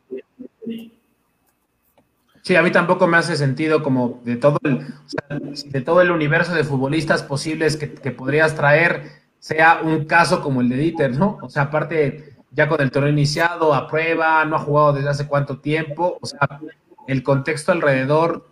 Sí, 2.45 2.57
a 2.57 2.63
mí 2.63 2.71
tampoco 2.71 3.07
me 3.07 3.17
hace 3.17 3.37
sentido 3.37 3.83
como 3.83 4.21
de 4.23 4.37
todo 4.37 4.59
el, 4.65 4.75
o 4.75 5.09
sea, 5.09 5.39
de 5.39 5.81
todo 5.81 6.03
el 6.03 6.11
universo 6.11 6.53
de 6.53 6.63
futbolistas 6.63 7.23
posibles 7.23 7.79
que, 7.79 7.95
que, 7.95 8.11
podrías 8.11 8.55
traer, 8.55 9.13
sea 9.39 9.81
un 9.83 10.05
caso 10.05 10.43
como 10.43 10.61
el 10.61 10.69
de 10.69 10.77
Dieter, 10.77 11.17
¿no? 11.17 11.39
O 11.41 11.49
sea, 11.49 11.63
aparte, 11.63 12.37
ya 12.51 12.69
con 12.69 12.83
el 12.83 12.91
torneo 12.91 13.11
iniciado, 13.11 13.73
a 13.73 13.89
prueba, 13.89 14.45
no 14.45 14.57
ha 14.57 14.59
jugado 14.59 14.93
desde 14.93 15.09
hace 15.09 15.27
cuánto 15.27 15.61
tiempo, 15.61 16.19
o 16.21 16.27
sea, 16.27 16.61
el 17.09 17.23
contexto 17.23 17.73
alrededor 17.73 18.51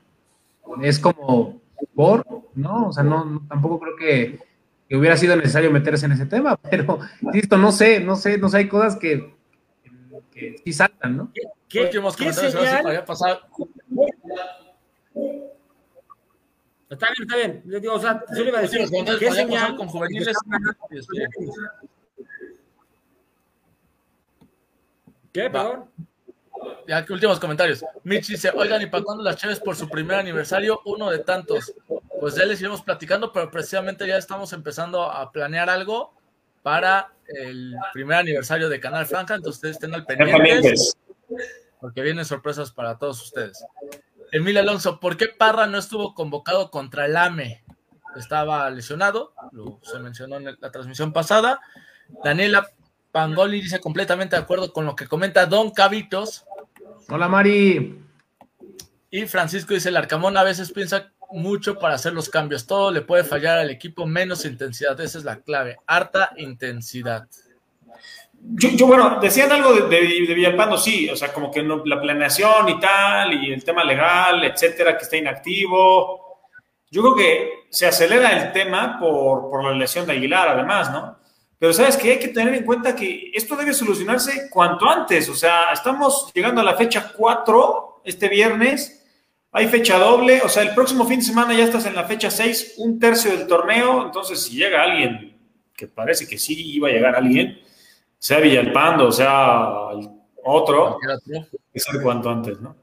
es 0.81 0.99
como 0.99 1.61
por, 1.95 2.25
¿no? 2.55 2.89
O 2.89 2.93
sea, 2.95 3.03
no, 3.05 3.45
tampoco 3.47 3.79
creo 3.79 3.97
que, 3.97 4.39
que, 4.89 4.97
hubiera 4.97 5.19
sido 5.19 5.37
necesario 5.37 5.71
meterse 5.71 6.07
en 6.07 6.13
ese 6.13 6.25
tema, 6.25 6.57
pero, 6.71 6.99
listo, 7.31 7.59
no 7.59 7.71
sé, 7.71 8.01
no 8.01 8.17
sé, 8.17 8.39
no 8.39 8.49
sé, 8.49 8.57
hay 8.57 8.69
cosas 8.69 8.97
que, 8.97 9.35
que 10.31 10.57
sí 10.65 10.73
saltan, 10.73 11.15
¿no? 11.15 11.31
¿Qué, 11.73 11.81
últimos 11.81 12.15
¿qué 12.15 12.25
comentarios 12.25 12.53
señal? 12.53 12.83
para 12.83 13.05
pasar. 13.05 13.41
Está 16.91 17.07
bien, 17.07 17.23
está 17.23 17.37
bien. 17.37 17.63
Le 17.65 17.81
digo, 17.81 17.95
o 17.95 17.99
sea, 17.99 18.23
yo 18.37 18.43
le 18.43 18.51
iba 18.51 18.59
a 18.59 18.63
decir, 18.63 18.87
¿qué 19.19 19.33
señal? 19.33 19.77
con 19.77 19.89
juveniles. 19.89 20.37
¿Qué, 25.33 25.49
perdón? 25.49 25.91
Ya 26.87 27.05
que 27.05 27.13
últimos 27.15 27.41
comentarios. 27.41 27.83
Mitch 28.05 28.29
dice, 28.29 28.51
oigan, 28.55 28.83
¿y 28.83 28.87
para 28.87 29.03
cuándo 29.03 29.25
las 29.25 29.37
Chaves 29.37 29.59
por 29.59 29.75
su 29.75 29.89
primer 29.89 30.19
aniversario? 30.19 30.83
Uno 30.85 31.11
de 31.11 31.21
tantos. 31.21 31.73
Pues 32.21 32.35
ya 32.35 32.45
les 32.45 32.61
iremos 32.61 32.83
platicando, 32.83 33.33
pero 33.33 33.51
precisamente 33.51 34.07
ya 34.07 34.19
estamos 34.19 34.53
empezando 34.53 35.03
a 35.03 35.33
planear 35.33 35.71
algo 35.71 36.13
para 36.63 37.13
el 37.27 37.75
primer 37.93 38.19
aniversario 38.19 38.69
de 38.69 38.79
Canal 38.79 39.07
Franja, 39.07 39.35
entonces 39.35 39.57
ustedes 39.57 39.77
estén 39.77 39.95
al 39.95 40.05
pendientes, 40.05 40.97
porque 41.83 42.01
vienen 42.01 42.25
sorpresas 42.25 42.71
para 42.71 42.97
todos 42.97 43.21
ustedes. 43.21 43.65
Emil 44.31 44.57
Alonso, 44.57 45.01
¿por 45.01 45.17
qué 45.17 45.27
Parra 45.27 45.67
no 45.67 45.79
estuvo 45.79 46.15
convocado 46.15 46.71
contra 46.71 47.07
el 47.07 47.17
AME? 47.17 47.65
Estaba 48.17 48.71
lesionado, 48.71 49.35
lo 49.51 49.81
se 49.83 49.99
mencionó 49.99 50.37
en 50.37 50.57
la 50.61 50.71
transmisión 50.71 51.13
pasada. 51.13 51.61
Daniela 52.23 52.69
Pangoli 53.11 53.61
dice 53.61 53.81
completamente 53.81 54.37
de 54.37 54.43
acuerdo 54.43 54.73
con 54.73 54.87
lo 54.87 54.95
que 54.95 55.09
comenta 55.09 55.45
Don 55.47 55.73
Cavitos. 55.73 56.47
Hola 57.09 57.27
Mari. 57.27 58.01
Y 59.11 59.27
Francisco 59.27 59.75
dice, 59.75 59.89
el 59.89 59.97
Arcamón 59.97 60.37
a 60.37 60.45
veces 60.45 60.71
piensa 60.71 61.13
mucho 61.33 61.81
para 61.81 61.97
hacer 61.97 62.13
los 62.13 62.29
cambios. 62.29 62.65
Todo 62.65 62.93
le 62.93 63.03
puede 63.03 63.25
fallar 63.25 63.59
al 63.59 63.71
equipo, 63.71 64.07
menos 64.07 64.45
intensidad. 64.45 64.99
Esa 65.01 65.19
es 65.19 65.25
la 65.25 65.41
clave. 65.41 65.79
Harta 65.89 66.31
intensidad. 66.37 67.29
Yo, 68.45 68.87
bueno, 68.87 69.19
decían 69.21 69.53
algo 69.53 69.73
de, 69.73 69.83
de, 69.89 70.27
de, 70.27 70.35
Villalpando, 70.35 70.77
sí, 70.77 71.09
o 71.09 71.17
sea, 71.17 71.33
como 71.33 71.51
que 71.51 71.63
no, 71.63 71.83
la 71.85 72.01
planeación 72.01 72.69
y 72.69 72.81
tal, 72.81 73.33
y 73.33 73.53
el 73.53 73.65
tema 73.65 73.85
legal, 73.85 74.45
etcétera, 74.45 74.97
que 74.97 75.05
está 75.05 75.17
inactivo. 75.17 76.41
Yo 76.91 77.03
creo 77.03 77.15
que 77.15 77.51
se 77.71 77.87
acelera 77.87 78.31
el 78.31 78.53
tema 78.53 78.99
por, 78.99 79.49
por 79.49 79.65
la 79.65 79.73
lesión 79.73 80.07
de 80.07 80.13
Aguilar, 80.13 80.49
además, 80.49 80.91
¿no? 80.91 81.19
Pero 81.59 81.73
sabes 81.73 81.97
que 81.97 82.11
hay 82.13 82.19
que 82.19 82.29
tener 82.29 82.53
en 82.55 82.65
cuenta 82.65 82.97
que 82.97 83.31
esto 83.33 83.55
debe 83.55 83.73
solucionarse 83.73 84.51
cuanto 84.51 84.91
antes, 84.91 85.29
o 85.29 85.35
sea, 85.35 85.73
estamos 85.73 86.33
llegando 86.35 86.61
a 86.61 86.65
la 86.65 86.75
fecha 86.75 87.13
4 87.17 88.03
este 88.05 88.29
viernes 88.29 89.03
hay 89.55 89.69
fecha 89.69 89.99
doble, 89.99 90.41
o 90.41 90.49
sea, 90.49 90.63
el 90.63 90.75
próximo 90.75 91.07
fin 91.07 91.19
de 91.19 91.27
semana 91.27 91.53
ya 91.53 91.65
estás 91.65 91.85
en 91.85 91.95
la 91.95 92.05
fecha 92.05 92.31
6, 92.31 92.77
un 92.79 92.99
tercio 92.99 93.37
del 93.37 93.47
torneo, 93.47 94.07
entonces 94.07 94.43
si 94.43 94.57
llega 94.57 94.83
alguien, 94.83 95.37
que 95.77 95.87
parece 95.87 96.27
que 96.27 96.39
sí 96.39 96.73
iba 96.73 96.89
a 96.89 96.93
llegar 96.93 97.15
alguien, 97.15 97.61
sea 98.23 98.39
Villalpando, 98.39 99.11
sea 99.11 99.89
otro, 100.45 100.97
que 101.73 101.81
ser 101.81 102.01
cuanto 102.01 102.31
antes, 102.31 102.61
¿no? 102.61 102.77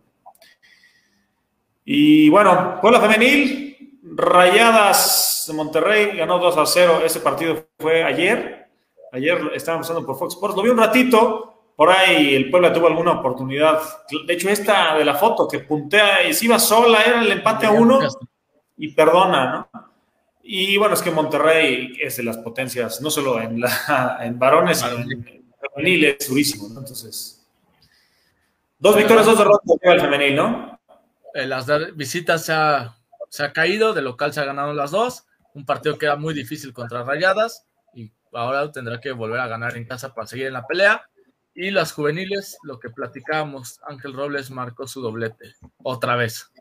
Y 1.86 2.28
bueno, 2.28 2.78
Puebla 2.82 3.00
Femenil, 3.00 4.02
Rayadas 4.04 5.46
de 5.48 5.54
Monterrey, 5.54 6.18
ganó 6.18 6.40
2 6.40 6.58
a 6.58 6.66
0, 6.66 7.02
ese 7.06 7.22
partido 7.22 7.68
fue 7.80 8.04
ayer, 8.04 8.68
ayer 9.14 9.40
estábamos 9.56 9.88
pasando 9.88 10.06
por 10.06 10.20
Fox 10.20 10.34
Sports, 10.34 10.58
lo 10.58 10.62
vi 10.62 10.72
un 10.72 10.78
ratito, 10.78 11.72
por 11.74 11.90
ahí 11.90 12.36
el 12.36 12.52
Puebla 12.52 12.74
tuvo 12.74 12.88
alguna 12.88 13.14
oportunidad. 13.14 13.80
De 14.28 14.34
hecho, 14.34 14.50
esta 14.50 14.98
de 14.98 15.06
la 15.06 15.16
foto 15.16 15.48
que 15.48 15.60
puntea 15.60 16.28
y 16.28 16.34
se 16.34 16.46
iba 16.46 16.60
sola, 16.60 17.02
era 17.02 17.22
el 17.22 17.32
empate 17.32 17.66
a 17.66 17.72
uno. 17.72 18.02
Y 18.76 18.90
perdona, 18.90 19.70
¿no? 19.74 19.89
Y 20.52 20.78
bueno, 20.78 20.96
es 20.96 21.04
que 21.04 21.12
Monterrey 21.12 21.96
es 22.02 22.18
de 22.18 22.24
las 22.24 22.38
potencias, 22.38 23.02
no 23.02 23.12
solo 23.12 23.40
en, 23.40 23.62
la, 23.62 24.18
en 24.22 24.40
varones, 24.40 24.80
sino 24.80 24.98
en 24.98 25.46
femenil 25.62 26.06
es 26.06 26.28
durísimo, 26.28 26.68
¿no? 26.70 26.80
Entonces, 26.80 27.48
dos 28.80 28.96
victorias, 28.96 29.28
dos 29.28 29.38
derrotas 29.38 29.78
el 29.80 30.02
femenil, 30.02 30.36
¿no? 30.36 30.80
Eh, 31.36 31.46
las 31.46 31.68
visitas 31.96 32.46
se 32.46 32.54
ha, 32.54 32.98
se 33.30 33.44
ha 33.44 33.54
caído, 33.54 33.94
de 33.94 34.02
local 34.02 34.34
se 34.34 34.40
ha 34.40 34.46
ganado 34.46 34.74
las 34.74 34.90
dos, 34.90 35.28
un 35.54 35.68
partido 35.68 36.00
que 36.00 36.08
era 36.08 36.16
muy 36.16 36.34
difícil 36.34 36.74
contra 36.74 37.04
Rayadas 37.04 37.68
y 37.94 38.12
ahora 38.34 38.72
tendrá 38.72 39.00
que 39.00 39.12
volver 39.12 39.42
a 39.42 39.48
ganar 39.48 39.78
en 39.78 39.86
casa 39.86 40.16
para 40.16 40.26
seguir 40.26 40.48
en 40.48 40.54
la 40.54 40.66
pelea. 40.66 41.08
Y 41.54 41.70
las 41.70 41.92
juveniles, 41.92 42.58
lo 42.64 42.80
que 42.80 42.90
platicábamos, 42.90 43.82
Ángel 43.88 44.14
Robles 44.14 44.50
marcó 44.50 44.88
su 44.88 45.00
doblete, 45.00 45.54
otra 45.84 46.16
vez. 46.16 46.52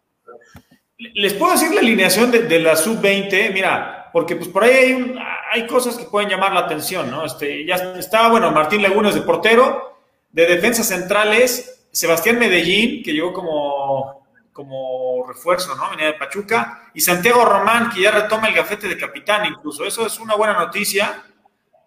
Les 0.99 1.33
puedo 1.35 1.53
decir 1.53 1.73
la 1.73 1.81
alineación 1.81 2.31
de, 2.31 2.41
de 2.43 2.59
la 2.59 2.75
sub-20, 2.75 3.53
mira, 3.53 4.11
porque 4.13 4.35
pues 4.35 4.49
por 4.49 4.65
ahí 4.65 4.73
hay, 4.73 5.15
hay, 5.53 5.67
cosas 5.67 5.97
que 5.97 6.05
pueden 6.07 6.29
llamar 6.29 6.53
la 6.53 6.61
atención, 6.61 7.09
¿no? 7.11 7.25
Este, 7.25 7.65
ya 7.65 7.77
está, 7.97 8.29
bueno, 8.29 8.51
Martín 8.51 8.83
Lagunas 8.83 9.15
de 9.15 9.21
portero, 9.23 10.01
de 10.33 10.47
defensas 10.47 10.89
centrales, 10.89 11.87
Sebastián 11.93 12.39
Medellín, 12.39 13.05
que 13.05 13.13
llegó 13.13 13.33
como, 13.33 14.27
como 14.53 15.25
refuerzo, 15.29 15.77
¿no? 15.77 15.91
Venía 15.91 16.07
de 16.07 16.15
Pachuca, 16.15 16.91
y 16.93 17.01
Santiago 17.01 17.45
Román, 17.45 17.91
que 17.91 18.03
ya 18.03 18.11
retoma 18.11 18.49
el 18.49 18.55
gafete 18.55 18.89
de 18.89 18.99
capitán 18.99 19.47
incluso. 19.47 19.85
Eso 19.85 20.05
es 20.05 20.19
una 20.19 20.35
buena 20.35 20.55
noticia 20.55 21.23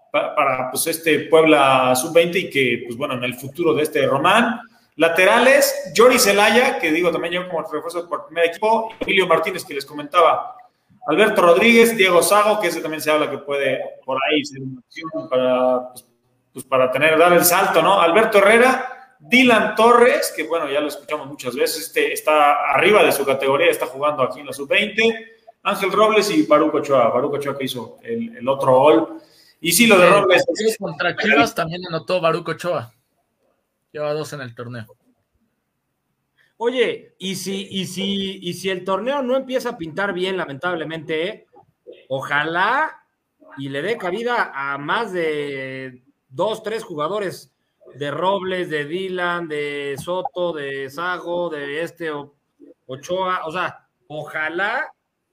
pa- 0.09 0.33
para, 0.33 0.71
pues, 0.71 0.87
este 0.87 1.19
Puebla 1.21 1.93
sub-20 1.97 2.35
y 2.39 2.49
que, 2.49 2.83
pues 2.85 2.95
bueno, 2.97 3.15
en 3.15 3.25
el 3.25 3.33
futuro 3.35 3.73
de 3.73 3.83
este 3.83 4.05
Román. 4.07 4.61
Laterales, 5.01 5.91
Jory 5.97 6.19
Zelaya, 6.19 6.77
que 6.77 6.91
digo 6.91 7.11
también 7.11 7.33
yo 7.33 7.49
como 7.49 7.63
refuerzo 7.63 8.07
por 8.07 8.27
primer 8.27 8.45
equipo, 8.45 8.91
y 8.99 9.03
Emilio 9.05 9.25
Martínez, 9.25 9.65
que 9.65 9.73
les 9.73 9.83
comentaba. 9.83 10.55
Alberto 11.07 11.41
Rodríguez, 11.41 11.97
Diego 11.97 12.21
Sago, 12.21 12.59
que 12.59 12.67
ese 12.67 12.81
también 12.81 13.01
se 13.01 13.09
habla 13.09 13.27
que 13.27 13.39
puede 13.39 13.81
por 14.05 14.19
ahí 14.23 14.45
ser 14.45 14.61
una 14.61 14.79
opción 14.79 15.27
para, 15.27 15.89
pues, 15.89 16.05
pues, 16.53 16.65
para 16.65 16.91
tener, 16.91 17.17
dar 17.17 17.33
el 17.33 17.43
salto, 17.43 17.81
¿no? 17.81 17.99
Alberto 17.99 18.37
Herrera, 18.37 19.15
Dylan 19.17 19.73
Torres, 19.73 20.31
que 20.35 20.43
bueno, 20.43 20.69
ya 20.69 20.79
lo 20.79 20.89
escuchamos 20.89 21.25
muchas 21.25 21.55
veces, 21.55 21.87
este 21.87 22.13
está 22.13 22.69
arriba 22.69 23.03
de 23.03 23.11
su 23.11 23.25
categoría, 23.25 23.71
está 23.71 23.87
jugando 23.87 24.21
aquí 24.21 24.41
en 24.41 24.45
la 24.45 24.53
sub-20, 24.53 25.29
Ángel 25.63 25.91
Robles 25.91 26.29
y 26.29 26.43
Baruco 26.43 26.77
Ochoa, 26.77 27.09
Baruco 27.09 27.37
Ochoa 27.37 27.57
que 27.57 27.65
hizo 27.65 27.97
el, 28.03 28.37
el 28.37 28.47
otro 28.47 28.77
gol. 28.77 29.17
Y 29.59 29.71
sí, 29.71 29.87
lo 29.87 29.97
de 29.97 30.07
Robles. 30.07 30.45
Contra 30.77 31.15
Chivas 31.15 31.55
también 31.55 31.81
anotó 31.87 32.21
Baruco 32.21 32.51
Ochoa. 32.51 32.93
Lleva 33.91 34.13
dos 34.13 34.31
en 34.33 34.41
el 34.41 34.55
torneo. 34.55 34.85
Oye, 36.57 37.15
y 37.17 37.35
si, 37.35 37.67
y 37.71 37.85
si, 37.87 38.37
y 38.41 38.53
si 38.53 38.69
el 38.69 38.83
torneo 38.83 39.21
no 39.23 39.35
empieza 39.35 39.69
a 39.69 39.77
pintar 39.77 40.13
bien, 40.13 40.37
lamentablemente, 40.37 41.47
ojalá 42.07 43.03
y 43.57 43.69
le 43.69 43.81
dé 43.81 43.97
cabida 43.97 44.51
a 44.53 44.77
más 44.77 45.11
de 45.11 46.03
dos, 46.29 46.61
tres 46.63 46.83
jugadores 46.83 47.51
de 47.95 48.11
Robles, 48.11 48.69
de 48.69 48.85
Dylan, 48.85 49.47
de 49.47 49.95
Soto, 49.99 50.53
de 50.53 50.89
Sago, 50.89 51.49
de 51.49 51.81
este 51.81 52.11
Ochoa, 52.85 53.41
o 53.45 53.51
sea, 53.51 53.87
ojalá 54.07 54.87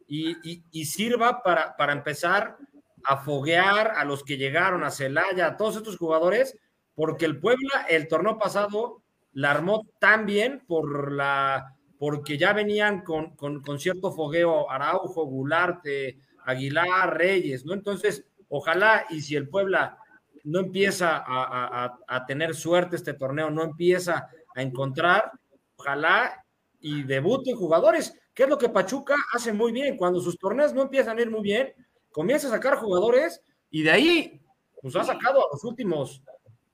y, 0.09 0.31
y- 0.51 0.65
y 0.73 0.85
sirva 0.87 1.43
para, 1.43 1.77
para 1.77 1.93
empezar 1.93 2.57
a 3.05 3.19
foguear 3.19 3.93
a 3.97 4.05
los 4.05 4.25
que 4.25 4.37
llegaron 4.39 4.83
a 4.83 4.91
Celaya, 4.91 5.47
a 5.47 5.57
todos 5.57 5.77
estos 5.77 5.97
jugadores, 5.99 6.57
porque 6.99 7.27
el 7.27 7.39
Puebla 7.39 7.87
el 7.89 8.09
torneo 8.09 8.39
pasado 8.39 9.03
la 9.33 9.53
armó 9.53 9.87
tan 10.01 10.27
bien 10.27 10.65
por 10.67 11.13
la 11.13 11.77
porque 11.97 12.37
ya 12.37 12.53
venían 12.53 13.03
con, 13.03 13.37
con- 13.37 13.63
con 13.63 13.79
cierto 13.79 14.11
fogueo 14.11 14.69
Araujo, 14.69 15.25
Gularte, 15.27 16.19
Aguilar, 16.45 17.17
Reyes, 17.17 17.65
¿no? 17.65 17.73
Entonces, 17.75 18.25
ojalá 18.49 19.05
y 19.11 19.21
si 19.21 19.37
el 19.37 19.49
Puebla 19.49 19.97
no 20.43 20.59
empieza 20.59 21.17
a, 21.19 21.85
a- 21.85 21.99
a- 22.09 22.27
tener 22.27 22.55
suerte 22.57 22.97
este 22.97 23.15
torneo, 23.15 23.49
no 23.51 23.63
empieza 23.63 24.29
a 24.57 24.63
encontrar, 24.63 25.31
ojalá 25.77 26.45
y 26.81 27.05
debuten 27.05 27.55
jugadores, 27.55 28.13
que 28.35 28.43
es 28.45 28.49
lo 28.49 28.59
que 28.59 28.69
Pachuca 28.71 29.15
hace 29.35 29.53
muy 29.53 29.71
bien, 29.71 29.97
cuando 29.97 30.21
sus 30.21 30.37
torneos 30.37 30.73
no 30.75 30.83
empiezan 30.83 31.17
a 31.19 31.23
ir 31.23 31.31
muy 31.31 31.43
bien, 31.43 31.73
comienza 32.11 32.49
a 32.49 32.51
sacar 32.51 32.77
jugadores 32.77 33.41
y 33.71 33.83
de 33.85 33.91
ahí, 33.93 34.41
pues 34.83 34.97
ha 34.97 35.05
sacado 35.05 35.41
a 35.41 35.49
los 35.53 35.63
últimos 35.65 36.23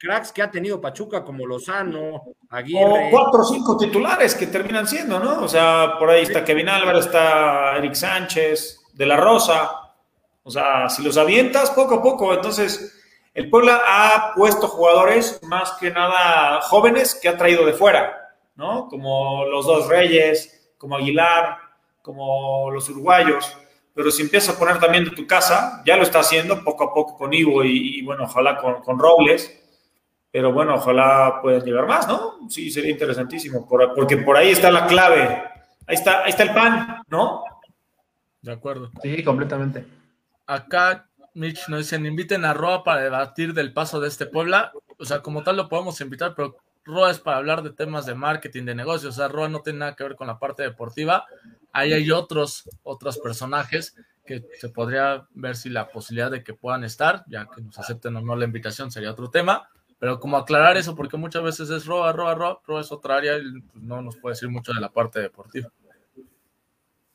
cracks 0.05 0.32
que 0.32 0.42
ha 0.42 0.50
tenido 0.50 0.80
Pachuca, 0.80 1.24
como 1.24 1.46
Lozano, 1.46 2.14
O 2.16 2.36
Aguirre. 2.50 3.09
cuatro 3.11 3.40
o 3.40 3.44
cinco 3.44 3.76
titulares 3.76 4.34
que 4.34 4.46
terminan 4.46 4.86
siendo, 4.86 5.18
¿no? 5.18 5.42
O 5.42 5.48
sea, 5.48 5.94
por 5.98 6.11
ahí 6.11 6.22
está 6.22 6.44
Kevin 6.44 6.68
Álvarez, 6.68 7.07
está 7.07 7.76
Eric 7.78 7.94
Sánchez, 7.94 8.80
De 8.92 9.07
La 9.07 9.16
Rosa. 9.16 9.70
O 10.42 10.50
sea, 10.50 10.88
si 10.90 11.02
los 11.02 11.16
avientas 11.16 11.70
poco 11.70 11.94
a 11.96 12.02
poco, 12.02 12.34
entonces 12.34 13.00
el 13.32 13.48
Puebla 13.48 13.80
ha 13.86 14.34
puesto 14.34 14.68
jugadores 14.68 15.40
más 15.42 15.72
que 15.80 15.90
nada 15.90 16.61
jóvenes 16.61 17.18
que 17.20 17.28
ha 17.28 17.38
traído 17.38 17.64
de 17.64 17.72
fuera, 17.72 18.36
¿no? 18.57 18.86
Como 18.88 19.46
los 19.46 19.64
dos 19.66 19.88
Reyes, 19.88 20.70
como 20.76 20.96
Aguilar, 20.96 21.57
como 22.02 22.70
los 22.70 22.88
uruguayos. 22.90 23.57
Pero 23.94 24.11
si 24.11 24.22
empiezas 24.22 24.55
a 24.55 24.59
poner 24.59 24.78
también 24.78 25.05
de 25.05 25.12
tu 25.12 25.26
casa, 25.26 25.82
ya 25.86 25.96
lo 25.96 26.02
está 26.02 26.18
haciendo 26.20 26.62
poco 26.62 26.84
a 26.84 26.92
poco 26.92 27.16
con 27.16 27.32
Ivo 27.32 27.64
y, 27.64 28.00
y, 28.00 28.02
bueno, 28.02 28.24
ojalá 28.24 28.59
con, 28.59 28.82
con 28.82 28.98
Robles 28.98 29.64
pero 30.35 30.53
bueno, 30.53 30.74
ojalá 30.74 31.39
puedan 31.41 31.62
llegar 31.64 31.87
más, 31.87 32.09
¿no? 32.09 32.49
Sí, 32.51 32.68
sería 32.68 32.91
interesantísimo, 32.91 33.68
por- 33.68 33.95
porque 33.95 34.16
por 34.16 34.37
ahí 34.37 34.49
está 34.51 34.68
la 34.72 34.85
clave, 34.89 35.22
ahí 35.87 35.95
está, 35.95 36.24
ahí 36.24 36.30
está 36.30 36.43
el 36.43 36.53
pan, 36.53 37.03
¿no? 37.07 37.45
De 38.43 38.51
acuerdo. 38.51 38.91
Sí, 39.01 39.22
completamente. 39.22 39.87
Acá, 40.45 41.09
Mitch, 41.35 41.68
nos 41.68 41.78
dicen, 41.78 42.05
inviten 42.05 42.45
a 42.45 42.53
Roa 42.53 42.82
para 42.82 43.03
debatir 43.03 43.55
del 43.55 43.72
paso 43.72 44.01
de 44.01 44.09
este 44.09 44.26
Puebla. 44.26 44.72
O 44.99 45.05
sea, 45.05 45.20
como 45.22 45.45
tal 45.45 45.57
lo 45.57 45.68
podemos 45.68 46.01
invitar, 46.01 46.35
pero 46.35 46.57
Roa 46.85 47.12
es 47.12 47.20
para 47.20 47.37
hablar 47.37 47.62
de 47.62 47.70
temas 47.70 48.05
de 48.05 48.16
marketing, 48.16 48.64
de 48.64 48.74
negocios. 48.74 49.14
O 49.14 49.16
sea, 49.16 49.28
Roa 49.28 49.49
no 49.49 49.61
tiene 49.61 49.78
nada 49.78 49.95
que 49.95 50.03
ver 50.03 50.16
con 50.16 50.26
la 50.26 50.41
parte 50.41 50.64
deportiva. 50.64 51.26
Ahí 51.72 51.93
hay 51.93 52.11
otros, 52.11 52.68
otros 52.82 53.18
personajes 53.18 53.95
que 54.26 54.45
se 54.59 54.68
podría 54.68 55.28
ver 55.30 55.55
si 55.55 55.70
la 55.70 55.87
posibilidad 55.91 56.30
de 56.32 56.43
que 56.43 56.55
puedan 56.55 56.82
estar, 56.82 57.22
ya 57.28 57.47
que 57.47 57.62
nos 57.62 57.78
acepten 57.78 58.16
o 58.16 58.20
no 58.20 58.35
la 58.35 58.45
invitación 58.47 58.91
sería 58.91 59.12
otro 59.12 59.30
tema. 59.30 59.68
Pero 60.05 60.20
como 60.20 60.36
aclarar 60.36 60.76
eso, 60.76 60.94
porque 60.94 61.16
muchas 61.16 61.42
veces 61.42 61.70
es 61.70 61.86
Roa, 61.86 62.12
Roa, 62.12 62.34
Roa, 62.34 62.61
Roa 62.66 62.82
es 62.82 62.92
otra 62.92 63.16
área 63.16 63.38
y 63.38 63.62
pues, 63.62 63.82
no 63.82 64.02
nos 64.02 64.18
puede 64.18 64.34
decir 64.34 64.50
mucho 64.50 64.70
de 64.74 64.80
la 64.82 64.90
parte 64.90 65.18
deportiva. 65.18 65.72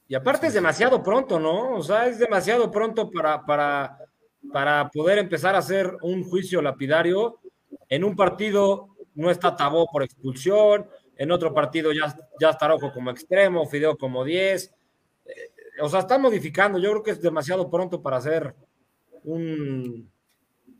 Y 0.07 0.15
aparte 0.15 0.47
es 0.47 0.55
demasiado 0.55 1.03
pronto, 1.03 1.39
¿no? 1.39 1.75
O 1.75 1.83
sea, 1.83 2.07
es 2.07 2.17
demasiado 2.17 2.71
pronto 2.71 3.11
para, 3.11 3.45
para, 3.45 3.95
para 4.51 4.89
poder 4.89 5.19
empezar 5.19 5.53
a 5.53 5.59
hacer 5.59 5.97
un 6.01 6.23
juicio 6.23 6.63
lapidario. 6.63 7.37
En 7.89 8.03
un 8.03 8.15
partido 8.15 8.87
no 9.13 9.29
está 9.29 9.55
Tabó 9.55 9.85
por 9.85 10.01
expulsión, 10.01 10.89
en 11.15 11.31
otro 11.31 11.53
partido 11.53 11.91
ya, 11.91 12.17
ya 12.41 12.49
está 12.49 12.69
Rojo 12.69 12.91
como 12.91 13.11
extremo, 13.11 13.67
Fideo 13.67 13.99
como 13.99 14.23
10. 14.23 14.73
Eh, 15.27 15.31
o 15.79 15.89
sea, 15.89 15.99
está 15.99 16.17
modificando. 16.17 16.79
Yo 16.79 16.89
creo 16.89 17.03
que 17.03 17.11
es 17.11 17.21
demasiado 17.21 17.69
pronto 17.69 18.01
para 18.01 18.17
hacer 18.17 18.55
un, 19.25 20.11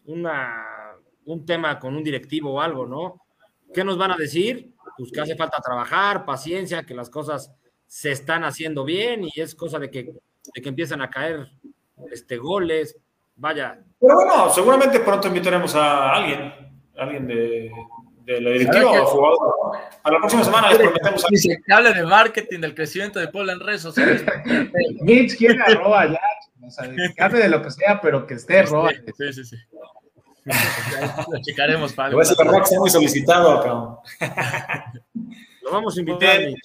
una, 0.06 0.89
un 1.34 1.46
tema 1.46 1.80
con 1.80 1.96
un 1.96 2.04
directivo 2.04 2.54
o 2.54 2.62
algo, 2.62 2.86
¿no? 2.86 3.22
¿Qué 3.74 3.84
nos 3.84 3.98
van 3.98 4.12
a 4.12 4.18
decir? 4.18 4.74
Pues 4.98 5.12
que 5.12 5.22
hace 5.22 5.36
falta 5.36 5.62
trabajar, 5.62 6.26
paciencia, 6.26 6.84
que 6.84 6.94
las 6.94 7.10
cosas 7.10 7.52
se 7.86 8.12
están 8.12 8.44
haciendo 8.44 8.84
bien 8.84 9.24
y 9.24 9.40
es 9.40 9.56
cosa 9.56 9.80
de 9.80 9.90
que, 9.90 10.04
de 10.04 10.62
que 10.62 10.70
empiezan 10.70 11.02
a 11.02 11.10
caer 11.10 11.52
este, 12.12 12.38
goles. 12.38 12.98
Vaya, 13.36 13.80
Pero 14.00 14.16
bueno, 14.16 14.50
seguramente 14.50 15.00
pronto 15.00 15.28
invitaremos 15.28 15.74
a 15.76 16.14
alguien, 16.14 16.54
alguien 16.98 17.28
de, 17.28 17.72
de 18.26 18.42
la 18.42 18.50
directiva 18.52 18.84
¿Sabe 18.84 19.00
o 19.00 19.06
jugador. 19.06 19.78
A 20.04 20.12
la 20.12 20.18
próxima 20.18 20.44
semana 20.44 20.70
les 20.70 20.78
prometemos 20.80 21.24
a 21.24 21.28
Dice 21.30 21.62
que 21.66 21.74
hable 21.74 21.94
de 21.94 22.04
marketing, 22.04 22.60
del 22.60 22.76
crecimiento 22.76 23.20
de 23.20 23.28
Puebla 23.30 23.54
en 23.54 23.60
redes 23.60 23.82
sociales. 23.82 24.26
Mitch 25.02 25.38
quiere 25.38 25.62
a 25.62 25.76
Roa 25.76 26.08
ya. 26.08 26.20
O 26.62 26.70
sea, 26.70 26.90
que 26.90 27.24
hable 27.24 27.40
de 27.40 27.50
lo 27.50 27.62
que 27.62 27.72
sea, 27.72 28.02
pero 28.02 28.28
que 28.28 28.34
esté 28.34 28.64
Roa. 28.64 28.92
Sí, 29.18 29.34
sí, 29.34 29.46
sí. 29.46 29.56
Lo 31.32 31.40
checaremos 31.42 31.94
para 31.94 32.10
Le 32.10 32.16
voy 32.16 32.26
a 32.26 32.30
decir 32.30 32.38
que 32.38 32.50
Rock 32.50 32.64
está 32.64 32.80
muy 32.80 32.90
solicitado, 32.90 33.62
cabrón. 33.62 33.98
lo 35.62 35.72
vamos 35.72 35.96
a 35.98 36.00
invitar. 36.00 36.40
Bien. 36.40 36.56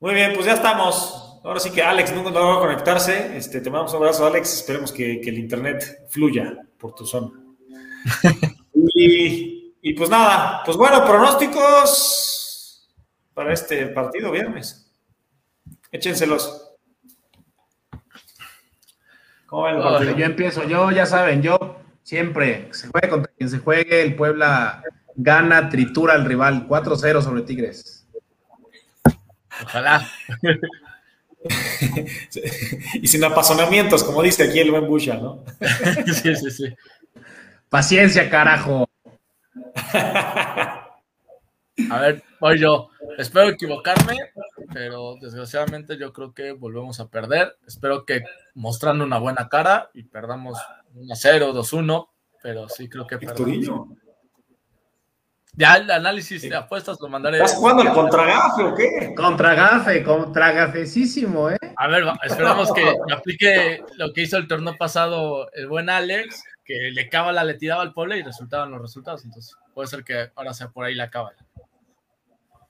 Muy 0.00 0.14
bien, 0.14 0.32
pues 0.34 0.46
ya 0.46 0.54
estamos. 0.54 1.40
Ahora 1.44 1.60
sí 1.60 1.70
que 1.70 1.82
Alex 1.82 2.12
nunca 2.12 2.30
no 2.30 2.48
va 2.48 2.56
a 2.56 2.60
conectarse. 2.60 3.36
Este, 3.36 3.60
te 3.60 3.70
mandamos 3.70 3.92
un 3.92 3.98
abrazo, 3.98 4.26
Alex. 4.26 4.54
Esperemos 4.54 4.92
que, 4.92 5.20
que 5.20 5.30
el 5.30 5.38
internet 5.38 6.06
fluya 6.08 6.56
por 6.78 6.94
tu 6.94 7.06
zona. 7.06 7.30
y, 8.94 9.74
y 9.80 9.94
pues 9.94 10.10
nada, 10.10 10.62
pues 10.64 10.76
bueno, 10.76 11.04
pronósticos 11.04 12.88
para 13.34 13.52
este 13.52 13.86
partido 13.86 14.30
viernes. 14.30 14.92
Échenselos. 15.90 16.67
¿Cómo 19.48 19.62
ven 19.62 19.76
el 19.76 19.82
Ay, 19.82 19.88
partido? 19.88 20.16
Yo 20.16 20.24
empiezo, 20.26 20.68
yo 20.68 20.90
ya 20.90 21.06
saben, 21.06 21.40
yo 21.40 21.78
siempre, 22.02 22.68
se 22.72 22.88
juegue 22.88 23.08
contra 23.08 23.32
quien 23.32 23.48
se 23.48 23.58
juegue, 23.58 24.02
el 24.02 24.14
Puebla 24.14 24.82
gana, 25.16 25.70
tritura 25.70 26.14
al 26.14 26.26
rival, 26.26 26.68
4-0 26.68 27.22
sobre 27.22 27.42
Tigres. 27.42 28.06
Ojalá. 29.64 30.06
y 32.94 33.06
sin 33.06 33.24
apasionamientos, 33.24 34.04
como 34.04 34.22
dice 34.22 34.44
aquí 34.44 34.60
el 34.60 34.70
buen 34.70 34.86
Busha, 34.86 35.14
¿no? 35.14 35.42
Sí, 36.12 36.36
sí, 36.36 36.50
sí. 36.50 36.74
Paciencia, 37.70 38.28
carajo. 38.28 38.86
A 41.90 42.00
ver, 42.00 42.22
voy 42.38 42.58
yo. 42.58 42.90
Espero 43.16 43.48
equivocarme, 43.48 44.18
pero 44.78 45.16
desgraciadamente 45.20 45.98
yo 45.98 46.12
creo 46.12 46.32
que 46.32 46.52
volvemos 46.52 47.00
a 47.00 47.08
perder. 47.08 47.58
Espero 47.66 48.06
que 48.06 48.22
mostrando 48.54 49.02
una 49.02 49.18
buena 49.18 49.48
cara 49.48 49.90
y 49.92 50.04
perdamos 50.04 50.56
1-0, 50.94 51.52
2-1, 51.52 52.08
pero 52.40 52.68
sí 52.68 52.88
creo 52.88 53.04
que 53.04 53.18
perdamos. 53.18 53.88
Ya 55.54 55.74
el 55.78 55.90
análisis 55.90 56.42
de 56.42 56.54
apuestas 56.54 56.96
lo 57.00 57.08
mandaré. 57.08 57.38
¿Estás 57.38 57.56
jugando 57.56 57.82
al 57.82 57.92
contragafe 57.92 58.62
o 58.62 58.74
qué? 58.76 59.14
Contra 59.16 59.54
Gafe, 59.54 60.04
contra 60.04 60.52
Gafecísimo, 60.52 61.50
¿eh? 61.50 61.58
A 61.74 61.88
ver, 61.88 62.04
esperamos 62.22 62.72
que 62.72 62.94
aplique 63.12 63.82
lo 63.96 64.12
que 64.12 64.22
hizo 64.22 64.36
el 64.36 64.46
torneo 64.46 64.76
pasado 64.78 65.50
el 65.54 65.66
buen 65.66 65.90
Alex, 65.90 66.44
que 66.64 66.92
le 66.92 67.08
cábala, 67.08 67.42
le 67.42 67.54
tiraba 67.54 67.82
al 67.82 67.92
pueblo 67.92 68.14
y 68.14 68.22
resultaban 68.22 68.70
los 68.70 68.80
resultados. 68.80 69.24
Entonces, 69.24 69.56
puede 69.74 69.88
ser 69.88 70.04
que 70.04 70.30
ahora 70.36 70.54
sea 70.54 70.68
por 70.68 70.84
ahí 70.84 70.94
la 70.94 71.10
cábala. 71.10 71.44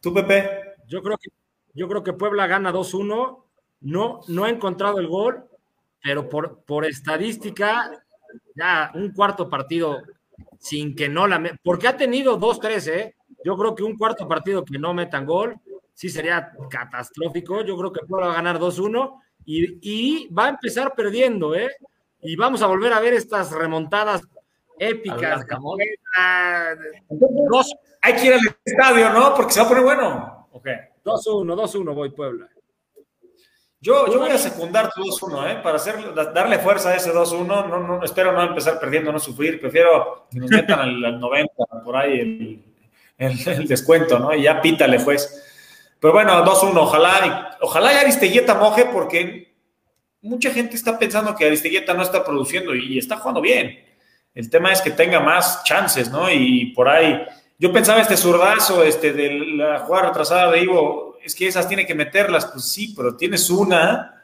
¿Tú, 0.00 0.14
Pepe? 0.14 0.74
Yo 0.86 1.02
creo 1.02 1.18
que, 1.18 1.28
yo 1.74 1.88
creo 1.88 2.02
que 2.02 2.12
Puebla 2.12 2.46
gana 2.46 2.72
2-1. 2.72 3.38
No, 3.80 4.20
no 4.28 4.44
ha 4.44 4.50
encontrado 4.50 4.98
el 4.98 5.06
gol. 5.08 5.44
pero 6.02 6.28
por, 6.28 6.62
por 6.64 6.84
estadística, 6.84 7.90
ya 8.54 8.90
un 8.94 9.12
cuarto 9.12 9.48
partido 9.48 9.98
sin 10.58 10.94
que 10.94 11.08
no 11.08 11.26
la... 11.26 11.38
me- 11.38 11.58
Porque 11.62 11.88
ha 11.88 11.96
tenido 11.96 12.36
dos, 12.36 12.58
tres, 12.60 12.86
¿eh? 12.88 13.14
Yo 13.44 13.56
creo 13.56 13.74
que 13.74 13.82
un 13.84 13.96
cuarto 13.96 14.26
partido 14.28 14.64
que 14.64 14.78
no 14.78 14.94
metan 14.94 15.26
gol, 15.26 15.56
sí 15.94 16.08
sería 16.08 16.52
catastrófico. 16.70 17.62
Yo 17.62 17.76
creo 17.76 17.92
que 17.92 18.04
Puebla 18.06 18.26
va 18.28 18.32
a 18.32 18.36
ganar 18.36 18.58
2-1 18.58 19.20
y, 19.44 19.78
y 19.82 20.28
va 20.32 20.46
a 20.46 20.50
empezar 20.50 20.94
perdiendo, 20.94 21.54
¿eh? 21.54 21.68
Y 22.20 22.34
vamos 22.36 22.62
a 22.62 22.66
volver 22.66 22.92
a 22.92 23.00
ver 23.00 23.14
estas 23.14 23.52
remontadas 23.52 24.22
épicas. 24.78 25.44
Ah, 26.16 26.74
Dos- 27.50 27.74
Hay 28.02 28.14
que 28.14 28.26
ir 28.26 28.32
al 28.34 28.40
estadio, 28.64 29.10
¿no? 29.10 29.34
Porque 29.34 29.52
se 29.52 29.60
va 29.60 29.66
a 29.66 29.68
poner 29.68 29.84
bueno. 29.84 30.48
Ok. 30.52 30.66
2-1, 31.08 31.54
2-1 31.54 31.94
voy 31.94 32.10
Puebla. 32.10 32.48
Yo, 33.80 34.12
yo 34.12 34.18
voy 34.18 34.30
a 34.30 34.38
secundar 34.38 34.90
tu 34.92 35.02
2-1, 35.02 35.52
¿eh? 35.52 35.60
Para 35.62 35.76
hacer, 35.76 35.94
darle 36.34 36.58
fuerza 36.58 36.90
a 36.90 36.96
ese 36.96 37.12
2-1. 37.12 37.46
No, 37.46 37.66
no, 37.78 38.02
espero 38.04 38.32
no 38.32 38.42
empezar 38.42 38.80
perdiendo, 38.80 39.12
no 39.12 39.20
sufrir. 39.20 39.60
Prefiero 39.60 40.26
que 40.30 40.40
nos 40.40 40.50
metan 40.50 40.80
al, 40.80 41.04
al 41.04 41.20
90, 41.20 41.52
por 41.84 41.96
ahí, 41.96 42.18
el, 42.18 42.64
el- 43.18 43.48
el 43.48 43.68
descuento, 43.68 44.18
¿no? 44.18 44.34
Y 44.34 44.42
ya 44.42 44.60
pítale, 44.60 44.98
pues. 45.00 45.44
Pero 46.00 46.12
bueno, 46.12 46.44
2-1. 46.44 46.76
Ojalá, 46.76 47.56
ojalá 47.60 47.92
y 47.92 47.96
Aristeguieta 47.98 48.54
moje, 48.54 48.86
porque 48.92 49.54
mucha 50.22 50.50
gente 50.50 50.74
está 50.74 50.98
pensando 50.98 51.34
que 51.36 51.44
Aristeguieta 51.46 51.94
no 51.94 52.02
está 52.02 52.24
produciendo 52.24 52.74
y, 52.74 52.94
y 52.94 52.98
está 52.98 53.16
jugando 53.18 53.40
bien. 53.40 53.78
El 54.34 54.50
tema 54.50 54.72
es 54.72 54.80
que 54.82 54.90
tenga 54.90 55.20
más 55.20 55.62
chances, 55.62 56.10
¿no? 56.10 56.28
Y 56.30 56.72
por 56.74 56.88
ahí. 56.88 57.24
Yo 57.58 57.72
pensaba 57.72 58.00
este 58.00 58.16
zurdazo 58.16 58.84
este, 58.84 59.12
de 59.12 59.30
la 59.56 59.80
jugada 59.80 60.08
retrasada 60.08 60.52
de 60.52 60.62
Ivo, 60.62 61.18
es 61.22 61.34
que 61.34 61.48
esas 61.48 61.66
tiene 61.66 61.84
que 61.86 61.94
meterlas, 61.94 62.46
pues 62.46 62.64
sí, 62.64 62.94
pero 62.96 63.16
tienes 63.16 63.50
una, 63.50 64.22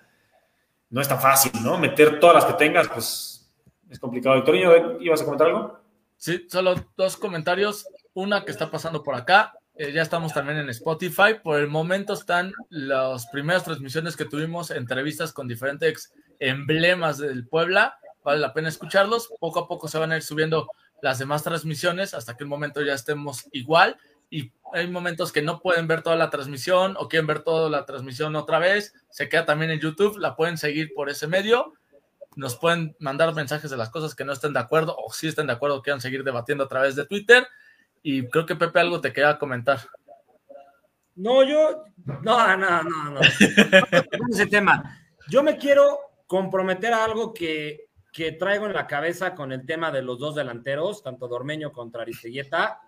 no 0.90 1.00
es 1.00 1.08
tan 1.08 1.20
fácil, 1.20 1.50
¿no? 1.62 1.76
Meter 1.76 2.20
todas 2.20 2.36
las 2.36 2.44
que 2.44 2.52
tengas, 2.52 2.88
pues 2.88 3.52
es 3.90 3.98
complicado. 3.98 4.36
Victorino, 4.36 5.00
¿ibas 5.00 5.20
a 5.20 5.24
comentar 5.24 5.48
algo? 5.48 5.80
Sí, 6.16 6.46
solo 6.48 6.74
dos 6.96 7.16
comentarios. 7.16 7.86
Una 8.14 8.44
que 8.44 8.52
está 8.52 8.70
pasando 8.70 9.02
por 9.02 9.14
acá. 9.14 9.52
eh, 9.74 9.92
ya 9.92 10.02
estamos 10.02 10.32
también 10.32 10.58
en 10.58 10.68
Spotify. 10.70 11.34
Por 11.42 11.58
el 11.58 11.66
momento 11.66 12.12
están 12.12 12.52
las 12.70 13.26
primeras 13.26 13.64
transmisiones 13.64 14.16
que 14.16 14.24
tuvimos, 14.24 14.70
entrevistas 14.70 15.32
con 15.32 15.48
diferentes 15.48 16.12
emblemas 16.38 17.18
del 17.18 17.46
Puebla. 17.46 17.98
Vale 18.22 18.40
la 18.40 18.52
pena 18.52 18.68
escucharlos. 18.68 19.32
Poco 19.40 19.58
a 19.58 19.68
poco 19.68 19.88
se 19.88 19.98
van 19.98 20.12
a 20.12 20.16
ir 20.16 20.22
subiendo 20.22 20.70
las 21.04 21.18
demás 21.18 21.42
transmisiones 21.42 22.14
hasta 22.14 22.34
que 22.34 22.44
un 22.44 22.50
momento 22.50 22.80
ya 22.82 22.94
estemos 22.94 23.46
igual. 23.52 23.98
Y 24.30 24.52
hay 24.72 24.88
momentos 24.88 25.32
que 25.32 25.42
no 25.42 25.60
pueden 25.60 25.86
ver 25.86 26.02
toda 26.02 26.16
la 26.16 26.30
transmisión 26.30 26.96
o 26.98 27.08
quieren 27.08 27.26
ver 27.26 27.40
toda 27.42 27.68
la 27.68 27.84
transmisión 27.84 28.34
otra 28.36 28.58
vez. 28.58 28.94
Se 29.10 29.28
queda 29.28 29.44
también 29.44 29.70
en 29.70 29.80
YouTube. 29.80 30.16
La 30.18 30.34
pueden 30.34 30.56
seguir 30.56 30.92
por 30.94 31.10
ese 31.10 31.26
medio 31.26 31.74
nos 32.36 32.56
pueden 32.56 32.96
mandar 32.98 33.32
mensajes 33.32 33.70
de 33.70 33.76
las 33.76 33.90
cosas 33.90 34.14
que 34.14 34.24
no 34.24 34.32
estén 34.32 34.52
de 34.52 34.58
acuerdo 34.58 34.96
o 34.96 35.12
si 35.12 35.28
estén 35.28 35.46
de 35.46 35.52
acuerdo 35.52 35.82
quieran 35.82 36.00
seguir 36.00 36.24
debatiendo 36.24 36.64
a 36.64 36.68
través 36.68 36.96
de 36.96 37.06
Twitter. 37.06 37.46
Y 38.02 38.26
creo 38.28 38.44
que 38.44 38.56
Pepe 38.56 38.80
algo 38.80 39.00
te 39.00 39.12
quería 39.12 39.38
comentar. 39.38 39.78
No, 41.14 41.44
yo. 41.44 41.84
No, 42.04 42.56
no, 42.56 42.82
no, 42.82 43.04
no. 43.04 43.10
No 43.12 43.20
ese 44.32 44.46
tema. 44.46 45.00
Yo 45.28 45.42
me 45.42 45.56
quiero 45.56 45.98
comprometer 46.26 46.92
a 46.92 47.04
algo 47.04 47.32
que, 47.32 47.83
que 48.14 48.30
traigo 48.30 48.66
en 48.66 48.72
la 48.74 48.86
cabeza 48.86 49.34
con 49.34 49.50
el 49.50 49.66
tema 49.66 49.90
de 49.90 50.00
los 50.00 50.20
dos 50.20 50.36
delanteros, 50.36 51.02
tanto 51.02 51.26
Dormeño 51.26 51.72
contra 51.72 52.02
Aristeguieta. 52.02 52.80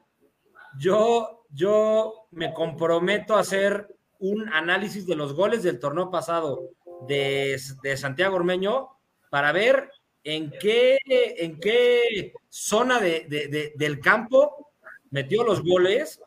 Yo, 0.78 1.46
yo 1.50 2.28
me 2.30 2.54
comprometo 2.54 3.34
a 3.34 3.40
hacer 3.40 3.88
un 4.20 4.48
análisis 4.52 5.04
de 5.04 5.16
los 5.16 5.34
goles 5.34 5.64
del 5.64 5.80
torneo 5.80 6.10
pasado 6.12 6.70
de, 7.08 7.60
de 7.82 7.96
Santiago 7.96 8.36
Ormeño 8.36 8.88
para 9.28 9.50
ver 9.50 9.90
en 10.22 10.52
qué, 10.60 10.96
en 11.04 11.58
qué 11.58 12.32
zona 12.48 13.00
de- 13.00 13.26
de- 13.28 13.48
de- 13.48 13.72
del 13.74 13.98
campo 14.00 14.70
metió 15.10 15.42
los 15.42 15.60
goles 15.62 16.20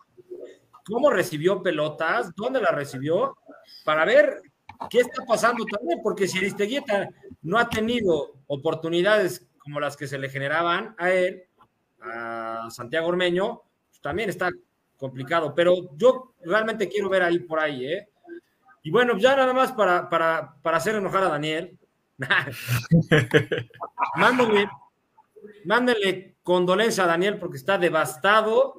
cómo 0.85 1.09
recibió 1.09 1.61
pelotas, 1.63 2.35
dónde 2.35 2.59
las 2.59 2.73
recibió, 2.75 3.37
para 3.85 4.03
ver 4.05 4.41
qué 4.89 4.99
está 4.99 5.25
pasando 5.25 5.65
también, 5.65 5.99
porque 6.01 6.27
si 6.27 6.37
Aristeguieta 6.37 7.09
no 7.41 7.57
ha 7.57 7.69
tenido 7.69 8.33
oportunidades 8.47 9.47
como 9.57 9.79
las 9.79 9.97
que 9.97 10.07
se 10.07 10.17
le 10.17 10.29
generaban 10.29 10.95
a 10.97 11.11
él, 11.11 11.43
a 12.01 12.67
Santiago 12.69 13.07
Ormeño, 13.07 13.61
pues 13.89 14.01
también 14.01 14.29
está 14.29 14.49
complicado, 14.97 15.53
pero 15.55 15.95
yo 15.95 16.33
realmente 16.43 16.87
quiero 16.87 17.09
ver 17.09 17.23
ahí 17.23 17.39
por 17.39 17.59
ahí, 17.59 17.85
¿eh? 17.85 18.09
Y 18.83 18.91
bueno, 18.91 19.17
ya 19.17 19.35
nada 19.35 19.53
más 19.53 19.71
para, 19.73 20.09
para, 20.09 20.55
para 20.61 20.77
hacer 20.77 20.95
enojar 20.95 21.23
a 21.23 21.29
Daniel, 21.29 21.77
mándenle, 24.15 24.69
mándenle 25.65 26.35
condolencia 26.43 27.03
a 27.03 27.07
Daniel 27.07 27.37
porque 27.37 27.57
está 27.57 27.77
devastado 27.77 28.75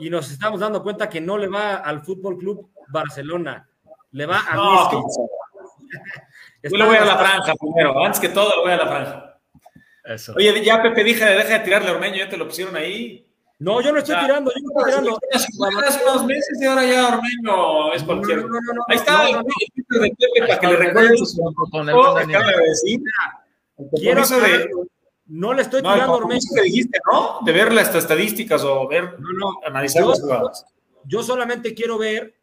y 0.00 0.10
nos 0.10 0.30
estamos 0.30 0.60
dando 0.60 0.82
cuenta 0.82 1.08
que 1.08 1.20
no 1.20 1.38
le 1.38 1.48
va 1.48 1.76
al 1.76 2.02
Fútbol 2.02 2.38
Club 2.38 2.70
Barcelona, 2.88 3.67
le 4.12 4.26
va 4.26 4.40
a 4.48 4.54
No, 4.56 4.90
yo 6.62 6.76
le 6.76 6.84
voy 6.86 6.96
a 6.96 7.04
la 7.04 7.16
franja 7.18 7.54
primero, 7.54 8.04
antes 8.04 8.20
que 8.20 8.28
todo 8.28 8.56
le 8.56 8.62
voy 8.62 8.72
a 8.72 8.76
la 8.76 8.86
franja. 8.86 9.40
Eso. 10.04 10.32
Oye, 10.36 10.64
ya 10.64 10.82
Pepe, 10.82 11.04
dije, 11.04 11.24
deja 11.24 11.58
de 11.58 11.64
tirarle 11.64 11.88
a 11.90 11.92
Ormeño, 11.92 12.16
ya 12.16 12.28
te 12.28 12.36
lo 12.36 12.46
pusieron 12.46 12.74
ahí. 12.76 13.24
No, 13.58 13.80
yo 13.80 13.92
no 13.92 13.98
estoy 13.98 14.14
Ya. 14.14 14.20
tirando, 14.22 14.50
yo 14.52 14.60
no 14.62 14.68
estoy 14.70 14.84
tirando. 14.92 15.18
Hace 15.86 16.02
unos 16.04 16.24
meses 16.26 16.58
y 16.60 16.64
ahora 16.64 16.84
ya 16.86 17.08
Ormeño 17.08 17.92
es 17.92 18.02
cualquier. 18.04 18.38
No, 18.42 18.48
no, 18.48 18.60
no, 18.60 18.72
no, 18.74 18.84
Ahí 18.88 18.96
está 18.96 19.28
el. 19.28 19.36
Twitter 19.36 20.00
de 20.00 20.10
Pepe 20.10 20.46
para 20.46 20.60
que 20.60 20.66
le 20.68 20.76
recuerden 20.76 21.16
su 21.26 21.54
Con 21.70 21.88
el 21.88 21.96
de 22.28 22.68
decir. 22.68 23.00
Quiero. 23.96 24.22
No 25.26 25.52
le 25.52 25.62
estoy 25.62 25.82
tirando 25.82 26.00
a 26.00 26.06
Ormeño. 26.06 26.20
compromiso 26.20 26.54
que 26.54 26.62
dijiste, 26.62 26.98
¿no? 27.12 27.40
De 27.44 27.52
ver 27.52 27.72
las 27.72 27.94
estadísticas 27.94 28.62
o 28.64 28.88
ver, 28.88 29.18
No, 29.18 29.28
no. 29.32 29.52
analizar 29.66 30.04
las 30.06 30.20
jugadas. 30.22 30.64
Yo 31.04 31.22
solamente 31.22 31.74
quiero 31.74 31.98
ver 31.98 32.37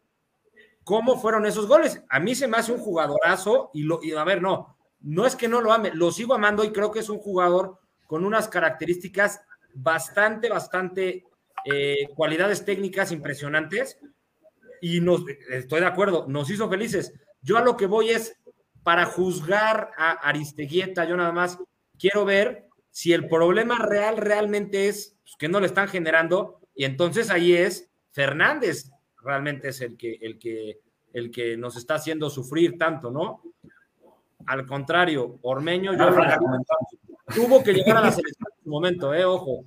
cómo 0.86 1.20
fueron 1.20 1.44
esos 1.46 1.66
goles. 1.66 2.00
A 2.08 2.20
mí 2.20 2.36
se 2.36 2.46
me 2.46 2.58
hace 2.58 2.70
un 2.70 2.78
jugadorazo 2.78 3.72
y, 3.74 3.82
lo, 3.82 3.98
y 4.04 4.12
a 4.12 4.22
ver, 4.22 4.40
no, 4.40 4.78
no 5.00 5.26
es 5.26 5.34
que 5.34 5.48
no 5.48 5.60
lo 5.60 5.72
ame, 5.72 5.90
lo 5.92 6.12
sigo 6.12 6.32
amando 6.32 6.62
y 6.62 6.70
creo 6.70 6.92
que 6.92 7.00
es 7.00 7.08
un 7.08 7.18
jugador 7.18 7.80
con 8.06 8.24
unas 8.24 8.46
características 8.46 9.40
bastante, 9.74 10.48
bastante 10.48 11.24
eh, 11.64 12.06
cualidades 12.14 12.64
técnicas 12.64 13.10
impresionantes 13.10 13.98
y 14.80 15.00
nos, 15.00 15.24
estoy 15.50 15.80
de 15.80 15.86
acuerdo, 15.86 16.26
nos 16.28 16.50
hizo 16.50 16.70
felices. 16.70 17.12
Yo 17.42 17.58
a 17.58 17.64
lo 17.64 17.76
que 17.76 17.86
voy 17.86 18.10
es 18.10 18.36
para 18.84 19.06
juzgar 19.06 19.90
a 19.98 20.12
Aristeguieta, 20.12 21.04
yo 21.04 21.16
nada 21.16 21.32
más 21.32 21.58
quiero 21.98 22.24
ver 22.24 22.68
si 22.92 23.12
el 23.12 23.26
problema 23.26 23.80
real 23.80 24.18
realmente 24.18 24.86
es 24.86 25.16
pues, 25.24 25.34
que 25.36 25.48
no 25.48 25.58
le 25.58 25.66
están 25.66 25.88
generando 25.88 26.60
y 26.76 26.84
entonces 26.84 27.28
ahí 27.28 27.54
es 27.54 27.90
Fernández 28.12 28.92
realmente 29.26 29.68
es 29.68 29.80
el 29.80 29.96
que, 29.96 30.18
el 30.22 30.38
que, 30.38 30.78
el 31.12 31.30
que 31.30 31.56
nos 31.56 31.76
está 31.76 31.96
haciendo 31.96 32.30
sufrir 32.30 32.78
tanto, 32.78 33.10
¿no? 33.10 33.42
Al 34.46 34.64
contrario, 34.66 35.38
Ormeño 35.42 35.92
yo 35.94 36.08
tuvo 37.34 37.62
que 37.64 37.72
llegar 37.72 37.96
a 37.96 38.02
la 38.02 38.12
selección 38.12 38.46
en 38.56 38.62
su 38.64 38.70
momento, 38.70 39.12
eh, 39.12 39.24
ojo. 39.24 39.64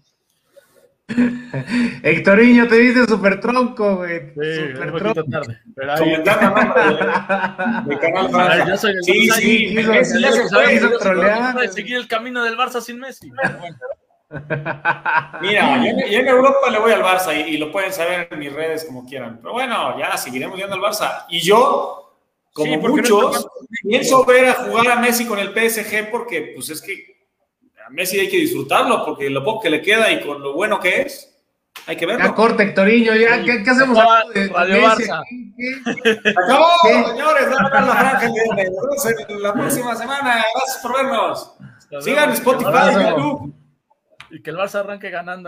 Hectorinho, 2.04 2.68
te 2.68 2.78
viste 2.78 3.06
súper 3.08 3.40
tronco, 3.40 3.98
güey. 3.98 4.20
Sí, 4.30 4.74
poquito 4.92 5.14
tronco. 5.14 5.32
tarde. 5.32 5.60
Pero 5.76 5.94
ahí-. 5.94 6.10
De, 6.12 6.24
Canal 8.00 8.30
Franja. 8.30 8.68
yo 8.68 8.78
soy 8.78 8.92
el 8.92 9.04
Sí, 9.04 9.28
Barça 9.28 9.36
sí, 9.40 9.74
Messi 9.76 10.22
ya 10.22 10.32
se 10.32 10.48
fue. 10.50 11.68
seguir 11.70 11.98
el 11.98 12.08
camino 12.08 12.44
del 12.44 12.56
Barça 12.56 12.80
sin 12.80 13.00
Messi. 13.00 13.32
Pero 13.42 13.58
bueno. 13.60 13.78
Mira, 15.42 15.78
yo, 15.78 15.90
en- 15.90 16.12
yo 16.12 16.20
en 16.20 16.28
Europa 16.28 16.70
le 16.70 16.80
voy 16.80 16.92
al 16.92 17.04
Barça 17.04 17.34
y, 17.36 17.56
y 17.56 17.58
lo 17.58 17.72
pueden 17.72 17.92
saber 17.94 18.28
en 18.32 18.40
mis 18.40 18.54
redes 18.54 18.86
como 18.86 19.06
quieran. 19.06 19.40
Pero 19.42 19.54
bueno, 19.54 19.98
ya 19.98 20.16
seguiremos 20.18 20.56
viendo 20.56 20.76
al 20.76 20.82
Barça. 20.82 21.26
Y 21.30 21.40
yo, 21.40 22.16
como 22.54 22.74
Sí, 22.74 22.78
no 22.78 22.90
muchos, 22.90 23.38
está- 23.38 23.50
pienso 23.88 24.26
ver 24.26 24.50
a 24.50 24.54
jugar 24.56 24.92
a 24.92 24.96
Messi 24.98 25.26
con 25.26 25.40
el 25.40 25.50
PSG 25.54 26.10
porque, 26.12 26.52
pues 26.56 26.70
es 26.70 26.82
que 26.82 27.18
a 27.86 27.90
Messi 27.90 28.20
hay 28.20 28.30
que 28.30 28.38
disfrutarlo 28.38 29.04
porque 29.06 29.30
lo 29.30 29.44
poco 29.44 29.62
que 29.62 29.70
le 29.70 29.82
queda 29.82 30.12
y 30.12 30.22
con 30.26 30.42
lo 30.42 30.54
bueno 30.54 30.80
que 30.80 31.02
es, 31.02 31.36
hay 31.88 31.96
que 31.96 32.06
Ya 32.06 32.16
verlo. 32.18 32.36
corta, 32.36 32.62
Hectorinho, 32.64 33.16
ya, 33.16 33.42
¿qué, 33.44 33.64
qué 33.64 33.70
hacemos? 33.70 33.98
De 34.34 34.48
Radio 34.50 34.76
Messi 34.88 35.04
Barça. 35.04 35.22
aquí? 35.22 35.54
¿Qué? 35.58 36.30
Acabó, 36.30 36.68
¿Qué? 36.84 37.04
señores. 37.10 37.50
Vamos 37.50 37.72
a 37.72 37.82
la 37.82 37.96
franja 37.96 38.28
la 39.40 39.54
próxima 39.54 39.96
semana. 39.96 40.46
Gracias 40.54 40.78
por 40.84 40.94
vernos. 40.96 41.56
Nos 41.92 42.04
Sigan. 42.04 42.32
Spotify. 42.34 42.70
YouTube. 43.10 43.56
Y 44.30 44.42
que 44.42 44.50
el 44.52 44.58
Barça 44.58 44.80
arranque 44.80 45.10
ganando. 45.10 45.48